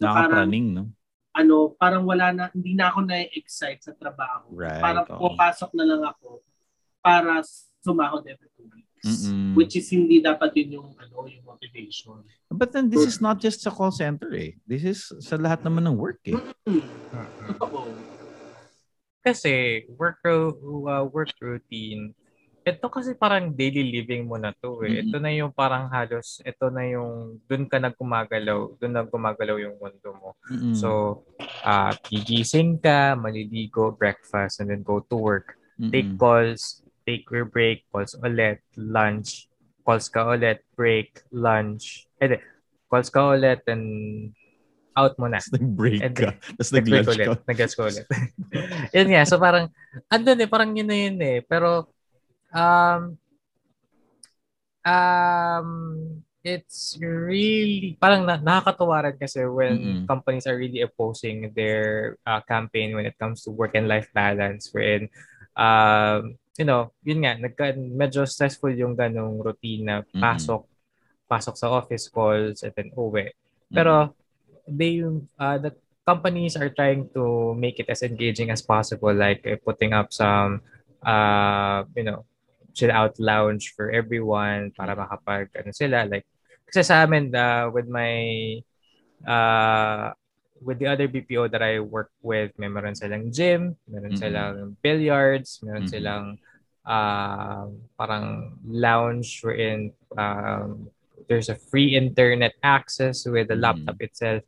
Na 0.00 0.16
parang, 0.16 0.48
Nakakapraning, 0.48 0.66
no? 0.72 0.84
Ano, 1.32 1.72
parang 1.80 2.04
wala 2.04 2.30
na, 2.32 2.44
hindi 2.52 2.76
na 2.76 2.92
ako 2.92 3.08
na-excite 3.08 3.80
sa 3.80 3.92
trabaho. 3.96 4.52
Right, 4.52 4.80
parang 4.80 5.08
oo. 5.08 5.16
pumapasok 5.16 5.70
na 5.72 5.84
lang 5.88 6.02
ako 6.04 6.44
para 7.00 7.40
sumahod 7.80 8.22
every 8.28 8.52
two 8.54 8.68
weeks. 8.68 9.26
Mm-mm. 9.26 9.58
Which 9.58 9.74
is 9.74 9.90
hindi 9.90 10.22
dapat 10.22 10.54
yun 10.54 10.78
yung, 10.78 10.88
ano, 10.94 11.26
yung 11.26 11.42
motivation. 11.42 12.22
But 12.52 12.70
then 12.70 12.92
this 12.92 13.02
is 13.08 13.18
not 13.18 13.40
just 13.40 13.64
sa 13.64 13.72
call 13.72 13.90
center 13.90 14.30
eh. 14.36 14.54
This 14.68 14.84
is 14.84 15.00
sa 15.24 15.40
lahat 15.40 15.64
naman 15.64 15.88
ng 15.88 15.96
work 15.96 16.20
eh. 16.28 16.36
Hmm, 16.68 16.84
totoo. 17.56 17.90
Kasi 19.24 19.86
work 19.96 20.20
ro- 20.22 20.86
uh, 20.86 21.06
work 21.08 21.32
routine, 21.40 22.14
ito 22.62 22.86
kasi 22.86 23.18
parang 23.18 23.50
daily 23.50 23.90
living 23.90 24.22
mo 24.22 24.38
na 24.38 24.54
to 24.54 24.86
eh. 24.86 25.02
Mhm. 25.02 25.10
Ito 25.10 25.16
na 25.18 25.30
yung 25.34 25.50
parang 25.50 25.90
halos, 25.90 26.38
ito 26.46 26.70
na 26.70 26.86
yung 26.86 27.42
doon 27.50 27.66
ka 27.66 27.82
nagkumagalaw, 27.82 28.78
doon 28.78 28.94
nagkumagalaw 29.02 29.58
yung 29.58 29.76
mundo 29.82 30.08
mo. 30.14 30.30
Mm-mm. 30.46 30.74
So, 30.78 30.88
uh, 31.66 31.90
gigising 32.06 32.78
ka, 32.78 33.18
maliligo, 33.18 33.90
breakfast, 33.98 34.62
and 34.62 34.70
then 34.70 34.86
go 34.86 35.02
to 35.10 35.16
work. 35.18 35.58
Take 35.90 36.14
Mm-mm. 36.14 36.22
calls, 36.22 36.86
take 37.02 37.26
your 37.34 37.50
break, 37.50 37.82
calls 37.90 38.14
ulit, 38.22 38.62
lunch, 38.78 39.50
calls 39.82 40.06
ka 40.06 40.22
ulit, 40.22 40.62
break, 40.78 41.18
lunch, 41.34 42.06
eh, 42.22 42.30
di, 42.30 42.38
calls 42.86 43.10
ka 43.10 43.34
ulit, 43.34 43.66
and 43.66 44.30
out 44.94 45.18
mo 45.18 45.26
na. 45.26 45.42
Tapos 45.42 45.58
nag-break 45.58 46.00
And 46.04 46.14
ka. 46.14 46.30
Tapos 46.38 46.70
nag-lunch 46.70 47.16
ka. 47.18 47.34
Nag-gets 47.48 47.74
ko 47.74 47.90
ulit. 47.90 48.06
yun 48.94 49.08
nga. 49.10 49.26
So 49.26 49.42
parang, 49.42 49.66
andun 50.06 50.38
eh, 50.38 50.46
parang 50.46 50.70
yun 50.76 50.86
na 50.86 50.94
yun 50.94 51.18
eh. 51.18 51.42
Pero, 51.42 51.90
um, 52.54 53.18
um, 54.84 55.68
it's 56.44 56.98
really, 57.00 57.96
parang 58.00 58.26
na, 58.26 58.38
nakakatuwa 58.38 59.08
rin 59.08 59.16
kasi 59.18 59.46
when 59.46 59.78
Mm-mm. 59.78 60.06
companies 60.06 60.46
are 60.46 60.58
really 60.58 60.82
opposing 60.82 61.50
their 61.54 62.16
uh, 62.26 62.40
campaign 62.46 62.94
when 62.94 63.06
it 63.06 63.18
comes 63.18 63.42
to 63.44 63.50
work 63.50 63.74
and 63.74 63.88
life 63.88 64.10
balance 64.14 64.70
wherein, 64.74 65.08
um, 65.56 66.36
you 66.58 66.66
know, 66.66 66.92
yun 67.06 67.22
nga, 67.24 67.38
nagka, 67.38 67.72
medyo 67.78 68.26
stressful 68.28 68.74
yung 68.74 68.98
ganong 68.98 69.40
routine 69.40 69.86
na 69.86 69.96
pasok, 70.04 70.66
pasok 71.30 71.54
sa 71.56 71.72
office 71.72 72.10
calls 72.12 72.60
and 72.62 72.74
then 72.76 72.92
uwi. 72.92 73.32
Pero 73.72 74.12
they 74.68 75.00
uh, 75.38 75.58
the 75.58 75.72
companies 76.06 76.58
are 76.58 76.70
trying 76.70 77.08
to 77.14 77.54
make 77.54 77.78
it 77.78 77.88
as 77.88 78.02
engaging 78.02 78.50
as 78.50 78.62
possible 78.62 79.14
like 79.14 79.42
uh, 79.46 79.58
putting 79.62 79.94
up 79.94 80.10
some 80.12 80.60
uh 81.02 81.82
you 81.94 82.02
know 82.06 82.26
chill 82.72 82.90
out 82.92 83.14
lounge 83.20 83.72
for 83.76 83.92
everyone 83.92 84.72
para 84.72 84.96
makapag 84.96 85.48
ano 85.56 85.70
sila 85.72 86.08
like 86.08 86.24
kasi 86.68 86.80
sa 86.82 87.04
amin 87.04 87.28
uh, 87.36 87.68
with 87.68 87.86
my 87.88 88.12
uh 89.28 90.10
with 90.62 90.78
the 90.78 90.86
other 90.86 91.10
BPO 91.10 91.50
that 91.50 91.62
I 91.62 91.82
work 91.82 92.10
with 92.22 92.54
may 92.56 92.70
meron 92.70 92.94
silang 92.94 93.30
gym 93.34 93.74
meron 93.90 94.14
Mhm. 94.14 94.20
silang 94.22 94.56
billiards 94.80 95.58
meron 95.62 95.84
Mhm. 95.86 95.92
silang 95.92 96.26
uh, 96.86 97.66
parang 97.98 98.58
lounge 98.66 99.42
wherein 99.42 99.90
um, 100.18 100.90
there's 101.28 101.48
a 101.50 101.58
free 101.58 101.94
internet 101.94 102.54
access 102.62 103.26
with 103.26 103.46
the 103.48 103.54
laptop 103.54 103.94
itself. 104.02 104.42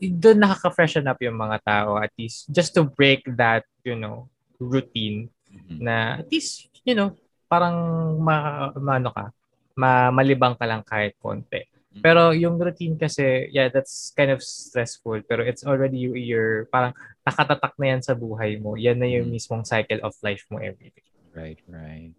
Doon 0.00 0.40
nakaka-freshen 0.40 1.04
up 1.04 1.20
yung 1.20 1.36
mga 1.36 1.60
tao 1.60 2.00
at 2.00 2.08
least 2.16 2.48
just 2.48 2.72
to 2.72 2.84
break 2.88 3.20
that, 3.36 3.68
you 3.84 3.92
know, 3.96 4.28
routine 4.56 5.28
Mhm. 5.52 5.84
na 5.84 6.24
at 6.24 6.28
least, 6.32 6.72
you 6.88 6.96
know, 6.96 7.12
parang 7.50 7.74
ma, 8.22 8.70
maano 8.78 9.10
ka, 9.10 9.34
ma, 9.74 10.14
malibang 10.14 10.54
ka 10.54 10.62
lang 10.70 10.86
kahit 10.86 11.18
konti. 11.18 11.66
Mhm. 11.90 11.98
Pero 11.98 12.30
yung 12.30 12.54
routine 12.54 12.94
kasi, 12.94 13.50
yeah, 13.50 13.66
that's 13.66 14.14
kind 14.14 14.30
of 14.30 14.38
stressful. 14.38 15.18
Pero 15.26 15.42
it's 15.42 15.66
already 15.66 15.98
you- 15.98 16.14
your, 16.14 16.70
parang 16.70 16.94
nakatatak 17.26 17.74
na 17.82 17.86
yan 17.90 18.00
sa 18.06 18.14
buhay 18.14 18.62
mo. 18.62 18.78
Yan 18.78 19.02
na 19.02 19.10
yung 19.10 19.26
Mhm. 19.26 19.34
mismong 19.34 19.66
cycle 19.66 19.98
of 20.06 20.14
life 20.22 20.46
mo 20.46 20.62
every 20.62 20.94
day. 20.94 21.02
Right, 21.34 21.58
right. 21.66 22.14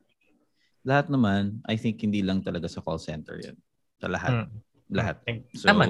Lahat 0.84 1.08
naman, 1.08 1.64
I 1.64 1.80
think 1.80 2.04
hindi 2.04 2.20
lang 2.20 2.44
talaga 2.44 2.68
sa 2.68 2.84
call 2.84 3.00
center 3.00 3.40
yan. 3.40 3.56
Sa 4.04 4.12
lahat. 4.12 4.32
Mm. 4.44 4.50
Lahat. 4.92 5.16
Mm. 5.24 5.42
So, 5.56 5.72
Tama. 5.72 5.84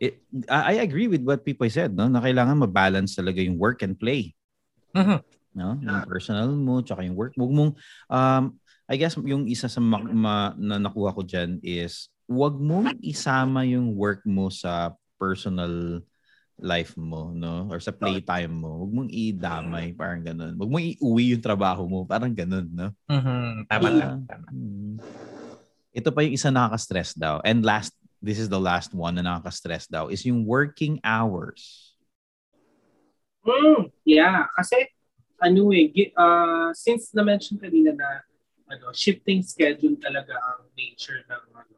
it, 0.00 0.24
I 0.48 0.80
I 0.80 0.86
agree 0.86 1.10
with 1.10 1.20
what 1.20 1.44
people 1.44 1.68
said, 1.68 1.92
no? 1.92 2.08
Na 2.08 2.24
kailangan 2.24 2.56
mabalance 2.56 3.12
talaga 3.12 3.44
yung 3.44 3.60
work 3.60 3.84
and 3.84 4.00
play. 4.00 4.32
Mhm. 4.96 5.20
No? 5.50 5.76
Yung 5.82 6.06
personal 6.06 6.46
mo, 6.54 6.78
tsaka 6.80 7.02
yung 7.02 7.18
work. 7.18 7.34
Huwag 7.34 7.52
mong, 7.52 7.72
um, 8.06 8.44
I 8.90 8.98
guess 8.98 9.14
yung 9.22 9.46
isa 9.46 9.70
sa 9.70 9.78
ma- 9.78 10.02
ma- 10.02 10.54
na 10.58 10.82
nakuha 10.82 11.14
ko 11.14 11.22
dyan 11.22 11.62
is, 11.62 12.10
wag 12.26 12.58
mong 12.58 12.98
isama 13.06 13.62
yung 13.62 13.94
work 13.94 14.26
mo 14.26 14.50
sa 14.50 14.98
personal 15.14 16.02
life 16.58 16.98
mo, 16.98 17.30
no? 17.30 17.70
Or 17.70 17.78
sa 17.78 17.94
playtime 17.94 18.50
mo. 18.50 18.82
Huwag 18.82 18.92
mong 18.92 19.10
idamay, 19.14 19.94
parang 19.94 20.26
ganun. 20.26 20.58
Huwag 20.58 20.70
mong 20.74 20.84
iuwi 20.98 21.38
yung 21.38 21.44
trabaho 21.44 21.86
mo, 21.86 22.02
parang 22.02 22.34
ganun, 22.34 22.66
no? 22.66 22.90
Mhm. 23.06 23.70
Tama, 23.70 23.88
tama. 24.26 24.46
Hmm. 24.50 24.98
Ito 25.94 26.10
pa 26.10 26.26
yung 26.26 26.34
isa 26.34 26.50
nakaka-stress 26.50 27.14
daw. 27.14 27.38
And 27.46 27.62
last, 27.62 27.94
this 28.18 28.42
is 28.42 28.50
the 28.50 28.60
last 28.60 28.90
one 28.90 29.14
na 29.14 29.22
nakaka-stress 29.22 29.86
daw, 29.86 30.10
is 30.10 30.26
yung 30.26 30.42
working 30.42 30.98
hours. 31.06 31.94
Mm, 33.46 33.88
yeah, 34.04 34.50
kasi 34.58 34.84
ano 35.40 35.72
eh, 35.72 35.88
uh, 36.12 36.74
since 36.76 37.14
na-mention 37.16 37.56
kanina 37.56 37.96
na 37.96 38.26
ano, 38.70 38.94
shifting 38.94 39.42
schedule 39.42 39.98
talaga 39.98 40.38
ang 40.38 40.70
nature 40.78 41.26
ng 41.26 41.44
ano, 41.58 41.76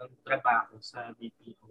ng 0.00 0.10
trabaho 0.24 0.80
sa 0.80 1.12
BPO. 1.14 1.68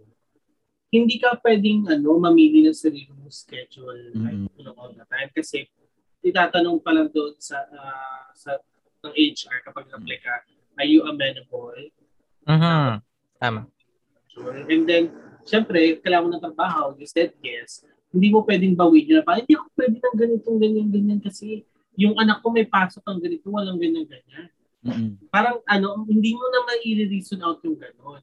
Hindi 0.94 1.18
ka 1.18 1.42
pwedeng 1.42 1.90
ano, 1.90 2.14
mamili 2.22 2.62
ng 2.62 2.76
sarili 2.76 3.10
mong 3.10 3.34
schedule 3.34 4.14
like, 4.14 4.38
Mhm. 4.38 4.54
you 4.54 4.62
know, 4.62 4.78
all 4.78 4.94
the 4.94 5.02
time 5.10 5.26
kasi 5.34 5.66
itatanong 6.22 6.78
pa 6.78 6.94
lang 6.94 7.10
doon 7.10 7.34
sa 7.42 7.66
ah, 7.74 8.30
sa 8.32 8.62
ng 9.04 9.12
HR 9.12 9.60
kapag 9.66 9.90
apply 9.92 10.18
ka, 10.22 10.34
are 10.80 10.88
you 10.88 11.04
amenable? 11.04 11.74
Mhm. 12.48 13.02
Tama. 13.36 13.68
Sure. 14.32 14.54
And 14.64 14.88
then, 14.88 15.12
syempre, 15.44 16.00
kailangan 16.00 16.24
mo 16.24 16.30
ng 16.38 16.44
trabaho, 16.48 16.96
you 16.96 17.04
said 17.04 17.34
yes, 17.44 17.84
hindi 18.14 18.30
mo 18.32 18.46
pwedeng 18.46 18.72
bawin 18.78 19.04
yun 19.04 19.20
na 19.20 19.26
parang, 19.26 19.44
hindi 19.44 19.58
ako 19.58 19.66
pwede 19.76 19.96
ng 19.98 20.16
ganitong 20.16 20.58
ganyan, 20.62 20.88
ganyan 20.88 21.20
kasi 21.20 21.66
yung 21.94 22.14
anak 22.18 22.42
ko 22.42 22.50
may 22.50 22.66
pasok 22.66 23.02
ang 23.06 23.22
ganito, 23.22 23.46
walang 23.50 23.78
ganyan, 23.78 24.06
ganyan. 24.06 24.46
Mm-mm. 24.84 25.16
Parang 25.32 25.64
ano, 25.64 26.04
hindi 26.04 26.36
mo 26.36 26.44
na 26.52 26.60
mai-reason 26.68 27.40
out 27.40 27.64
yung 27.64 27.78
gano'n. 27.80 28.20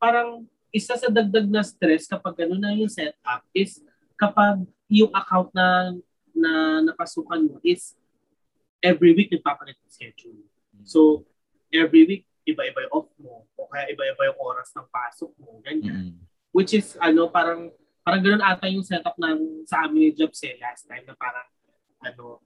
Parang 0.00 0.42
isa 0.74 0.98
sa 0.98 1.06
dagdag 1.06 1.46
na 1.46 1.62
stress 1.62 2.10
kapag 2.10 2.44
gano'n 2.44 2.58
na 2.58 2.74
yung 2.74 2.90
setup 2.90 3.46
is 3.54 3.78
kapag 4.18 4.66
yung 4.90 5.12
account 5.14 5.54
na 5.54 5.94
na 6.34 6.82
napasukan 6.82 7.46
mo 7.46 7.62
is 7.62 7.94
every 8.82 9.14
week 9.14 9.30
nagpapalit 9.30 9.78
ng 9.78 9.92
schedule. 9.92 10.42
So, 10.82 11.24
every 11.70 12.04
week, 12.04 12.24
iba-iba 12.44 12.84
yung 12.84 12.92
off 12.92 13.08
mo 13.16 13.48
o 13.56 13.70
kaya 13.70 13.88
iba-iba 13.88 14.34
yung 14.34 14.38
oras 14.42 14.68
ng 14.76 14.84
pasok 14.90 15.32
mo, 15.40 15.62
ganyan. 15.64 16.12
Mm-mm. 16.12 16.20
Which 16.52 16.76
is, 16.76 16.98
ano, 17.00 17.30
parang, 17.32 17.72
parang 18.04 18.20
ganun 18.20 18.44
ata 18.44 18.68
yung 18.68 18.84
setup 18.84 19.16
ng 19.16 19.64
sa 19.64 19.88
amin 19.88 20.10
ni 20.10 20.12
Jobs 20.12 20.42
eh, 20.44 20.60
last 20.60 20.84
time 20.84 21.06
na 21.08 21.16
parang, 21.16 21.48
ano, 22.04 22.44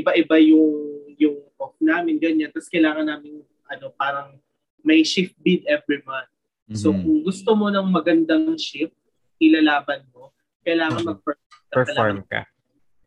iba-iba 0.00 0.36
yung, 0.40 0.74
yung 1.16 1.36
off 1.56 1.76
namin, 1.80 2.20
ganyan. 2.20 2.52
Tapos 2.52 2.68
kailangan 2.68 3.08
namin, 3.08 3.40
ano, 3.66 3.90
parang 3.96 4.36
may 4.84 5.02
shift 5.02 5.34
bid 5.42 5.64
every 5.66 6.04
month. 6.04 6.30
So 6.74 6.92
Mhm. 6.92 7.00
kung 7.02 7.18
gusto 7.24 7.50
mo 7.56 7.66
ng 7.72 7.88
magandang 7.88 8.54
shift, 8.58 8.94
ilalaban 9.40 10.06
mo, 10.12 10.30
kailangan 10.62 11.02
Mhm. 11.02 11.08
mag-perform 11.14 11.44
Perform 11.72 12.18
ka. 12.30 12.40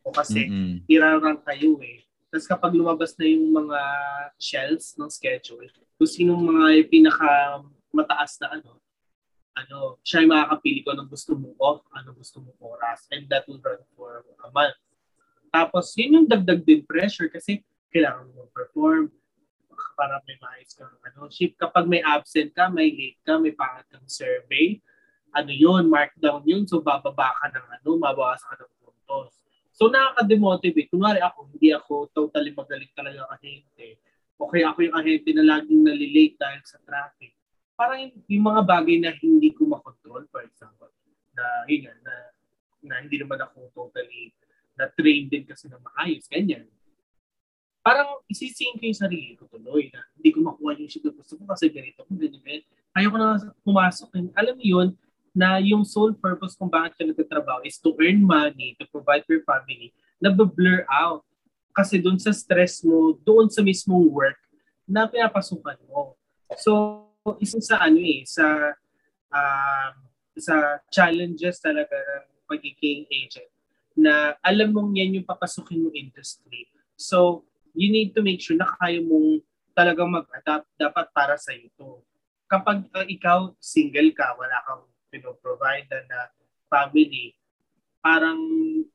mo 0.03 0.09
kasi 0.13 0.45
Mm-mm. 0.45 0.85
irarang 0.85 1.39
kayo 1.41 1.79
eh. 1.81 2.05
Tapos 2.29 2.45
kapag 2.45 2.77
lumabas 2.77 3.17
na 3.17 3.25
yung 3.25 3.49
mga 3.49 3.79
shells 4.37 4.93
ng 4.99 5.09
schedule, 5.09 5.65
kung 5.97 6.09
sinong 6.09 6.37
mga 6.39 6.85
pinaka 6.85 7.63
mataas 7.89 8.37
na 8.37 8.61
ano, 8.61 8.77
ano, 9.57 9.97
siya 10.05 10.23
yung 10.23 10.31
makakapili 10.31 10.85
ko 10.85 10.93
anong 10.93 11.09
gusto 11.09 11.33
mong 11.35 11.57
off, 11.59 11.81
anong 11.97 12.15
gusto 12.15 12.37
mong 12.39 12.59
oras, 12.61 13.09
and 13.11 13.27
that 13.27 13.43
will 13.49 13.59
run 13.59 13.81
for 13.97 14.23
a 14.45 14.49
month. 14.53 14.77
Tapos, 15.49 15.91
yun 15.97 16.23
yung 16.23 16.27
dagdag 16.29 16.61
din 16.61 16.85
pressure 16.85 17.29
kasi 17.29 17.65
kailangan 17.89 18.29
mo 18.33 18.49
perform 18.53 19.09
para 19.99 20.23
may 20.23 20.39
maayos 20.39 20.71
kang 20.77 20.95
ano, 21.03 21.27
shift. 21.27 21.59
Kapag 21.59 21.83
may 21.89 21.99
absent 21.99 22.55
ka, 22.55 22.71
may 22.71 22.93
late 22.93 23.19
ka, 23.27 23.35
may 23.35 23.51
pangat 23.51 23.83
kang 23.91 24.07
survey, 24.07 24.79
ano 25.35 25.51
yun, 25.51 25.91
markdown 25.91 26.41
yun, 26.47 26.63
so 26.63 26.79
bababa 26.79 27.35
ka 27.37 27.51
ng 27.51 27.67
ano, 27.79 27.89
mabawas 27.99 28.41
ka 28.47 28.55
ng 28.55 28.71
puntos. 28.79 29.35
So 29.75 29.91
nakaka-demotivate. 29.91 30.91
Kunwari 30.91 31.19
ako, 31.19 31.51
hindi 31.51 31.75
ako 31.75 32.11
totally 32.11 32.51
magaling 32.55 32.91
talaga 32.95 33.27
ahente. 33.31 33.99
O 34.39 34.47
kaya 34.47 34.71
ako 34.71 34.87
yung 34.87 34.95
ahente 34.95 35.29
na 35.35 35.43
laging 35.43 35.83
nalilate 35.83 36.35
dahil 36.39 36.61
sa 36.63 36.79
traffic. 36.83 37.35
Parang 37.75 38.11
yung, 38.27 38.43
mga 38.43 38.61
bagay 38.67 38.99
na 38.99 39.11
hindi 39.19 39.55
ko 39.55 39.67
makontrol, 39.67 40.27
for 40.31 40.43
example, 40.43 40.91
na 41.35 41.43
yun 41.67 41.87
na, 42.03 42.15
na 42.83 42.93
hindi 43.03 43.19
naman 43.19 43.39
ako 43.39 43.71
totally 43.71 44.35
na 44.79 44.87
trained 44.95 45.27
din 45.27 45.43
kasi 45.43 45.67
na 45.67 45.75
maayos, 45.83 46.23
ganyan. 46.31 46.63
Parang 47.83 48.23
isisingin 48.31 48.79
ko 48.79 48.83
yung 48.87 49.01
sarili 49.03 49.35
ko 49.35 49.43
tuloy 49.51 49.91
na 49.91 49.99
hindi 50.15 50.31
ko 50.31 50.39
makuha 50.39 50.79
yung 50.79 50.87
shit 50.87 51.03
na 51.03 51.11
gusto 51.11 51.35
ko 51.35 51.43
kasi 51.43 51.67
ganito 51.67 52.07
ko, 52.07 52.11
ganyan, 52.15 52.39
ganyan. 52.39 52.65
Ayaw 52.95 53.09
ko 53.11 53.17
na 53.19 53.29
pumasok. 53.67 54.07
Alam 54.39 54.55
mo 54.55 54.63
yun, 54.63 54.89
na 55.35 55.59
yung 55.61 55.83
sole 55.85 56.15
purpose 56.15 56.57
kung 56.57 56.71
bakit 56.71 56.95
ka 56.95 57.03
nagtatrabaho 57.05 57.61
is 57.67 57.77
to 57.77 57.93
earn 57.99 58.23
money, 58.23 58.73
to 58.79 58.87
provide 58.89 59.21
for 59.27 59.37
your 59.37 59.45
family, 59.45 59.91
na 60.17 60.31
blur 60.31 60.87
out. 60.89 61.23
Kasi 61.75 62.01
doon 62.01 62.17
sa 62.17 62.33
stress 62.33 62.81
mo, 62.81 63.15
doon 63.23 63.47
sa 63.47 63.61
mismong 63.61 64.09
work 64.09 64.39
na 64.89 65.05
pinapasukan 65.05 65.77
mo. 65.85 66.17
So, 66.57 67.05
isa 67.39 67.61
sa 67.61 67.77
ano 67.85 68.01
eh, 68.01 68.25
sa 68.25 68.73
um, 69.29 69.93
sa 70.39 70.81
challenges 70.89 71.61
talaga 71.61 71.93
ng 71.93 72.25
pagiging 72.49 73.05
agent 73.11 73.51
na 73.99 74.39
alam 74.39 74.71
mong 74.71 74.95
yan 74.95 75.19
yung 75.19 75.27
papasukin 75.27 75.83
mo 75.83 75.91
industry. 75.91 76.71
So, 76.95 77.43
you 77.75 77.91
need 77.91 78.15
to 78.15 78.23
make 78.23 78.39
sure 78.39 78.55
na 78.55 78.71
kaya 78.79 79.03
mong 79.03 79.43
talagang 79.75 80.11
mag-adapt 80.11 80.67
dapat 80.79 81.07
para 81.11 81.35
sa 81.35 81.51
ito. 81.51 82.03
Kapag 82.49 82.87
uh, 82.95 83.05
ikaw 83.05 83.53
single 83.59 84.15
ka, 84.15 84.35
wala 84.39 84.57
kang 84.65 84.83
pinoprovide 85.11 85.87
na 86.07 86.31
family, 86.71 87.35
parang 87.99 88.39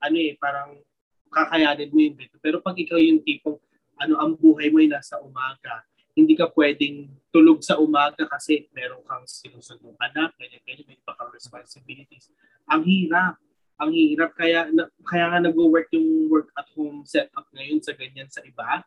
ano 0.00 0.16
eh, 0.16 0.34
parang 0.40 0.80
kakayanin 1.28 1.92
mo 1.92 2.00
yung 2.00 2.16
dito. 2.16 2.36
Pero 2.40 2.64
pag 2.64 2.76
ikaw 2.76 2.96
yung 2.96 3.20
tipong 3.20 3.60
ano 4.00 4.18
ang 4.18 4.32
buhay 4.34 4.72
mo 4.74 4.82
ay 4.82 4.90
nasa 4.90 5.20
umaga, 5.22 5.86
hindi 6.14 6.38
ka 6.38 6.50
pwedeng 6.54 7.10
tulog 7.34 7.58
sa 7.62 7.78
umaga 7.82 8.22
kasi 8.30 8.70
meron 8.70 9.02
kang 9.02 9.26
sinusundong 9.26 9.98
anak, 9.98 10.34
ganyan, 10.38 10.62
ganyan, 10.62 10.86
may 10.86 10.98
iba 10.98 11.12
responsibilities. 11.34 12.30
Ang 12.70 12.86
hirap. 12.86 13.34
Ang 13.80 13.90
hirap. 13.94 14.34
Kaya, 14.38 14.70
na, 14.70 14.86
kaya 15.06 15.30
nga 15.30 15.38
nag-work 15.42 15.90
yung 15.94 16.30
work 16.30 16.48
at 16.54 16.66
home 16.74 17.02
setup 17.06 17.46
ngayon 17.54 17.82
sa 17.82 17.92
ganyan 17.94 18.30
sa 18.30 18.40
iba. 18.46 18.82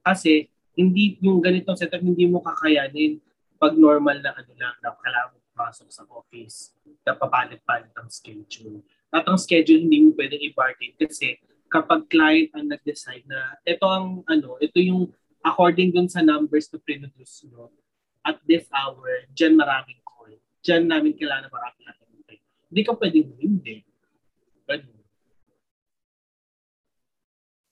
Kasi 0.00 0.48
hindi 0.78 1.20
yung 1.20 1.44
ganitong 1.44 1.76
setup 1.76 2.00
hindi 2.00 2.24
mo 2.24 2.40
kakayanin 2.40 3.20
pag 3.60 3.76
normal 3.76 4.24
na 4.24 4.32
ano 4.32 4.52
lang 4.56 4.76
na 4.80 4.96
kailangan 4.96 5.40
pasok 5.60 5.92
sa 5.92 6.08
office 6.08 6.72
na 7.04 7.12
papalit-palit 7.12 7.92
ang 7.92 8.08
schedule. 8.08 8.80
At 9.12 9.28
ang 9.28 9.36
schedule 9.36 9.84
hindi 9.84 10.08
mo 10.08 10.16
pwedeng 10.16 10.40
i-bargain 10.40 10.96
kasi 10.96 11.36
kapag 11.68 12.08
client 12.08 12.48
ang 12.56 12.72
nag-decide 12.72 13.28
na 13.28 13.60
ito 13.68 13.84
ang 13.84 14.24
ano, 14.24 14.56
ito 14.64 14.80
yung 14.80 15.12
according 15.44 15.92
dun 15.92 16.08
sa 16.08 16.24
numbers 16.24 16.72
na 16.72 16.80
produce 16.80 17.44
no, 17.52 17.68
at 18.24 18.40
this 18.48 18.64
hour, 18.72 19.28
dyan 19.36 19.60
maraming 19.60 20.00
call. 20.04 20.32
Dyan 20.64 20.88
namin 20.88 21.16
kailangan 21.16 21.52
maraming 21.52 21.84
nakintay. 21.84 22.38
Hindi 22.72 22.82
ka 22.84 22.92
pwedeng 22.96 23.28
hindi. 23.36 23.76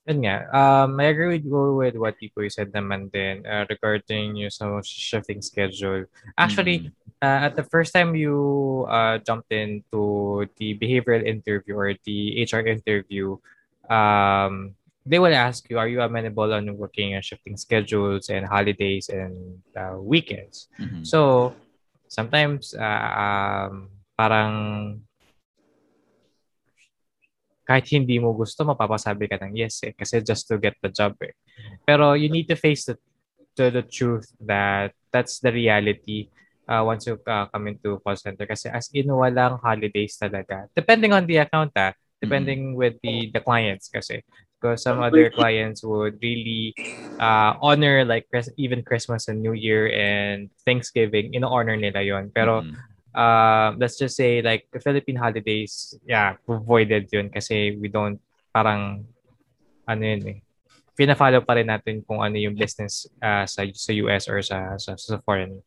Yun 0.09 0.25
nga, 0.25 0.49
um, 0.57 0.97
I 0.97 1.13
agree 1.13 1.37
with 1.37 1.45
you 1.45 1.77
with 1.77 2.01
what 2.01 2.17
Tipoy 2.17 2.49
said 2.49 2.73
naman 2.73 3.13
din 3.13 3.45
uh, 3.45 3.69
regarding 3.69 4.41
yung 4.41 4.49
sa 4.49 4.81
shifting 4.81 5.45
schedule. 5.45 6.09
Actually, 6.33 6.89
uh, 7.21 7.45
at 7.45 7.61
the 7.61 7.67
first 7.69 7.93
time 7.93 8.17
you 8.17 8.89
uh, 8.89 9.21
jumped 9.21 9.53
into 9.53 10.49
the 10.57 10.73
behavioral 10.81 11.21
interview 11.21 11.77
or 11.77 11.93
the 12.09 12.41
HR 12.41 12.65
interview, 12.65 13.37
um, 13.93 14.73
they 15.05 15.21
will 15.21 15.37
ask 15.37 15.69
you, 15.69 15.77
are 15.77 15.89
you 15.89 16.01
amenable 16.01 16.57
on 16.57 16.65
working 16.81 17.13
on 17.13 17.21
shifting 17.21 17.61
schedules 17.61 18.33
and 18.33 18.49
holidays 18.49 19.13
and 19.13 19.61
uh, 19.77 20.01
weekends? 20.01 20.73
Mhm. 20.81 21.05
So, 21.05 21.53
sometimes 22.09 22.73
uh, 22.73 23.13
um, 23.13 23.93
parang 24.17 24.53
kahit 27.69 27.85
hindi 27.93 28.17
mo 28.17 28.33
gusto, 28.33 28.65
mapapasabi 28.65 29.29
ka 29.29 29.37
ng 29.45 29.53
yes 29.53 29.85
eh, 29.85 29.93
kasi 29.93 30.25
just 30.25 30.49
to 30.49 30.57
get 30.57 30.73
the 30.81 30.89
job 30.89 31.13
eh. 31.21 31.37
Pero 31.85 32.17
you 32.17 32.33
need 32.33 32.49
to 32.49 32.57
face 32.57 32.89
the, 32.89 32.97
to 33.61 33.69
the 33.69 33.85
truth 33.85 34.25
that 34.41 34.97
that's 35.13 35.45
the 35.45 35.53
reality 35.53 36.33
uh, 36.65 36.81
once 36.81 37.05
you 37.05 37.21
uh, 37.29 37.45
come 37.53 37.69
into 37.69 38.01
call 38.01 38.17
center. 38.17 38.49
Kasi 38.49 38.73
as 38.73 38.89
in, 38.97 39.13
walang 39.13 39.61
holidays 39.61 40.17
talaga. 40.17 40.65
Depending 40.73 41.13
on 41.13 41.29
the 41.29 41.45
account 41.45 41.77
ah, 41.77 41.93
depending 42.25 42.73
with 42.73 42.97
the, 43.05 43.29
the 43.37 43.45
clients 43.45 43.93
kasi. 43.93 44.25
Because 44.57 44.83
some 44.83 44.99
other 44.99 45.31
clients 45.31 45.85
would 45.85 46.19
really 46.19 46.75
uh, 47.21 47.55
honor 47.63 48.03
like 48.03 48.27
even 48.57 48.83
Christmas 48.83 49.29
and 49.29 49.39
New 49.39 49.53
Year 49.53 49.87
and 49.93 50.51
Thanksgiving, 50.65 51.35
in-honor 51.37 51.77
nila 51.77 52.01
yon 52.03 52.33
Pero 52.35 52.65
Mhm. 52.65 52.75
Uh, 53.19 53.75
let's 53.75 53.99
just 53.99 54.15
say 54.15 54.39
like 54.41 54.71
the 54.71 54.79
Philippine 54.79 55.19
holidays, 55.19 55.99
yeah, 56.07 56.39
avoided 56.47 57.11
yun 57.11 57.27
kasi 57.35 57.75
we 57.75 57.91
don't 57.91 58.23
parang 58.55 59.03
ano 59.91 60.03
yun 60.07 60.23
eh. 60.31 60.39
Pina-follow 60.95 61.43
pa 61.43 61.59
rin 61.59 61.67
natin 61.67 62.07
kung 62.07 62.23
ano 62.23 62.39
yung 62.39 62.55
business 62.55 63.11
uh, 63.19 63.43
sa 63.43 63.67
sa 63.75 63.91
US 64.07 64.31
or 64.31 64.39
sa 64.43 64.79
sa, 64.79 64.95
sa 64.95 65.19
foreign 65.27 65.59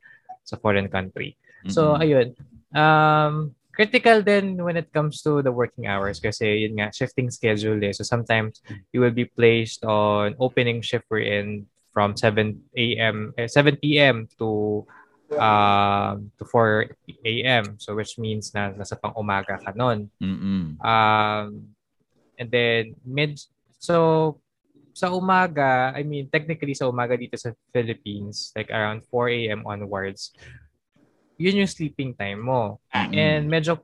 sa 0.47 0.55
foreign 0.55 0.87
country. 0.87 1.35
So 1.67 1.93
Mhm. 1.93 1.99
ayun. 1.99 2.27
Um 2.71 3.33
critical 3.71 4.19
then 4.19 4.59
when 4.59 4.75
it 4.75 4.91
comes 4.91 5.23
to 5.23 5.39
the 5.39 5.51
working 5.51 5.87
hours 5.87 6.19
kasi 6.19 6.67
yun 6.67 6.75
nga 6.79 6.91
shifting 6.91 7.31
schedule 7.31 7.79
eh. 7.83 7.95
So 7.95 8.03
sometimes 8.03 8.59
you 8.91 8.99
will 8.99 9.15
be 9.15 9.27
placed 9.27 9.83
on 9.87 10.35
opening 10.39 10.83
shift 10.83 11.07
we're 11.11 11.23
in 11.23 11.67
from 11.91 12.15
7 12.15 12.55
a.m. 12.75 13.35
eh, 13.35 13.47
7 13.47 13.75
p.m. 13.79 14.27
to 14.39 14.83
um 15.37 16.31
to 16.35 16.43
4 16.43 16.91
a.m. 17.23 17.77
So 17.79 17.95
which 17.95 18.19
means 18.19 18.51
na 18.51 18.75
nasa 18.75 18.99
pang 18.99 19.15
umaga 19.15 19.59
ka 19.59 19.71
nun. 19.75 20.11
Mm-mm. 20.19 20.79
Um, 20.81 21.75
and 22.35 22.49
then 22.49 22.95
mid 23.05 23.39
so 23.79 24.37
sa 24.91 25.07
umaga, 25.11 25.95
I 25.95 26.03
mean 26.03 26.27
technically 26.27 26.75
sa 26.75 26.91
umaga 26.91 27.15
dito 27.15 27.39
sa 27.39 27.55
Philippines, 27.71 28.51
like 28.55 28.67
around 28.71 29.07
4 29.07 29.31
a.m. 29.31 29.61
onwards, 29.63 30.35
yun 31.39 31.63
yung 31.63 31.71
sleeping 31.71 32.11
time 32.11 32.43
mo. 32.43 32.83
Mm-mm. 32.91 33.15
And 33.15 33.43
medyo 33.47 33.79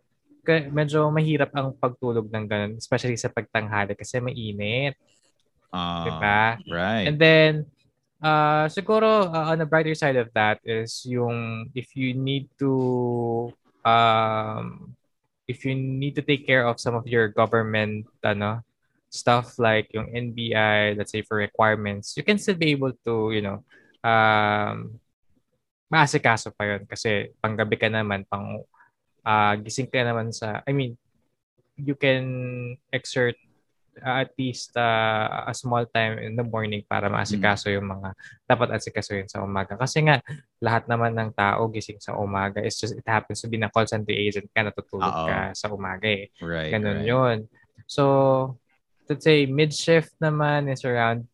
medyo 0.71 1.11
mahirap 1.11 1.51
ang 1.55 1.75
pagtulog 1.75 2.31
ng 2.31 2.45
ganun, 2.47 2.73
especially 2.79 3.19
sa 3.19 3.31
pagtanghali 3.31 3.95
kasi 3.95 4.23
mainit, 4.23 4.95
Ah, 5.71 6.03
di 6.07 6.11
ba? 6.15 6.43
Right. 6.71 7.05
And 7.11 7.17
then 7.19 7.51
uh 8.23 8.65
siguro 8.69 9.29
uh, 9.29 9.53
on 9.53 9.61
the 9.61 9.65
brighter 9.65 9.93
side 9.93 10.17
of 10.17 10.29
that 10.33 10.57
is 10.65 11.05
yung 11.05 11.69
if 11.77 11.93
you 11.93 12.17
need 12.17 12.49
to 12.57 13.53
um 13.85 14.93
if 15.47 15.63
you 15.63 15.73
need 15.73 16.17
to 16.17 16.21
take 16.21 16.45
care 16.45 16.65
of 16.67 16.81
some 16.81 16.95
of 16.97 17.05
your 17.07 17.29
government 17.29 18.05
ano 18.25 18.61
stuff 19.07 19.55
like 19.57 19.87
yung 19.95 20.11
NBI 20.11 20.97
let's 20.97 21.13
say 21.13 21.23
for 21.23 21.39
requirements 21.39 22.17
you 22.17 22.23
can 22.25 22.37
still 22.37 22.59
be 22.59 22.75
able 22.75 22.91
to 23.07 23.31
you 23.31 23.41
know 23.41 23.63
um 24.03 24.99
maasikaso 25.87 26.51
pa 26.51 26.75
yun 26.75 26.83
kasi 26.83 27.31
panggabi 27.39 27.79
ka 27.79 27.87
naman 27.87 28.27
pang 28.27 28.59
ah, 29.23 29.55
gising 29.55 29.87
ka 29.87 30.03
naman 30.03 30.35
sa 30.35 30.59
I 30.67 30.75
mean 30.75 30.99
you 31.79 31.95
can 31.95 32.25
exert 32.91 33.39
uh, 34.01 34.23
at 34.25 34.31
least 34.37 34.75
uh, 34.77 35.45
a 35.47 35.53
small 35.53 35.85
time 35.89 36.17
in 36.19 36.35
the 36.35 36.45
morning 36.45 36.83
para 36.85 37.09
maasikaso 37.09 37.69
yung 37.71 37.87
mga 37.89 38.13
dapat 38.45 38.77
asikasuhin 38.77 39.29
sa 39.29 39.41
umaga. 39.41 39.77
Kasi 39.77 40.05
nga, 40.05 40.21
lahat 40.61 40.85
naman 40.89 41.13
ng 41.13 41.31
tao 41.33 41.69
gising 41.69 42.01
sa 42.01 42.17
umaga. 42.17 42.61
It's 42.61 42.81
just, 42.81 42.97
it 42.97 43.05
happens 43.05 43.41
to 43.41 43.47
be 43.49 43.57
na 43.57 43.69
call 43.69 43.85
center 43.85 44.13
agent 44.13 44.49
ka, 44.53 44.61
natutulog 44.65 45.09
Oo. 45.09 45.27
ka 45.27 45.39
sa 45.53 45.67
umaga 45.69 46.07
eh. 46.07 46.29
Right. 46.41 46.71
Ganun 46.73 47.01
right. 47.01 47.09
yun. 47.09 47.37
So, 47.85 48.03
let's 49.07 49.23
say 49.23 49.47
mid-shift 49.47 50.13
naman 50.19 50.67
is 50.67 50.83
around 50.83 51.25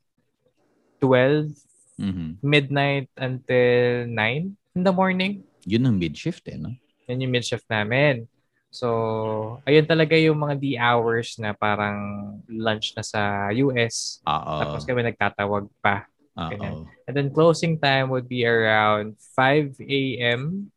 12, 1.02 1.52
Mhm. 1.94 2.42
midnight 2.42 3.06
until 3.22 4.10
9 4.10 4.58
in 4.74 4.82
the 4.82 4.90
morning. 4.90 5.46
Yun 5.64 5.86
ang 5.86 5.96
mid-shift 6.02 6.42
eh, 6.50 6.58
no? 6.58 6.74
Yan 7.06 7.22
yung 7.22 7.34
mid-shift 7.38 7.70
namin. 7.70 8.26
So, 8.74 9.62
ayun 9.70 9.86
talaga 9.86 10.18
yung 10.18 10.42
mga 10.42 10.56
D 10.58 10.66
hours 10.82 11.38
na 11.38 11.54
parang 11.54 11.98
lunch 12.50 12.98
na 12.98 13.06
sa 13.06 13.54
US. 13.54 14.18
Oo. 14.26 14.54
Tapos 14.66 14.82
kami 14.82 15.06
nagtatawag 15.06 15.70
pa. 15.78 16.10
Oo. 16.34 16.90
And 17.06 17.14
then 17.14 17.30
closing 17.30 17.78
time 17.78 18.10
would 18.10 18.26
be 18.26 18.42
around 18.50 19.14
5 19.38 19.78
a.m. 19.78 20.74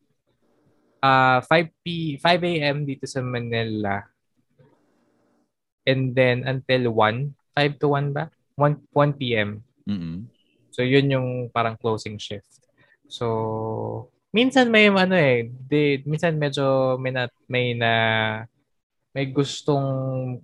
Uh, 1.00 1.40
5 1.40 1.72
p 1.80 2.20
5 2.20 2.44
a.m. 2.44 2.84
dito 2.84 3.08
sa 3.08 3.24
Manila. 3.24 4.04
And 5.88 6.12
then 6.12 6.44
until 6.44 6.92
1, 6.92 7.32
5 7.56 7.80
to 7.80 7.88
1 7.96 8.12
ba? 8.12 8.28
1 8.60 8.92
1 8.92 9.16
p.m. 9.16 9.64
Mm-mm. 9.88 10.28
So 10.68 10.84
yun 10.84 11.08
yung 11.08 11.48
parang 11.48 11.80
closing 11.80 12.20
shift. 12.20 12.60
So 13.08 14.12
minsan 14.36 14.68
may 14.68 14.92
ano 14.92 15.16
eh, 15.16 15.48
di, 15.48 16.04
minsan 16.04 16.36
medyo 16.36 16.96
may 17.00 17.12
na, 17.16 17.24
may 17.48 17.72
na 17.72 17.92
may 19.16 19.26
gustong 19.32 19.88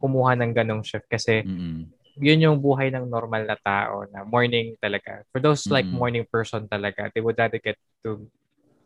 kumuha 0.00 0.32
ng 0.40 0.52
ganong 0.56 0.80
shift 0.80 1.04
kasi 1.12 1.44
Mm-mm. 1.44 1.92
yun 2.16 2.44
yung 2.44 2.58
buhay 2.60 2.88
ng 2.88 3.04
normal 3.08 3.44
na 3.44 3.56
tao 3.60 4.08
na 4.08 4.24
morning 4.24 4.72
talaga. 4.80 5.20
For 5.32 5.40
those 5.44 5.68
like 5.68 5.88
Mm. 5.92 5.96
morning 6.00 6.26
person 6.28 6.64
talaga, 6.68 7.12
they 7.12 7.20
would 7.20 7.36
rather 7.36 7.60
get 7.60 7.76
to 8.04 8.24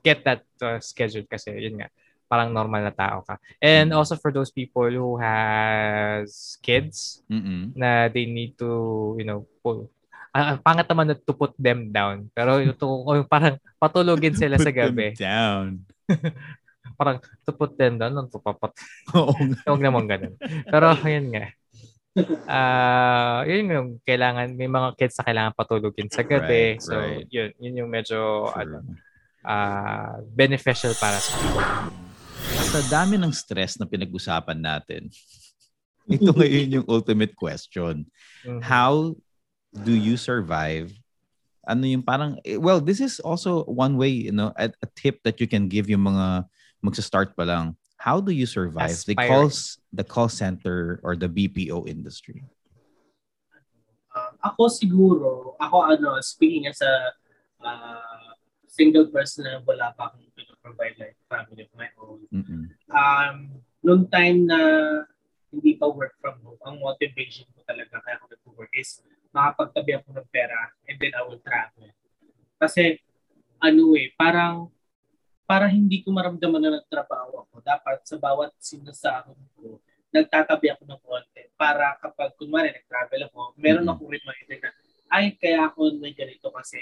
get 0.02 0.22
that 0.26 0.42
uh, 0.62 0.78
schedule 0.82 1.26
kasi 1.26 1.54
yun 1.54 1.78
nga, 1.82 1.88
parang 2.30 2.50
normal 2.54 2.82
na 2.86 2.94
tao 2.94 3.22
ka. 3.22 3.38
And 3.62 3.90
Mm. 3.90 3.98
also 3.98 4.14
for 4.18 4.30
those 4.34 4.50
people 4.50 4.90
who 4.90 5.18
has 5.22 6.58
kids 6.62 7.22
Mm-mm. 7.30 7.74
na 7.78 8.10
they 8.10 8.26
need 8.26 8.58
to, 8.58 9.14
you 9.18 9.26
know, 9.26 9.46
pull, 9.62 9.90
ah, 10.36 10.52
ang 10.52 10.60
pangat 10.60 10.86
naman 10.92 11.06
na 11.08 11.16
to 11.16 11.32
put 11.32 11.56
them 11.56 11.88
down. 11.88 12.28
Pero 12.36 12.60
ito, 12.60 12.84
o 12.84 13.16
yung 13.16 13.28
parang 13.28 13.56
patulogin 13.80 14.36
sila 14.40 14.60
sa 14.60 14.68
Put 14.68 14.76
them 14.76 14.92
gabi. 14.92 15.08
down. 15.16 15.66
Parang 16.96 17.20
to 17.44 17.52
put 17.52 17.76
them 17.76 18.00
down, 18.00 18.16
to 18.30 18.40
papat. 18.40 18.72
Oo 19.12 19.36
nga. 19.36 19.60
Huwag 19.68 19.84
naman 19.84 20.08
ganun. 20.08 20.32
Pero 20.40 20.96
yun 21.04 21.28
nga. 21.28 21.46
Ah, 22.48 23.44
yun 23.44 23.68
yung 23.68 23.88
kailangan 24.00 24.48
may 24.56 24.70
mga 24.70 24.96
kids 24.96 25.20
na 25.20 25.26
kailangan 25.28 25.52
patulogin 25.52 26.08
sa 26.08 26.24
gabi. 26.24 26.78
Right, 26.78 26.80
so, 26.80 26.96
right. 26.96 27.28
yun, 27.28 27.52
yun 27.60 27.84
yung 27.84 27.90
medyo 27.92 28.48
True. 28.48 28.56
ano, 28.56 28.76
ah, 29.44 30.16
beneficial 30.24 30.96
para 30.96 31.20
sa 31.20 31.36
kanila. 31.36 31.62
Sa 32.72 32.80
dami 32.88 33.20
ng 33.20 33.34
stress 33.34 33.76
na 33.76 33.84
pinag-usapan 33.84 34.56
natin, 34.56 35.12
ito 36.06 36.30
ngayon 36.32 36.80
yung 36.80 36.86
ultimate 36.88 37.34
question. 37.36 38.06
Mhm. 38.46 38.62
How 38.62 39.12
do 39.72 39.92
you 39.92 40.16
survive? 40.16 40.92
Ano 41.66 41.86
yung 41.86 42.02
parang, 42.02 42.38
eh, 42.46 42.56
well, 42.56 42.80
this 42.80 43.00
is 43.00 43.18
also 43.20 43.64
one 43.64 43.96
way, 43.98 44.08
you 44.08 44.32
know, 44.32 44.52
a, 44.54 44.70
a 44.82 44.88
tip 44.94 45.22
that 45.24 45.40
you 45.40 45.46
can 45.46 45.66
give 45.66 45.90
yung 45.90 46.06
mga 46.06 46.46
magsa-start 46.82 47.34
pa 47.34 47.42
lang. 47.42 47.74
How 47.98 48.20
do 48.20 48.30
you 48.30 48.46
survive 48.46 48.94
the 49.02 49.16
Aspiring. 49.18 49.28
calls, 49.28 49.78
the 49.92 50.04
call 50.04 50.28
center 50.28 51.00
or 51.02 51.16
the 51.16 51.26
BPO 51.26 51.88
industry? 51.88 52.44
Um, 54.14 54.32
ako 54.44 54.70
siguro, 54.70 55.58
ako 55.58 55.76
ano, 55.90 56.20
speaking 56.22 56.70
as 56.70 56.78
a 56.80 57.10
uh, 57.66 58.30
single 58.68 59.10
person 59.10 59.48
na 59.48 59.58
wala 59.64 59.90
pa 59.96 60.12
akong 60.12 60.26
provide 60.66 60.98
like 60.98 61.14
family 61.30 61.62
of 61.62 61.70
my 61.78 61.86
own. 62.02 62.20
Mm-mm. 62.34 62.64
Um, 62.90 63.62
noong 63.86 64.10
time 64.10 64.50
na 64.50 64.58
hindi 65.54 65.78
pa 65.78 65.86
work 65.86 66.18
from 66.18 66.42
home, 66.42 66.58
ang 66.66 66.82
motivation 66.82 67.46
ko 67.54 67.62
talaga 67.62 68.02
kaya 68.02 68.18
ako 68.18 68.34
nag-work 68.34 68.74
is 68.74 68.98
makapagtabi 69.36 70.00
ako 70.00 70.16
ng 70.16 70.28
pera 70.32 70.56
and 70.88 70.96
then 70.96 71.12
I 71.12 71.22
will 71.28 71.40
travel. 71.44 71.92
Kasi 72.56 72.96
ano 73.60 73.92
eh, 73.92 74.16
parang 74.16 74.72
para 75.44 75.68
hindi 75.68 76.00
ko 76.00 76.10
maramdaman 76.10 76.58
na 76.58 76.70
nagtrabaho 76.80 77.46
ako, 77.46 77.54
dapat 77.60 78.02
sa 78.02 78.16
bawat 78.16 78.50
sinasahod 78.58 79.36
ko, 79.54 79.78
nagtatabi 80.10 80.72
ako 80.72 80.82
ng 80.88 81.00
konti 81.04 81.42
para 81.54 81.94
kapag 82.00 82.32
kunwari 82.34 82.72
nag-travel 82.72 83.28
ako, 83.28 83.40
meron 83.60 83.84
Mhm. 83.84 83.92
akong 83.92 84.10
reminder 84.10 84.58
na 84.64 84.70
ay 85.06 85.36
kaya 85.36 85.68
ako 85.68 86.00
may 86.00 86.16
ganito 86.16 86.48
kasi 86.50 86.80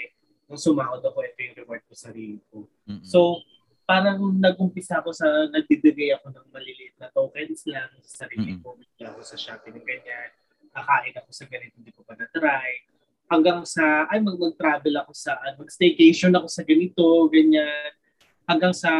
nung 0.49 0.57
sumahod 0.57 1.03
ako, 1.03 1.21
ito 1.21 1.39
yung 1.41 1.57
reward 1.57 1.81
ko 1.85 1.93
sa 1.93 2.09
sarili 2.09 2.41
ko. 2.49 2.65
Mm-mm. 2.85 3.05
So, 3.05 3.41
parang 3.85 4.17
nag-umpisa 4.37 4.97
ako 4.97 5.13
sa 5.13 5.25
nagbibigay 5.49 6.13
ako 6.17 6.33
ng 6.33 6.47
maliliit 6.49 6.97
na 6.97 7.09
tokens 7.13 7.65
lang 7.69 7.89
sa 8.01 8.25
sarili 8.25 8.57
ko. 8.61 8.73
Bigla 8.77 9.13
ako 9.13 9.21
sa 9.21 9.37
Shopee 9.37 9.73
ng 9.73 9.85
ganyan. 9.85 10.29
Kakain 10.75 11.15
ako 11.15 11.29
sa 11.31 11.45
ganito, 11.47 11.79
hindi 11.79 11.95
ko 11.95 12.03
pa 12.03 12.19
na-try. 12.19 12.83
Hanggang 13.31 13.63
sa, 13.63 14.05
ay 14.11 14.19
mag- 14.19 14.37
mag-travel 14.37 14.91
ako 15.01 15.11
sa, 15.15 15.39
ah, 15.39 15.55
mag-staycation 15.55 16.35
ako 16.35 16.47
sa 16.51 16.67
ganito, 16.67 17.03
ganyan. 17.31 17.95
Hanggang 18.45 18.75
sa, 18.75 18.91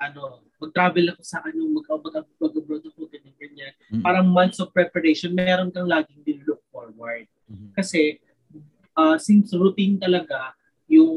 ano, 0.00 0.22
mag-travel 0.56 1.12
ako 1.12 1.22
sa 1.22 1.44
ano, 1.44 1.68
mag- 1.68 1.86
mag- 1.86 2.32
mag-abroad 2.40 2.84
ako, 2.88 3.06
ganyan, 3.12 3.36
ganyan. 3.36 3.72
Mm-mm. 3.92 4.02
Parang 4.02 4.26
months 4.26 4.58
of 4.58 4.72
preparation, 4.72 5.36
meron 5.36 5.68
kang 5.68 5.86
laging 5.86 6.24
din 6.24 6.40
look 6.48 6.64
forward. 6.72 7.28
Mhm. 7.46 7.76
Kasi, 7.76 8.18
uh, 8.96 9.20
since 9.20 9.52
routine 9.52 10.00
talaga, 10.00 10.56
yung 10.88 11.12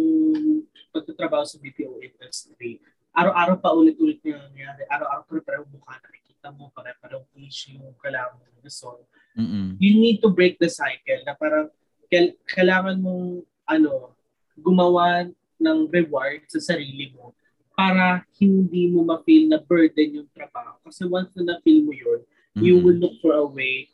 pagtatrabaho 0.92 1.44
sa 1.44 1.60
BPO 1.60 2.00
industry, 2.00 2.80
araw-araw 3.16 3.56
pa 3.64 3.72
ulit-ulit 3.72 4.20
na 4.28 4.44
nangyayari. 4.52 4.84
Araw-araw 4.92 5.24
pare-parehong 5.26 5.72
mukha 5.72 5.96
nakikita 6.04 6.48
mo, 6.52 6.70
pare-parehong 6.76 7.32
issue 7.40 7.80
kailangan 8.04 8.36
mo 8.36 8.60
resolve. 8.60 9.08
Mm-mm. 9.40 9.80
You 9.80 9.96
need 9.96 10.20
to 10.20 10.30
break 10.30 10.60
the 10.60 10.68
cycle 10.68 11.24
na 11.24 11.34
parang 11.36 11.72
kail- 12.12 12.36
kailangan 12.48 13.00
mong 13.00 13.48
ano, 13.66 14.12
gumawa 14.60 15.28
ng 15.60 15.80
reward 15.88 16.44
sa 16.52 16.60
sarili 16.60 17.16
mo 17.16 17.32
para 17.76 18.24
hindi 18.40 18.88
mo 18.92 19.04
ma-feel 19.04 19.52
na 19.52 19.60
burden 19.60 20.24
yung 20.24 20.30
trabaho. 20.32 20.80
Kasi 20.84 21.04
once 21.08 21.32
na 21.40 21.56
na-feel 21.56 21.84
mo 21.84 21.92
yun, 21.92 22.20
you 22.56 22.80
Mm-mm. 22.80 22.84
will 22.84 23.00
look 23.00 23.16
for 23.20 23.36
a 23.36 23.48
way 23.48 23.92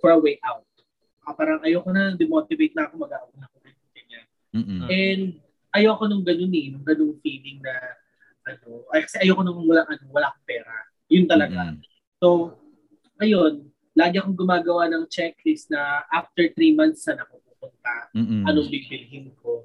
for 0.00 0.14
a 0.14 0.20
way 0.20 0.38
out. 0.46 0.64
Ah, 1.24 1.32
parang 1.32 1.60
ayoko 1.64 1.88
na, 1.90 2.14
demotivate 2.14 2.76
na 2.76 2.88
ako, 2.88 3.00
mag-out 3.00 3.32
na 3.36 3.48
ako. 3.48 3.56
Ganyan. 3.96 4.26
Mm-mm. 4.54 4.80
And 4.88 5.22
ayoko 5.74 6.04
nung 6.06 6.24
ganun 6.24 6.52
eh, 6.52 6.68
nung 6.70 6.84
ganung 6.86 7.16
feeling 7.20 7.58
na 7.64 7.74
ano, 8.44 8.84
ay, 8.92 9.04
kasi 9.04 9.16
ayoko 9.24 9.40
nung 9.44 9.64
wala, 9.64 9.84
ano, 9.88 10.02
wala 10.12 10.28
akong 10.32 10.46
pera. 10.48 10.74
Yun 11.08 11.24
talaga. 11.28 11.72
Mm-mm. 11.72 11.80
So, 12.20 12.56
ayun, 13.20 13.68
lagi 13.96 14.20
akong 14.20 14.36
gumagawa 14.36 14.88
ng 14.90 15.08
checklist 15.08 15.68
na 15.72 16.04
after 16.12 16.48
three 16.52 16.72
months 16.76 17.04
saan 17.04 17.20
ako 17.20 17.40
pupunta, 17.44 18.12
Mm-mm. 18.16 18.44
anong 18.48 18.68
bibilhin 18.68 19.32
ko. 19.40 19.64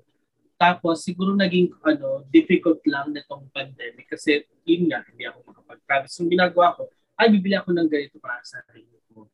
Tapos, 0.60 1.04
siguro 1.04 1.36
naging 1.36 1.72
ano, 1.88 2.28
difficult 2.28 2.84
lang 2.84 3.16
nitong 3.16 3.48
pandemic 3.56 4.12
kasi 4.12 4.44
yun 4.68 4.92
nga, 4.92 5.00
hindi 5.08 5.24
ako 5.24 5.48
makapag-travel. 5.48 6.10
So, 6.12 6.28
ginagawa 6.28 6.76
ko, 6.76 6.92
ay, 7.20 7.32
bibili 7.32 7.56
ako 7.56 7.72
ng 7.76 7.88
ganito 7.88 8.20
para 8.20 8.44
sa 8.44 8.64
sarili 8.68 9.00
ko. 9.12 9.28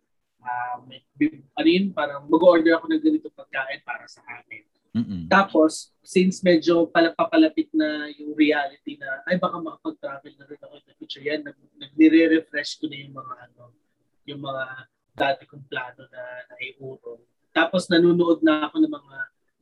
Bi- 1.15 1.41
ano 1.57 1.69
yun, 1.69 1.95
parang 1.95 2.27
mag-order 2.30 2.77
ako 2.77 2.85
ng 2.91 3.01
ganito 3.01 3.27
pagkain 3.34 3.81
para 3.81 4.05
sa 4.05 4.22
amin. 4.27 4.67
Mm-mm. 4.95 5.27
Tapos, 5.27 5.91
since 5.99 6.39
medyo 6.39 6.88
pala, 6.88 7.11
papalapit 7.11 7.67
na 7.76 8.07
yung 8.15 8.31
reality 8.31 8.95
na, 8.95 9.19
ay 9.27 9.35
baka 9.35 9.59
makapag-travel 9.59 10.34
na 10.39 10.45
rin 10.47 10.61
ako 10.63 10.73
in 10.80 10.85
the 10.88 10.95
future, 10.95 11.23
yan, 11.23 11.43
nag, 11.43 11.57
nagre-refresh 11.76 12.80
ko 12.80 12.88
na 12.88 12.95
yung 13.03 13.11
mga 13.11 13.34
ano, 13.51 13.76
yung 14.23 14.39
mga 14.39 14.63
dati 15.11 15.43
kong 15.43 15.67
plano 15.67 16.07
na 16.07 16.22
naiurong. 16.55 17.19
Tapos, 17.51 17.91
nanonood 17.91 18.39
na 18.39 18.72
ako 18.72 18.80
ng 18.80 18.93
mga 18.95 19.17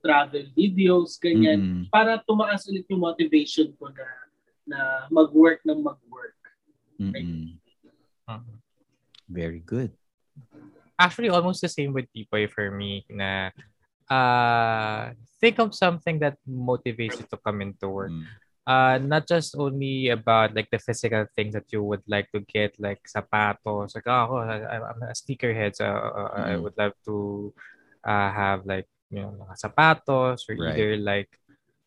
travel 0.06 0.46
videos, 0.54 1.18
ganyan, 1.18 1.60
Mm-mm. 1.60 1.84
para 1.90 2.22
tumaas 2.22 2.70
ulit 2.70 2.86
yung 2.92 3.02
motivation 3.02 3.74
ko 3.80 3.90
na 3.90 4.06
na 4.64 4.80
mag-work 5.12 5.60
ng 5.68 5.80
mag-work. 5.80 6.40
Mm-mm. 7.00 7.60
Mhm. 8.24 8.56
Very 9.28 9.60
good. 9.60 9.92
Actually, 10.96 11.28
almost 11.28 11.60
the 11.60 11.68
same 11.68 11.92
with 11.92 12.08
Tipoy 12.16 12.48
for 12.48 12.72
me 12.72 13.04
na 13.12 13.52
uh, 14.14 15.02
think 15.42 15.58
of 15.60 15.74
something 15.74 16.20
that 16.22 16.38
motivates 16.46 17.18
you 17.20 17.26
to 17.34 17.38
come 17.42 17.62
into 17.66 17.90
work. 17.90 18.14
Mm. 18.14 18.26
uh 18.64 18.96
not 18.96 19.28
just 19.28 19.60
only 19.60 20.08
about 20.08 20.56
like 20.56 20.72
the 20.72 20.80
physical 20.80 21.28
things 21.36 21.52
that 21.52 21.68
you 21.76 21.84
would 21.84 22.00
like 22.08 22.32
to 22.32 22.40
get 22.48 22.72
like 22.80 23.04
sapatos 23.12 23.92
like 23.92 24.08
oh, 24.08 24.40
I- 24.40 24.80
I'm 24.88 25.04
a 25.04 25.12
sneakerhead 25.12 25.76
so 25.76 25.84
uh, 25.84 26.32
I 26.32 26.56
Mhm. 26.56 26.64
would 26.64 26.76
love 26.80 26.96
to 27.04 27.52
uh, 28.08 28.32
have 28.32 28.64
like 28.64 28.88
you 29.12 29.20
know 29.20 29.36
mga 29.36 29.60
sapatos 29.60 30.48
or 30.48 30.56
Right. 30.56 30.80
either 30.80 30.96
like 30.96 31.28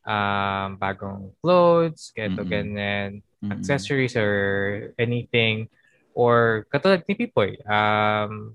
um 0.04 0.76
bagong 0.76 1.32
clothes 1.40 2.12
ganyan 2.12 3.24
Mm-mm. 3.40 3.52
accessories 3.56 4.12
or 4.12 4.92
anything 5.00 5.72
or 6.12 6.68
katulad 6.68 7.08
ni 7.08 7.16
Pipoy 7.16 7.56
um 7.72 8.52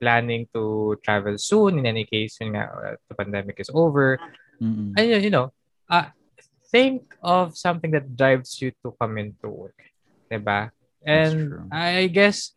planning 0.00 0.46
to 0.54 0.96
travel 1.04 1.36
soon 1.36 1.78
in 1.78 1.86
any 1.86 2.06
case 2.06 2.38
yun 2.40 2.54
nga 2.54 2.70
uh, 2.70 2.94
the 3.10 3.14
pandemic 3.14 3.58
is 3.58 3.70
over 3.74 4.18
Mm-mm. 4.62 4.94
and 4.96 5.22
you 5.22 5.30
know, 5.30 5.52
uh, 5.90 6.10
think 6.70 7.14
of 7.22 7.56
something 7.56 7.90
that 7.92 8.16
drives 8.16 8.60
you 8.60 8.72
to 8.84 8.94
come 9.00 9.18
into 9.18 9.48
work. 9.48 9.78
Diba? 10.30 10.70
And. 11.06 11.72
I 11.72 12.06
guess, 12.08 12.52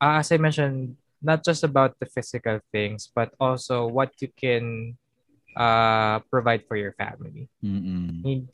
uh, 0.00 0.22
as 0.22 0.32
I 0.32 0.38
mentioned, 0.38 0.96
not 1.20 1.44
just 1.44 1.64
about 1.64 1.98
the 2.00 2.06
physical 2.06 2.60
things, 2.72 3.10
but 3.12 3.34
also 3.38 3.86
what 3.86 4.14
you 4.20 4.28
can 4.32 4.96
uh, 5.56 6.20
provide 6.30 6.64
for 6.66 6.76
your 6.76 6.92
family. 6.96 7.48
Mm-mm. 7.62 8.48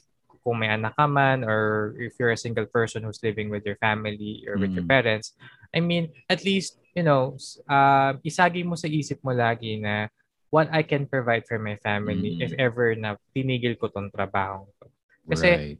Kung 0.47 0.63
may 0.63 0.71
anak 0.71 0.95
ka 0.95 1.11
man 1.11 1.43
or 1.43 1.91
if 1.99 2.15
you're 2.23 2.31
a 2.31 2.39
single 2.39 2.71
person 2.71 3.03
who's 3.03 3.19
living 3.27 3.51
with 3.51 3.67
your 3.67 3.75
family 3.83 4.47
or 4.47 4.63
with 4.63 4.71
your 4.79 4.87
Mm. 4.87 4.95
parents, 4.95 5.35
I 5.75 5.83
mean, 5.83 6.15
at 6.31 6.47
least, 6.47 6.79
you 6.95 7.03
know, 7.03 7.35
uh, 7.67 8.15
isagi 8.23 8.63
mo 8.63 8.79
sa 8.79 8.87
isip 8.87 9.19
mo 9.27 9.35
lagi 9.35 9.83
na 9.83 10.07
what 10.55 10.71
I 10.71 10.87
can 10.87 11.11
provide 11.11 11.51
for 11.51 11.59
my 11.59 11.75
family 11.83 12.39
Mm. 12.39 12.47
if 12.47 12.55
ever 12.55 12.95
na 12.95 13.19
tinigil 13.35 13.75
ko 13.75 13.91
tong 13.91 14.15
trabaho 14.15 14.71
ko. 14.79 14.87
Kasi, 15.27 15.51
right. 15.51 15.79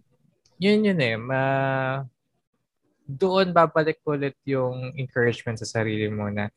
yun 0.59 0.83
yun 0.83 0.99
eh, 0.99 1.15
ma 1.15 1.43
doon 3.07 3.55
babalik 3.55 4.03
ulit 4.03 4.35
yung 4.43 4.91
encouragement 4.99 5.55
sa 5.63 5.79
sarili 5.79 6.11
mo 6.11 6.27
na 6.27 6.51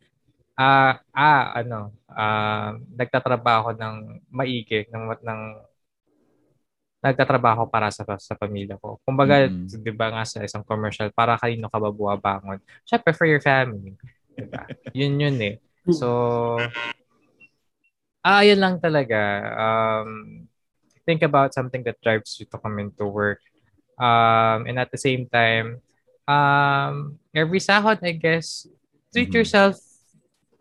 ah 0.57 0.97
ah 1.13 1.53
ano 1.55 1.93
ah 2.09 2.73
nagtatrabaho 2.97 3.77
ng 3.77 3.95
maigi 4.33 4.89
ng 4.89 5.13
ng 5.21 5.41
nagtatrabaho 6.99 7.67
para 7.71 7.87
sa 7.91 8.03
sa 8.19 8.35
pamilya 8.35 8.75
ko. 8.79 8.99
Kumbaga, 9.07 9.47
Mm. 9.47 9.67
'di 9.71 9.91
ba 9.95 10.11
nga 10.11 10.23
sa 10.27 10.43
isang 10.43 10.63
commercial, 10.67 11.09
para 11.15 11.39
kanino 11.39 11.71
ka 11.71 11.79
ba 11.79 11.89
bumabangon? 11.91 12.59
Syempre 12.83 13.11
for 13.15 13.27
your 13.27 13.39
family, 13.43 13.95
'di 14.35 14.45
ba? 14.51 14.67
yun 14.95 15.15
yun 15.19 15.37
eh. 15.39 15.55
So 15.91 16.07
ah 18.23 18.43
yun 18.43 18.59
lang 18.59 18.75
talaga. 18.83 19.19
Um 19.55 20.09
think 21.07 21.23
about 21.25 21.57
something 21.57 21.81
that 21.89 21.97
drives 22.05 22.37
you 22.37 22.45
to 22.45 22.57
come 22.61 22.77
into 22.77 23.05
work. 23.09 23.41
Um, 23.97 24.69
and 24.69 24.77
at 24.79 24.91
the 24.93 25.01
same 25.01 25.25
time, 25.25 25.81
um, 26.29 27.17
every 27.33 27.59
sahod, 27.59 27.97
I 28.05 28.13
guess, 28.13 28.69
treat 29.11 29.33
Mhm. 29.33 29.41
yourself 29.41 29.81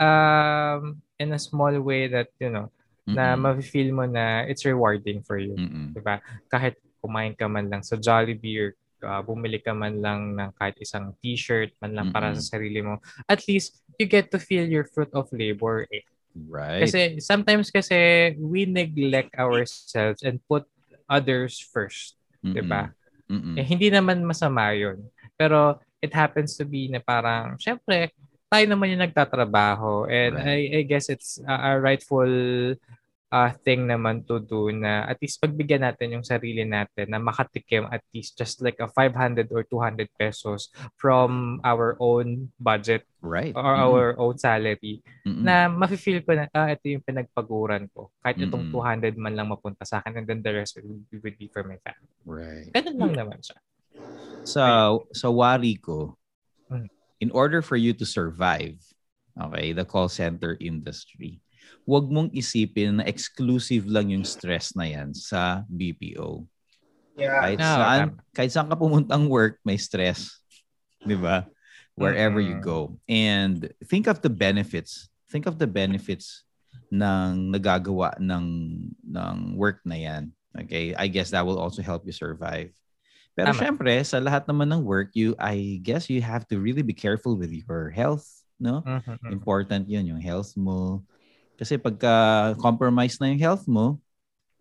um, 0.01 1.03
in 1.21 1.31
a 1.37 1.39
small 1.39 1.71
way 1.85 2.09
that, 2.09 2.33
you 2.41 2.49
know, 2.51 2.73
na 3.15 3.37
ma-feel 3.39 3.91
mo 3.95 4.05
na 4.05 4.45
it's 4.45 4.65
rewarding 4.69 5.25
for 5.25 5.39
you. 5.41 5.57
Mm-mm. 5.57 5.97
Diba? 5.97 6.21
Kahit 6.51 6.77
kumain 6.99 7.33
ka 7.33 7.47
man 7.47 7.71
lang 7.71 7.81
sa 7.87 7.97
Jollibee 7.97 8.59
or 8.59 8.69
uh, 9.07 9.23
bumili 9.23 9.63
ka 9.63 9.71
man 9.71 10.03
lang 10.03 10.35
ng 10.35 10.51
kahit 10.59 10.75
isang 10.83 11.15
t-shirt 11.23 11.71
man 11.79 11.95
lang 11.95 12.09
para 12.11 12.35
Mm-mm. 12.35 12.43
sa 12.43 12.59
sarili 12.59 12.83
mo, 12.83 12.99
at 13.31 13.41
least 13.47 13.79
you 13.97 14.07
get 14.07 14.31
to 14.31 14.39
feel 14.39 14.67
your 14.67 14.85
fruit 14.85 15.11
of 15.15 15.31
labor. 15.31 15.87
Eh. 15.91 16.03
Right. 16.35 16.87
Kasi 16.87 17.19
sometimes 17.23 17.71
kasi 17.71 18.33
we 18.39 18.67
neglect 18.67 19.35
ourselves 19.39 20.23
and 20.23 20.39
put 20.47 20.67
others 21.09 21.59
first. 21.59 22.19
Mm-mm. 22.45 22.55
diba? 22.55 22.83
Mm-mm. 23.27 23.59
Eh, 23.59 23.67
hindi 23.67 23.91
naman 23.91 24.23
masama 24.23 24.71
yun. 24.75 25.03
Pero 25.35 25.79
it 25.99 26.15
happens 26.15 26.55
to 26.55 26.63
be 26.63 26.87
na 26.87 27.03
parang, 27.03 27.59
syempre, 27.59 28.15
tayo 28.49 28.65
naman 28.65 28.95
yung 28.95 29.05
nagtatrabaho. 29.05 30.07
And 30.09 30.39
Right. 30.39 30.47
I, 30.47 30.59
I 30.79 30.83
guess 30.87 31.11
it's 31.11 31.43
a, 31.43 31.75
a 31.75 31.83
rightful 31.83 32.31
uh, 33.29 33.53
thing 33.63 33.85
naman 33.85 34.25
to 34.25 34.41
do 34.41 34.73
na 34.73 35.05
at 35.05 35.21
least 35.21 35.37
pagbigyan 35.39 35.85
natin 35.85 36.17
yung 36.17 36.25
sarili 36.25 36.65
natin 36.65 37.13
na 37.13 37.21
makatikim 37.21 37.85
at 37.89 38.01
least 38.13 38.37
just 38.37 38.61
like 38.61 38.81
a 38.81 38.89
500 38.89 39.49
or 39.53 39.63
200 39.65 40.09
pesos 40.17 40.73
from 40.97 41.61
our 41.63 41.95
own 42.01 42.49
budget 42.57 43.05
Right. 43.19 43.51
or 43.51 43.67
Mm-mm. 43.67 43.83
our 43.83 44.07
own 44.17 44.39
salary 44.39 45.03
Mm-mm. 45.27 45.43
na 45.43 45.67
mafe-feel 45.67 46.23
ko 46.23 46.39
na 46.39 46.47
ah, 46.55 46.71
ito 46.71 46.87
yung 46.87 47.03
pinagpaguran 47.03 47.91
ko. 47.91 48.15
Kahit 48.23 48.39
itong 48.39 48.71
Mm-mm. 48.71 49.03
200 49.03 49.19
man 49.19 49.35
lang 49.35 49.51
mapunta 49.51 49.83
sa 49.83 49.99
akin 49.99 50.23
and 50.23 50.27
then 50.31 50.39
the 50.39 50.55
rest 50.55 50.79
would, 50.79 51.03
would 51.11 51.37
be 51.37 51.51
for 51.51 51.67
my 51.67 51.77
family. 51.83 52.15
Right. 52.23 52.71
Ganun 52.71 52.95
lang 52.95 53.13
naman 53.19 53.43
siya. 53.43 53.59
Sa 54.47 54.65
sa 55.13 55.29
wari 55.29 55.77
ko, 55.77 56.15
Mm. 56.69 56.85
in 57.25 57.31
order 57.33 57.65
for 57.65 57.81
you 57.81 57.97
to 57.97 58.05
survive, 58.05 58.77
okay, 59.35 59.73
the 59.73 59.89
call 59.89 60.05
center 60.07 60.53
industry, 60.61 61.41
huwag 61.89 62.07
mong 62.13 62.31
isipin 62.37 63.01
na 63.01 63.05
exclusive 63.09 63.89
lang 63.89 64.13
yung 64.13 64.27
stress 64.27 64.77
na 64.77 64.85
yan 64.85 65.13
sa 65.17 65.65
BPO. 65.69 66.45
Yeah. 67.19 67.43
Kahit 67.43 67.59
No, 67.59 67.71
saan, 67.75 68.01
tama. 68.15 68.35
kahit 68.37 68.51
saan 68.55 68.69
ka 68.71 68.77
pumuntang 68.79 69.27
work, 69.27 69.59
may 69.67 69.81
stress. 69.81 70.39
'Di 71.03 71.19
ba? 71.19 71.49
Wherever 71.99 72.39
you 72.39 72.61
Mm-mm. 72.61 72.63
go. 72.63 72.79
And 73.11 73.67
think 73.91 74.07
of 74.07 74.23
the 74.23 74.31
benefits. 74.31 75.11
Think 75.29 75.51
of 75.51 75.59
the 75.59 75.67
benefits 75.67 76.47
ng 76.95 77.51
nagagawa 77.51 78.15
ng 78.23 78.47
ng 79.03 79.37
work 79.59 79.83
na 79.83 79.99
yan. 79.99 80.31
Okay? 80.55 80.95
I 80.95 81.11
guess 81.11 81.35
that 81.35 81.43
will 81.43 81.59
also 81.59 81.83
help 81.83 82.07
you 82.07 82.15
survive. 82.15 82.71
Pero 83.35 83.51
Tama. 83.51 83.59
syempre, 83.59 83.93
sa 84.07 84.19
lahat 84.19 84.47
naman 84.47 84.71
ng 84.71 84.83
work, 84.83 85.15
you 85.15 85.35
I 85.39 85.83
guess 85.83 86.07
you 86.11 86.23
have 86.23 86.47
to 86.51 86.59
really 86.59 86.83
be 86.83 86.95
careful 86.95 87.39
with 87.39 87.51
your 87.51 87.91
health, 87.91 88.27
no? 88.59 88.83
Mhm. 88.87 89.31
Important 89.31 89.85
'yun, 89.91 90.07
yung 90.07 90.23
health 90.23 90.55
mo. 90.59 91.03
Kasi 91.59 91.75
pagka 91.75 92.13
compromise 92.63 93.19
na 93.19 93.35
yung 93.35 93.43
health 93.43 93.67
mo, 93.67 93.99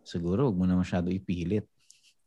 siguro 0.02 0.50
huwag 0.50 0.58
mo 0.58 0.66
na 0.66 0.74
masyado 0.74 1.14
ipilit. 1.14 1.64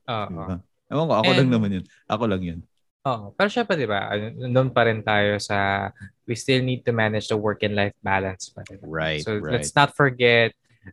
Oo. 0.06 0.30
Diba? 0.30 0.56
Ewan 0.90 1.06
ko, 1.06 1.14
ako 1.18 1.30
lang 1.34 1.48
And- 1.50 1.54
naman 1.54 1.70
yun. 1.74 1.84
Ako 2.06 2.24
lang 2.30 2.42
yun. 2.42 2.60
Oo. 3.00 3.32
Pero 3.34 3.48
syempre, 3.48 3.74
di 3.74 3.88
ba, 3.88 4.12
ano, 4.12 4.30
nandun 4.46 4.70
pa 4.70 4.84
rin 4.86 5.00
tayo 5.00 5.40
sa 5.40 5.88
we 6.28 6.36
still 6.36 6.60
need 6.62 6.84
to 6.84 6.92
manage 6.92 7.26
the 7.26 7.38
work 7.38 7.64
and 7.64 7.74
life 7.74 7.96
balance 8.04 8.52
pa 8.52 8.62
rin. 8.68 8.78
Right, 8.84 9.24
So 9.24 9.40
right. 9.40 9.56
let's 9.58 9.74
not 9.74 9.96
forget 9.96 10.52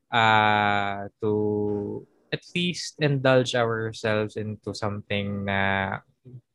uh, 0.09 1.11
to 1.21 1.31
at 2.31 2.41
least 2.55 2.95
indulge 2.99 3.53
ourselves 3.55 4.35
into 4.35 4.73
something 4.73 5.45
na 5.45 5.99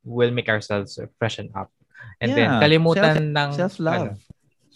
will 0.02 0.32
make 0.32 0.48
ourselves 0.48 0.98
freshen 1.20 1.52
up. 1.54 1.70
And 2.18 2.34
then 2.34 2.50
Yeah, 2.50 2.60
kalimutan 2.60 3.30
ng 3.30 3.50
Self-love. 3.54 4.16
ano, 4.16 4.31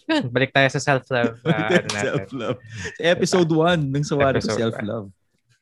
balik 0.35 0.55
tayo 0.55 0.69
sa 0.71 0.81
self-love. 0.81 1.41
uh, 1.47 1.69
ano 1.83 1.89
self-love. 1.91 2.59
Episode 3.03 3.51
1 3.75 3.91
ng 3.91 4.05
Sawari 4.07 4.39
ko, 4.39 4.55
self-love. 4.55 5.09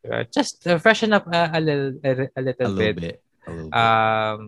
Diba? 0.04 0.20
Just 0.28 0.60
uh, 0.68 0.76
freshen 0.76 1.16
up 1.16 1.24
uh, 1.32 1.48
a 1.52 1.60
little 1.60 1.96
a, 2.04 2.10
a 2.28 2.38
A 2.38 2.42
little 2.44 2.72
bit. 2.76 2.94
bit. 3.00 3.16
A 3.48 3.50
little 3.50 3.68
bit. 3.68 3.76
Um 3.76 4.38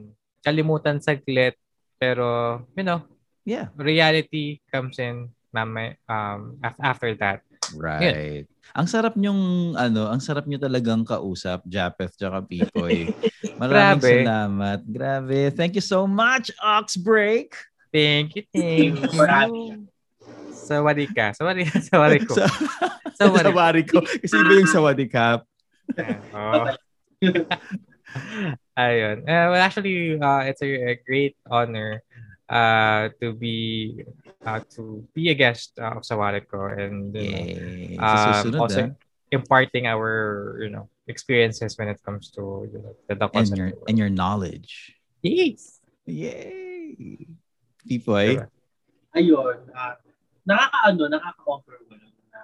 kalimutan 0.45 1.01
saglit 1.03 1.57
pero 1.97 2.61
you 2.77 2.85
know, 2.85 3.01
yeah. 3.43 3.73
reality 3.75 4.61
comes 4.69 5.01
in 5.01 5.33
mamay 5.51 5.97
um 6.07 6.61
af- 6.61 6.83
after 6.85 7.17
that. 7.17 7.41
Right. 7.75 8.47
Ang 8.79 8.87
sarap 8.87 9.19
nyong, 9.19 9.75
ano, 9.75 10.07
ang 10.07 10.23
sarap 10.23 10.47
nyo 10.47 10.55
talagang 10.55 11.03
kausap, 11.03 11.67
Japeth 11.67 12.15
tsaka 12.15 12.45
Pipoy. 12.47 13.11
Maraming 13.59 13.99
Grabe. 13.99 14.13
salamat. 14.23 14.81
Grabe. 14.87 15.41
Thank 15.51 15.75
you 15.75 15.83
so 15.83 16.07
much, 16.07 16.55
Oxbreak. 16.63 17.59
Thank 17.97 18.37
you, 18.37 18.45
thank 18.53 19.01
you. 19.01 19.89
Sawari 20.53 21.07
ka. 21.09 21.33
Sawari, 21.33 21.65
sawari 21.89 22.19
ko. 22.27 22.37
Sa, 22.37 22.45
Sawari. 23.17 23.89
ko. 23.89 24.05
Kasi 24.05 24.35
iba 24.37 24.53
yung 24.53 25.09
cap. 25.09 25.49
Oh. 26.37 26.77
Ayun. 28.77 29.25
Uh, 29.25 29.47
well, 29.49 29.63
actually, 29.65 30.21
uh, 30.21 30.45
it's 30.45 30.61
a, 30.61 30.69
a 30.93 30.95
great 31.09 31.41
honor 31.49 32.05
uh, 32.53 33.09
to 33.23 33.33
be 33.33 34.05
uh, 34.45 34.61
to 34.77 35.01
be 35.17 35.33
a 35.33 35.37
guest 35.39 35.73
uh, 35.81 35.97
of 35.97 36.05
Sawari 36.05 36.45
ko 36.45 36.69
and 36.69 37.17
Yay. 37.17 37.97
Um, 37.97 38.61
also, 38.61 38.93
ah. 38.93 38.97
imparting 39.33 39.89
our 39.89 40.61
you 40.61 40.69
know 40.69 40.93
experiences 41.09 41.81
when 41.81 41.89
it 41.89 42.03
comes 42.05 42.29
to 42.37 42.69
you 42.69 42.81
know, 42.85 42.93
the, 43.09 43.17
the 43.17 43.29
and 43.33 43.57
your, 43.57 43.73
and 43.89 43.97
your 43.97 44.13
knowledge. 44.13 44.93
yes. 45.25 45.81
Yay! 46.05 47.25
Pipoy. 47.87 48.37
Diba? 48.37 48.47
Ayun. 49.17 49.57
ah 49.73 49.97
nakaka-ano, 50.47 51.11
nakaka-overwhelm 51.11 52.15
na 52.31 52.41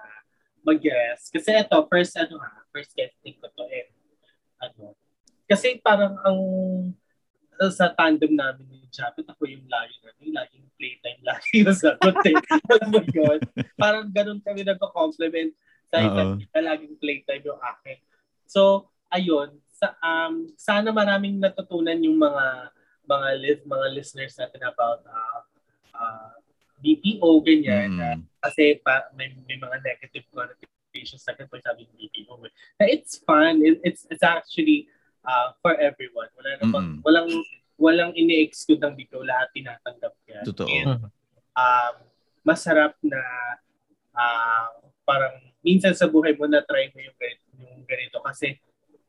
mag-guess. 0.61 1.31
Kasi 1.31 1.55
ito, 1.55 1.77
first 1.87 2.13
ano 2.19 2.35
ha, 2.43 2.67
first 2.75 2.91
guesting 2.93 3.39
ko 3.39 3.47
to 3.55 3.63
eh. 3.71 3.87
Ano, 4.59 4.93
kasi 5.47 5.79
parang 5.79 6.19
ang 6.23 6.39
uh, 7.59 7.71
sa 7.71 7.95
tandem 7.95 8.35
namin 8.35 8.67
ni 8.67 8.83
Japet, 8.91 9.23
ako 9.23 9.47
yung 9.47 9.65
lagi 9.71 9.95
na, 10.03 10.11
yung 10.19 10.35
laging 10.35 10.67
playtime, 10.75 11.21
lagi 11.29 11.63
yung 11.63 11.71
sagot 11.71 12.19
eh. 12.27 12.35
Alam 12.67 12.87
mo 12.91 13.01
yun? 13.07 13.39
Parang 13.79 14.05
ganun 14.11 14.43
kami 14.43 14.67
nagko-compliment 14.67 15.55
sa 15.87 16.03
isa't 16.03 16.43
isa, 16.43 16.59
laging 16.59 16.95
playtime 16.99 17.43
yung 17.47 17.61
akin. 17.63 17.97
So, 18.43 18.91
ayun, 19.07 19.55
sa, 19.71 19.95
um, 20.03 20.51
sana 20.59 20.91
maraming 20.91 21.39
natutunan 21.39 21.97
yung 22.03 22.19
mga 22.19 22.75
mga 23.03 23.29
li- 23.37 23.65
mga 23.65 23.87
listeners 23.91 24.35
natin 24.35 24.61
about 24.63 25.03
uh, 25.05 25.41
uh, 25.93 26.33
BPO, 26.79 27.29
ganyan. 27.41 27.95
na 27.95 28.09
Mm. 28.15 28.23
kasi 28.43 28.75
pa, 28.79 29.07
may, 29.15 29.31
may 29.47 29.55
mga 29.55 29.79
negative 29.79 30.27
connotations 30.29 31.23
sa 31.23 31.31
pag 31.31 31.47
sabi 31.63 31.87
ng 31.87 31.95
BPO. 31.95 32.43
Na 32.77 32.85
it's 32.85 33.23
fun. 33.23 33.63
It, 33.63 33.79
it's 33.81 34.03
it's 34.11 34.23
actually 34.23 34.91
uh, 35.23 35.55
for 35.63 35.79
everyone. 35.79 36.27
Wala 36.35 36.59
namang, 36.59 36.85
Mm-mm. 36.99 37.05
walang 37.07 37.29
walang 37.79 38.11
ini-exclude 38.13 38.83
ng 38.83 38.95
BPO. 38.95 39.23
Lahat 39.23 39.47
tinatanggap 39.51 40.13
yan. 40.27 40.43
Totoo. 40.43 40.67
And, 40.67 41.07
um, 41.55 41.93
masarap 42.43 42.99
na 42.99 43.19
uh, 44.11 44.67
parang 45.03 45.39
minsan 45.63 45.95
sa 45.95 46.07
buhay 46.07 46.35
mo 46.35 46.43
na 46.45 46.59
try 46.59 46.91
mo 46.91 46.99
yung 46.99 47.15
ganito, 47.15 47.43
yung 47.55 47.87
ganito 47.87 48.19
kasi 48.19 48.59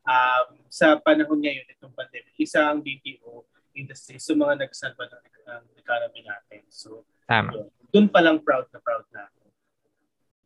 um, 0.07 0.47
sa 0.71 0.95
panahon 0.97 1.43
ngayon 1.43 1.66
itong 1.69 1.91
pandemic, 1.91 2.35
isa 2.39 2.71
ang 2.71 2.79
BPO 2.79 3.43
industry 3.75 4.17
sa 4.19 4.33
mga 4.35 4.67
nagsalba 4.67 5.05
ng, 5.07 5.25
ng 5.45 5.63
economy 5.79 6.21
natin. 6.25 6.63
So, 6.71 7.05
Tama. 7.27 7.53
yun. 7.55 7.67
Doon 7.95 8.07
pa 8.11 8.21
lang 8.23 8.43
proud 8.43 8.67
na 8.75 8.79
proud 8.83 9.07
na 9.15 9.27
ako. 9.27 9.41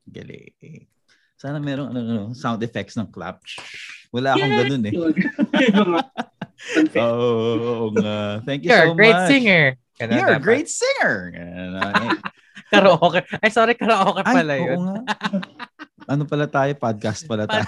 Galing. 0.08 0.88
Sana 1.38 1.62
merong 1.62 1.94
ano, 1.94 2.00
ano, 2.02 2.22
sound 2.34 2.58
effects 2.66 2.98
ng 2.98 3.08
clap. 3.08 3.38
Wala 4.10 4.34
akong 4.34 4.54
ganun 4.66 4.84
eh. 4.88 4.94
Oo, 6.98 7.06
oh, 7.06 7.54
oo 7.62 7.86
nga. 7.94 8.42
Thank 8.42 8.66
you 8.66 8.74
You're 8.74 8.90
so 8.90 8.92
a 8.92 8.98
great 8.98 9.14
much. 9.14 9.30
singer. 9.30 9.62
Ganun 10.02 10.14
You're 10.18 10.34
a 10.34 10.36
dapat. 10.38 10.46
great 10.48 10.68
singer. 10.68 11.14
Ganun, 11.30 11.78
eh. 11.78 12.18
Karaoke. 12.74 13.20
Ay, 13.40 13.50
sorry, 13.54 13.72
karaoke 13.78 14.20
Ay, 14.26 14.34
pala 14.42 14.54
oo 14.58 14.66
yun. 14.66 14.78
nga. 14.82 14.96
ano 16.12 16.22
pala 16.28 16.46
tayo? 16.50 16.72
Podcast 16.76 17.24
pala 17.24 17.48
tayo. 17.48 17.64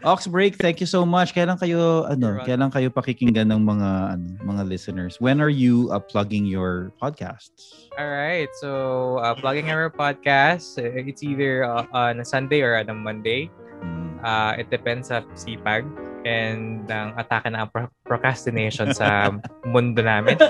Ox 0.00 0.26
Break, 0.26 0.56
thank 0.56 0.80
you 0.80 0.88
so 0.88 1.04
much. 1.04 1.36
Kailan 1.36 1.60
kayo 1.60 2.08
ano, 2.08 2.40
kailan 2.40 2.72
kayo 2.72 2.88
pakikinggan 2.88 3.52
ng 3.52 3.60
mga 3.60 4.16
ano, 4.16 4.26
mga 4.40 4.62
listeners? 4.64 5.20
When 5.20 5.44
are 5.44 5.52
you 5.52 5.92
uh, 5.92 6.00
plugging 6.00 6.48
your 6.48 6.88
podcasts? 6.96 7.92
All 8.00 8.08
right. 8.08 8.48
So, 8.64 9.20
uh, 9.20 9.36
plugging 9.36 9.68
our 9.68 9.92
podcast, 9.92 10.80
uh, 10.80 10.88
it's 10.96 11.20
either 11.20 11.68
uh, 11.68 11.84
on 11.92 12.20
a 12.20 12.24
Sunday 12.24 12.64
or 12.64 12.80
on 12.80 12.88
a 12.88 12.96
Monday. 12.96 13.52
Hmm. 13.84 14.16
Uh, 14.24 14.56
it 14.56 14.72
depends 14.72 15.12
sa 15.12 15.20
sipag 15.36 15.84
and 16.24 16.88
ang 16.88 17.12
atake 17.20 17.52
na 17.52 17.64
ang 17.64 17.68
pro- 17.68 17.92
procrastination 18.08 18.96
sa 18.96 19.28
mundo 19.72 20.00
namin. 20.00 20.40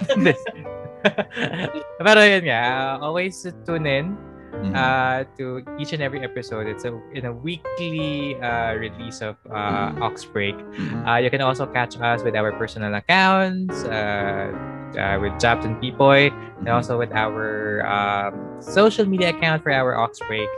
Pero 1.99 2.21
yun 2.23 2.45
nga, 2.47 2.63
uh, 2.63 2.95
always 3.03 3.35
tune 3.67 3.91
in 3.91 4.15
Mhm. 4.51 4.75
uh, 4.75 5.25
to 5.39 5.63
each 5.79 5.93
and 5.93 6.03
every 6.03 6.21
episode. 6.21 6.67
It's 6.67 6.85
a 6.85 6.93
in 7.15 7.25
a 7.25 7.33
weekly 7.33 8.37
uh, 8.43 8.75
release 8.75 9.23
of 9.23 9.37
uh, 9.49 9.95
Ox 10.03 10.25
Break. 10.25 10.57
Mhm. 10.57 11.07
Uh, 11.07 11.17
you 11.23 11.31
can 11.31 11.41
also 11.41 11.67
catch 11.67 11.95
us 12.01 12.23
with 12.23 12.35
our 12.37 12.53
personal 12.53 12.93
accounts, 12.95 13.85
uh, 13.87 14.51
uh, 14.99 15.19
with 15.23 15.33
Japs 15.39 15.65
and 15.65 15.79
Pipoy, 15.81 16.35
and 16.59 16.69
also 16.69 16.99
with 16.99 17.13
our 17.15 17.81
um, 17.87 18.35
social 18.61 19.07
media 19.07 19.31
account 19.31 19.63
for 19.63 19.71
our 19.73 19.95
Oxbreak 19.97 20.49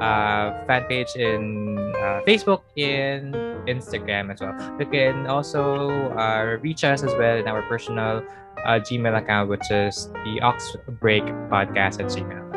uh, 0.00 0.64
fan 0.66 0.84
page 0.88 1.12
in 1.14 1.76
uh, 2.00 2.20
Facebook 2.26 2.62
in 2.76 3.32
Instagram 3.68 4.32
as 4.32 4.40
well. 4.40 4.56
You 4.80 4.86
can 4.86 5.26
also 5.28 5.90
uh, 6.16 6.56
reach 6.60 6.84
us 6.84 7.04
as 7.04 7.12
well 7.14 7.36
in 7.36 7.46
our 7.46 7.62
personal 7.68 8.24
uh, 8.64 8.80
Gmail 8.80 9.16
account, 9.18 9.48
which 9.50 9.70
is 9.70 10.08
the 10.24 10.40
Oxbreak 10.40 11.24
Podcast 11.52 12.00
at 12.00 12.08
Gmail. 12.10 12.51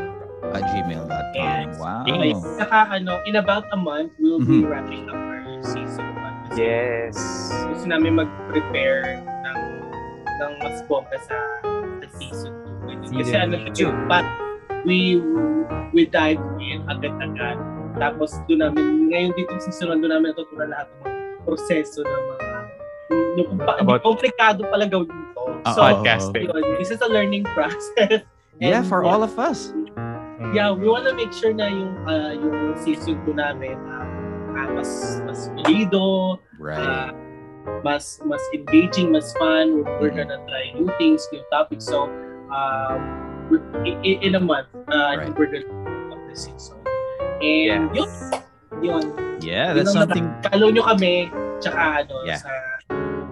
At 0.56 0.65
gmail.com. 0.72 1.34
Yes. 1.36 1.76
Wow. 1.76 2.03
Okay. 2.03 2.32
Saka 2.56 2.77
ano, 2.94 3.19
in 3.26 3.36
about 3.36 3.68
a 3.69 3.77
month, 3.77 4.15
we'll 4.18 4.40
be 4.40 4.64
Mhm. 4.64 4.69
wrapping 4.69 5.03
up 5.07 5.18
our 5.18 5.44
season 5.61 6.07
1. 6.15 6.34
Kasi 6.48 6.57
Yes. 6.57 7.15
gusto 7.68 7.86
namin 7.86 8.15
mag-prepare 8.15 9.19
ng 9.19 9.60
ng 10.26 10.52
mas 10.60 10.80
bongga 10.88 11.19
sa, 11.22 11.36
sa 11.99 12.07
season 12.15 12.52
2. 12.88 12.95
Kasi 13.03 13.11
Season 13.22 13.52
ano, 13.52 13.56
two. 13.72 13.91
but 14.07 14.23
we 14.84 15.19
we 15.91 16.03
dive 16.06 16.40
in 16.60 16.84
agad-agad. 16.88 17.56
Tapos 17.95 18.36
doon 18.48 18.60
namin, 18.61 19.07
ngayon 19.07 19.32
dito 19.34 19.56
season 19.60 19.91
1, 19.91 19.99
doon 19.99 20.11
namin 20.14 20.32
natutunan 20.32 20.68
lahat 20.68 20.88
ng 20.88 20.99
mga 21.02 21.15
proseso 21.44 21.99
ng 22.02 22.23
mga 22.32 22.48
kung 23.36 23.60
pa, 23.60 23.73
About- 23.80 24.02
komplikado 24.02 24.64
pala 24.68 24.88
gawin 24.88 25.07
ito. 25.07 25.44
Ah, 25.64 25.72
So. 25.72 25.82
Podcasting. 25.84 26.48
yun, 26.48 26.76
this 26.80 26.90
is 26.90 26.99
a 26.99 27.07
learning 27.07 27.44
process. 27.52 28.23
Yeah, 28.56 28.80
And 28.80 28.88
for 28.88 29.03
all 29.03 29.19
of 29.19 29.36
us. 29.36 29.76
Yeah, 30.54 30.72
we 30.72 30.88
wanna 30.88 31.14
make 31.14 31.34
sure 31.34 31.54
na 31.54 31.68
yung 31.68 31.96
uh, 32.06 32.32
yung 32.36 32.76
season 32.78 33.20
2 33.26 33.34
namin 33.34 33.76
ah, 33.90 34.06
mas 34.72 35.20
mas 35.26 35.52
pulido, 35.58 36.38
Right. 36.60 36.80
ah, 36.80 37.12
mas 37.84 38.20
mas 38.24 38.40
engaging, 38.54 39.12
mas 39.12 39.32
fun. 39.36 39.84
We're, 39.84 39.88
we're 40.00 40.14
Mhm. 40.16 40.28
gonna 40.28 40.40
try 40.48 40.72
new 40.76 40.88
things, 41.00 41.28
new 41.32 41.44
topics. 41.52 41.88
So, 41.88 42.08
um, 42.52 43.00
we're, 43.52 43.64
i- 43.84 44.00
i- 44.04 44.20
in 44.24 44.36
a 44.36 44.44
month, 44.44 44.70
uh, 44.88 45.12
I 45.12 45.20
think 45.24 45.36
Right. 45.36 45.52
we're 45.52 45.52
gonna 45.52 46.16
up 46.16 46.22
the 46.28 46.36
season. 46.36 46.80
And 47.44 47.92
yun, 47.92 48.08
yun. 48.80 49.04
yeah, 49.44 49.76
Yun 49.76 49.84
that's 49.84 49.92
ang 49.92 50.08
something. 50.08 50.26
Follow 50.48 50.72
nyo 50.72 50.84
kami, 50.88 51.28
tsaka 51.60 52.06
ano, 52.06 52.16
Yeah. 52.24 52.40
sa, 52.40 52.50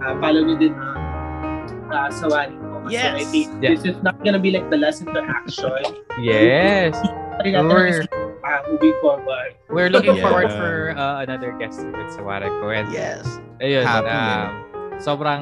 uh, 0.03 0.13
follow 0.19 0.43
nyo 0.43 0.55
din 0.59 0.75
uh, 0.75 0.97
uh, 1.87 2.09
sa 2.11 2.27
Wari 2.27 2.57
ko. 2.83 2.91
Kasi 2.91 2.99
Yes! 2.99 3.47
Yeah. 3.63 3.71
this 3.71 3.81
is 3.87 3.97
not 4.03 4.19
gonna 4.21 4.39
be 4.39 4.51
like 4.51 4.67
the 4.67 4.77
last 4.77 5.01
interaction. 5.01 5.71
Yes. 6.19 6.93
Rin 7.43 7.57
natin 7.57 7.65
Sure. 7.65 8.05
uh, 8.45 8.61
moving 8.69 8.95
forward. 9.01 9.51
We're 9.71 9.89
looking 9.89 10.19
Yeah. 10.19 10.25
forward 10.29 10.51
for 10.53 10.93
uh, 10.93 11.23
another 11.25 11.55
guest 11.57 11.81
with 11.81 12.09
Sawareko. 12.13 12.69
And 12.69 12.87
Yes. 12.93 13.25
ayun, 13.57 13.83
Happy 13.87 14.11
um, 14.11 14.49
sobrang 15.01 15.41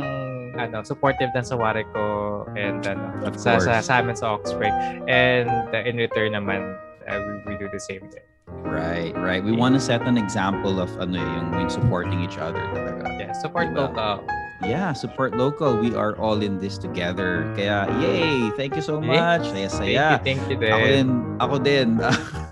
ano, 0.56 0.84
supportive 0.84 1.32
ng 1.36 1.44
Sawareko 1.44 2.48
and 2.56 2.84
ano, 2.88 3.12
Of 3.28 3.36
sa, 3.36 3.60
sa, 3.60 3.82
course. 3.82 3.86
sa 3.88 3.94
amin 4.00 4.16
sa 4.16 4.36
Oxford. 4.40 4.72
And 5.08 5.50
uh, 5.72 5.84
in 5.84 6.00
return 6.00 6.32
naman, 6.32 6.76
uh, 7.08 7.20
we, 7.20 7.52
we 7.52 7.54
do 7.60 7.68
the 7.72 7.80
same 7.80 8.08
thing. 8.12 8.24
Right, 8.64 9.16
right. 9.16 9.40
We 9.44 9.52
want 9.52 9.76
to 9.76 9.82
set 9.82 10.04
an 10.04 10.16
example 10.20 10.80
of 10.80 10.92
ano 11.00 11.16
yung, 11.20 11.48
yung 11.56 11.72
supporting 11.72 12.20
each 12.24 12.36
other 12.40 12.60
talaga. 12.76 13.08
Yeah, 13.20 13.32
support 13.36 13.72
Diba? 13.72 13.92
local. 13.92 14.24
Yeah, 14.62 14.94
support 14.94 15.34
local. 15.36 15.78
We 15.78 15.96
are 15.98 16.14
all 16.22 16.42
in 16.42 16.62
this 16.62 16.78
together. 16.78 17.50
Kaya, 17.58 17.90
yay! 17.98 18.54
Thank 18.54 18.78
you 18.78 18.86
so 18.86 19.02
much. 19.02 19.50
Saya-saya. 19.50 20.22
Thank 20.22 20.46
you, 20.46 20.58
thank 20.58 20.62
you 20.62 20.70
Ako 20.70 20.86
din. 20.86 21.08
din, 21.08 21.08
ako 21.42 21.56
din. 21.60 21.88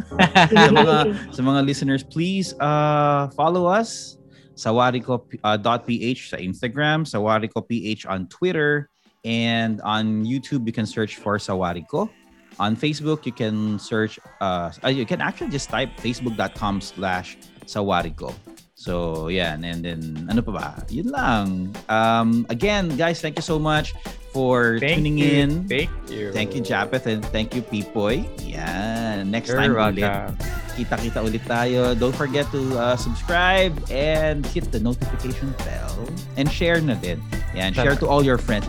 sa 0.50 0.72
mga 0.82 0.98
sa 1.30 1.42
mga 1.46 1.62
listeners, 1.64 2.02
please 2.02 2.58
uh 2.58 3.30
follow 3.38 3.70
us 3.70 4.20
sawariko.ph 4.60 6.22
sa 6.28 6.38
Instagram, 6.38 7.08
sawariko.ph 7.08 8.04
on 8.10 8.28
Twitter, 8.28 8.92
and 9.24 9.80
on 9.88 10.28
YouTube 10.28 10.68
you 10.68 10.76
can 10.76 10.86
search 10.86 11.16
for 11.16 11.40
Sawariko. 11.40 12.12
On 12.60 12.76
Facebook 12.76 13.24
you 13.24 13.32
can 13.32 13.80
search 13.80 14.20
uh, 14.44 14.74
uh, 14.84 14.92
you 14.92 15.08
can 15.08 15.24
actually 15.24 15.50
just 15.50 15.72
type 15.72 15.96
facebook.com 16.04 16.82
slash 16.84 17.40
sawariko. 17.64 18.36
So, 18.80 19.28
yeah, 19.28 19.60
And 19.60 19.84
then, 19.84 20.24
ano 20.32 20.40
pa 20.40 20.52
ba? 20.56 20.68
Yun 20.88 21.12
lang. 21.12 21.76
Um, 21.92 22.48
again, 22.48 22.96
guys, 22.96 23.20
thank 23.20 23.36
you 23.36 23.44
so 23.44 23.60
much 23.60 23.92
for 24.32 24.80
Thank 24.80 25.04
tuning 25.04 25.20
you. 25.20 25.28
in. 25.36 25.50
Thank 25.68 25.92
you. 26.08 26.32
Thank 26.32 26.56
you, 26.56 26.64
Japeth, 26.64 27.04
and 27.04 27.20
thank 27.36 27.52
you, 27.52 27.60
Pipoy. 27.60 28.24
Yeah, 28.40 29.28
Next 29.28 29.52
You're 29.52 29.60
time 29.60 29.76
ulit, 29.76 30.00
welcome. 30.08 30.32
kita-kita 30.80 31.20
ulit 31.20 31.44
tayo. 31.44 31.92
Don't 31.92 32.16
forget 32.16 32.48
to 32.56 32.62
uh, 32.80 32.96
subscribe 32.96 33.76
and 33.92 34.48
hit 34.48 34.72
the 34.72 34.80
notification 34.80 35.52
bell. 35.68 36.00
And 36.40 36.48
share 36.48 36.80
na 36.80 36.96
din. 36.96 37.20
Yan, 37.60 37.76
share 37.76 38.00
to 38.00 38.08
all 38.08 38.24
your 38.24 38.40
friends. 38.40 38.64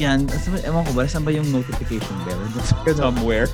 Yan, 0.00 0.24
ewan 0.64 0.88
ko 0.88 0.92
ba, 0.96 1.04
saan 1.04 1.20
ba 1.20 1.36
yung 1.36 1.52
notification 1.52 2.16
bell? 2.24 2.40
Somewhere. 2.96 3.52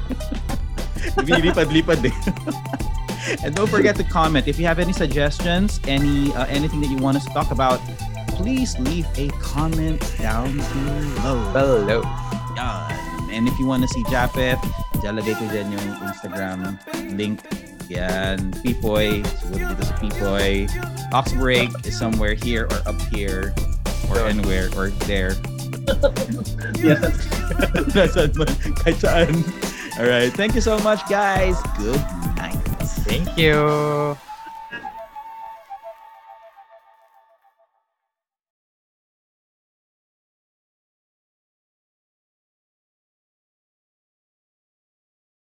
Lilipad-lipad 1.18 1.98
eh. 2.06 2.14
and 3.44 3.54
don't 3.54 3.68
forget 3.68 3.96
to 3.96 4.04
comment. 4.04 4.48
If 4.48 4.58
you 4.58 4.66
have 4.66 4.78
any 4.78 4.92
suggestions, 4.92 5.80
any 5.86 6.32
uh, 6.34 6.46
anything 6.46 6.80
that 6.80 6.90
you 6.90 6.96
want 6.96 7.16
us 7.16 7.24
to 7.26 7.32
talk 7.32 7.50
about, 7.50 7.80
please 8.28 8.78
leave 8.78 9.06
a 9.16 9.28
comment 9.40 10.00
down 10.18 10.56
below. 10.56 11.38
Hello. 11.52 12.02
Yan. 12.56 13.30
And 13.30 13.48
if 13.48 13.58
you 13.58 13.66
want 13.66 13.82
to 13.82 13.88
see 13.88 14.02
Japet, 14.04 14.58
lalagay 15.04 15.38
ko 15.38 15.44
dyan 15.52 15.70
yung 15.70 15.86
Instagram 16.08 16.80
link. 17.16 17.40
Yan. 17.90 18.52
Pipoy. 18.62 19.22
Siguro 19.42 19.74
dito 19.74 19.84
sa 19.84 19.94
Pipoy. 19.98 20.70
Oxbreak 21.12 21.70
is 21.86 21.98
somewhere 21.98 22.34
here 22.34 22.70
or 22.70 22.80
up 22.86 22.98
here 23.10 23.52
or 24.10 24.24
anywhere 24.26 24.70
or 24.78 24.90
there. 25.06 25.34
Yes. 26.78 27.02
Nasaan 27.92 28.32
man. 28.38 28.54
Kahit 28.80 28.96
saan. 29.02 29.34
Alright. 29.98 30.32
Thank 30.32 30.54
you 30.54 30.62
so 30.62 30.78
much, 30.80 31.02
guys. 31.10 31.58
Good 31.76 32.00
night. 32.38 32.69
Thank 33.04 33.38
you. 33.38 34.16